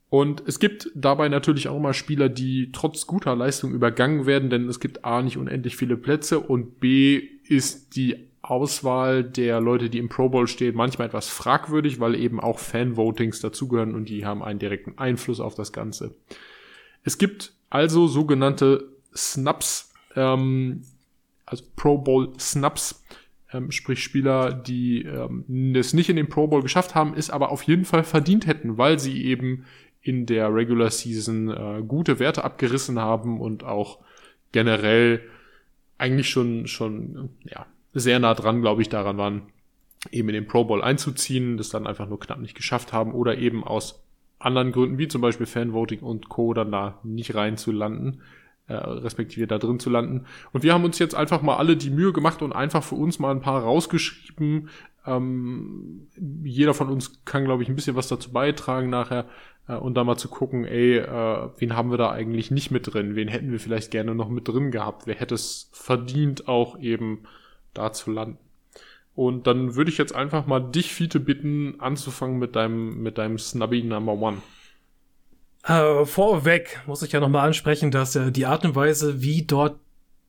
Und 0.09 0.43
es 0.47 0.59
gibt 0.61 0.91
dabei 0.95 1.29
natürlich 1.29 1.69
auch 1.69 1.81
mal 1.81 1.93
Spieler, 1.93 2.29
die 2.29 2.71
trotz 2.73 3.07
guter 3.07 3.35
Leistung 3.35 3.73
übergangen 3.73 4.27
werden, 4.27 4.51
denn 4.51 4.69
es 4.69 4.81
gibt 4.81 5.05
A 5.05 5.23
nicht 5.23 5.37
unendlich 5.37 5.77
viele 5.77 5.97
Plätze 5.97 6.39
und 6.39 6.79
B 6.81 7.23
ist 7.49 7.97
die 7.97 8.29
Auswahl 8.41 9.25
der 9.25 9.61
Leute, 9.61 9.91
die 9.91 9.99
im 9.99 10.09
Pro 10.09 10.29
Bowl 10.29 10.47
stehen, 10.47 10.77
manchmal 10.77 11.09
etwas 11.09 11.29
fragwürdig, 11.29 11.99
weil 11.99 12.15
eben 12.15 12.39
auch 12.39 12.61
Fan-Votings 12.61 13.41
dazugehören 13.41 13.95
und 13.95 14.09
die 14.09 14.25
haben 14.25 14.43
einen 14.43 14.61
direkten 14.61 14.97
Einfluss 14.97 15.41
auf 15.41 15.57
das 15.57 15.73
Ganze. 15.73 16.15
Es 17.03 17.19
gibt 17.19 17.53
also 17.69 18.07
sogenannte 18.07 18.96
Snaps, 19.17 19.93
ähm, 20.15 20.83
also 21.45 21.65
Pro 21.77 21.99
Bowl 21.99 22.33
Snaps, 22.39 23.05
ähm, 23.53 23.71
sprich 23.71 24.03
Spieler, 24.03 24.53
die 24.53 25.03
ähm, 25.03 25.75
es 25.75 25.93
nicht 25.93 26.09
in 26.09 26.17
den 26.17 26.29
Pro 26.29 26.47
Bowl 26.47 26.63
geschafft 26.63 26.95
haben, 26.95 27.15
es 27.17 27.31
aber 27.31 27.51
auf 27.51 27.63
jeden 27.63 27.85
Fall 27.85 28.05
verdient 28.05 28.47
hätten, 28.47 28.79
weil 28.79 28.99
sie 28.99 29.25
eben 29.25 29.65
in 30.03 30.27
der 30.27 30.55
Regular 30.55 30.91
Season 30.91 31.51
äh, 31.51 31.83
gute 31.87 32.19
Werte 32.19 32.45
abgerissen 32.45 32.99
haben 32.99 33.41
und 33.41 33.65
auch 33.65 33.99
generell 34.53 35.21
eigentlich 35.99 36.29
schon 36.29 36.67
schon 36.67 37.31
ja 37.45 37.67
sehr 37.93 38.19
nah 38.19 38.35
dran, 38.35 38.61
glaube 38.61 38.83
ich, 38.83 38.89
daran 38.89 39.17
waren, 39.17 39.43
eben 40.11 40.29
in 40.29 40.35
den 40.35 40.47
Pro 40.47 40.65
Bowl 40.65 40.83
einzuziehen, 40.83 41.57
das 41.57 41.71
dann 41.71 41.87
einfach 41.87 42.09
nur 42.09 42.21
knapp 42.21 42.39
nicht 42.39 42.55
geschafft 42.55 42.93
haben 42.93 43.13
oder 43.13 43.39
eben 43.39 43.65
aus 43.65 44.03
anderen 44.39 44.73
Gründen, 44.73 44.99
wie 44.99 45.09
zum 45.09 45.23
Beispiel 45.23 45.47
Fanvoting 45.47 46.01
und 46.01 46.29
Co. 46.29 46.53
dann 46.53 46.71
da 46.71 47.01
nicht 47.03 47.35
reinzulanden 47.35 48.21
äh, 48.69 48.75
respektive 48.75 49.47
da 49.47 49.59
drin 49.59 49.79
zu 49.79 49.91
landen. 49.91 50.27
Und 50.53 50.63
wir 50.63 50.73
haben 50.73 50.85
uns 50.85 50.99
jetzt 50.99 51.15
einfach 51.15 51.43
mal 51.43 51.57
alle 51.57 51.77
die 51.77 51.91
Mühe 51.91 52.13
gemacht 52.13 52.43
und 52.43 52.53
einfach 52.53 52.83
für 52.83 52.97
uns 52.97 53.19
mal 53.19 53.31
ein 53.31 53.41
paar 53.41 53.63
rausgeschrieben. 53.63 54.69
Ähm, 55.07 56.09
jeder 56.43 56.75
von 56.75 56.89
uns 56.89 57.25
kann, 57.25 57.45
glaube 57.45 57.63
ich, 57.63 57.69
ein 57.69 57.77
bisschen 57.77 57.97
was 57.97 58.09
dazu 58.09 58.33
beitragen 58.33 58.91
nachher 58.91 59.27
äh, 59.69 59.77
und 59.77 59.95
da 59.95 60.05
mal 60.05 60.17
zu 60.17 60.29
gucken, 60.29 60.65
ey, 60.65 60.99
äh, 60.99 61.49
wen 61.59 61.77
haben 61.77 61.91
wir 61.91 61.99
da 61.99 62.11
eigentlich 62.11 62.51
nicht 62.51 62.71
mit 62.71 62.93
drin? 62.93 63.15
Wen 63.15 63.29
hätten 63.29 63.53
wir 63.53 63.61
vielleicht 63.61 63.91
gerne 63.91 64.15
noch 64.15 64.29
mit 64.29 64.49
drin 64.49 64.71
gehabt? 64.71 65.07
Wer 65.07 65.15
hätte 65.15 65.35
es 65.35 65.71
verdient, 65.73 66.49
auch 66.49 66.79
eben 66.79 67.21
da 67.73 67.93
zu 67.93 68.11
landen? 68.11 68.39
Und 69.15 69.47
dann 69.47 69.77
würde 69.77 69.91
ich 69.91 69.97
jetzt 69.97 70.15
einfach 70.15 70.47
mal 70.47 70.61
dich, 70.61 70.93
Fiete, 70.93 71.21
bitten, 71.21 71.81
anzufangen 71.81 72.39
mit 72.39 72.55
deinem, 72.55 73.03
mit 73.03 73.17
deinem 73.17 73.39
Snubby 73.39 73.83
Number 73.83 74.13
One. 74.13 74.39
Äh, 75.67 76.05
vorweg 76.05 76.81
muss 76.87 77.03
ich 77.03 77.13
ja 77.13 77.21
nochmal 77.21 77.47
ansprechen, 77.47 77.91
dass 77.91 78.15
äh, 78.15 78.31
die 78.31 78.47
Art 78.47 78.65
und 78.65 78.77
Weise, 78.77 79.21
wie 79.21 79.43
dort 79.43 79.81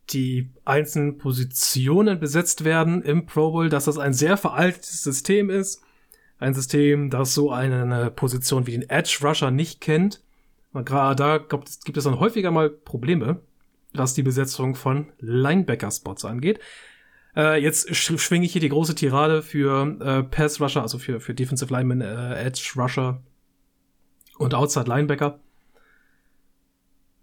die 0.09 0.49
einzelnen 0.65 1.18
Positionen 1.18 2.19
besetzt 2.19 2.64
werden 2.64 3.03
im 3.03 3.26
Pro 3.26 3.51
Bowl, 3.51 3.69
dass 3.69 3.85
das 3.85 3.97
ein 3.97 4.14
sehr 4.14 4.38
veraltetes 4.38 5.03
System 5.03 5.49
ist. 5.49 5.84
Ein 6.39 6.53
System, 6.53 7.09
das 7.09 7.34
so 7.34 7.51
eine 7.51 8.09
Position 8.11 8.68
wie 8.68 8.72
den 8.72 8.89
Edge 8.89 9.19
Rusher 9.22 9.51
nicht 9.51 9.81
kennt. 9.81 10.22
Und 10.73 10.85
gerade 10.85 11.15
da 11.15 11.38
gibt, 11.38 11.97
es 11.97 12.03
dann 12.03 12.19
häufiger 12.19 12.51
mal 12.51 12.69
Probleme, 12.69 13.41
was 13.93 14.14
die 14.14 14.23
Besetzung 14.23 14.76
von 14.76 15.07
Linebacker-Spots 15.19 16.26
angeht. 16.26 16.59
Äh, 17.35 17.61
jetzt 17.61 17.93
sch 17.95 18.19
schwinge 18.19 18.45
ich 18.45 18.53
hier 18.53 18.61
die 18.61 18.69
große 18.69 18.95
Tirade 18.95 19.41
für 19.43 19.97
äh, 19.99 20.23
Pass 20.23 20.61
Rusher, 20.61 20.81
also 20.81 20.99
für, 20.99 21.19
für 21.19 21.34
Defensive 21.34 21.72
Lineman, 21.73 22.01
äh, 22.01 22.35
Edge 22.35 22.73
Rusher 22.76 23.22
und 24.38 24.53
Outside 24.53 24.88
Linebacker. 24.88 25.39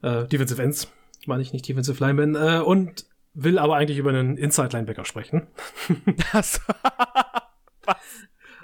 Äh, 0.03 0.27
Defensive 0.27 0.63
Ends, 0.63 0.91
meine 1.27 1.43
ich 1.43 1.53
nicht 1.53 1.69
Defensive 1.69 2.03
Lineman. 2.05 2.35
Äh, 2.35 2.61
und 2.61 3.07
will 3.35 3.59
aber 3.59 3.77
eigentlich 3.77 3.99
über 3.99 4.11
einen 4.11 4.37
Inside 4.37 4.71
Linebacker 4.73 5.05
sprechen. 5.05 5.47
Das. 6.33 6.61
Was? 7.85 7.97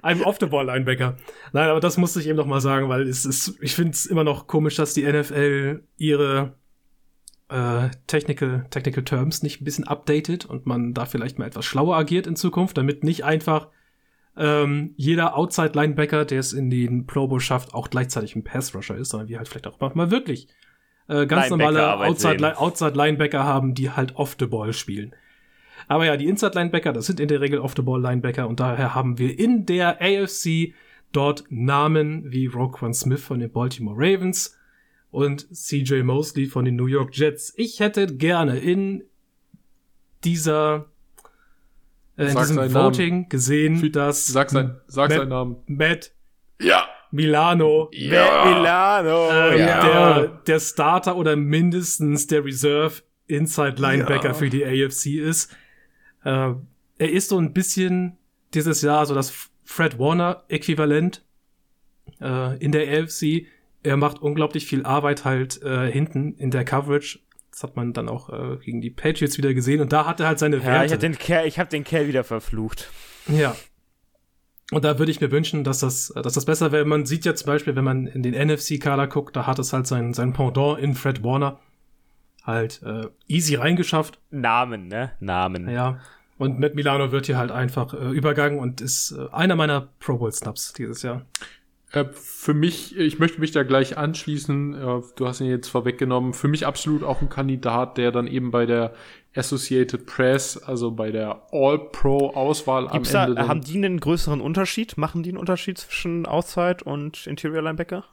Einem 0.02 0.22
Off-the-Ball-Linebacker. 0.22 1.16
Nein, 1.52 1.68
aber 1.68 1.80
das 1.80 1.98
musste 1.98 2.20
ich 2.20 2.26
eben 2.26 2.38
noch 2.38 2.46
mal 2.46 2.62
sagen, 2.62 2.88
weil 2.88 3.06
es 3.06 3.26
ist, 3.26 3.58
ich 3.60 3.74
finde 3.74 3.92
es 3.92 4.06
immer 4.06 4.24
noch 4.24 4.46
komisch, 4.46 4.76
dass 4.76 4.94
die 4.94 5.02
NFL 5.02 5.82
ihre 5.98 6.54
äh, 7.48 7.90
Technical, 8.06 8.66
Technical 8.70 9.04
Terms 9.04 9.42
nicht 9.42 9.60
ein 9.60 9.64
bisschen 9.64 9.86
updated 9.86 10.46
und 10.46 10.64
man 10.64 10.94
da 10.94 11.04
vielleicht 11.04 11.38
mal 11.38 11.46
etwas 11.46 11.66
schlauer 11.66 11.96
agiert 11.96 12.26
in 12.26 12.36
Zukunft, 12.36 12.78
damit 12.78 13.04
nicht 13.04 13.24
einfach 13.24 13.68
ähm, 14.40 14.94
jeder 14.96 15.36
Outside-Linebacker, 15.36 16.24
der 16.24 16.40
es 16.40 16.52
in 16.52 16.70
den 16.70 17.06
Pro 17.06 17.28
Bowl 17.28 17.40
schafft, 17.40 17.74
auch 17.74 17.90
gleichzeitig 17.90 18.34
ein 18.34 18.42
Pass-Rusher 18.42 18.96
ist, 18.96 19.10
sondern 19.10 19.28
wir 19.28 19.38
halt 19.38 19.48
vielleicht 19.48 19.66
auch 19.66 19.78
mal 19.94 20.10
wirklich 20.10 20.48
äh, 21.08 21.26
ganz 21.26 21.50
normale 21.50 21.98
Outside-Linebacker 21.98 22.60
Outside 22.60 23.44
haben, 23.44 23.74
die 23.74 23.90
halt 23.90 24.16
off-the-ball 24.16 24.72
spielen. 24.72 25.14
Aber 25.86 26.06
ja, 26.06 26.16
die 26.16 26.26
Inside-Linebacker, 26.26 26.92
das 26.92 27.06
sind 27.06 27.20
in 27.20 27.28
der 27.28 27.40
Regel 27.40 27.58
Off-the-Ball-Linebacker 27.58 28.48
und 28.48 28.60
daher 28.60 28.94
haben 28.94 29.18
wir 29.18 29.38
in 29.38 29.66
der 29.66 30.00
AFC 30.00 30.74
dort 31.12 31.44
Namen 31.50 32.30
wie 32.32 32.46
Roquan 32.46 32.94
Smith 32.94 33.22
von 33.22 33.40
den 33.40 33.50
Baltimore 33.50 33.96
Ravens, 33.96 34.56
und 35.10 35.48
CJ 35.54 36.02
Mosley 36.02 36.46
von 36.46 36.64
den 36.64 36.76
New 36.76 36.86
York 36.86 37.16
Jets. 37.16 37.52
Ich 37.56 37.80
hätte 37.80 38.06
gerne 38.06 38.58
in 38.58 39.04
dieser 40.24 40.89
äh, 42.20 42.30
in 42.30 42.36
diesem 42.36 42.74
Voting 42.74 43.14
Namen. 43.14 43.28
gesehen, 43.28 43.92
dass 43.92 44.26
sag, 44.26 44.50
sein, 44.50 44.80
sag 44.86 45.08
Matt, 45.10 45.18
seinen 45.18 45.28
Namen. 45.28 45.56
Matt 45.66 46.12
ja. 46.60 46.86
Milano, 47.10 47.88
ja. 47.92 48.44
Matt 48.44 48.56
Milano, 48.56 49.30
äh, 49.30 49.60
ja. 49.60 50.18
der, 50.18 50.28
der 50.46 50.60
Starter 50.60 51.16
oder 51.16 51.36
mindestens 51.36 52.26
der 52.26 52.44
Reserve 52.44 53.02
Inside 53.26 53.80
Linebacker 53.80 54.28
ja. 54.28 54.34
für 54.34 54.50
die 54.50 54.64
AFC 54.64 55.06
ist. 55.18 55.52
Äh, 56.24 56.52
er 56.98 57.10
ist 57.10 57.28
so 57.28 57.38
ein 57.38 57.52
bisschen 57.52 58.18
dieses 58.54 58.82
Jahr 58.82 59.06
so 59.06 59.14
das 59.14 59.50
Fred 59.64 59.98
Warner 59.98 60.44
Äquivalent 60.48 61.24
äh, 62.20 62.58
in 62.58 62.72
der 62.72 63.02
AFC 63.02 63.46
er 63.82 63.96
macht 63.96 64.20
unglaublich 64.20 64.66
viel 64.66 64.84
Arbeit 64.84 65.24
halt 65.24 65.62
äh, 65.62 65.90
hinten 65.90 66.34
in 66.34 66.50
der 66.50 66.64
Coverage. 66.64 67.20
Das 67.50 67.62
hat 67.62 67.76
man 67.76 67.92
dann 67.92 68.08
auch 68.08 68.30
äh, 68.30 68.56
gegen 68.64 68.80
die 68.80 68.90
Patriots 68.90 69.36
wieder 69.38 69.54
gesehen 69.54 69.80
und 69.80 69.92
da 69.92 70.06
hat 70.06 70.20
er 70.20 70.28
halt 70.28 70.38
seine 70.38 70.62
Werte. 70.62 70.70
Ja, 70.70 70.84
ich 70.84 70.92
habe 70.92 71.00
den 71.00 71.18
Kerl, 71.18 71.46
ich 71.46 71.58
hab 71.58 71.70
den 71.70 71.84
Kerl 71.84 72.06
wieder 72.06 72.24
verflucht. 72.24 72.90
Ja. 73.28 73.56
Und 74.70 74.84
da 74.84 74.98
würde 74.98 75.10
ich 75.10 75.20
mir 75.20 75.32
wünschen, 75.32 75.64
dass 75.64 75.80
das, 75.80 76.12
dass 76.14 76.34
das 76.34 76.44
besser 76.44 76.70
wäre. 76.70 76.84
Man 76.84 77.04
sieht 77.04 77.24
ja 77.24 77.34
zum 77.34 77.46
Beispiel, 77.46 77.74
wenn 77.74 77.84
man 77.84 78.06
in 78.06 78.22
den 78.22 78.34
NFC-Kader 78.34 79.08
guckt, 79.08 79.34
da 79.34 79.46
hat 79.46 79.58
es 79.58 79.72
halt 79.72 79.86
sein, 79.86 80.14
sein 80.14 80.32
Pendant 80.32 80.78
in 80.78 80.94
Fred 80.94 81.24
Warner 81.24 81.58
halt 82.44 82.82
äh, 82.84 83.08
easy 83.26 83.56
reingeschafft. 83.56 84.20
Namen, 84.30 84.88
ne? 84.88 85.12
Namen. 85.20 85.68
Ja. 85.68 86.00
Und 86.38 86.58
mit 86.58 86.74
Milano 86.74 87.12
wird 87.12 87.26
hier 87.26 87.36
halt 87.36 87.50
einfach 87.50 87.92
äh, 87.92 88.10
übergangen 88.12 88.58
und 88.58 88.80
ist 88.80 89.12
äh, 89.12 89.28
einer 89.32 89.56
meiner 89.56 89.88
Pro 89.98 90.16
Bowl 90.16 90.32
Snaps 90.32 90.72
dieses 90.72 91.02
Jahr. 91.02 91.26
Äh, 91.92 92.04
für 92.12 92.54
mich, 92.54 92.96
ich 92.96 93.18
möchte 93.18 93.40
mich 93.40 93.50
da 93.50 93.64
gleich 93.64 93.98
anschließen, 93.98 94.74
äh, 94.74 95.02
du 95.16 95.26
hast 95.26 95.40
ihn 95.40 95.48
jetzt 95.48 95.68
vorweggenommen, 95.68 96.34
für 96.34 96.48
mich 96.48 96.66
absolut 96.66 97.02
auch 97.02 97.20
ein 97.20 97.28
Kandidat, 97.28 97.98
der 97.98 98.12
dann 98.12 98.26
eben 98.26 98.50
bei 98.50 98.66
der 98.66 98.94
Associated 99.34 100.06
Press, 100.06 100.56
also 100.56 100.92
bei 100.92 101.10
der 101.10 101.42
All-Pro-Auswahl 101.52 102.88
am 102.88 103.04
Ende. 103.04 103.34
Da, 103.34 103.48
haben 103.48 103.60
die 103.60 103.76
einen 103.76 104.00
größeren 104.00 104.40
Unterschied? 104.40 104.98
Machen 104.98 105.22
die 105.22 105.30
einen 105.30 105.38
Unterschied 105.38 105.78
zwischen 105.78 106.26
Outside 106.26 106.78
und 106.84 107.26
Interior 107.26 107.62
Linebacker? 107.62 108.04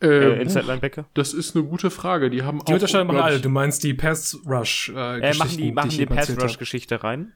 Äh, 0.00 0.06
äh, 0.06 0.42
Inside 0.42 0.66
Linebacker? 0.66 1.06
Das 1.14 1.34
ist 1.34 1.54
eine 1.54 1.64
gute 1.64 1.90
Frage. 1.90 2.30
Die 2.30 2.42
haben 2.42 2.60
die 2.64 2.72
Unterscheidung 2.72 3.08
machen 3.08 3.20
alle. 3.20 3.40
Du 3.40 3.50
meinst 3.50 3.84
die 3.84 3.94
Pass 3.94 4.38
Rush 4.46 4.92
äh, 4.94 5.30
äh 5.30 5.34
machen 5.36 5.56
die 5.56 5.72
machen 5.72 5.90
die, 5.90 5.98
die 5.98 6.06
Pass 6.06 6.36
Rush 6.40 6.58
Geschichte 6.58 7.02
rein? 7.04 7.32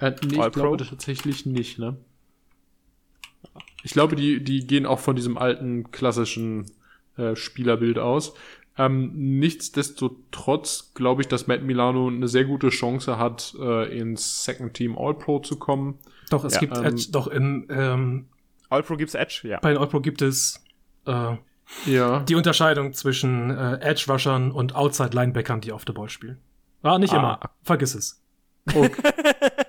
Äh, 0.00 0.12
nee, 0.24 0.38
ich 0.38 0.52
glaube 0.52 0.76
tatsächlich 0.76 1.44
nicht, 1.44 1.78
ne? 1.78 1.96
Ich 3.82 3.92
glaube, 3.92 4.16
die, 4.16 4.42
die 4.42 4.66
gehen 4.66 4.86
auch 4.86 4.98
von 4.98 5.16
diesem 5.16 5.38
alten 5.38 5.90
klassischen 5.90 6.66
äh, 7.16 7.36
Spielerbild 7.36 7.98
aus. 7.98 8.34
Ähm, 8.76 9.12
nichtsdestotrotz 9.14 10.92
glaube 10.94 11.22
ich, 11.22 11.28
dass 11.28 11.48
Matt 11.48 11.62
Milano 11.62 12.06
eine 12.06 12.28
sehr 12.28 12.44
gute 12.44 12.68
Chance 12.68 13.18
hat, 13.18 13.54
äh, 13.60 13.98
ins 13.98 14.44
Second 14.44 14.74
Team 14.74 14.96
All-Pro 14.96 15.40
zu 15.40 15.58
kommen. 15.58 15.98
Doch, 16.30 16.44
es 16.44 16.54
ja, 16.54 16.60
gibt 16.60 16.76
ähm, 16.76 16.84
Edge, 16.84 17.06
doch 17.10 17.26
in 17.26 17.66
ähm, 17.70 18.26
All-Pro 18.68 18.96
gibt's 18.96 19.14
Edge, 19.14 19.40
ja. 19.44 19.58
Bei 19.60 19.70
den 19.70 19.78
All-Pro 19.78 20.00
gibt 20.00 20.22
es 20.22 20.62
äh, 21.06 21.36
ja. 21.86 22.20
die 22.20 22.34
Unterscheidung 22.36 22.92
zwischen 22.92 23.50
äh, 23.50 23.80
Edge-Rushern 23.80 24.52
und 24.52 24.76
Outside-Linebackern, 24.76 25.60
die 25.60 25.72
auf 25.72 25.84
der 25.84 25.94
Ball 25.94 26.08
spielen. 26.08 26.38
Ah, 26.82 26.98
nicht 26.98 27.12
ah. 27.14 27.18
immer. 27.18 27.40
Vergiss 27.64 27.96
es. 27.96 28.22
Okay. 28.72 28.90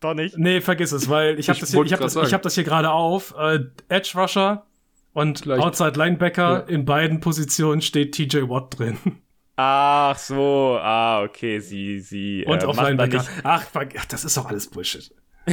Doch 0.00 0.14
nicht? 0.14 0.38
Nee, 0.38 0.60
vergiss 0.60 0.92
es, 0.92 1.08
weil 1.08 1.38
ich 1.38 1.48
habe 1.48 1.58
das, 1.58 1.70
hier, 1.70 1.82
ich 1.82 1.92
hab 1.92 2.00
das, 2.00 2.14
ich 2.14 2.32
hab 2.32 2.42
das 2.42 2.54
hier 2.54 2.64
gerade 2.64 2.90
auf. 2.90 3.34
Äh, 3.36 3.60
Edge 3.88 4.12
Rusher 4.14 4.66
und 5.12 5.42
Gleich. 5.42 5.60
Outside 5.60 5.98
Linebacker. 5.98 6.50
Ja. 6.50 6.58
In 6.60 6.84
beiden 6.84 7.20
Positionen 7.20 7.80
steht 7.80 8.12
TJ 8.12 8.48
Watt 8.48 8.78
drin. 8.78 8.98
Ach 9.56 10.16
so, 10.16 10.78
ah, 10.80 11.24
okay, 11.24 11.58
sie, 11.58 11.98
sie. 11.98 12.44
Und 12.46 12.62
äh, 12.62 12.66
auf 12.66 12.76
Linebacker. 12.76 13.24
Ach, 13.42 13.66
ach, 13.74 14.04
das 14.04 14.24
ist 14.24 14.36
doch 14.36 14.46
alles 14.46 14.68
Bullshit. 14.68 15.12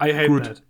I 0.00 0.14
hate 0.14 0.28
Gut. 0.28 0.44
that. 0.44 0.62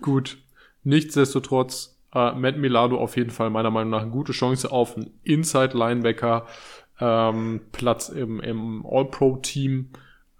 Gut. 0.00 0.38
Nichtsdestotrotz, 0.82 1.96
äh, 2.12 2.32
Matt 2.32 2.56
Milano 2.56 2.98
auf 2.98 3.16
jeden 3.16 3.30
Fall 3.30 3.50
meiner 3.50 3.70
Meinung 3.70 3.90
nach 3.90 4.02
eine 4.02 4.10
gute 4.10 4.32
Chance 4.32 4.72
auf 4.72 4.96
einen 4.96 5.12
Inside 5.22 5.78
Linebacker 5.78 6.48
ähm, 6.98 7.60
Platz 7.70 8.08
im, 8.08 8.40
im 8.40 8.84
All-Pro-Team 8.84 9.90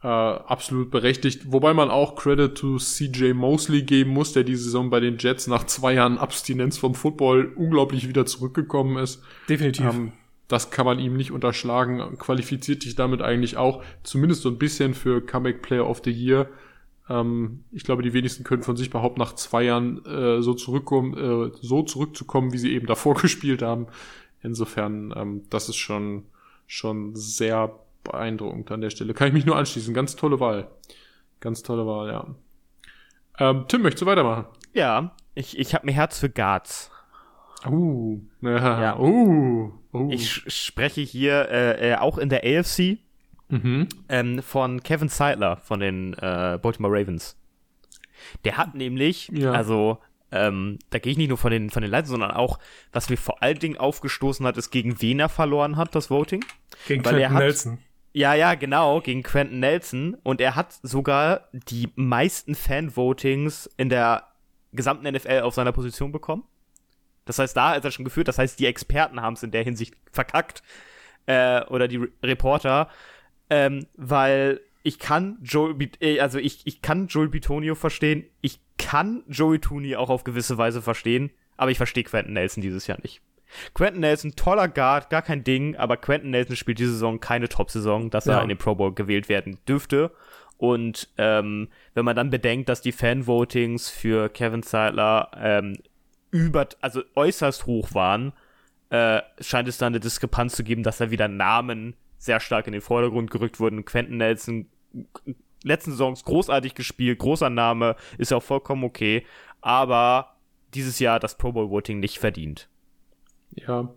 äh, 0.02 0.06
absolut 0.06 0.90
berechtigt. 0.90 1.52
Wobei 1.52 1.74
man 1.74 1.90
auch 1.90 2.16
Credit 2.16 2.54
to 2.54 2.78
CJ 2.78 3.32
Mosley 3.34 3.82
geben 3.82 4.10
muss, 4.10 4.32
der 4.32 4.42
die 4.42 4.56
Saison 4.56 4.90
bei 4.90 5.00
den 5.00 5.16
Jets 5.18 5.46
nach 5.46 5.64
zwei 5.64 5.94
Jahren 5.94 6.18
Abstinenz 6.18 6.76
vom 6.76 6.94
Football 6.94 7.52
unglaublich 7.54 8.08
wieder 8.08 8.26
zurückgekommen 8.26 8.98
ist. 8.98 9.22
Definitiv. 9.48 9.86
Ähm, 9.86 10.12
das 10.48 10.70
kann 10.70 10.86
man 10.86 10.98
ihm 10.98 11.16
nicht 11.16 11.30
unterschlagen. 11.30 12.18
Qualifiziert 12.18 12.82
sich 12.82 12.94
damit 12.94 13.22
eigentlich 13.22 13.56
auch 13.56 13.82
zumindest 14.02 14.42
so 14.42 14.48
ein 14.48 14.58
bisschen 14.58 14.94
für 14.94 15.24
Comeback 15.24 15.62
Player 15.62 15.88
of 15.88 16.02
the 16.04 16.10
Year. 16.10 16.48
Ähm, 17.08 17.64
ich 17.70 17.84
glaube, 17.84 18.02
die 18.02 18.12
wenigsten 18.12 18.42
können 18.42 18.64
von 18.64 18.76
sich 18.76 18.90
behaupten, 18.90 19.20
nach 19.20 19.34
zwei 19.34 19.62
Jahren 19.62 20.04
äh, 20.04 20.42
so 20.42 20.54
zurückkommen, 20.54 21.14
äh, 21.14 21.56
so 21.60 21.82
zurückzukommen, 21.84 22.52
wie 22.52 22.58
sie 22.58 22.72
eben 22.72 22.86
davor 22.86 23.14
gespielt 23.22 23.62
haben. 23.62 23.86
Insofern, 24.42 25.14
ähm, 25.16 25.42
das 25.48 25.68
ist 25.68 25.76
schon 25.76 26.24
schon 26.66 27.14
sehr 27.14 27.78
beeindruckend 28.04 28.70
an 28.70 28.80
der 28.80 28.90
Stelle. 28.90 29.14
Kann 29.14 29.28
ich 29.28 29.34
mich 29.34 29.46
nur 29.46 29.56
anschließen. 29.56 29.94
Ganz 29.94 30.16
tolle 30.16 30.40
Wahl. 30.40 30.68
Ganz 31.40 31.62
tolle 31.62 31.86
Wahl, 31.86 32.08
ja. 32.08 32.26
Ähm, 33.38 33.64
Tim, 33.68 33.82
möchtest 33.82 34.02
du 34.02 34.06
weitermachen? 34.06 34.46
Ja, 34.72 35.14
ich, 35.34 35.58
ich 35.58 35.74
habe 35.74 35.86
mir 35.86 35.92
Herz 35.92 36.18
für 36.18 36.30
Guards. 36.30 36.90
Uh, 37.66 38.20
ja. 38.42 38.82
ja. 38.82 38.98
Uh, 38.98 39.72
uh. 39.92 40.10
Ich 40.10 40.30
spreche 40.52 41.00
hier 41.00 41.48
äh, 41.48 41.92
äh, 41.92 41.96
auch 41.96 42.18
in 42.18 42.28
der 42.28 42.44
AFC 42.44 42.98
mhm. 43.48 43.88
ähm, 44.08 44.42
von 44.42 44.82
Kevin 44.82 45.08
Seidler 45.08 45.56
von 45.58 45.80
den 45.80 46.14
äh, 46.14 46.58
Baltimore 46.60 46.92
Ravens. 46.92 47.36
Der 48.44 48.56
hat 48.56 48.74
nämlich, 48.74 49.28
ja. 49.28 49.52
also 49.52 49.98
ähm, 50.30 50.78
da 50.90 50.98
gehe 50.98 51.12
ich 51.12 51.18
nicht 51.18 51.28
nur 51.28 51.38
von 51.38 51.50
den, 51.50 51.70
von 51.70 51.82
den 51.82 51.90
Leuten, 51.90 52.08
sondern 52.08 52.30
auch, 52.30 52.58
was 52.90 53.10
mir 53.10 53.16
vor 53.16 53.42
allen 53.42 53.58
Dingen 53.58 53.76
aufgestoßen 53.76 54.46
hat, 54.46 54.56
ist, 54.56 54.70
gegen 54.70 55.00
wen 55.02 55.20
er 55.20 55.28
verloren 55.28 55.76
hat, 55.76 55.94
das 55.94 56.10
Voting. 56.10 56.44
Gegen 56.88 57.04
Weil 57.04 57.16
Quentin 57.16 57.38
Nelson. 57.38 57.78
Ja, 58.12 58.34
ja, 58.34 58.54
genau, 58.54 59.00
gegen 59.00 59.22
Quentin 59.22 59.60
Nelson. 59.60 60.16
Und 60.22 60.40
er 60.40 60.54
hat 60.54 60.78
sogar 60.82 61.48
die 61.52 61.88
meisten 61.94 62.54
Fan-Votings 62.54 63.70
in 63.76 63.88
der 63.88 64.28
gesamten 64.72 65.10
NFL 65.10 65.40
auf 65.40 65.54
seiner 65.54 65.72
Position 65.72 66.12
bekommen. 66.12 66.44
Das 67.24 67.38
heißt, 67.38 67.56
da 67.56 67.74
ist 67.74 67.84
er 67.84 67.90
schon 67.90 68.04
geführt. 68.04 68.28
Das 68.28 68.38
heißt, 68.38 68.58
die 68.58 68.66
Experten 68.66 69.20
haben 69.22 69.34
es 69.34 69.42
in 69.42 69.50
der 69.50 69.64
Hinsicht 69.64 69.94
verkackt. 70.10 70.62
Äh, 71.26 71.64
oder 71.66 71.88
die 71.88 71.98
Re 71.98 72.08
Reporter. 72.22 72.88
Ähm, 73.48 73.86
weil 73.96 74.60
ich 74.82 74.98
kann 74.98 75.38
Joel, 75.42 75.76
äh, 76.00 76.20
also 76.20 76.38
ich, 76.38 76.66
ich 76.66 76.82
kann 76.82 77.06
Joel 77.06 77.28
Bitonio 77.28 77.74
verstehen. 77.74 78.24
Ich 78.40 78.60
kann 78.76 79.22
Joey 79.28 79.58
Tooney 79.60 79.96
auch 79.96 80.10
auf 80.10 80.24
gewisse 80.24 80.58
Weise 80.58 80.82
verstehen. 80.82 81.30
Aber 81.56 81.70
ich 81.70 81.76
verstehe 81.76 82.04
Quentin 82.04 82.34
Nelson 82.34 82.60
dieses 82.60 82.86
Jahr 82.86 82.98
nicht. 83.02 83.22
Quentin 83.74 84.00
Nelson, 84.00 84.34
toller 84.36 84.68
Guard, 84.68 85.10
gar 85.10 85.22
kein 85.22 85.44
Ding, 85.44 85.76
aber 85.76 85.96
Quentin 85.96 86.30
Nelson 86.30 86.56
spielt 86.56 86.78
diese 86.78 86.92
Saison 86.92 87.20
keine 87.20 87.48
Top-Saison, 87.48 88.10
dass 88.10 88.26
er 88.26 88.36
Ja. 88.36 88.42
in 88.42 88.48
den 88.48 88.58
Pro 88.58 88.74
Bowl 88.74 88.94
gewählt 88.94 89.28
werden 89.28 89.58
dürfte. 89.68 90.10
Und 90.58 91.08
ähm, 91.18 91.68
wenn 91.94 92.04
man 92.04 92.14
dann 92.16 92.30
bedenkt, 92.30 92.68
dass 92.68 92.80
die 92.80 92.92
Fan-Votings 92.92 93.88
für 93.90 94.28
Kevin 94.28 94.62
Zeitler 94.62 95.30
ähm, 95.36 95.76
über, 96.30 96.68
also 96.80 97.02
äußerst 97.14 97.66
hoch 97.66 97.94
waren, 97.94 98.32
äh, 98.90 99.22
scheint 99.40 99.68
es 99.68 99.78
dann 99.78 99.92
eine 99.92 100.00
Diskrepanz 100.00 100.54
zu 100.54 100.62
geben, 100.64 100.82
dass 100.82 100.98
da 100.98 101.10
wieder 101.10 101.26
Namen 101.28 101.94
sehr 102.18 102.38
stark 102.40 102.66
in 102.68 102.72
den 102.72 102.82
Vordergrund 102.82 103.30
gerückt 103.30 103.58
wurden. 103.58 103.84
Quentin 103.84 104.18
Nelson, 104.18 104.66
letzten 105.64 105.90
Saisons 105.92 106.24
großartig 106.24 106.74
gespielt, 106.74 107.18
großer 107.18 107.50
Name, 107.50 107.96
ist 108.18 108.30
ja 108.30 108.36
auch 108.36 108.42
vollkommen 108.42 108.84
okay, 108.84 109.26
aber 109.60 110.36
dieses 110.74 110.98
Jahr 111.00 111.18
das 111.18 111.36
Pro 111.36 111.52
Bowl 111.52 111.70
Voting 111.70 111.98
nicht 112.00 112.18
verdient. 112.18 112.68
Ja. 113.54 113.92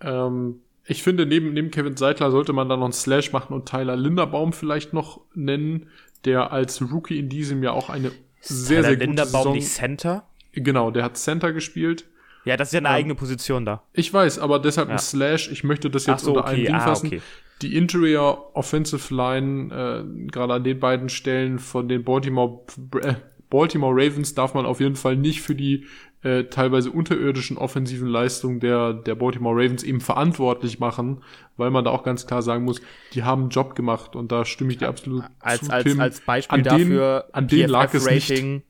Ähm, 0.00 0.60
ich 0.84 1.02
finde, 1.02 1.26
neben, 1.26 1.52
neben 1.52 1.70
Kevin 1.70 1.96
Seidler 1.96 2.30
sollte 2.30 2.52
man 2.52 2.68
da 2.68 2.76
noch 2.76 2.84
einen 2.84 2.92
Slash 2.92 3.32
machen 3.32 3.52
und 3.54 3.68
Tyler 3.68 3.96
Linderbaum 3.96 4.52
vielleicht 4.52 4.92
noch 4.92 5.20
nennen, 5.34 5.88
der 6.24 6.52
als 6.52 6.82
Rookie 6.82 7.18
in 7.18 7.28
diesem 7.28 7.62
Jahr 7.62 7.74
auch 7.74 7.90
eine 7.90 8.10
sehr, 8.40 8.82
Tyler 8.82 8.88
sehr 8.88 8.96
gute 8.96 9.06
Linderbaum 9.06 9.42
Saison... 9.42 9.52
nicht 9.54 9.68
Center? 9.68 10.26
Genau, 10.52 10.90
der 10.90 11.04
hat 11.04 11.16
Center 11.16 11.52
gespielt. 11.52 12.06
Ja, 12.44 12.56
das 12.56 12.68
ist 12.68 12.72
ja 12.72 12.78
eine 12.78 12.88
Ja. 12.88 12.94
eigene 12.94 13.14
Position 13.14 13.64
da. 13.66 13.82
Ich 13.92 14.12
weiß, 14.12 14.38
aber 14.38 14.58
deshalb 14.58 14.88
Ja. 14.88 14.94
ein 14.94 14.98
Slash. 14.98 15.50
Ich 15.52 15.62
möchte 15.62 15.90
das 15.90 16.06
jetzt 16.06 16.24
so, 16.24 16.32
unter 16.32 16.48
okay, 16.48 16.64
Ding 16.64 16.74
ah, 16.74 16.80
fassen. 16.80 17.06
okay. 17.08 17.22
Die 17.62 17.76
Interior 17.76 18.56
Offensive 18.56 19.14
Line, 19.14 19.72
äh, 19.72 20.26
gerade 20.28 20.54
an 20.54 20.64
den 20.64 20.80
beiden 20.80 21.10
Stellen 21.10 21.58
von 21.58 21.88
den 21.88 22.02
Baltimore, 22.02 22.62
äh, 23.02 23.14
Baltimore 23.50 23.92
Ravens 23.94 24.34
darf 24.34 24.54
man 24.54 24.64
auf 24.64 24.80
jeden 24.80 24.96
Fall 24.96 25.16
nicht 25.16 25.42
für 25.42 25.54
die 25.54 25.86
äh, 26.22 26.44
teilweise 26.44 26.90
unterirdischen 26.90 27.56
offensiven 27.56 28.08
Leistungen 28.08 28.60
der, 28.60 28.92
der 28.92 29.14
Baltimore 29.14 29.54
Ravens 29.54 29.82
eben 29.82 30.00
verantwortlich 30.00 30.78
machen, 30.78 31.22
weil 31.56 31.70
man 31.70 31.84
da 31.84 31.90
auch 31.90 32.02
ganz 32.02 32.26
klar 32.26 32.42
sagen 32.42 32.64
muss, 32.64 32.80
die 33.14 33.24
haben 33.24 33.42
einen 33.42 33.50
Job 33.50 33.74
gemacht 33.74 34.16
und 34.16 34.30
da 34.30 34.44
stimme 34.44 34.70
ich 34.70 34.78
dir 34.78 34.88
absolut 34.88 35.24
Als, 35.40 35.62
zu, 35.62 35.72
als, 35.72 35.84
Tim. 35.84 36.00
als 36.00 36.20
Beispiel 36.20 36.58
an 36.58 36.64
dafür, 36.64 37.28
an 37.32 37.48
denen 37.48 37.68
lag 37.68 37.92
es 37.92 38.06
nicht. 38.06 38.28
PFF-Rating. 38.28 38.62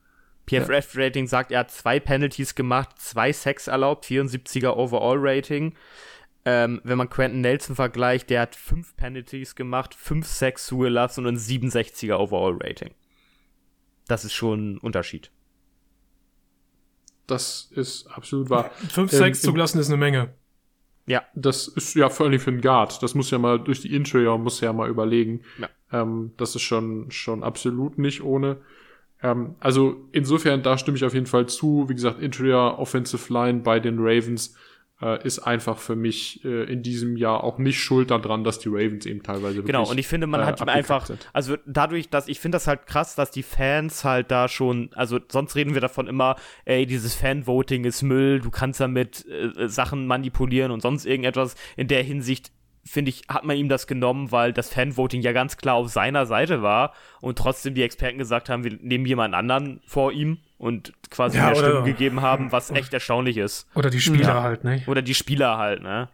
PFF-Rating 0.47 1.27
sagt, 1.27 1.51
er 1.51 1.59
hat 1.59 1.71
zwei 1.71 1.99
Penalties 1.99 2.55
gemacht, 2.55 2.89
zwei 2.97 3.31
Sacks 3.31 3.67
erlaubt, 3.67 4.05
74er 4.05 4.75
Overall-Rating. 4.75 5.75
Ähm, 6.43 6.81
wenn 6.83 6.97
man 6.97 7.09
Quentin 7.09 7.41
Nelson 7.41 7.75
vergleicht, 7.75 8.29
der 8.29 8.41
hat 8.41 8.55
fünf 8.55 8.95
Penalties 8.95 9.55
gemacht, 9.55 9.93
fünf 9.93 10.25
Sacks 10.25 10.65
zugelassen 10.65 11.25
und 11.25 11.35
ein 11.35 11.37
67er 11.37 12.15
Overall-Rating. 12.15 12.91
Das 14.11 14.25
ist 14.25 14.33
schon 14.33 14.73
ein 14.73 14.77
Unterschied. 14.79 15.31
Das 17.27 17.69
ist 17.73 18.07
absolut 18.07 18.49
wahr. 18.49 18.71
Fünf 18.89 19.13
Ähm, 19.13 19.19
Sacks 19.19 19.39
im- 19.41 19.45
zugelassen 19.47 19.79
ist 19.79 19.87
eine 19.87 19.95
Menge. 19.95 20.33
Ja, 21.07 21.23
Das 21.33 21.67
ist 21.69 21.95
ja 21.95 22.09
vor 22.09 22.25
allem 22.25 22.39
für 22.39 22.51
einen 22.51 22.59
Guard. 22.61 23.01
Das 23.01 23.15
muss 23.15 23.31
ja 23.31 23.37
mal 23.37 23.57
durch 23.57 23.79
die 23.81 23.95
Interior, 23.95 24.37
muss 24.37 24.59
ja 24.59 24.73
mal 24.73 24.89
überlegen. 24.89 25.41
Ja. 25.59 25.69
Ähm, 25.93 26.31
das 26.35 26.55
ist 26.55 26.61
schon, 26.63 27.09
schon 27.09 27.41
absolut 27.41 27.97
nicht 27.97 28.21
ohne. 28.21 28.57
Ähm, 29.23 29.55
also 29.61 29.95
insofern, 30.11 30.61
da 30.61 30.77
stimme 30.77 30.97
ich 30.97 31.05
auf 31.05 31.13
jeden 31.13 31.25
Fall 31.25 31.47
zu. 31.47 31.87
Wie 31.87 31.95
gesagt, 31.95 32.19
Interior 32.21 32.79
Offensive 32.79 33.31
Line 33.31 33.59
bei 33.61 33.79
den 33.79 33.97
Ravens 33.99 34.55
äh, 35.01 35.25
ist 35.25 35.39
einfach 35.39 35.77
für 35.77 35.95
mich 35.95 36.43
äh, 36.45 36.63
in 36.71 36.83
diesem 36.83 37.17
Jahr 37.17 37.43
auch 37.43 37.57
nicht 37.57 37.79
schuld 37.79 38.11
daran, 38.11 38.43
dass 38.43 38.59
die 38.59 38.69
Ravens 38.69 39.05
eben 39.05 39.23
teilweise 39.23 39.63
Genau, 39.63 39.79
wirklich, 39.79 39.91
und 39.91 39.97
ich 39.97 40.07
finde, 40.07 40.27
man 40.27 40.41
äh, 40.41 40.45
hat 40.45 40.67
einfach, 40.67 41.05
sind. 41.05 41.29
also 41.33 41.57
dadurch, 41.65 42.09
dass 42.09 42.27
ich 42.27 42.39
finde 42.39 42.57
das 42.57 42.67
halt 42.67 42.85
krass, 42.85 43.15
dass 43.15 43.31
die 43.31 43.43
Fans 43.43 44.03
halt 44.03 44.31
da 44.31 44.47
schon, 44.47 44.89
also 44.93 45.19
sonst 45.29 45.55
reden 45.55 45.73
wir 45.73 45.81
davon 45.81 46.07
immer, 46.07 46.35
ey, 46.65 46.85
dieses 46.85 47.15
Fan-Voting 47.15 47.85
ist 47.85 48.01
Müll, 48.03 48.39
du 48.39 48.51
kannst 48.51 48.79
damit 48.79 49.25
äh, 49.27 49.67
Sachen 49.67 50.07
manipulieren 50.07 50.71
und 50.71 50.81
sonst 50.81 51.05
irgendetwas. 51.05 51.55
In 51.77 51.87
der 51.87 52.03
Hinsicht, 52.03 52.51
finde 52.83 53.09
ich, 53.09 53.23
hat 53.27 53.43
man 53.43 53.57
ihm 53.57 53.69
das 53.69 53.87
genommen, 53.87 54.31
weil 54.31 54.53
das 54.53 54.69
Fan-Voting 54.69 55.21
ja 55.21 55.31
ganz 55.31 55.57
klar 55.57 55.75
auf 55.75 55.89
seiner 55.89 56.25
Seite 56.25 56.61
war 56.61 56.93
und 57.21 57.37
trotzdem 57.37 57.73
die 57.73 57.83
Experten 57.83 58.17
gesagt 58.17 58.49
haben, 58.49 58.63
wir 58.63 58.77
nehmen 58.81 59.05
jemand 59.05 59.33
anderen 59.33 59.81
vor 59.85 60.11
ihm 60.11 60.39
und 60.61 60.93
quasi 61.09 61.37
Ja, 61.37 61.45
mehr 61.49 61.57
oder- 61.57 61.67
Stimmen 61.69 61.85
gegeben 61.85 62.21
haben, 62.21 62.51
was 62.51 62.69
echt 62.71 62.93
erstaunlich 62.93 63.37
ist. 63.37 63.67
Oder 63.75 63.89
die 63.89 63.99
Spieler 63.99 64.27
Ja. 64.35 64.43
halt, 64.43 64.63
ne? 64.63 64.83
Oder 64.87 65.01
die 65.01 65.15
Spieler 65.15 65.57
halt, 65.57 65.81
ne? 65.81 66.07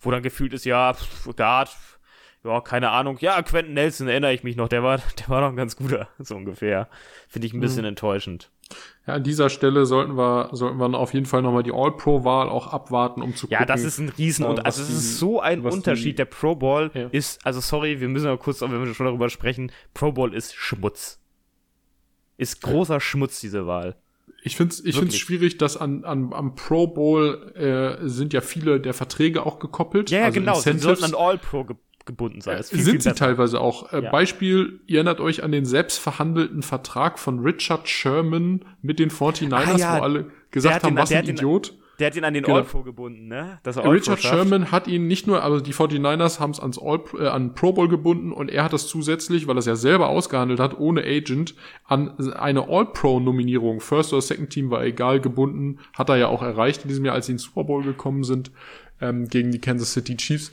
Wo 0.00 0.10
dann 0.10 0.22
gefühlt 0.22 0.52
ist, 0.52 0.66
ja, 0.66 0.92
pff, 0.92 1.34
Guard, 1.36 1.68
pff, 1.70 1.98
ja, 2.44 2.60
keine 2.60 2.90
Ahnung. 2.90 3.16
Ja, 3.20 3.40
Quentin 3.40 3.72
Nelson 3.72 4.06
erinnere 4.06 4.34
ich 4.34 4.44
mich 4.44 4.56
noch, 4.56 4.68
der 4.68 4.82
war, 4.82 4.98
der 5.18 5.28
war 5.28 5.40
doch 5.40 5.48
ein 5.48 5.56
ganz 5.56 5.76
guter, 5.76 6.08
so 6.18 6.36
ungefähr. 6.36 6.88
Finde 7.28 7.46
ich 7.46 7.54
ein 7.54 7.60
bisschen 7.60 7.86
enttäuschend. 7.86 8.50
Ja, 9.06 9.14
an 9.14 9.22
dieser 9.22 9.48
Stelle 9.50 9.84
sollten 9.86 10.16
wir, 10.16 10.48
sollten 10.52 10.78
wir 10.78 10.98
auf 10.98 11.12
jeden 11.14 11.26
Fall 11.26 11.42
nochmal 11.42 11.62
die 11.62 11.72
All-Pro-Wahl 11.72 12.48
auch 12.48 12.66
abwarten, 12.72 13.20
um 13.22 13.34
zu 13.34 13.46
Ja, 13.48 13.58
gucken. 13.58 13.68
das 13.74 13.84
ist 13.84 13.98
ein 13.98 14.08
Riesen 14.10 14.44
äh, 14.44 14.48
und 14.48 14.64
also 14.66 14.82
es 14.82 14.88
ist 14.90 15.18
so 15.18 15.40
ein 15.40 15.64
was 15.64 15.72
die- 15.74 15.78
Unterschied. 15.78 16.18
Der 16.18 16.24
Pro 16.26 16.54
Bowl 16.54 16.90
Ja. 16.94 17.08
ist, 17.10 17.44
also 17.46 17.60
sorry, 17.60 18.00
wir 18.00 18.08
müssen 18.08 18.26
aber 18.26 18.38
kurz, 18.38 18.60
wenn 18.62 18.70
wir 18.84 18.94
schon 18.94 19.06
darüber 19.06 19.28
sprechen, 19.30 19.72
Pro 19.94 20.12
Bowl 20.12 20.34
ist 20.34 20.54
Schmutz. 20.54 21.20
Ist 22.36 22.60
großer 22.62 23.00
Schmutz, 23.00 23.40
diese 23.40 23.66
Wahl. 23.66 23.96
Ich 24.42 24.56
finde 24.56 24.74
es 24.74 24.84
ich 24.84 24.98
find's 24.98 25.16
schwierig, 25.16 25.56
dass 25.58 25.76
an, 25.76 26.04
an, 26.04 26.32
am 26.34 26.54
Pro 26.54 26.86
Bowl 26.86 27.52
äh, 27.56 28.06
sind 28.08 28.32
ja 28.34 28.40
viele 28.42 28.78
der 28.80 28.92
Verträge 28.92 29.46
auch 29.46 29.58
gekoppelt. 29.58 30.10
Ja, 30.10 30.18
ja, 30.18 30.24
also 30.26 30.40
genau. 30.40 30.52
Sie 30.54 30.70
Incentives. 30.70 31.00
sollten 31.00 31.14
an 31.14 31.20
All-Pro 31.20 31.64
ge 31.64 31.76
gebunden 32.06 32.42
sein. 32.42 32.62
Viel, 32.62 32.80
sind 32.80 32.90
viel 32.90 33.00
sie 33.00 33.14
teilweise 33.14 33.58
auch. 33.62 33.90
Äh, 33.94 34.02
Ja. 34.02 34.10
Beispiel, 34.10 34.80
ihr 34.86 34.96
erinnert 34.96 35.20
euch 35.20 35.42
an 35.42 35.52
den 35.52 35.64
selbst 35.64 35.98
verhandelten 35.98 36.62
Vertrag 36.62 37.18
von 37.18 37.38
Richard 37.38 37.88
Sherman 37.88 38.66
mit 38.82 38.98
den 38.98 39.08
49ers, 39.10 39.54
Ah, 39.54 39.76
ja. 39.78 39.98
wo 39.98 40.02
alle 40.02 40.30
gesagt 40.50 40.82
haben, 40.84 40.96
den- 40.96 41.02
was 41.02 41.10
ein 41.10 41.16
hat 41.18 41.28
den- 41.28 41.36
Idiot. 41.36 41.74
Der 41.98 42.08
hat 42.08 42.16
ihn 42.16 42.24
an 42.24 42.34
den 42.34 42.42
Genau. 42.42 42.58
All-Pro 42.58 42.82
gebunden, 42.82 43.28
ne? 43.28 43.58
Richard. 43.64 44.20
Sherman 44.20 44.72
hat 44.72 44.88
ihn 44.88 45.06
nicht 45.06 45.26
nur, 45.26 45.42
also 45.42 45.60
die 45.60 45.72
49ers 45.72 46.40
haben 46.40 46.50
es 46.50 46.60
ans 46.60 46.78
All, 46.78 47.00
äh, 47.18 47.28
an 47.28 47.54
Pro 47.54 47.72
Bowl 47.72 47.88
gebunden 47.88 48.32
und 48.32 48.50
er 48.50 48.64
hat 48.64 48.72
das 48.72 48.86
zusätzlich, 48.86 49.46
weil 49.46 49.56
er 49.56 49.60
es 49.60 49.66
ja 49.66 49.76
selber 49.76 50.08
ausgehandelt 50.08 50.60
hat, 50.60 50.78
ohne 50.78 51.02
Agent, 51.04 51.54
an 51.84 52.18
eine 52.34 52.68
All-Pro-Nominierung, 52.68 53.80
First 53.80 54.12
oder 54.12 54.22
Second 54.22 54.50
Team 54.50 54.70
war 54.70 54.84
egal, 54.84 55.20
gebunden, 55.20 55.78
hat 55.96 56.08
er 56.08 56.16
ja 56.16 56.28
auch 56.28 56.42
erreicht 56.42 56.82
in 56.82 56.88
diesem 56.88 57.04
Jahr, 57.04 57.14
als 57.14 57.26
sie 57.26 57.32
in 57.32 57.36
den 57.36 57.42
Super 57.42 57.64
Bowl 57.64 57.82
gekommen 57.82 58.24
sind, 58.24 58.50
ähm, 59.00 59.28
gegen 59.28 59.50
die 59.50 59.60
Kansas 59.60 59.92
City 59.92 60.16
Chiefs. 60.16 60.50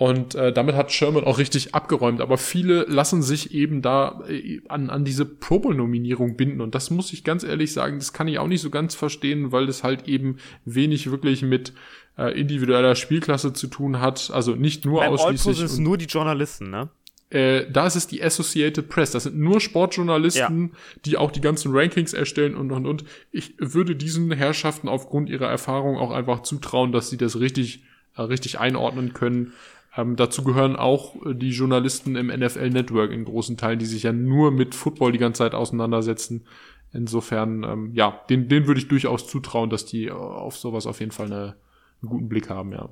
Und 0.00 0.34
äh, 0.34 0.50
damit 0.50 0.76
hat 0.76 0.90
Sherman 0.92 1.24
auch 1.24 1.36
richtig 1.36 1.74
abgeräumt. 1.74 2.22
Aber 2.22 2.38
viele 2.38 2.84
lassen 2.84 3.20
sich 3.20 3.52
eben 3.52 3.82
da 3.82 4.22
äh, 4.30 4.62
an, 4.66 4.88
an 4.88 5.04
diese 5.04 5.26
Pro 5.26 5.58
Bowl-Nominierung 5.58 6.38
binden. 6.38 6.62
Und 6.62 6.74
das 6.74 6.88
muss 6.88 7.12
ich 7.12 7.22
ganz 7.22 7.44
ehrlich 7.44 7.74
sagen, 7.74 7.98
das 7.98 8.14
kann 8.14 8.26
ich 8.26 8.38
auch 8.38 8.46
nicht 8.46 8.62
so 8.62 8.70
ganz 8.70 8.94
verstehen, 8.94 9.52
weil 9.52 9.66
das 9.66 9.84
halt 9.84 10.08
eben 10.08 10.38
wenig 10.64 11.10
wirklich 11.10 11.42
mit 11.42 11.74
äh, 12.16 12.32
individueller 12.40 12.94
Spielklasse 12.94 13.52
zu 13.52 13.66
tun 13.66 14.00
hat. 14.00 14.30
Also 14.32 14.54
nicht 14.54 14.86
nur 14.86 15.00
Beim 15.00 15.12
ausschließlich. 15.12 15.58
sind 15.58 15.66
es 15.66 15.76
und- 15.76 15.84
nur 15.84 15.98
die 15.98 16.06
Journalisten, 16.06 16.70
ne? 16.70 16.88
äh, 17.28 17.70
da 17.70 17.86
ist 17.86 17.96
es 17.96 18.06
die 18.06 18.22
Associated 18.24 18.88
Press. 18.88 19.10
Das 19.10 19.24
sind 19.24 19.36
nur 19.38 19.60
Sportjournalisten, 19.60 20.72
die 21.04 21.18
auch 21.18 21.30
die 21.30 21.42
ganzen 21.42 21.76
Rankings 21.76 22.14
erstellen 22.14 22.54
und 22.54 22.72
und 22.72 22.86
und. 22.86 23.04
Ich 23.32 23.52
würde 23.58 23.94
diesen 23.96 24.32
Herrschaften 24.32 24.88
aufgrund 24.88 25.28
ihrer 25.28 25.50
Erfahrung 25.50 25.98
auch 25.98 26.10
einfach 26.10 26.40
zutrauen, 26.40 26.90
dass 26.90 27.10
sie 27.10 27.18
das 27.18 27.38
richtig, 27.38 27.84
äh, 28.16 28.22
richtig 28.22 28.58
einordnen 28.58 29.12
können. 29.12 29.52
Ähm, 29.96 30.16
dazu 30.16 30.44
gehören 30.44 30.76
auch 30.76 31.16
äh, 31.26 31.34
die 31.34 31.50
Journalisten 31.50 32.16
im 32.16 32.28
NFL 32.28 32.70
Network 32.70 33.10
in 33.10 33.24
großen 33.24 33.56
Teilen, 33.56 33.78
die 33.78 33.86
sich 33.86 34.04
ja 34.04 34.12
nur 34.12 34.50
mit 34.50 34.74
Football 34.74 35.12
die 35.12 35.18
ganze 35.18 35.38
Zeit 35.38 35.54
auseinandersetzen. 35.54 36.46
Insofern, 36.92 37.64
ähm, 37.64 37.90
ja, 37.94 38.20
den, 38.28 38.48
den 38.48 38.66
würde 38.66 38.80
ich 38.80 38.88
durchaus 38.88 39.26
zutrauen, 39.26 39.70
dass 39.70 39.86
die 39.86 40.06
äh, 40.06 40.10
auf 40.10 40.56
sowas 40.56 40.86
auf 40.86 41.00
jeden 41.00 41.12
Fall 41.12 41.26
eine, 41.26 41.56
einen 42.02 42.10
guten 42.10 42.28
Blick 42.28 42.50
haben, 42.50 42.72
ja. 42.72 42.88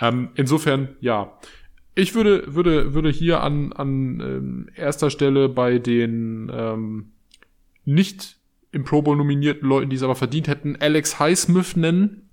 Ähm, 0.00 0.30
insofern, 0.34 0.96
ja. 1.00 1.38
Ich 1.94 2.14
würde, 2.14 2.54
würde, 2.54 2.92
würde 2.92 3.08
hier 3.08 3.42
an, 3.42 3.72
an 3.72 4.20
ähm, 4.20 4.68
erster 4.74 5.08
Stelle 5.08 5.48
bei 5.48 5.78
den 5.78 6.52
ähm, 6.52 7.12
nicht 7.86 8.36
im 8.72 8.84
Pro 8.84 9.00
Bowl 9.00 9.16
nominierten 9.16 9.66
Leuten, 9.66 9.88
die 9.88 9.96
es 9.96 10.02
aber 10.02 10.14
verdient 10.14 10.48
hätten, 10.48 10.76
Alex 10.78 11.18
Highsmith 11.18 11.76
nennen. 11.76 12.25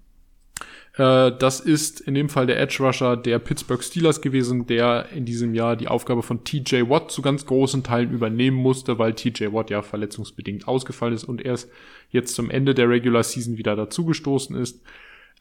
Äh, 0.95 1.31
das 1.37 1.59
ist 1.59 2.01
in 2.01 2.13
dem 2.13 2.29
Fall 2.29 2.47
der 2.47 2.59
Edge 2.59 2.77
Rusher 2.83 3.17
der 3.17 3.39
Pittsburgh 3.39 3.83
Steelers 3.83 4.21
gewesen, 4.21 4.67
der 4.67 5.09
in 5.09 5.25
diesem 5.25 5.53
Jahr 5.55 5.75
die 5.75 5.87
Aufgabe 5.87 6.23
von 6.23 6.43
TJ 6.43 6.89
Watt 6.89 7.11
zu 7.11 7.21
ganz 7.21 7.45
großen 7.45 7.83
Teilen 7.83 8.11
übernehmen 8.11 8.57
musste, 8.57 8.99
weil 8.99 9.13
TJ 9.13 9.53
Watt 9.53 9.69
ja 9.69 9.81
verletzungsbedingt 9.81 10.67
ausgefallen 10.67 11.13
ist 11.13 11.23
und 11.23 11.43
erst 11.43 11.69
jetzt 12.09 12.35
zum 12.35 12.49
Ende 12.49 12.75
der 12.75 12.89
Regular 12.89 13.23
Season 13.23 13.57
wieder 13.57 13.75
dazugestoßen 13.75 14.55
ist. 14.55 14.81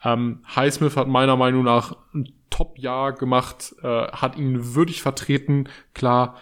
Ähm, 0.05 0.41
Highsmith 0.57 0.97
hat 0.97 1.07
meiner 1.07 1.37
Meinung 1.37 1.65
nach 1.65 1.97
ein 2.15 2.33
Top-Jahr 2.51 3.12
gemacht, 3.12 3.74
äh, 3.83 3.87
hat 3.87 4.37
ihn 4.37 4.74
würdig 4.74 5.01
vertreten. 5.01 5.69
Klar, 5.95 6.37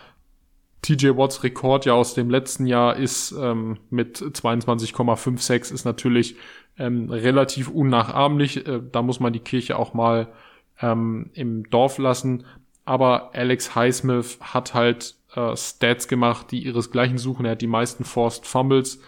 TJ 0.82 1.08
Watts 1.16 1.42
Rekord 1.42 1.84
ja 1.84 1.92
aus 1.92 2.14
dem 2.14 2.30
letzten 2.30 2.66
Jahr 2.66 2.96
ist 2.96 3.32
ähm, 3.32 3.78
mit 3.90 4.18
22,56 4.18 5.74
ist 5.74 5.84
natürlich 5.84 6.36
ähm, 6.80 7.10
relativ 7.10 7.68
unnachahmlich. 7.68 8.66
Äh, 8.66 8.80
da 8.90 9.02
muss 9.02 9.20
man 9.20 9.32
die 9.32 9.40
Kirche 9.40 9.78
auch 9.78 9.94
mal 9.94 10.28
ähm, 10.80 11.30
im 11.34 11.68
Dorf 11.70 11.98
lassen. 11.98 12.44
Aber 12.84 13.34
Alex 13.34 13.74
Highsmith 13.74 14.38
hat 14.40 14.74
halt 14.74 15.14
äh, 15.36 15.54
Stats 15.54 16.08
gemacht, 16.08 16.50
die 16.50 16.64
ihresgleichen 16.64 17.18
suchen. 17.18 17.44
Er 17.44 17.52
hat 17.52 17.60
die 17.60 17.66
meisten 17.66 18.04
Forced 18.04 18.46
Fumbles. 18.46 19.00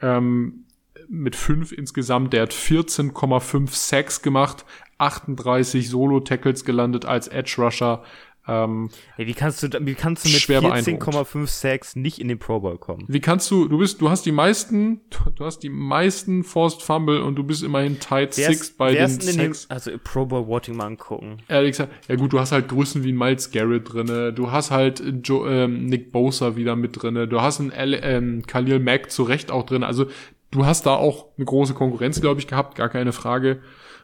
Ähm, 0.00 0.64
mit 1.08 1.34
fünf 1.34 1.72
insgesamt. 1.72 2.32
Der 2.32 2.42
hat 2.42 2.52
14,5 2.52 3.70
Sacks 3.70 4.22
gemacht, 4.22 4.64
38 4.98 5.88
Solo-Tackles 5.88 6.64
gelandet 6.64 7.04
als 7.04 7.28
Edge 7.28 7.56
Rusher. 7.58 8.04
Ähm, 8.48 8.88
Ey, 9.16 9.26
wie 9.26 9.34
kannst 9.34 9.62
du, 9.62 9.68
wie 9.80 9.94
kannst 9.94 10.24
du 10.24 10.30
mit 10.30 10.40
Schwer 10.40 10.62
beeindruckend. 10.62 11.14
14,5 11.14 11.46
Sacks 11.46 11.96
nicht 11.96 12.18
in 12.18 12.28
den 12.28 12.38
Pro 12.38 12.60
Bowl 12.60 12.78
kommen? 12.78 13.04
wie 13.06 13.20
kannst 13.20 13.50
du, 13.50 13.68
du 13.68 13.78
bist, 13.78 14.00
du 14.00 14.08
hast 14.08 14.24
die 14.24 14.32
meisten, 14.32 15.02
du 15.36 15.44
hast 15.44 15.60
die 15.60 15.68
meisten 15.68 16.44
Forced 16.44 16.82
Fumble 16.82 17.22
und 17.22 17.36
du 17.36 17.44
bist 17.44 17.62
immerhin 17.62 18.00
Tight 18.00 18.34
Six 18.34 18.70
bei 18.70 18.94
den 18.94 19.20
Sacks. 19.20 19.66
also 19.68 19.90
Pro 20.02 20.26
Bowl 20.26 20.46
Voting 20.46 20.76
mal 20.76 20.86
angucken. 20.86 21.38
Ehrlich 21.48 21.72
gesagt, 21.72 21.92
ja 22.08 22.16
gut, 22.16 22.32
du 22.32 22.40
hast 22.40 22.52
halt 22.52 22.68
Größen 22.68 23.04
wie 23.04 23.12
ein 23.12 23.18
Miles 23.18 23.50
Garrett 23.50 23.92
drinne, 23.92 24.32
du 24.32 24.50
hast 24.50 24.70
halt 24.70 25.02
jo 25.24 25.46
ähm, 25.46 25.86
Nick 25.86 26.10
Bosa 26.10 26.56
wieder 26.56 26.74
mit 26.74 27.00
drinne, 27.02 27.28
du 27.28 27.40
hast 27.40 27.60
einen 27.60 27.70
L 27.70 27.98
ähm, 28.02 28.46
Khalil 28.46 28.80
Mack 28.80 29.10
zu 29.10 29.24
Recht 29.24 29.50
auch 29.50 29.64
drin. 29.64 29.84
Also 29.84 30.06
du 30.50 30.64
hast 30.64 30.86
da 30.86 30.94
auch 30.94 31.26
eine 31.36 31.44
große 31.44 31.74
Konkurrenz, 31.74 32.20
glaube 32.20 32.40
ich, 32.40 32.46
gehabt, 32.46 32.74
gar 32.76 32.88
keine 32.88 33.12
Frage. 33.12 33.60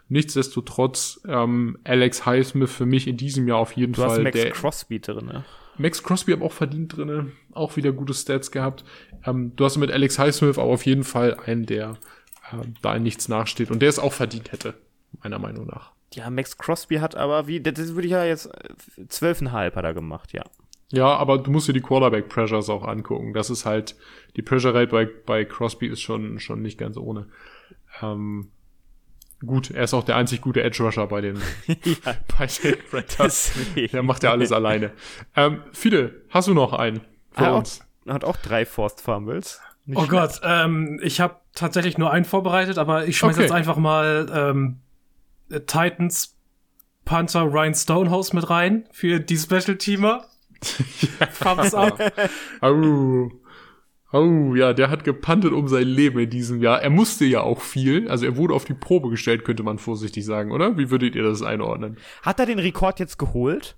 Nichtsdestotrotz, 0.09 1.21
ähm, 1.27 1.79
Alex 1.85 2.27
Highsmith 2.27 2.71
für 2.71 2.87
mich 2.87 3.09
in 3.09 3.17
diesem 3.17 3.49
Jahr 3.49 3.59
auf 3.59 3.73
jeden 3.73 3.95
Du 3.95 4.03
hast 4.03 4.15
Fall 4.15 4.23
Max 4.23 4.41
der, 4.41 4.51
Crosby 4.51 5.01
drin, 5.01 5.27
ne? 5.27 5.45
Max 5.77 6.03
Crosby 6.03 6.33
hat 6.33 6.43
auch 6.43 6.53
verdient 6.53 6.97
drinne, 6.97 7.33
auch 7.53 7.77
wieder 7.77 7.93
gute 7.93 8.15
Stats 8.15 8.51
gehabt. 8.51 8.85
Ähm, 9.25 9.53
du 9.57 9.65
hast 9.65 9.77
mit 9.77 9.91
Alex 9.91 10.19
Highsmith 10.19 10.59
aber 10.59 10.71
auf 10.71 10.87
jeden 10.87 11.05
Fall 11.05 11.35
einen, 11.45 11.67
der 11.67 11.97
äh, 12.53 12.65
da 12.83 12.95
in 12.95 13.03
nichts 13.03 13.29
nachsteht 13.29 13.71
und 13.71 13.81
der 13.81 13.89
es 13.89 13.99
auch 13.99 14.13
verdient 14.13 14.53
hätte, 14.53 14.75
meiner 15.23 15.39
Meinung 15.39 15.67
nach. 15.67 15.93
Ja, 16.13 16.31
Max 16.31 16.59
Crosby 16.59 16.97
hat 16.97 17.17
aber 17.17 17.49
wie, 17.49 17.61
das 17.61 17.95
würde 17.95 18.07
ich 18.07 18.13
ja 18.13 18.25
jetzt, 18.25 18.47
äh, 18.47 19.03
12,5 19.03 19.75
hat 19.75 19.85
er 19.85 19.95
gemacht, 19.95 20.33
ja. 20.33 20.45
Ja, 20.93 21.17
aber 21.17 21.39
du 21.39 21.51
musst 21.51 21.67
dir 21.67 21.73
die 21.73 21.81
Quarterback 21.81 22.29
Pressures 22.29 22.69
auch 22.69 22.85
angucken. 22.87 23.33
Das 23.33 23.51
ist 23.51 23.65
halt, 23.65 23.97
die 24.37 24.43
Pressure 24.43 24.75
Rate 24.75 24.93
bei, 24.93 25.07
bei 25.07 25.45
Crosby 25.45 25.89
ist 25.89 26.03
schon, 26.03 26.39
schon 26.39 26.63
nicht 26.63 26.79
ganz 26.79 26.97
ohne. 26.97 27.27
Ähm, 28.01 28.53
gut, 29.45 29.71
er 29.71 29.85
ist 29.85 29.95
auch 29.95 30.05
der 30.05 30.17
einzig 30.17 30.41
gute 30.41 30.63
Edge 30.63 30.83
Rusher 30.83 31.07
bei 31.07 31.21
den, 31.21 31.37
ja, 31.67 32.15
bei 32.39 32.47
den 32.47 32.77
deswegen. 33.19 33.93
Der 33.93 34.03
macht 34.03 34.23
ja 34.23 34.31
alles 34.31 34.53
alleine. 34.53 34.93
Ähm, 35.37 35.63
Fide, 35.73 36.23
hast 36.31 36.49
du 36.49 36.55
noch 36.55 36.73
einen 36.73 37.01
für 37.33 37.47
Ah, 37.47 37.53
auch- 37.53 37.59
uns? 37.59 37.81
Hat 38.09 38.25
auch 38.25 38.37
drei 38.37 38.67
Forced 38.67 39.01
Fumbles. 39.01 39.61
Nicht 39.87 39.97
Oh 39.99 40.05
schlecht. 40.07 40.11
Gott, 40.11 40.41
ähm, 40.45 41.01
ich 41.03 41.21
habe 41.21 41.37
tatsächlich 41.55 41.97
nur 41.99 42.11
einen 42.11 42.25
vorbereitet, 42.25 42.77
aber 42.79 43.07
ich 43.07 43.17
schmeiß 43.19 43.35
Okay. 43.37 43.43
jetzt 43.43 43.53
einfach 43.53 43.77
mal 43.77 44.31
ähm, 44.33 44.79
äh, 45.51 45.61
Titans 45.61 46.37
Panther 47.05 47.43
Ryan 47.43 47.75
Stonehouse 47.75 48.33
mit 48.33 48.49
rein 48.51 48.87
für 48.93 49.21
die 49.21 49.37
Special 49.37 49.77
Teamer. 49.77 50.25
Thumbs 51.43 51.75
up. 51.75 52.01
Oh. 52.63 53.31
Oh, 54.15 54.55
ja, 54.55 54.73
der 54.73 54.91
hat 54.91 55.03
gepantet 55.03 55.53
um 55.53 55.67
sein 55.67 55.89
Leben 55.89 56.21
in 56.21 56.31
diesem 56.31 56.63
Jahr. 56.63 56.81
Er 56.81 56.91
musste 56.91 57.25
ja 57.25 57.41
auch 57.41 57.61
viel. 57.61 58.09
Also 58.09 58.25
er 58.27 58.37
wurde 58.37 58.55
auf 58.55 58.65
die 58.65 58.73
Probe 58.73 59.11
gestellt, 59.11 59.45
könnte 59.45 59.65
man 59.65 59.81
vorsichtig 59.81 60.25
sagen, 60.25 60.53
oder? 60.53 60.79
Wie 60.79 60.89
würdet 60.93 61.17
ihr 61.17 61.25
das 61.25 61.43
einordnen? 61.43 61.97
Hat 62.23 62.39
er 62.39 62.47
den 62.47 62.61
Rekord 62.61 63.01
jetzt 63.01 63.19
geholt? 63.19 63.77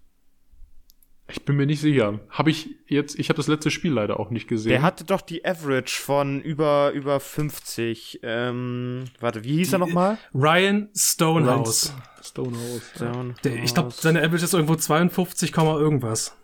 Ich 1.28 1.46
bin 1.46 1.56
mir 1.56 1.64
nicht 1.64 1.80
sicher. 1.80 2.20
Habe 2.28 2.50
ich 2.50 2.68
jetzt, 2.86 3.18
ich 3.18 3.30
habe 3.30 3.38
das 3.38 3.46
letzte 3.46 3.70
Spiel 3.70 3.92
leider 3.92 4.20
auch 4.20 4.28
nicht 4.28 4.46
gesehen. 4.46 4.72
Der 4.72 4.82
hatte 4.82 5.04
doch 5.04 5.22
die 5.22 5.42
Average 5.42 6.02
von 6.02 6.42
über, 6.42 6.92
über 6.92 7.18
50. 7.18 8.20
Ähm, 8.22 9.04
warte, 9.18 9.42
wie 9.42 9.56
hieß 9.56 9.72
er 9.72 9.78
nochmal? 9.78 10.18
Ryan 10.34 10.90
Stonehouse. 10.94 11.94
Stonehouse. 12.22 12.92
Ja. 13.00 13.24
Der, 13.42 13.64
ich 13.64 13.72
glaube, 13.72 13.90
seine 13.90 14.20
Average 14.20 14.44
ist 14.44 14.52
irgendwo 14.52 14.76
52, 14.76 15.50
Komma 15.50 15.78
irgendwas. 15.78 16.36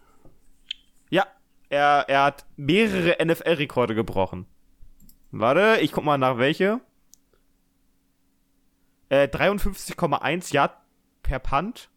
Er, 1.73 2.05
er 2.07 2.25
hat 2.25 2.45
mehrere 2.57 3.17
NFL-Rekorde 3.25 3.95
gebrochen. 3.95 4.45
Warte, 5.31 5.81
ich 5.81 5.93
guck 5.93 6.05
mal 6.05 6.19
nach 6.19 6.37
welche. 6.37 6.83
Äh, 9.09 9.29
53,1 9.29 10.53
Yard 10.53 10.77
per 11.23 11.39
Punt. 11.39 11.89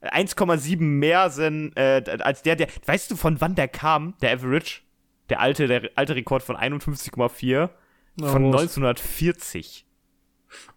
Äh, 0.00 0.18
1,7 0.18 0.80
mehr 0.80 1.28
sind, 1.28 1.76
äh, 1.76 2.02
als 2.20 2.40
der, 2.40 2.56
der. 2.56 2.68
Weißt 2.86 3.10
du, 3.10 3.16
von 3.16 3.38
wann 3.42 3.54
der 3.54 3.68
kam, 3.68 4.14
der 4.22 4.32
Average? 4.32 4.80
Der 5.28 5.40
alte, 5.40 5.66
der 5.66 5.90
alte 5.96 6.14
Rekord 6.14 6.42
von 6.42 6.56
51,4 6.56 7.68
von 8.18 8.50
was? 8.50 8.78
1940. 8.78 9.84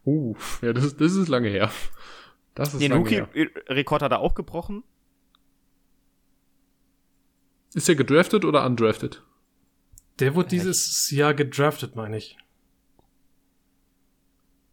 Uh, 0.05 0.35
ja, 0.61 0.73
das 0.73 0.83
ist, 0.83 0.99
das 0.99 1.13
ist 1.13 1.29
lange 1.29 1.47
her. 1.47 1.71
Das 2.53 2.73
ist 2.73 2.81
Den. 2.81 2.91
Rookie-Rekord 2.91 4.01
hat 4.01 4.11
er 4.11 4.19
auch 4.19 4.35
gebrochen. 4.35 4.83
Ist 7.73 7.89
er 7.89 7.95
gedraftet 7.95 8.45
oder 8.45 8.65
undrafted? 8.65 9.21
Der 10.19 10.33
wurde 10.35 10.49
dieses 10.49 11.11
Jahr 11.11 11.33
gedraftet, 11.33 11.95
meine 11.95 12.17
ich. 12.17 12.37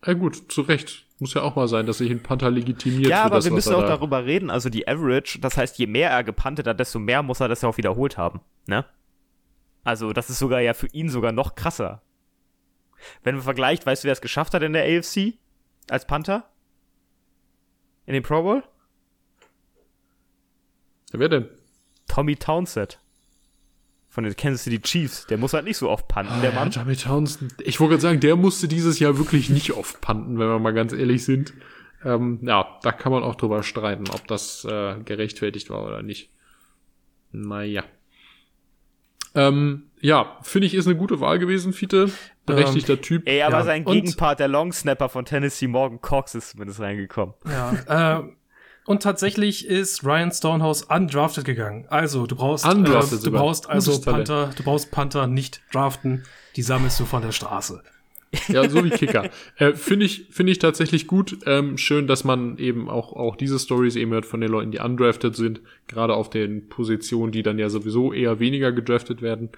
Ja 0.06 0.12
gut, 0.14 0.50
zu 0.52 0.62
Recht. 0.62 1.06
Muss 1.18 1.34
ja 1.34 1.42
auch 1.42 1.54
mal 1.56 1.68
sein, 1.68 1.86
dass 1.86 1.98
sich 1.98 2.10
ein 2.10 2.22
Panther 2.22 2.50
legitimiert 2.50 3.08
Ja, 3.10 3.18
für 3.20 3.24
aber 3.26 3.34
das, 3.36 3.44
wir 3.44 3.52
müssen 3.52 3.74
auch 3.74 3.82
da- 3.82 3.88
darüber 3.88 4.24
reden. 4.24 4.50
Also 4.50 4.68
die 4.68 4.86
Average, 4.88 5.38
das 5.40 5.56
heißt, 5.56 5.78
je 5.78 5.86
mehr 5.86 6.10
er 6.10 6.24
gepantet 6.24 6.66
hat, 6.66 6.80
desto 6.80 6.98
mehr 6.98 7.22
muss 7.22 7.40
er 7.40 7.48
das 7.48 7.62
ja 7.62 7.68
auch 7.68 7.76
wiederholt 7.76 8.18
haben. 8.18 8.40
Ne? 8.66 8.84
Also, 9.84 10.12
das 10.12 10.30
ist 10.30 10.38
sogar 10.38 10.60
ja 10.60 10.72
für 10.74 10.86
ihn 10.88 11.08
sogar 11.08 11.32
noch 11.32 11.54
krasser. 11.54 12.02
Wenn 13.22 13.34
man 13.36 13.44
vergleicht, 13.44 13.84
weißt 13.86 14.02
du, 14.02 14.06
wer 14.06 14.12
es 14.12 14.20
geschafft 14.22 14.54
hat 14.54 14.62
in 14.62 14.72
der 14.72 14.84
AFC? 14.84 15.34
Als 15.90 16.06
Panther? 16.06 16.48
In 18.06 18.14
den 18.14 18.22
Pro 18.22 18.42
Bowl? 18.42 18.62
Ja, 21.12 21.18
wer 21.18 21.28
denn? 21.28 21.48
Tommy 22.08 22.36
Townsend. 22.36 22.98
Von 24.08 24.22
den 24.24 24.36
Kansas 24.36 24.62
City 24.62 24.80
Chiefs. 24.80 25.26
Der 25.26 25.38
muss 25.38 25.54
halt 25.54 25.64
nicht 25.64 25.76
so 25.76 25.90
oft 25.90 26.06
panten, 26.06 26.40
der 26.40 26.50
Ja, 26.52 26.56
Mann. 26.60 26.70
Jamie 26.70 26.94
Townsend. 26.94 27.54
Ich 27.62 27.80
wollte 27.80 27.92
gerade 27.94 28.02
sagen, 28.02 28.20
der 28.20 28.36
musste 28.36 28.68
dieses 28.68 29.00
Jahr 29.00 29.18
wirklich 29.18 29.50
nicht 29.50 29.72
oft 29.72 30.00
panten, 30.00 30.38
wenn 30.38 30.46
wir 30.48 30.58
mal 30.60 30.72
ganz 30.72 30.92
ehrlich 30.92 31.24
sind. 31.24 31.52
Ähm, 32.04 32.38
ja, 32.42 32.78
da 32.82 32.92
kann 32.92 33.10
man 33.10 33.24
auch 33.24 33.34
drüber 33.34 33.62
streiten, 33.64 34.04
ob 34.12 34.26
das 34.28 34.64
äh, 34.64 35.00
gerechtfertigt 35.04 35.68
war 35.70 35.84
oder 35.84 36.02
nicht. 36.02 36.30
Naja. 37.32 37.82
Ähm, 39.34 39.90
ja, 40.00 40.38
finde 40.42 40.66
ich, 40.66 40.74
ist 40.74 40.86
eine 40.86 40.96
gute 40.96 41.18
Wahl 41.20 41.38
gewesen, 41.40 41.72
Fiete. 41.72 42.10
Berechtigter 42.46 43.00
Typ. 43.00 43.26
Ey, 43.26 43.42
aber 43.42 43.58
Ja, 43.58 43.64
sein 43.64 43.84
und- 43.84 43.94
Gegenpart, 43.94 44.38
der 44.38 44.48
Long 44.48 44.72
Snapper 44.72 45.08
von 45.08 45.24
Tennessee, 45.24 45.66
Morgan 45.66 46.00
Cox, 46.00 46.34
ist 46.34 46.50
zumindest 46.50 46.78
reingekommen. 46.78 47.34
Ja. 47.48 48.20
äh, 48.20 48.22
und 48.86 49.02
tatsächlich 49.02 49.66
ist 49.66 50.04
Ryan 50.04 50.30
Stonehouse 50.30 50.82
undrafted 50.82 51.44
gegangen. 51.44 51.86
Also, 51.88 52.26
du 52.26 52.36
brauchst, 52.36 52.66
äh, 52.66 52.74
du 52.74 53.30
brauchst 53.30 53.68
also. 53.68 54.00
Panther, 54.00 54.50
du 54.56 54.62
brauchst 54.62 54.90
Panther 54.90 55.26
nicht 55.26 55.62
draften. 55.72 56.24
Die 56.56 56.62
sammelst 56.62 57.00
du 57.00 57.04
von 57.04 57.22
der 57.22 57.32
Straße. 57.32 57.82
Ja, 58.48 58.68
so 58.68 58.84
wie 58.84 58.90
Kicker. 58.90 59.30
äh, 59.56 59.72
finde 59.72 60.06
ich, 60.06 60.26
finde 60.30 60.52
ich 60.52 60.58
tatsächlich 60.58 61.06
gut. 61.06 61.38
Ähm, 61.46 61.78
schön, 61.78 62.06
dass 62.06 62.24
man 62.24 62.58
eben 62.58 62.88
auch, 62.88 63.12
auch 63.12 63.36
diese 63.36 63.58
Stories 63.58 63.96
eben 63.96 64.12
hört 64.12 64.26
von 64.26 64.40
den 64.40 64.50
Leuten, 64.50 64.70
die 64.70 64.78
undrafted 64.78 65.36
sind, 65.36 65.60
gerade 65.86 66.14
auf 66.14 66.30
den 66.30 66.68
Positionen, 66.68 67.32
die 67.32 67.42
dann 67.42 67.58
ja 67.58 67.68
sowieso 67.68 68.12
eher 68.12 68.40
weniger 68.40 68.72
gedraftet 68.72 69.22
werden. 69.22 69.50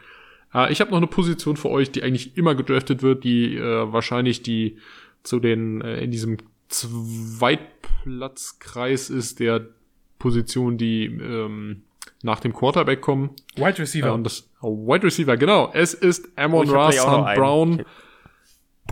Äh, 0.55 0.73
ich 0.73 0.81
habe 0.81 0.91
noch 0.91 0.99
eine 0.99 1.07
Position 1.07 1.57
für 1.57 1.71
euch, 1.71 1.91
die 1.91 2.03
eigentlich 2.03 2.37
immer 2.37 2.55
gedraftet 2.55 3.03
wird, 3.03 3.25
die 3.25 3.57
äh, 3.57 3.93
wahrscheinlich 3.93 4.43
die 4.43 4.77
zu 5.23 5.41
den 5.41 5.81
äh, 5.81 6.01
in 6.01 6.11
diesem 6.11 6.39
Zweitplatzkreis 6.69 9.11
ist 9.11 9.41
der 9.41 9.67
Position, 10.19 10.79
die 10.79 11.07
ähm, 11.07 11.83
nach 12.23 12.41
dem 12.41 12.53
Quarterback 12.53 13.01
kommen. 13.01 13.31
Wide 13.57 13.79
Receiver. 13.79 14.13
Und 14.13 14.25
das 14.25 14.49
oh, 14.61 14.87
Wide 14.87 15.05
Receiver, 15.05 15.37
genau. 15.37 15.71
Es 15.73 15.95
ist 15.95 16.29
Amon 16.37 16.69
Oh, 16.69 16.91
St. 16.91 17.07
einen. 17.07 17.39
Brown. 17.39 17.85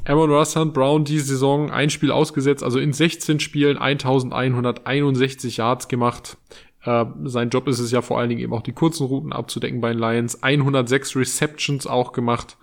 Amon 0.06 0.30
Ra 0.30 0.44
St. 0.44 0.72
Brown 0.72 1.04
die 1.04 1.20
Saison 1.20 1.70
ein 1.70 1.88
Spiel 1.88 2.10
ausgesetzt, 2.10 2.62
also 2.62 2.78
in 2.78 2.92
16 2.92 3.40
Spielen 3.40 3.78
1161 3.78 5.58
Yards 5.58 5.88
gemacht. 5.88 6.36
Äh, 6.82 7.06
sein 7.24 7.50
Job 7.50 7.68
ist 7.68 7.78
es 7.78 7.90
ja 7.90 8.02
vor 8.02 8.18
allen 8.18 8.28
Dingen 8.28 8.40
eben 8.40 8.52
auch 8.52 8.62
die 8.62 8.72
kurzen 8.72 9.06
Routen 9.06 9.32
abzudecken 9.32 9.80
bei 9.80 9.90
den 9.90 9.98
Lions. 9.98 10.42
106 10.42 11.16
Receptions 11.16 11.86
auch 11.86 12.12
gemacht. 12.12 12.58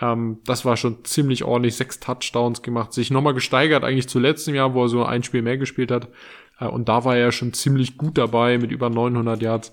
Ähm, 0.00 0.38
das 0.44 0.64
war 0.64 0.76
schon 0.76 1.04
ziemlich 1.04 1.44
ordentlich. 1.44 1.76
Sechs 1.76 2.00
Touchdowns 2.00 2.62
gemacht. 2.62 2.92
Sich 2.92 3.10
nochmal 3.10 3.34
gesteigert 3.34 3.84
eigentlich 3.84 4.08
zu 4.08 4.18
letztem 4.18 4.54
Jahr, 4.54 4.74
wo 4.74 4.84
er 4.84 4.88
so 4.88 5.04
ein 5.04 5.22
Spiel 5.22 5.42
mehr 5.42 5.58
gespielt 5.58 5.90
hat. 5.90 6.08
Äh, 6.58 6.66
und 6.66 6.88
da 6.88 7.04
war 7.04 7.16
er 7.16 7.32
schon 7.32 7.52
ziemlich 7.52 7.96
gut 7.96 8.18
dabei 8.18 8.58
mit 8.58 8.70
über 8.72 8.90
900 8.90 9.40
Yards. 9.42 9.72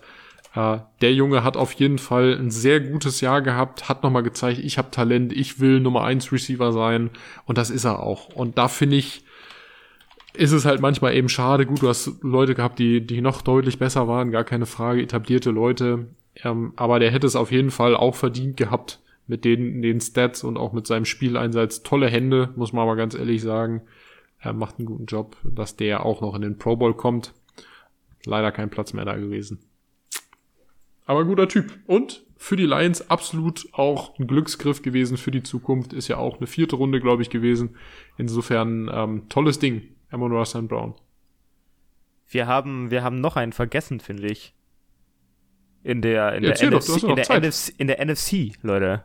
Äh, 0.56 0.80
der 1.02 1.14
Junge 1.14 1.44
hat 1.44 1.58
auf 1.58 1.74
jeden 1.74 2.00
Fall 2.00 2.38
ein 2.40 2.52
sehr 2.52 2.80
gutes 2.80 3.22
Jahr 3.22 3.41
gehabt, 3.41 3.88
hat 3.88 4.04
nochmal 4.04 4.24
gezeigt, 4.24 4.60
ich 4.60 4.78
habe 4.78 4.91
Talent, 4.91 5.32
ich 5.32 5.60
will 5.60 5.80
Nummer 5.80 6.04
1 6.04 6.32
Receiver 6.32 6.72
sein 6.72 7.12
und 7.46 7.58
das 7.58 7.70
ist 7.70 7.86
er 7.86 8.00
auch. 8.00 8.30
Und 8.30 8.58
da 8.58 8.68
finde 8.68 8.96
ich, 8.96 9.24
ist 10.34 10.52
es 10.52 10.66
halt 10.66 10.82
manchmal 10.82 11.16
eben 11.16 11.30
schade. 11.30 11.66
Gut, 11.66 11.82
du 11.82 11.90
hast 11.90 12.24
Leute 12.24 12.56
gehabt, 12.56 12.80
die, 12.80 13.06
die 13.06 13.22
noch 13.22 13.41
deutlich 13.41 13.78
besser 13.78 14.08
waren, 14.08 14.32
gar 14.32 14.44
keine 14.44 14.66
Frage, 14.66 15.02
etablierte 15.02 15.52
Leute. 15.52 16.08
Ähm, 16.44 16.74
aber 16.78 17.00
der 17.00 17.12
hätte 17.12 17.28
es 17.28 17.36
auf 17.36 17.52
jeden 17.52 17.72
Fall 17.72 17.96
auch 17.96 18.16
verdient 18.16 18.58
gehabt 18.58 19.00
mit 19.30 19.45
den, 19.45 19.81
den 19.81 20.01
Stats 20.01 20.43
und 20.43 20.57
auch 20.57 20.73
mit 20.73 20.88
seinem 20.88 21.06
Spieleinsatz. 21.06 21.84
Tolle 21.84 22.07
Hände, 22.07 22.51
muss 22.56 22.73
man 22.73 22.84
aber 22.84 22.95
ganz 22.95 23.14
ehrlich 23.14 23.41
sagen. 23.41 23.84
Er 24.39 24.53
macht 24.53 24.80
einen 24.80 24.88
guten 24.88 25.06
Job, 25.06 25.38
dass 25.43 25.76
der 25.76 26.06
auch 26.06 26.22
noch 26.22 26.34
in 26.35 26.41
den 26.41 26.57
Pro 26.57 26.76
Bowl 26.76 26.95
kommt. 26.95 27.34
Leider 28.26 28.51
kein 28.51 28.69
Platz 28.69 28.93
mehr 28.93 29.06
da 29.06 29.15
gewesen. 29.15 29.60
Aber 31.06 31.26
guter 31.26 31.47
Typ. 31.47 31.77
Und 31.85 32.26
für 32.38 32.56
die 32.56 32.65
Lions 32.65 33.10
absolut 33.10 33.68
auch 33.73 34.18
ein 34.18 34.27
Glücksgriff 34.27 34.81
gewesen 34.81 35.18
für 35.18 35.31
die 35.31 35.43
Zukunft. 35.43 35.93
Ist 35.93 36.07
ja 36.07 36.18
auch 36.18 36.38
eine 36.38 36.47
vierte 36.47 36.76
Runde, 36.76 36.99
glaube 36.99 37.22
ich, 37.22 37.30
gewesen. 37.30 37.76
Insofern 38.18 38.89
ähm, 38.91 39.30
tolles 39.30 39.60
Ding, 39.60 39.95
Amon 40.10 40.31
Ross 40.31 40.53
Brown. 40.53 40.95
Wir 42.27 42.47
haben, 42.47 42.89
wir 42.89 43.03
haben 43.03 43.22
noch 43.22 43.35
einen 43.35 43.53
vergessen, 43.53 43.99
finde 43.99 44.27
ich. 44.27 44.56
In 45.84 46.01
der, 46.01 46.34
in 46.35 46.43
Ja, 46.43 46.53
der, 46.53 46.72
NFC, 46.72 46.88
doch 47.01 47.10
in, 47.10 47.15
der. 47.15 47.39
NFC, 47.39 47.73
in 47.77 47.88
der 47.88 48.06
NFC, 48.06 48.53
Leute. 48.64 49.03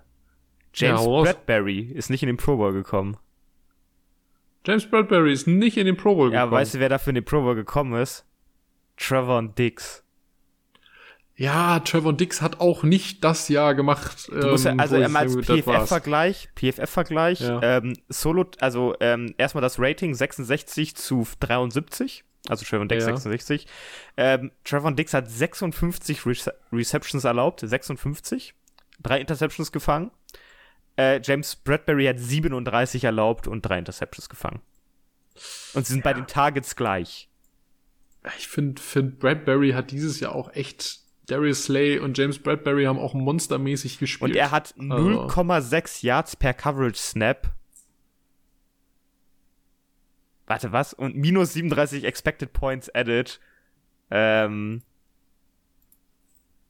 James 0.74 1.04
Ja. 1.04 1.22
Bradbury 1.22 1.80
ist 1.94 2.10
nicht 2.10 2.22
in 2.22 2.26
den 2.28 2.36
Pro 2.36 2.56
Bowl 2.56 2.72
gekommen. 2.72 3.16
James 4.66 4.88
Bradbury 4.88 5.32
ist 5.32 5.46
nicht 5.46 5.76
in 5.76 5.86
den 5.86 5.96
Pro 5.96 6.14
Bowl 6.14 6.32
Ja, 6.32 6.44
gekommen. 6.44 6.52
weißt 6.60 6.74
du, 6.74 6.78
wer 6.80 6.88
dafür 6.88 7.10
in 7.10 7.16
den 7.16 7.24
Pro 7.24 7.42
Bowl 7.42 7.54
gekommen 7.54 8.00
ist? 8.00 8.24
Trevor 8.96 9.42
Dix. 9.42 10.02
Ja, 11.36 11.80
Trevor 11.80 12.12
Dix 12.12 12.40
hat 12.40 12.60
auch 12.60 12.84
nicht 12.84 13.24
das 13.24 13.48
Jahr 13.48 13.74
gemacht. 13.74 14.28
Du 14.30 14.46
musst 14.48 14.64
ja, 14.64 14.70
ähm, 14.72 14.80
also 14.80 14.96
ähm, 14.96 15.16
als. 15.16 15.34
PFF-Vergleich, 15.36 16.48
PFF-Vergleich, 16.54 17.40
Ja. 17.40 17.60
ähm, 17.78 17.94
Solo, 18.08 18.46
also 18.60 18.94
ähm, 19.00 19.34
erstmal 19.36 19.62
das 19.62 19.80
Rating 19.80 20.14
66 20.14 20.94
zu 20.94 21.26
73, 21.40 22.24
also 22.48 22.64
Trevor 22.64 22.86
Dix 22.86 23.04
Ja. 23.04 23.16
66. 23.16 23.66
Ähm, 24.16 24.52
Trevor 24.64 24.92
Dix 24.92 25.12
hat 25.12 25.28
56 25.28 26.24
Rece 26.24 26.50
Receptions 26.72 27.24
erlaubt, 27.24 27.60
56, 27.60 28.54
drei 29.02 29.20
Interceptions 29.20 29.72
gefangen. 29.72 30.12
Äh, 30.96 31.20
James 31.22 31.56
Bradbury 31.56 32.06
hat 32.06 32.18
37 32.18 33.04
erlaubt 33.04 33.48
und 33.48 33.62
drei 33.62 33.78
Interceptions 33.78 34.28
gefangen. 34.28 34.60
Und 35.74 35.86
sie 35.86 35.94
sind 35.94 36.04
bei 36.04 36.12
den 36.14 36.26
Targets 36.26 36.76
gleich. 36.76 37.28
Ich 38.38 38.48
finde, 38.48 38.80
find 38.80 39.18
Bradbury 39.18 39.72
hat 39.72 39.90
dieses 39.90 40.20
Jahr 40.20 40.34
auch 40.34 40.52
echt. 40.54 41.00
Darius 41.26 41.64
Slay 41.64 41.98
und 41.98 42.18
James 42.18 42.38
Bradbury 42.38 42.84
haben 42.84 42.98
auch 42.98 43.14
monstermäßig 43.14 43.98
gespielt. 43.98 44.32
Und 44.32 44.36
er 44.36 44.50
hat 44.50 44.74
Also- 44.78 45.26
0,6 45.26 46.02
Yards 46.02 46.36
per 46.36 46.52
Coverage 46.52 46.98
Snap. 46.98 47.50
Warte, 50.46 50.72
was? 50.72 50.92
Und 50.92 51.16
minus 51.16 51.54
37 51.54 52.04
Expected 52.04 52.52
Points 52.52 52.94
added. 52.94 53.40
Ähm, 54.10 54.82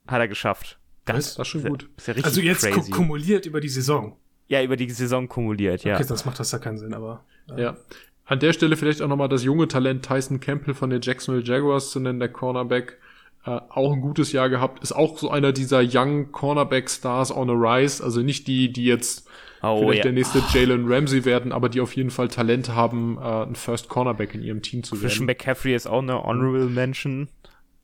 hat 0.07 0.21
er 0.21 0.29
geschafft. 0.29 0.79
Das 1.05 1.37
ist 1.39 1.47
schon 1.47 1.63
gut. 1.65 1.89
Ist 1.97 2.07
ja 2.09 2.13
richtig 2.15 2.25
Also 2.27 2.41
jetzt 2.41 2.67
crazy. 2.67 2.91
kumuliert 2.91 3.47
über 3.47 3.61
die 3.61 3.69
Saison. 3.69 4.17
ja, 4.49 4.63
über 4.63 4.77
die 4.77 4.89
Saison 4.91 5.29
kumuliert, 5.29 5.85
ja. 5.85 5.95
Okay, 5.95 6.05
sonst 6.05 6.25
macht 6.27 6.39
das 6.41 6.53
ja 6.53 6.59
keinen 6.59 6.79
Sinn, 6.79 6.95
aber. 6.95 7.25
äh, 7.57 7.61
Ja. 7.63 7.77
An 8.27 8.41
der 8.41 8.55
Stelle 8.55 8.77
vielleicht 8.77 9.03
auch 9.03 9.09
nochmal 9.09 9.29
das 9.29 9.45
junge 9.45 9.69
Talent 9.69 10.03
Tyson 10.07 10.41
Campbell 10.41 10.73
von 10.73 10.89
den 10.89 11.03
Jacksonville 11.03 11.45
Jaguars 11.45 11.91
zu 11.91 12.01
nennen, 12.01 12.19
der 12.21 12.31
Cornerback. 12.31 12.99
Äh, 13.45 13.61
auch 13.69 13.93
ein 13.93 14.01
gutes 14.01 14.33
Jahr 14.33 14.49
gehabt. 14.49 14.83
Ist 14.83 14.93
auch 14.93 15.19
so 15.19 15.29
einer 15.31 15.53
dieser 15.53 15.83
Young 15.85 16.33
Cornerback 16.33 16.89
Stars 16.89 17.31
on 17.31 17.51
a 17.51 17.53
Rise. 17.53 18.03
Also 18.03 18.21
nicht 18.23 18.47
die, 18.47 18.73
die 18.73 18.87
jetzt 18.87 19.29
Oh, 19.63 19.79
vielleicht 19.81 19.99
ja. 19.99 20.03
der 20.05 20.13
nächste 20.13 20.43
Jalen 20.53 20.91
Ramsey 20.91 21.25
werden, 21.27 21.53
aber 21.53 21.69
die 21.71 21.81
auf 21.83 21.95
jeden 21.97 22.11
Fall 22.11 22.29
Talent 22.29 22.71
haben, 22.71 23.19
äh, 23.19 23.45
ein 23.45 23.55
First 23.55 23.89
Cornerback 23.91 24.35
in 24.35 24.43
ihrem 24.43 24.61
Team 24.63 24.83
zu 24.83 24.95
Christian 24.95 25.27
werden. 25.27 25.37
McCaffrey 25.39 25.75
ist 25.75 25.87
auch 25.87 26.01
eine 26.03 26.23
Honorable 26.23 26.67
Mention. 26.67 27.29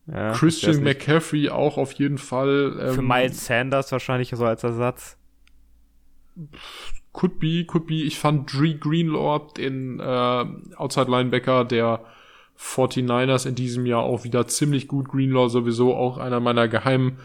Ja, 0.07 0.33
Christian. 0.33 0.83
McCaffrey 0.83 1.49
auch 1.51 1.77
auf 1.77 1.93
jeden 1.93 2.19
Fall. 2.19 2.77
Ähm, 2.81 2.95
Für 2.95 3.03
Miles 3.03 3.47
Sanders 3.47 3.93
wahrscheinlich 3.93 4.31
so 4.31 4.45
als 4.45 4.65
Ersatz. 4.65 5.17
Could 7.13 7.39
be, 7.39 7.65
could 7.65 7.87
be. 7.87 8.03
Ich 8.03 8.19
fand 8.19 8.53
Dree 8.53 8.75
Greenlaw, 8.75 9.53
den 9.57 10.01
äh, 10.01 10.75
Outside 10.77 11.11
Linebacker 11.11 11.65
der 11.65 12.05
49ers 12.59 13.49
in 13.49 13.55
diesem 13.55 13.87
Jahr 13.87 14.03
auch 14.03 14.25
wieder 14.25 14.47
ziemlich 14.47 14.87
gut. 14.87 15.09
Greenlaw 15.09 15.49
sowieso 15.49 15.95
auch 15.95 16.19
einer 16.19 16.41
meiner 16.41 16.69
geheimen 16.69 17.19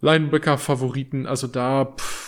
Linebacker-Favoriten. 0.00 1.26
Also 1.26 1.46
da, 1.46 1.84
pff, 1.84 2.27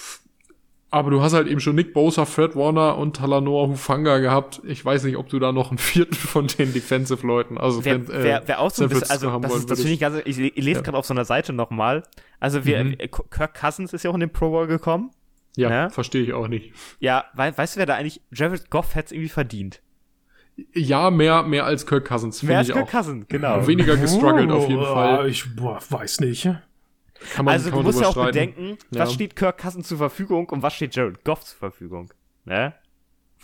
aber 0.91 1.11
du 1.11 1.23
hast 1.23 1.33
halt 1.35 1.47
eben 1.49 1.61
schon 1.61 1.77
Nick 1.77 1.93
Bosa, 1.95 2.25
Fred 2.25 2.57
Warner 2.57 2.99
und 2.99 3.17
Talanoa 3.17 3.69
Hufanga 3.69 4.19
gehabt. 4.19 4.61
Ich 4.65 4.85
weiß 4.85 5.05
nicht, 5.05 5.17
ob 5.17 5.29
du 5.29 5.39
da 5.39 5.53
noch 5.53 5.71
einen 5.71 5.79
vierten 5.79 6.15
von 6.15 6.47
den 6.49 6.73
Defensive-Leuten, 6.73 7.59
also 7.59 7.85
Wer, 7.85 8.09
wenn, 8.09 8.15
äh, 8.15 8.23
wer, 8.25 8.43
wer 8.47 8.61
auch 8.61 8.71
so 8.71 8.83
ein 8.85 8.89
bisschen, 8.89 9.09
also 9.11 9.31
haben 9.31 9.43
das, 9.43 9.55
ist, 9.55 9.71
das 9.71 9.79
finde 9.81 9.95
ich 9.95 10.01
ganz, 10.01 10.17
ich, 10.25 10.39
ich 10.39 10.55
lese 10.57 10.79
Ja. 10.81 10.83
gerade 10.83 10.99
auf 10.99 11.07
so 11.07 11.15
einer 11.15 11.25
Seite 11.25 11.53
nochmal. 11.53 12.03
Also 12.41 12.65
wir, 12.65 12.83
Mhm. 12.85 12.95
äh, 12.99 13.09
Kirk 13.09 13.55
Cousins 13.61 13.93
ist 13.93 14.03
ja 14.05 14.11
auch 14.11 14.15
in 14.15 14.21
den 14.21 14.31
Pro 14.33 14.51
Bowl 14.51 14.67
gekommen. 14.67 15.11
ja, 15.57 15.71
Ja. 15.71 15.89
verstehe 15.91 16.23
ich 16.23 16.33
auch 16.33 16.49
nicht. 16.49 16.73
Ja, 17.01 17.25
wei 17.35 17.57
weißt 17.57 17.77
du, 17.77 17.79
wer 17.81 17.87
da 17.87 17.95
eigentlich, 17.97 18.21
Jared 18.33 18.71
Goff 18.71 18.95
hätte 18.95 19.07
es 19.07 19.13
irgendwie 19.13 19.29
verdient. 19.31 19.81
Ja, 20.75 21.11
mehr, 21.11 21.43
mehr 21.43 21.65
als 21.65 21.87
Kirk 21.87 22.07
Cousins, 22.07 22.41
finde 22.41 22.61
ich 22.61 22.69
Kirk 22.73 22.85
auch. 22.87 22.91
Cousins, 22.91 23.27
genau. 23.29 23.67
Weniger 23.67 23.97
gestruggelt 23.97 24.51
auf 24.51 24.69
jeden 24.69 24.81
Oh, 24.83 24.85
Fall. 24.95 25.29
Ich 25.29 25.57
boah, 25.57 25.79
weiß 25.89 26.21
nicht. 26.21 26.49
Kann 27.35 27.45
man, 27.45 27.53
also 27.53 27.71
kann 27.71 27.79
du 27.79 27.85
man 27.85 27.87
musst 27.87 28.01
ja 28.01 28.07
auch 28.09 28.13
streiten. 28.13 28.33
bedenken, 28.55 28.79
Ja. 28.91 29.01
was 29.03 29.13
steht 29.13 29.37
Kirk 29.37 29.59
Cousins 29.59 29.89
zur 29.89 29.99
Verfügung 29.99 30.49
und 30.49 30.63
was 30.63 30.75
steht 30.75 30.95
Jared 30.97 31.23
Goff 31.25 31.45
zur 31.45 31.59
Verfügung. 31.59 32.13
Ne? 32.45 32.75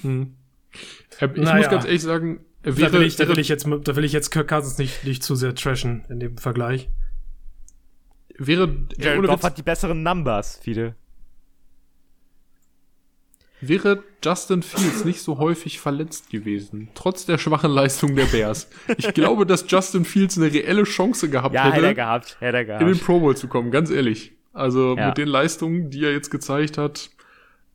Hm. 0.00 0.34
Ich 0.72 1.20
Naja. 1.20 1.56
muss 1.58 1.68
ganz 1.70 1.84
ehrlich 1.84 2.02
sagen, 2.02 2.40
Da 2.62 2.76
will, 2.76 3.02
ich, 3.02 3.16
da, 3.16 3.28
will 3.28 3.38
ich 3.38 3.48
jetzt, 3.48 3.66
da 3.66 3.96
will 3.96 4.04
ich 4.04 4.12
jetzt 4.12 4.30
Kirk 4.30 4.48
Cousins 4.48 4.78
nicht, 4.78 5.04
nicht 5.04 5.22
zu 5.22 5.34
sehr 5.36 5.54
trashen 5.54 6.04
in 6.08 6.20
dem 6.20 6.36
Vergleich. 6.38 6.88
wäre, 8.38 8.86
Jared 8.98 9.18
ohne 9.18 9.28
Goff 9.28 9.38
Witz, 9.38 9.44
hat 9.44 9.58
die 9.58 9.62
besseren 9.62 10.02
Numbers, 10.02 10.58
viele. 10.62 10.94
Wäre 13.60 14.02
Justin 14.24 14.62
Fields 14.62 15.04
nicht 15.04 15.20
so 15.22 15.38
häufig 15.38 15.80
verletzt 15.80 16.30
gewesen, 16.30 16.88
trotz 16.94 17.26
der 17.26 17.38
schwachen 17.38 17.70
Leistung 17.70 18.14
der 18.14 18.26
Bears. 18.26 18.68
Ich 18.98 19.14
glaube, 19.14 19.46
dass 19.46 19.64
Justin 19.68 20.04
Fields 20.04 20.36
eine 20.36 20.52
reelle 20.52 20.84
Chance 20.84 21.28
gehabt 21.30 21.54
Ja, 21.54 21.64
hätte 21.64 21.76
er 21.76 21.82
hätte, 21.88 21.94
gehabt, 21.94 22.36
hätte 22.40 22.56
er 22.58 22.80
in 22.80 22.86
den 22.86 22.94
gehabt. 22.94 23.04
Pro 23.06 23.20
Bowl 23.20 23.36
zu 23.36 23.48
kommen, 23.48 23.70
ganz 23.70 23.90
ehrlich. 23.90 24.32
Also 24.52 24.96
Ja. 24.96 25.08
mit 25.08 25.18
den 25.18 25.28
Leistungen, 25.28 25.90
die 25.90 26.04
er 26.04 26.12
jetzt 26.12 26.30
gezeigt 26.30 26.78
hat, 26.78 27.10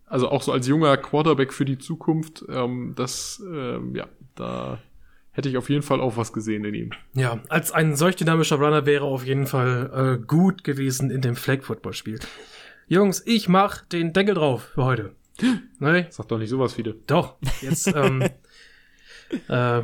also 0.08 0.30
auch 0.30 0.42
so 0.42 0.52
als 0.52 0.68
junger 0.68 0.98
Quarterback 0.98 1.54
für 1.54 1.66
die 1.66 1.78
Zukunft, 1.78 2.44
ähm, 2.50 2.94
das, 2.96 3.42
ähm, 3.46 3.96
ja, 3.96 4.08
da 4.36 4.80
hätte 5.32 5.48
ich 5.48 5.58
auf 5.58 5.70
jeden 5.70 5.84
Fall 5.84 6.02
auch 6.02 6.18
was 6.18 6.34
gesehen 6.34 6.66
in 6.66 6.74
ihm. 6.76 6.90
Ja, 7.14 7.40
als 7.48 7.72
ein 7.72 7.96
solch 7.96 8.18
dynamischer 8.18 8.58
Runner 8.58 8.86
wäre 8.86 9.06
auf 9.06 9.26
jeden 9.26 9.48
Fall 9.48 10.20
äh, 10.20 10.26
gut 10.26 10.64
gewesen 10.66 11.10
in 11.10 11.22
dem 11.22 11.36
Flag-Football-Spiel. 11.38 12.20
Jungs, 12.88 13.24
ich 13.26 13.48
mach 13.48 13.86
den 13.86 14.12
Deckel 14.12 14.36
drauf 14.36 14.72
für 14.76 14.84
heute. 14.84 15.16
Ne? 15.80 16.08
Sag 16.10 16.28
doch 16.28 16.38
nicht 16.38 16.50
sowas, 16.50 16.74
viele. 16.74 16.96
Doch, 17.08 17.38
jetzt 17.62 17.88
ähm, 17.88 18.22
äh, 19.48 19.82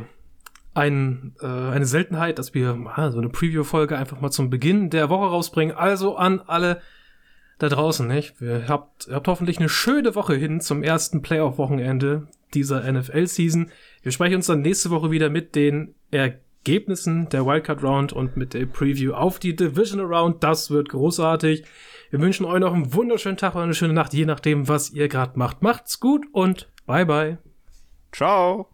ein, 0.74 1.34
äh, 1.40 1.46
eine 1.46 1.86
Seltenheit, 1.86 2.38
dass 2.38 2.54
wir 2.54 2.78
ah, 2.94 3.10
so 3.10 3.18
eine 3.18 3.30
Preview-Folge 3.30 3.98
einfach 3.98 4.20
mal 4.20 4.30
zum 4.30 4.48
Beginn 4.48 4.90
der 4.90 5.10
Woche 5.10 5.26
rausbringen. 5.26 5.74
Also 5.74 6.16
an 6.16 6.40
alle 6.40 6.80
da 7.58 7.68
draußen, 7.68 8.06
nicht? 8.06 8.40
Ihr 8.40 8.68
habt, 8.68 9.08
ihr 9.08 9.14
habt 9.14 9.26
hoffentlich 9.26 9.58
eine 9.58 9.68
schöne 9.68 10.14
Woche 10.14 10.34
hin 10.34 10.60
zum 10.60 10.84
ersten 10.84 11.22
Playoff-Wochenende 11.22 12.28
dieser 12.54 12.90
NFL-Season. 12.90 13.70
Wir 14.02 14.12
sprechen 14.12 14.36
uns 14.36 14.46
dann 14.46 14.60
nächste 14.60 14.90
Woche 14.90 15.10
wieder 15.10 15.28
mit 15.28 15.56
den 15.56 15.94
Ergebnissen 16.12 17.28
der 17.30 17.44
Wildcard-Round 17.44 18.12
und 18.12 18.36
mit 18.36 18.54
der 18.54 18.66
Preview 18.66 19.12
auf 19.12 19.40
die 19.40 19.56
Divisional 19.56 20.06
Round. 20.06 20.44
Das 20.44 20.70
wird 20.70 20.88
großartig. 20.90 21.64
Wir 22.10 22.20
wünschen 22.20 22.46
euch 22.46 22.60
noch 22.60 22.72
einen 22.72 22.94
wunderschönen 22.94 23.36
Tag 23.36 23.54
oder 23.54 23.64
eine 23.64 23.74
schöne 23.74 23.92
Nacht, 23.92 24.14
je 24.14 24.24
nachdem, 24.24 24.68
was 24.68 24.90
ihr 24.90 25.08
gerade 25.08 25.38
macht. 25.38 25.62
Macht's 25.62 26.00
gut 26.00 26.26
und 26.32 26.68
bye 26.86 27.04
bye. 27.04 27.38
Ciao. 28.12 28.68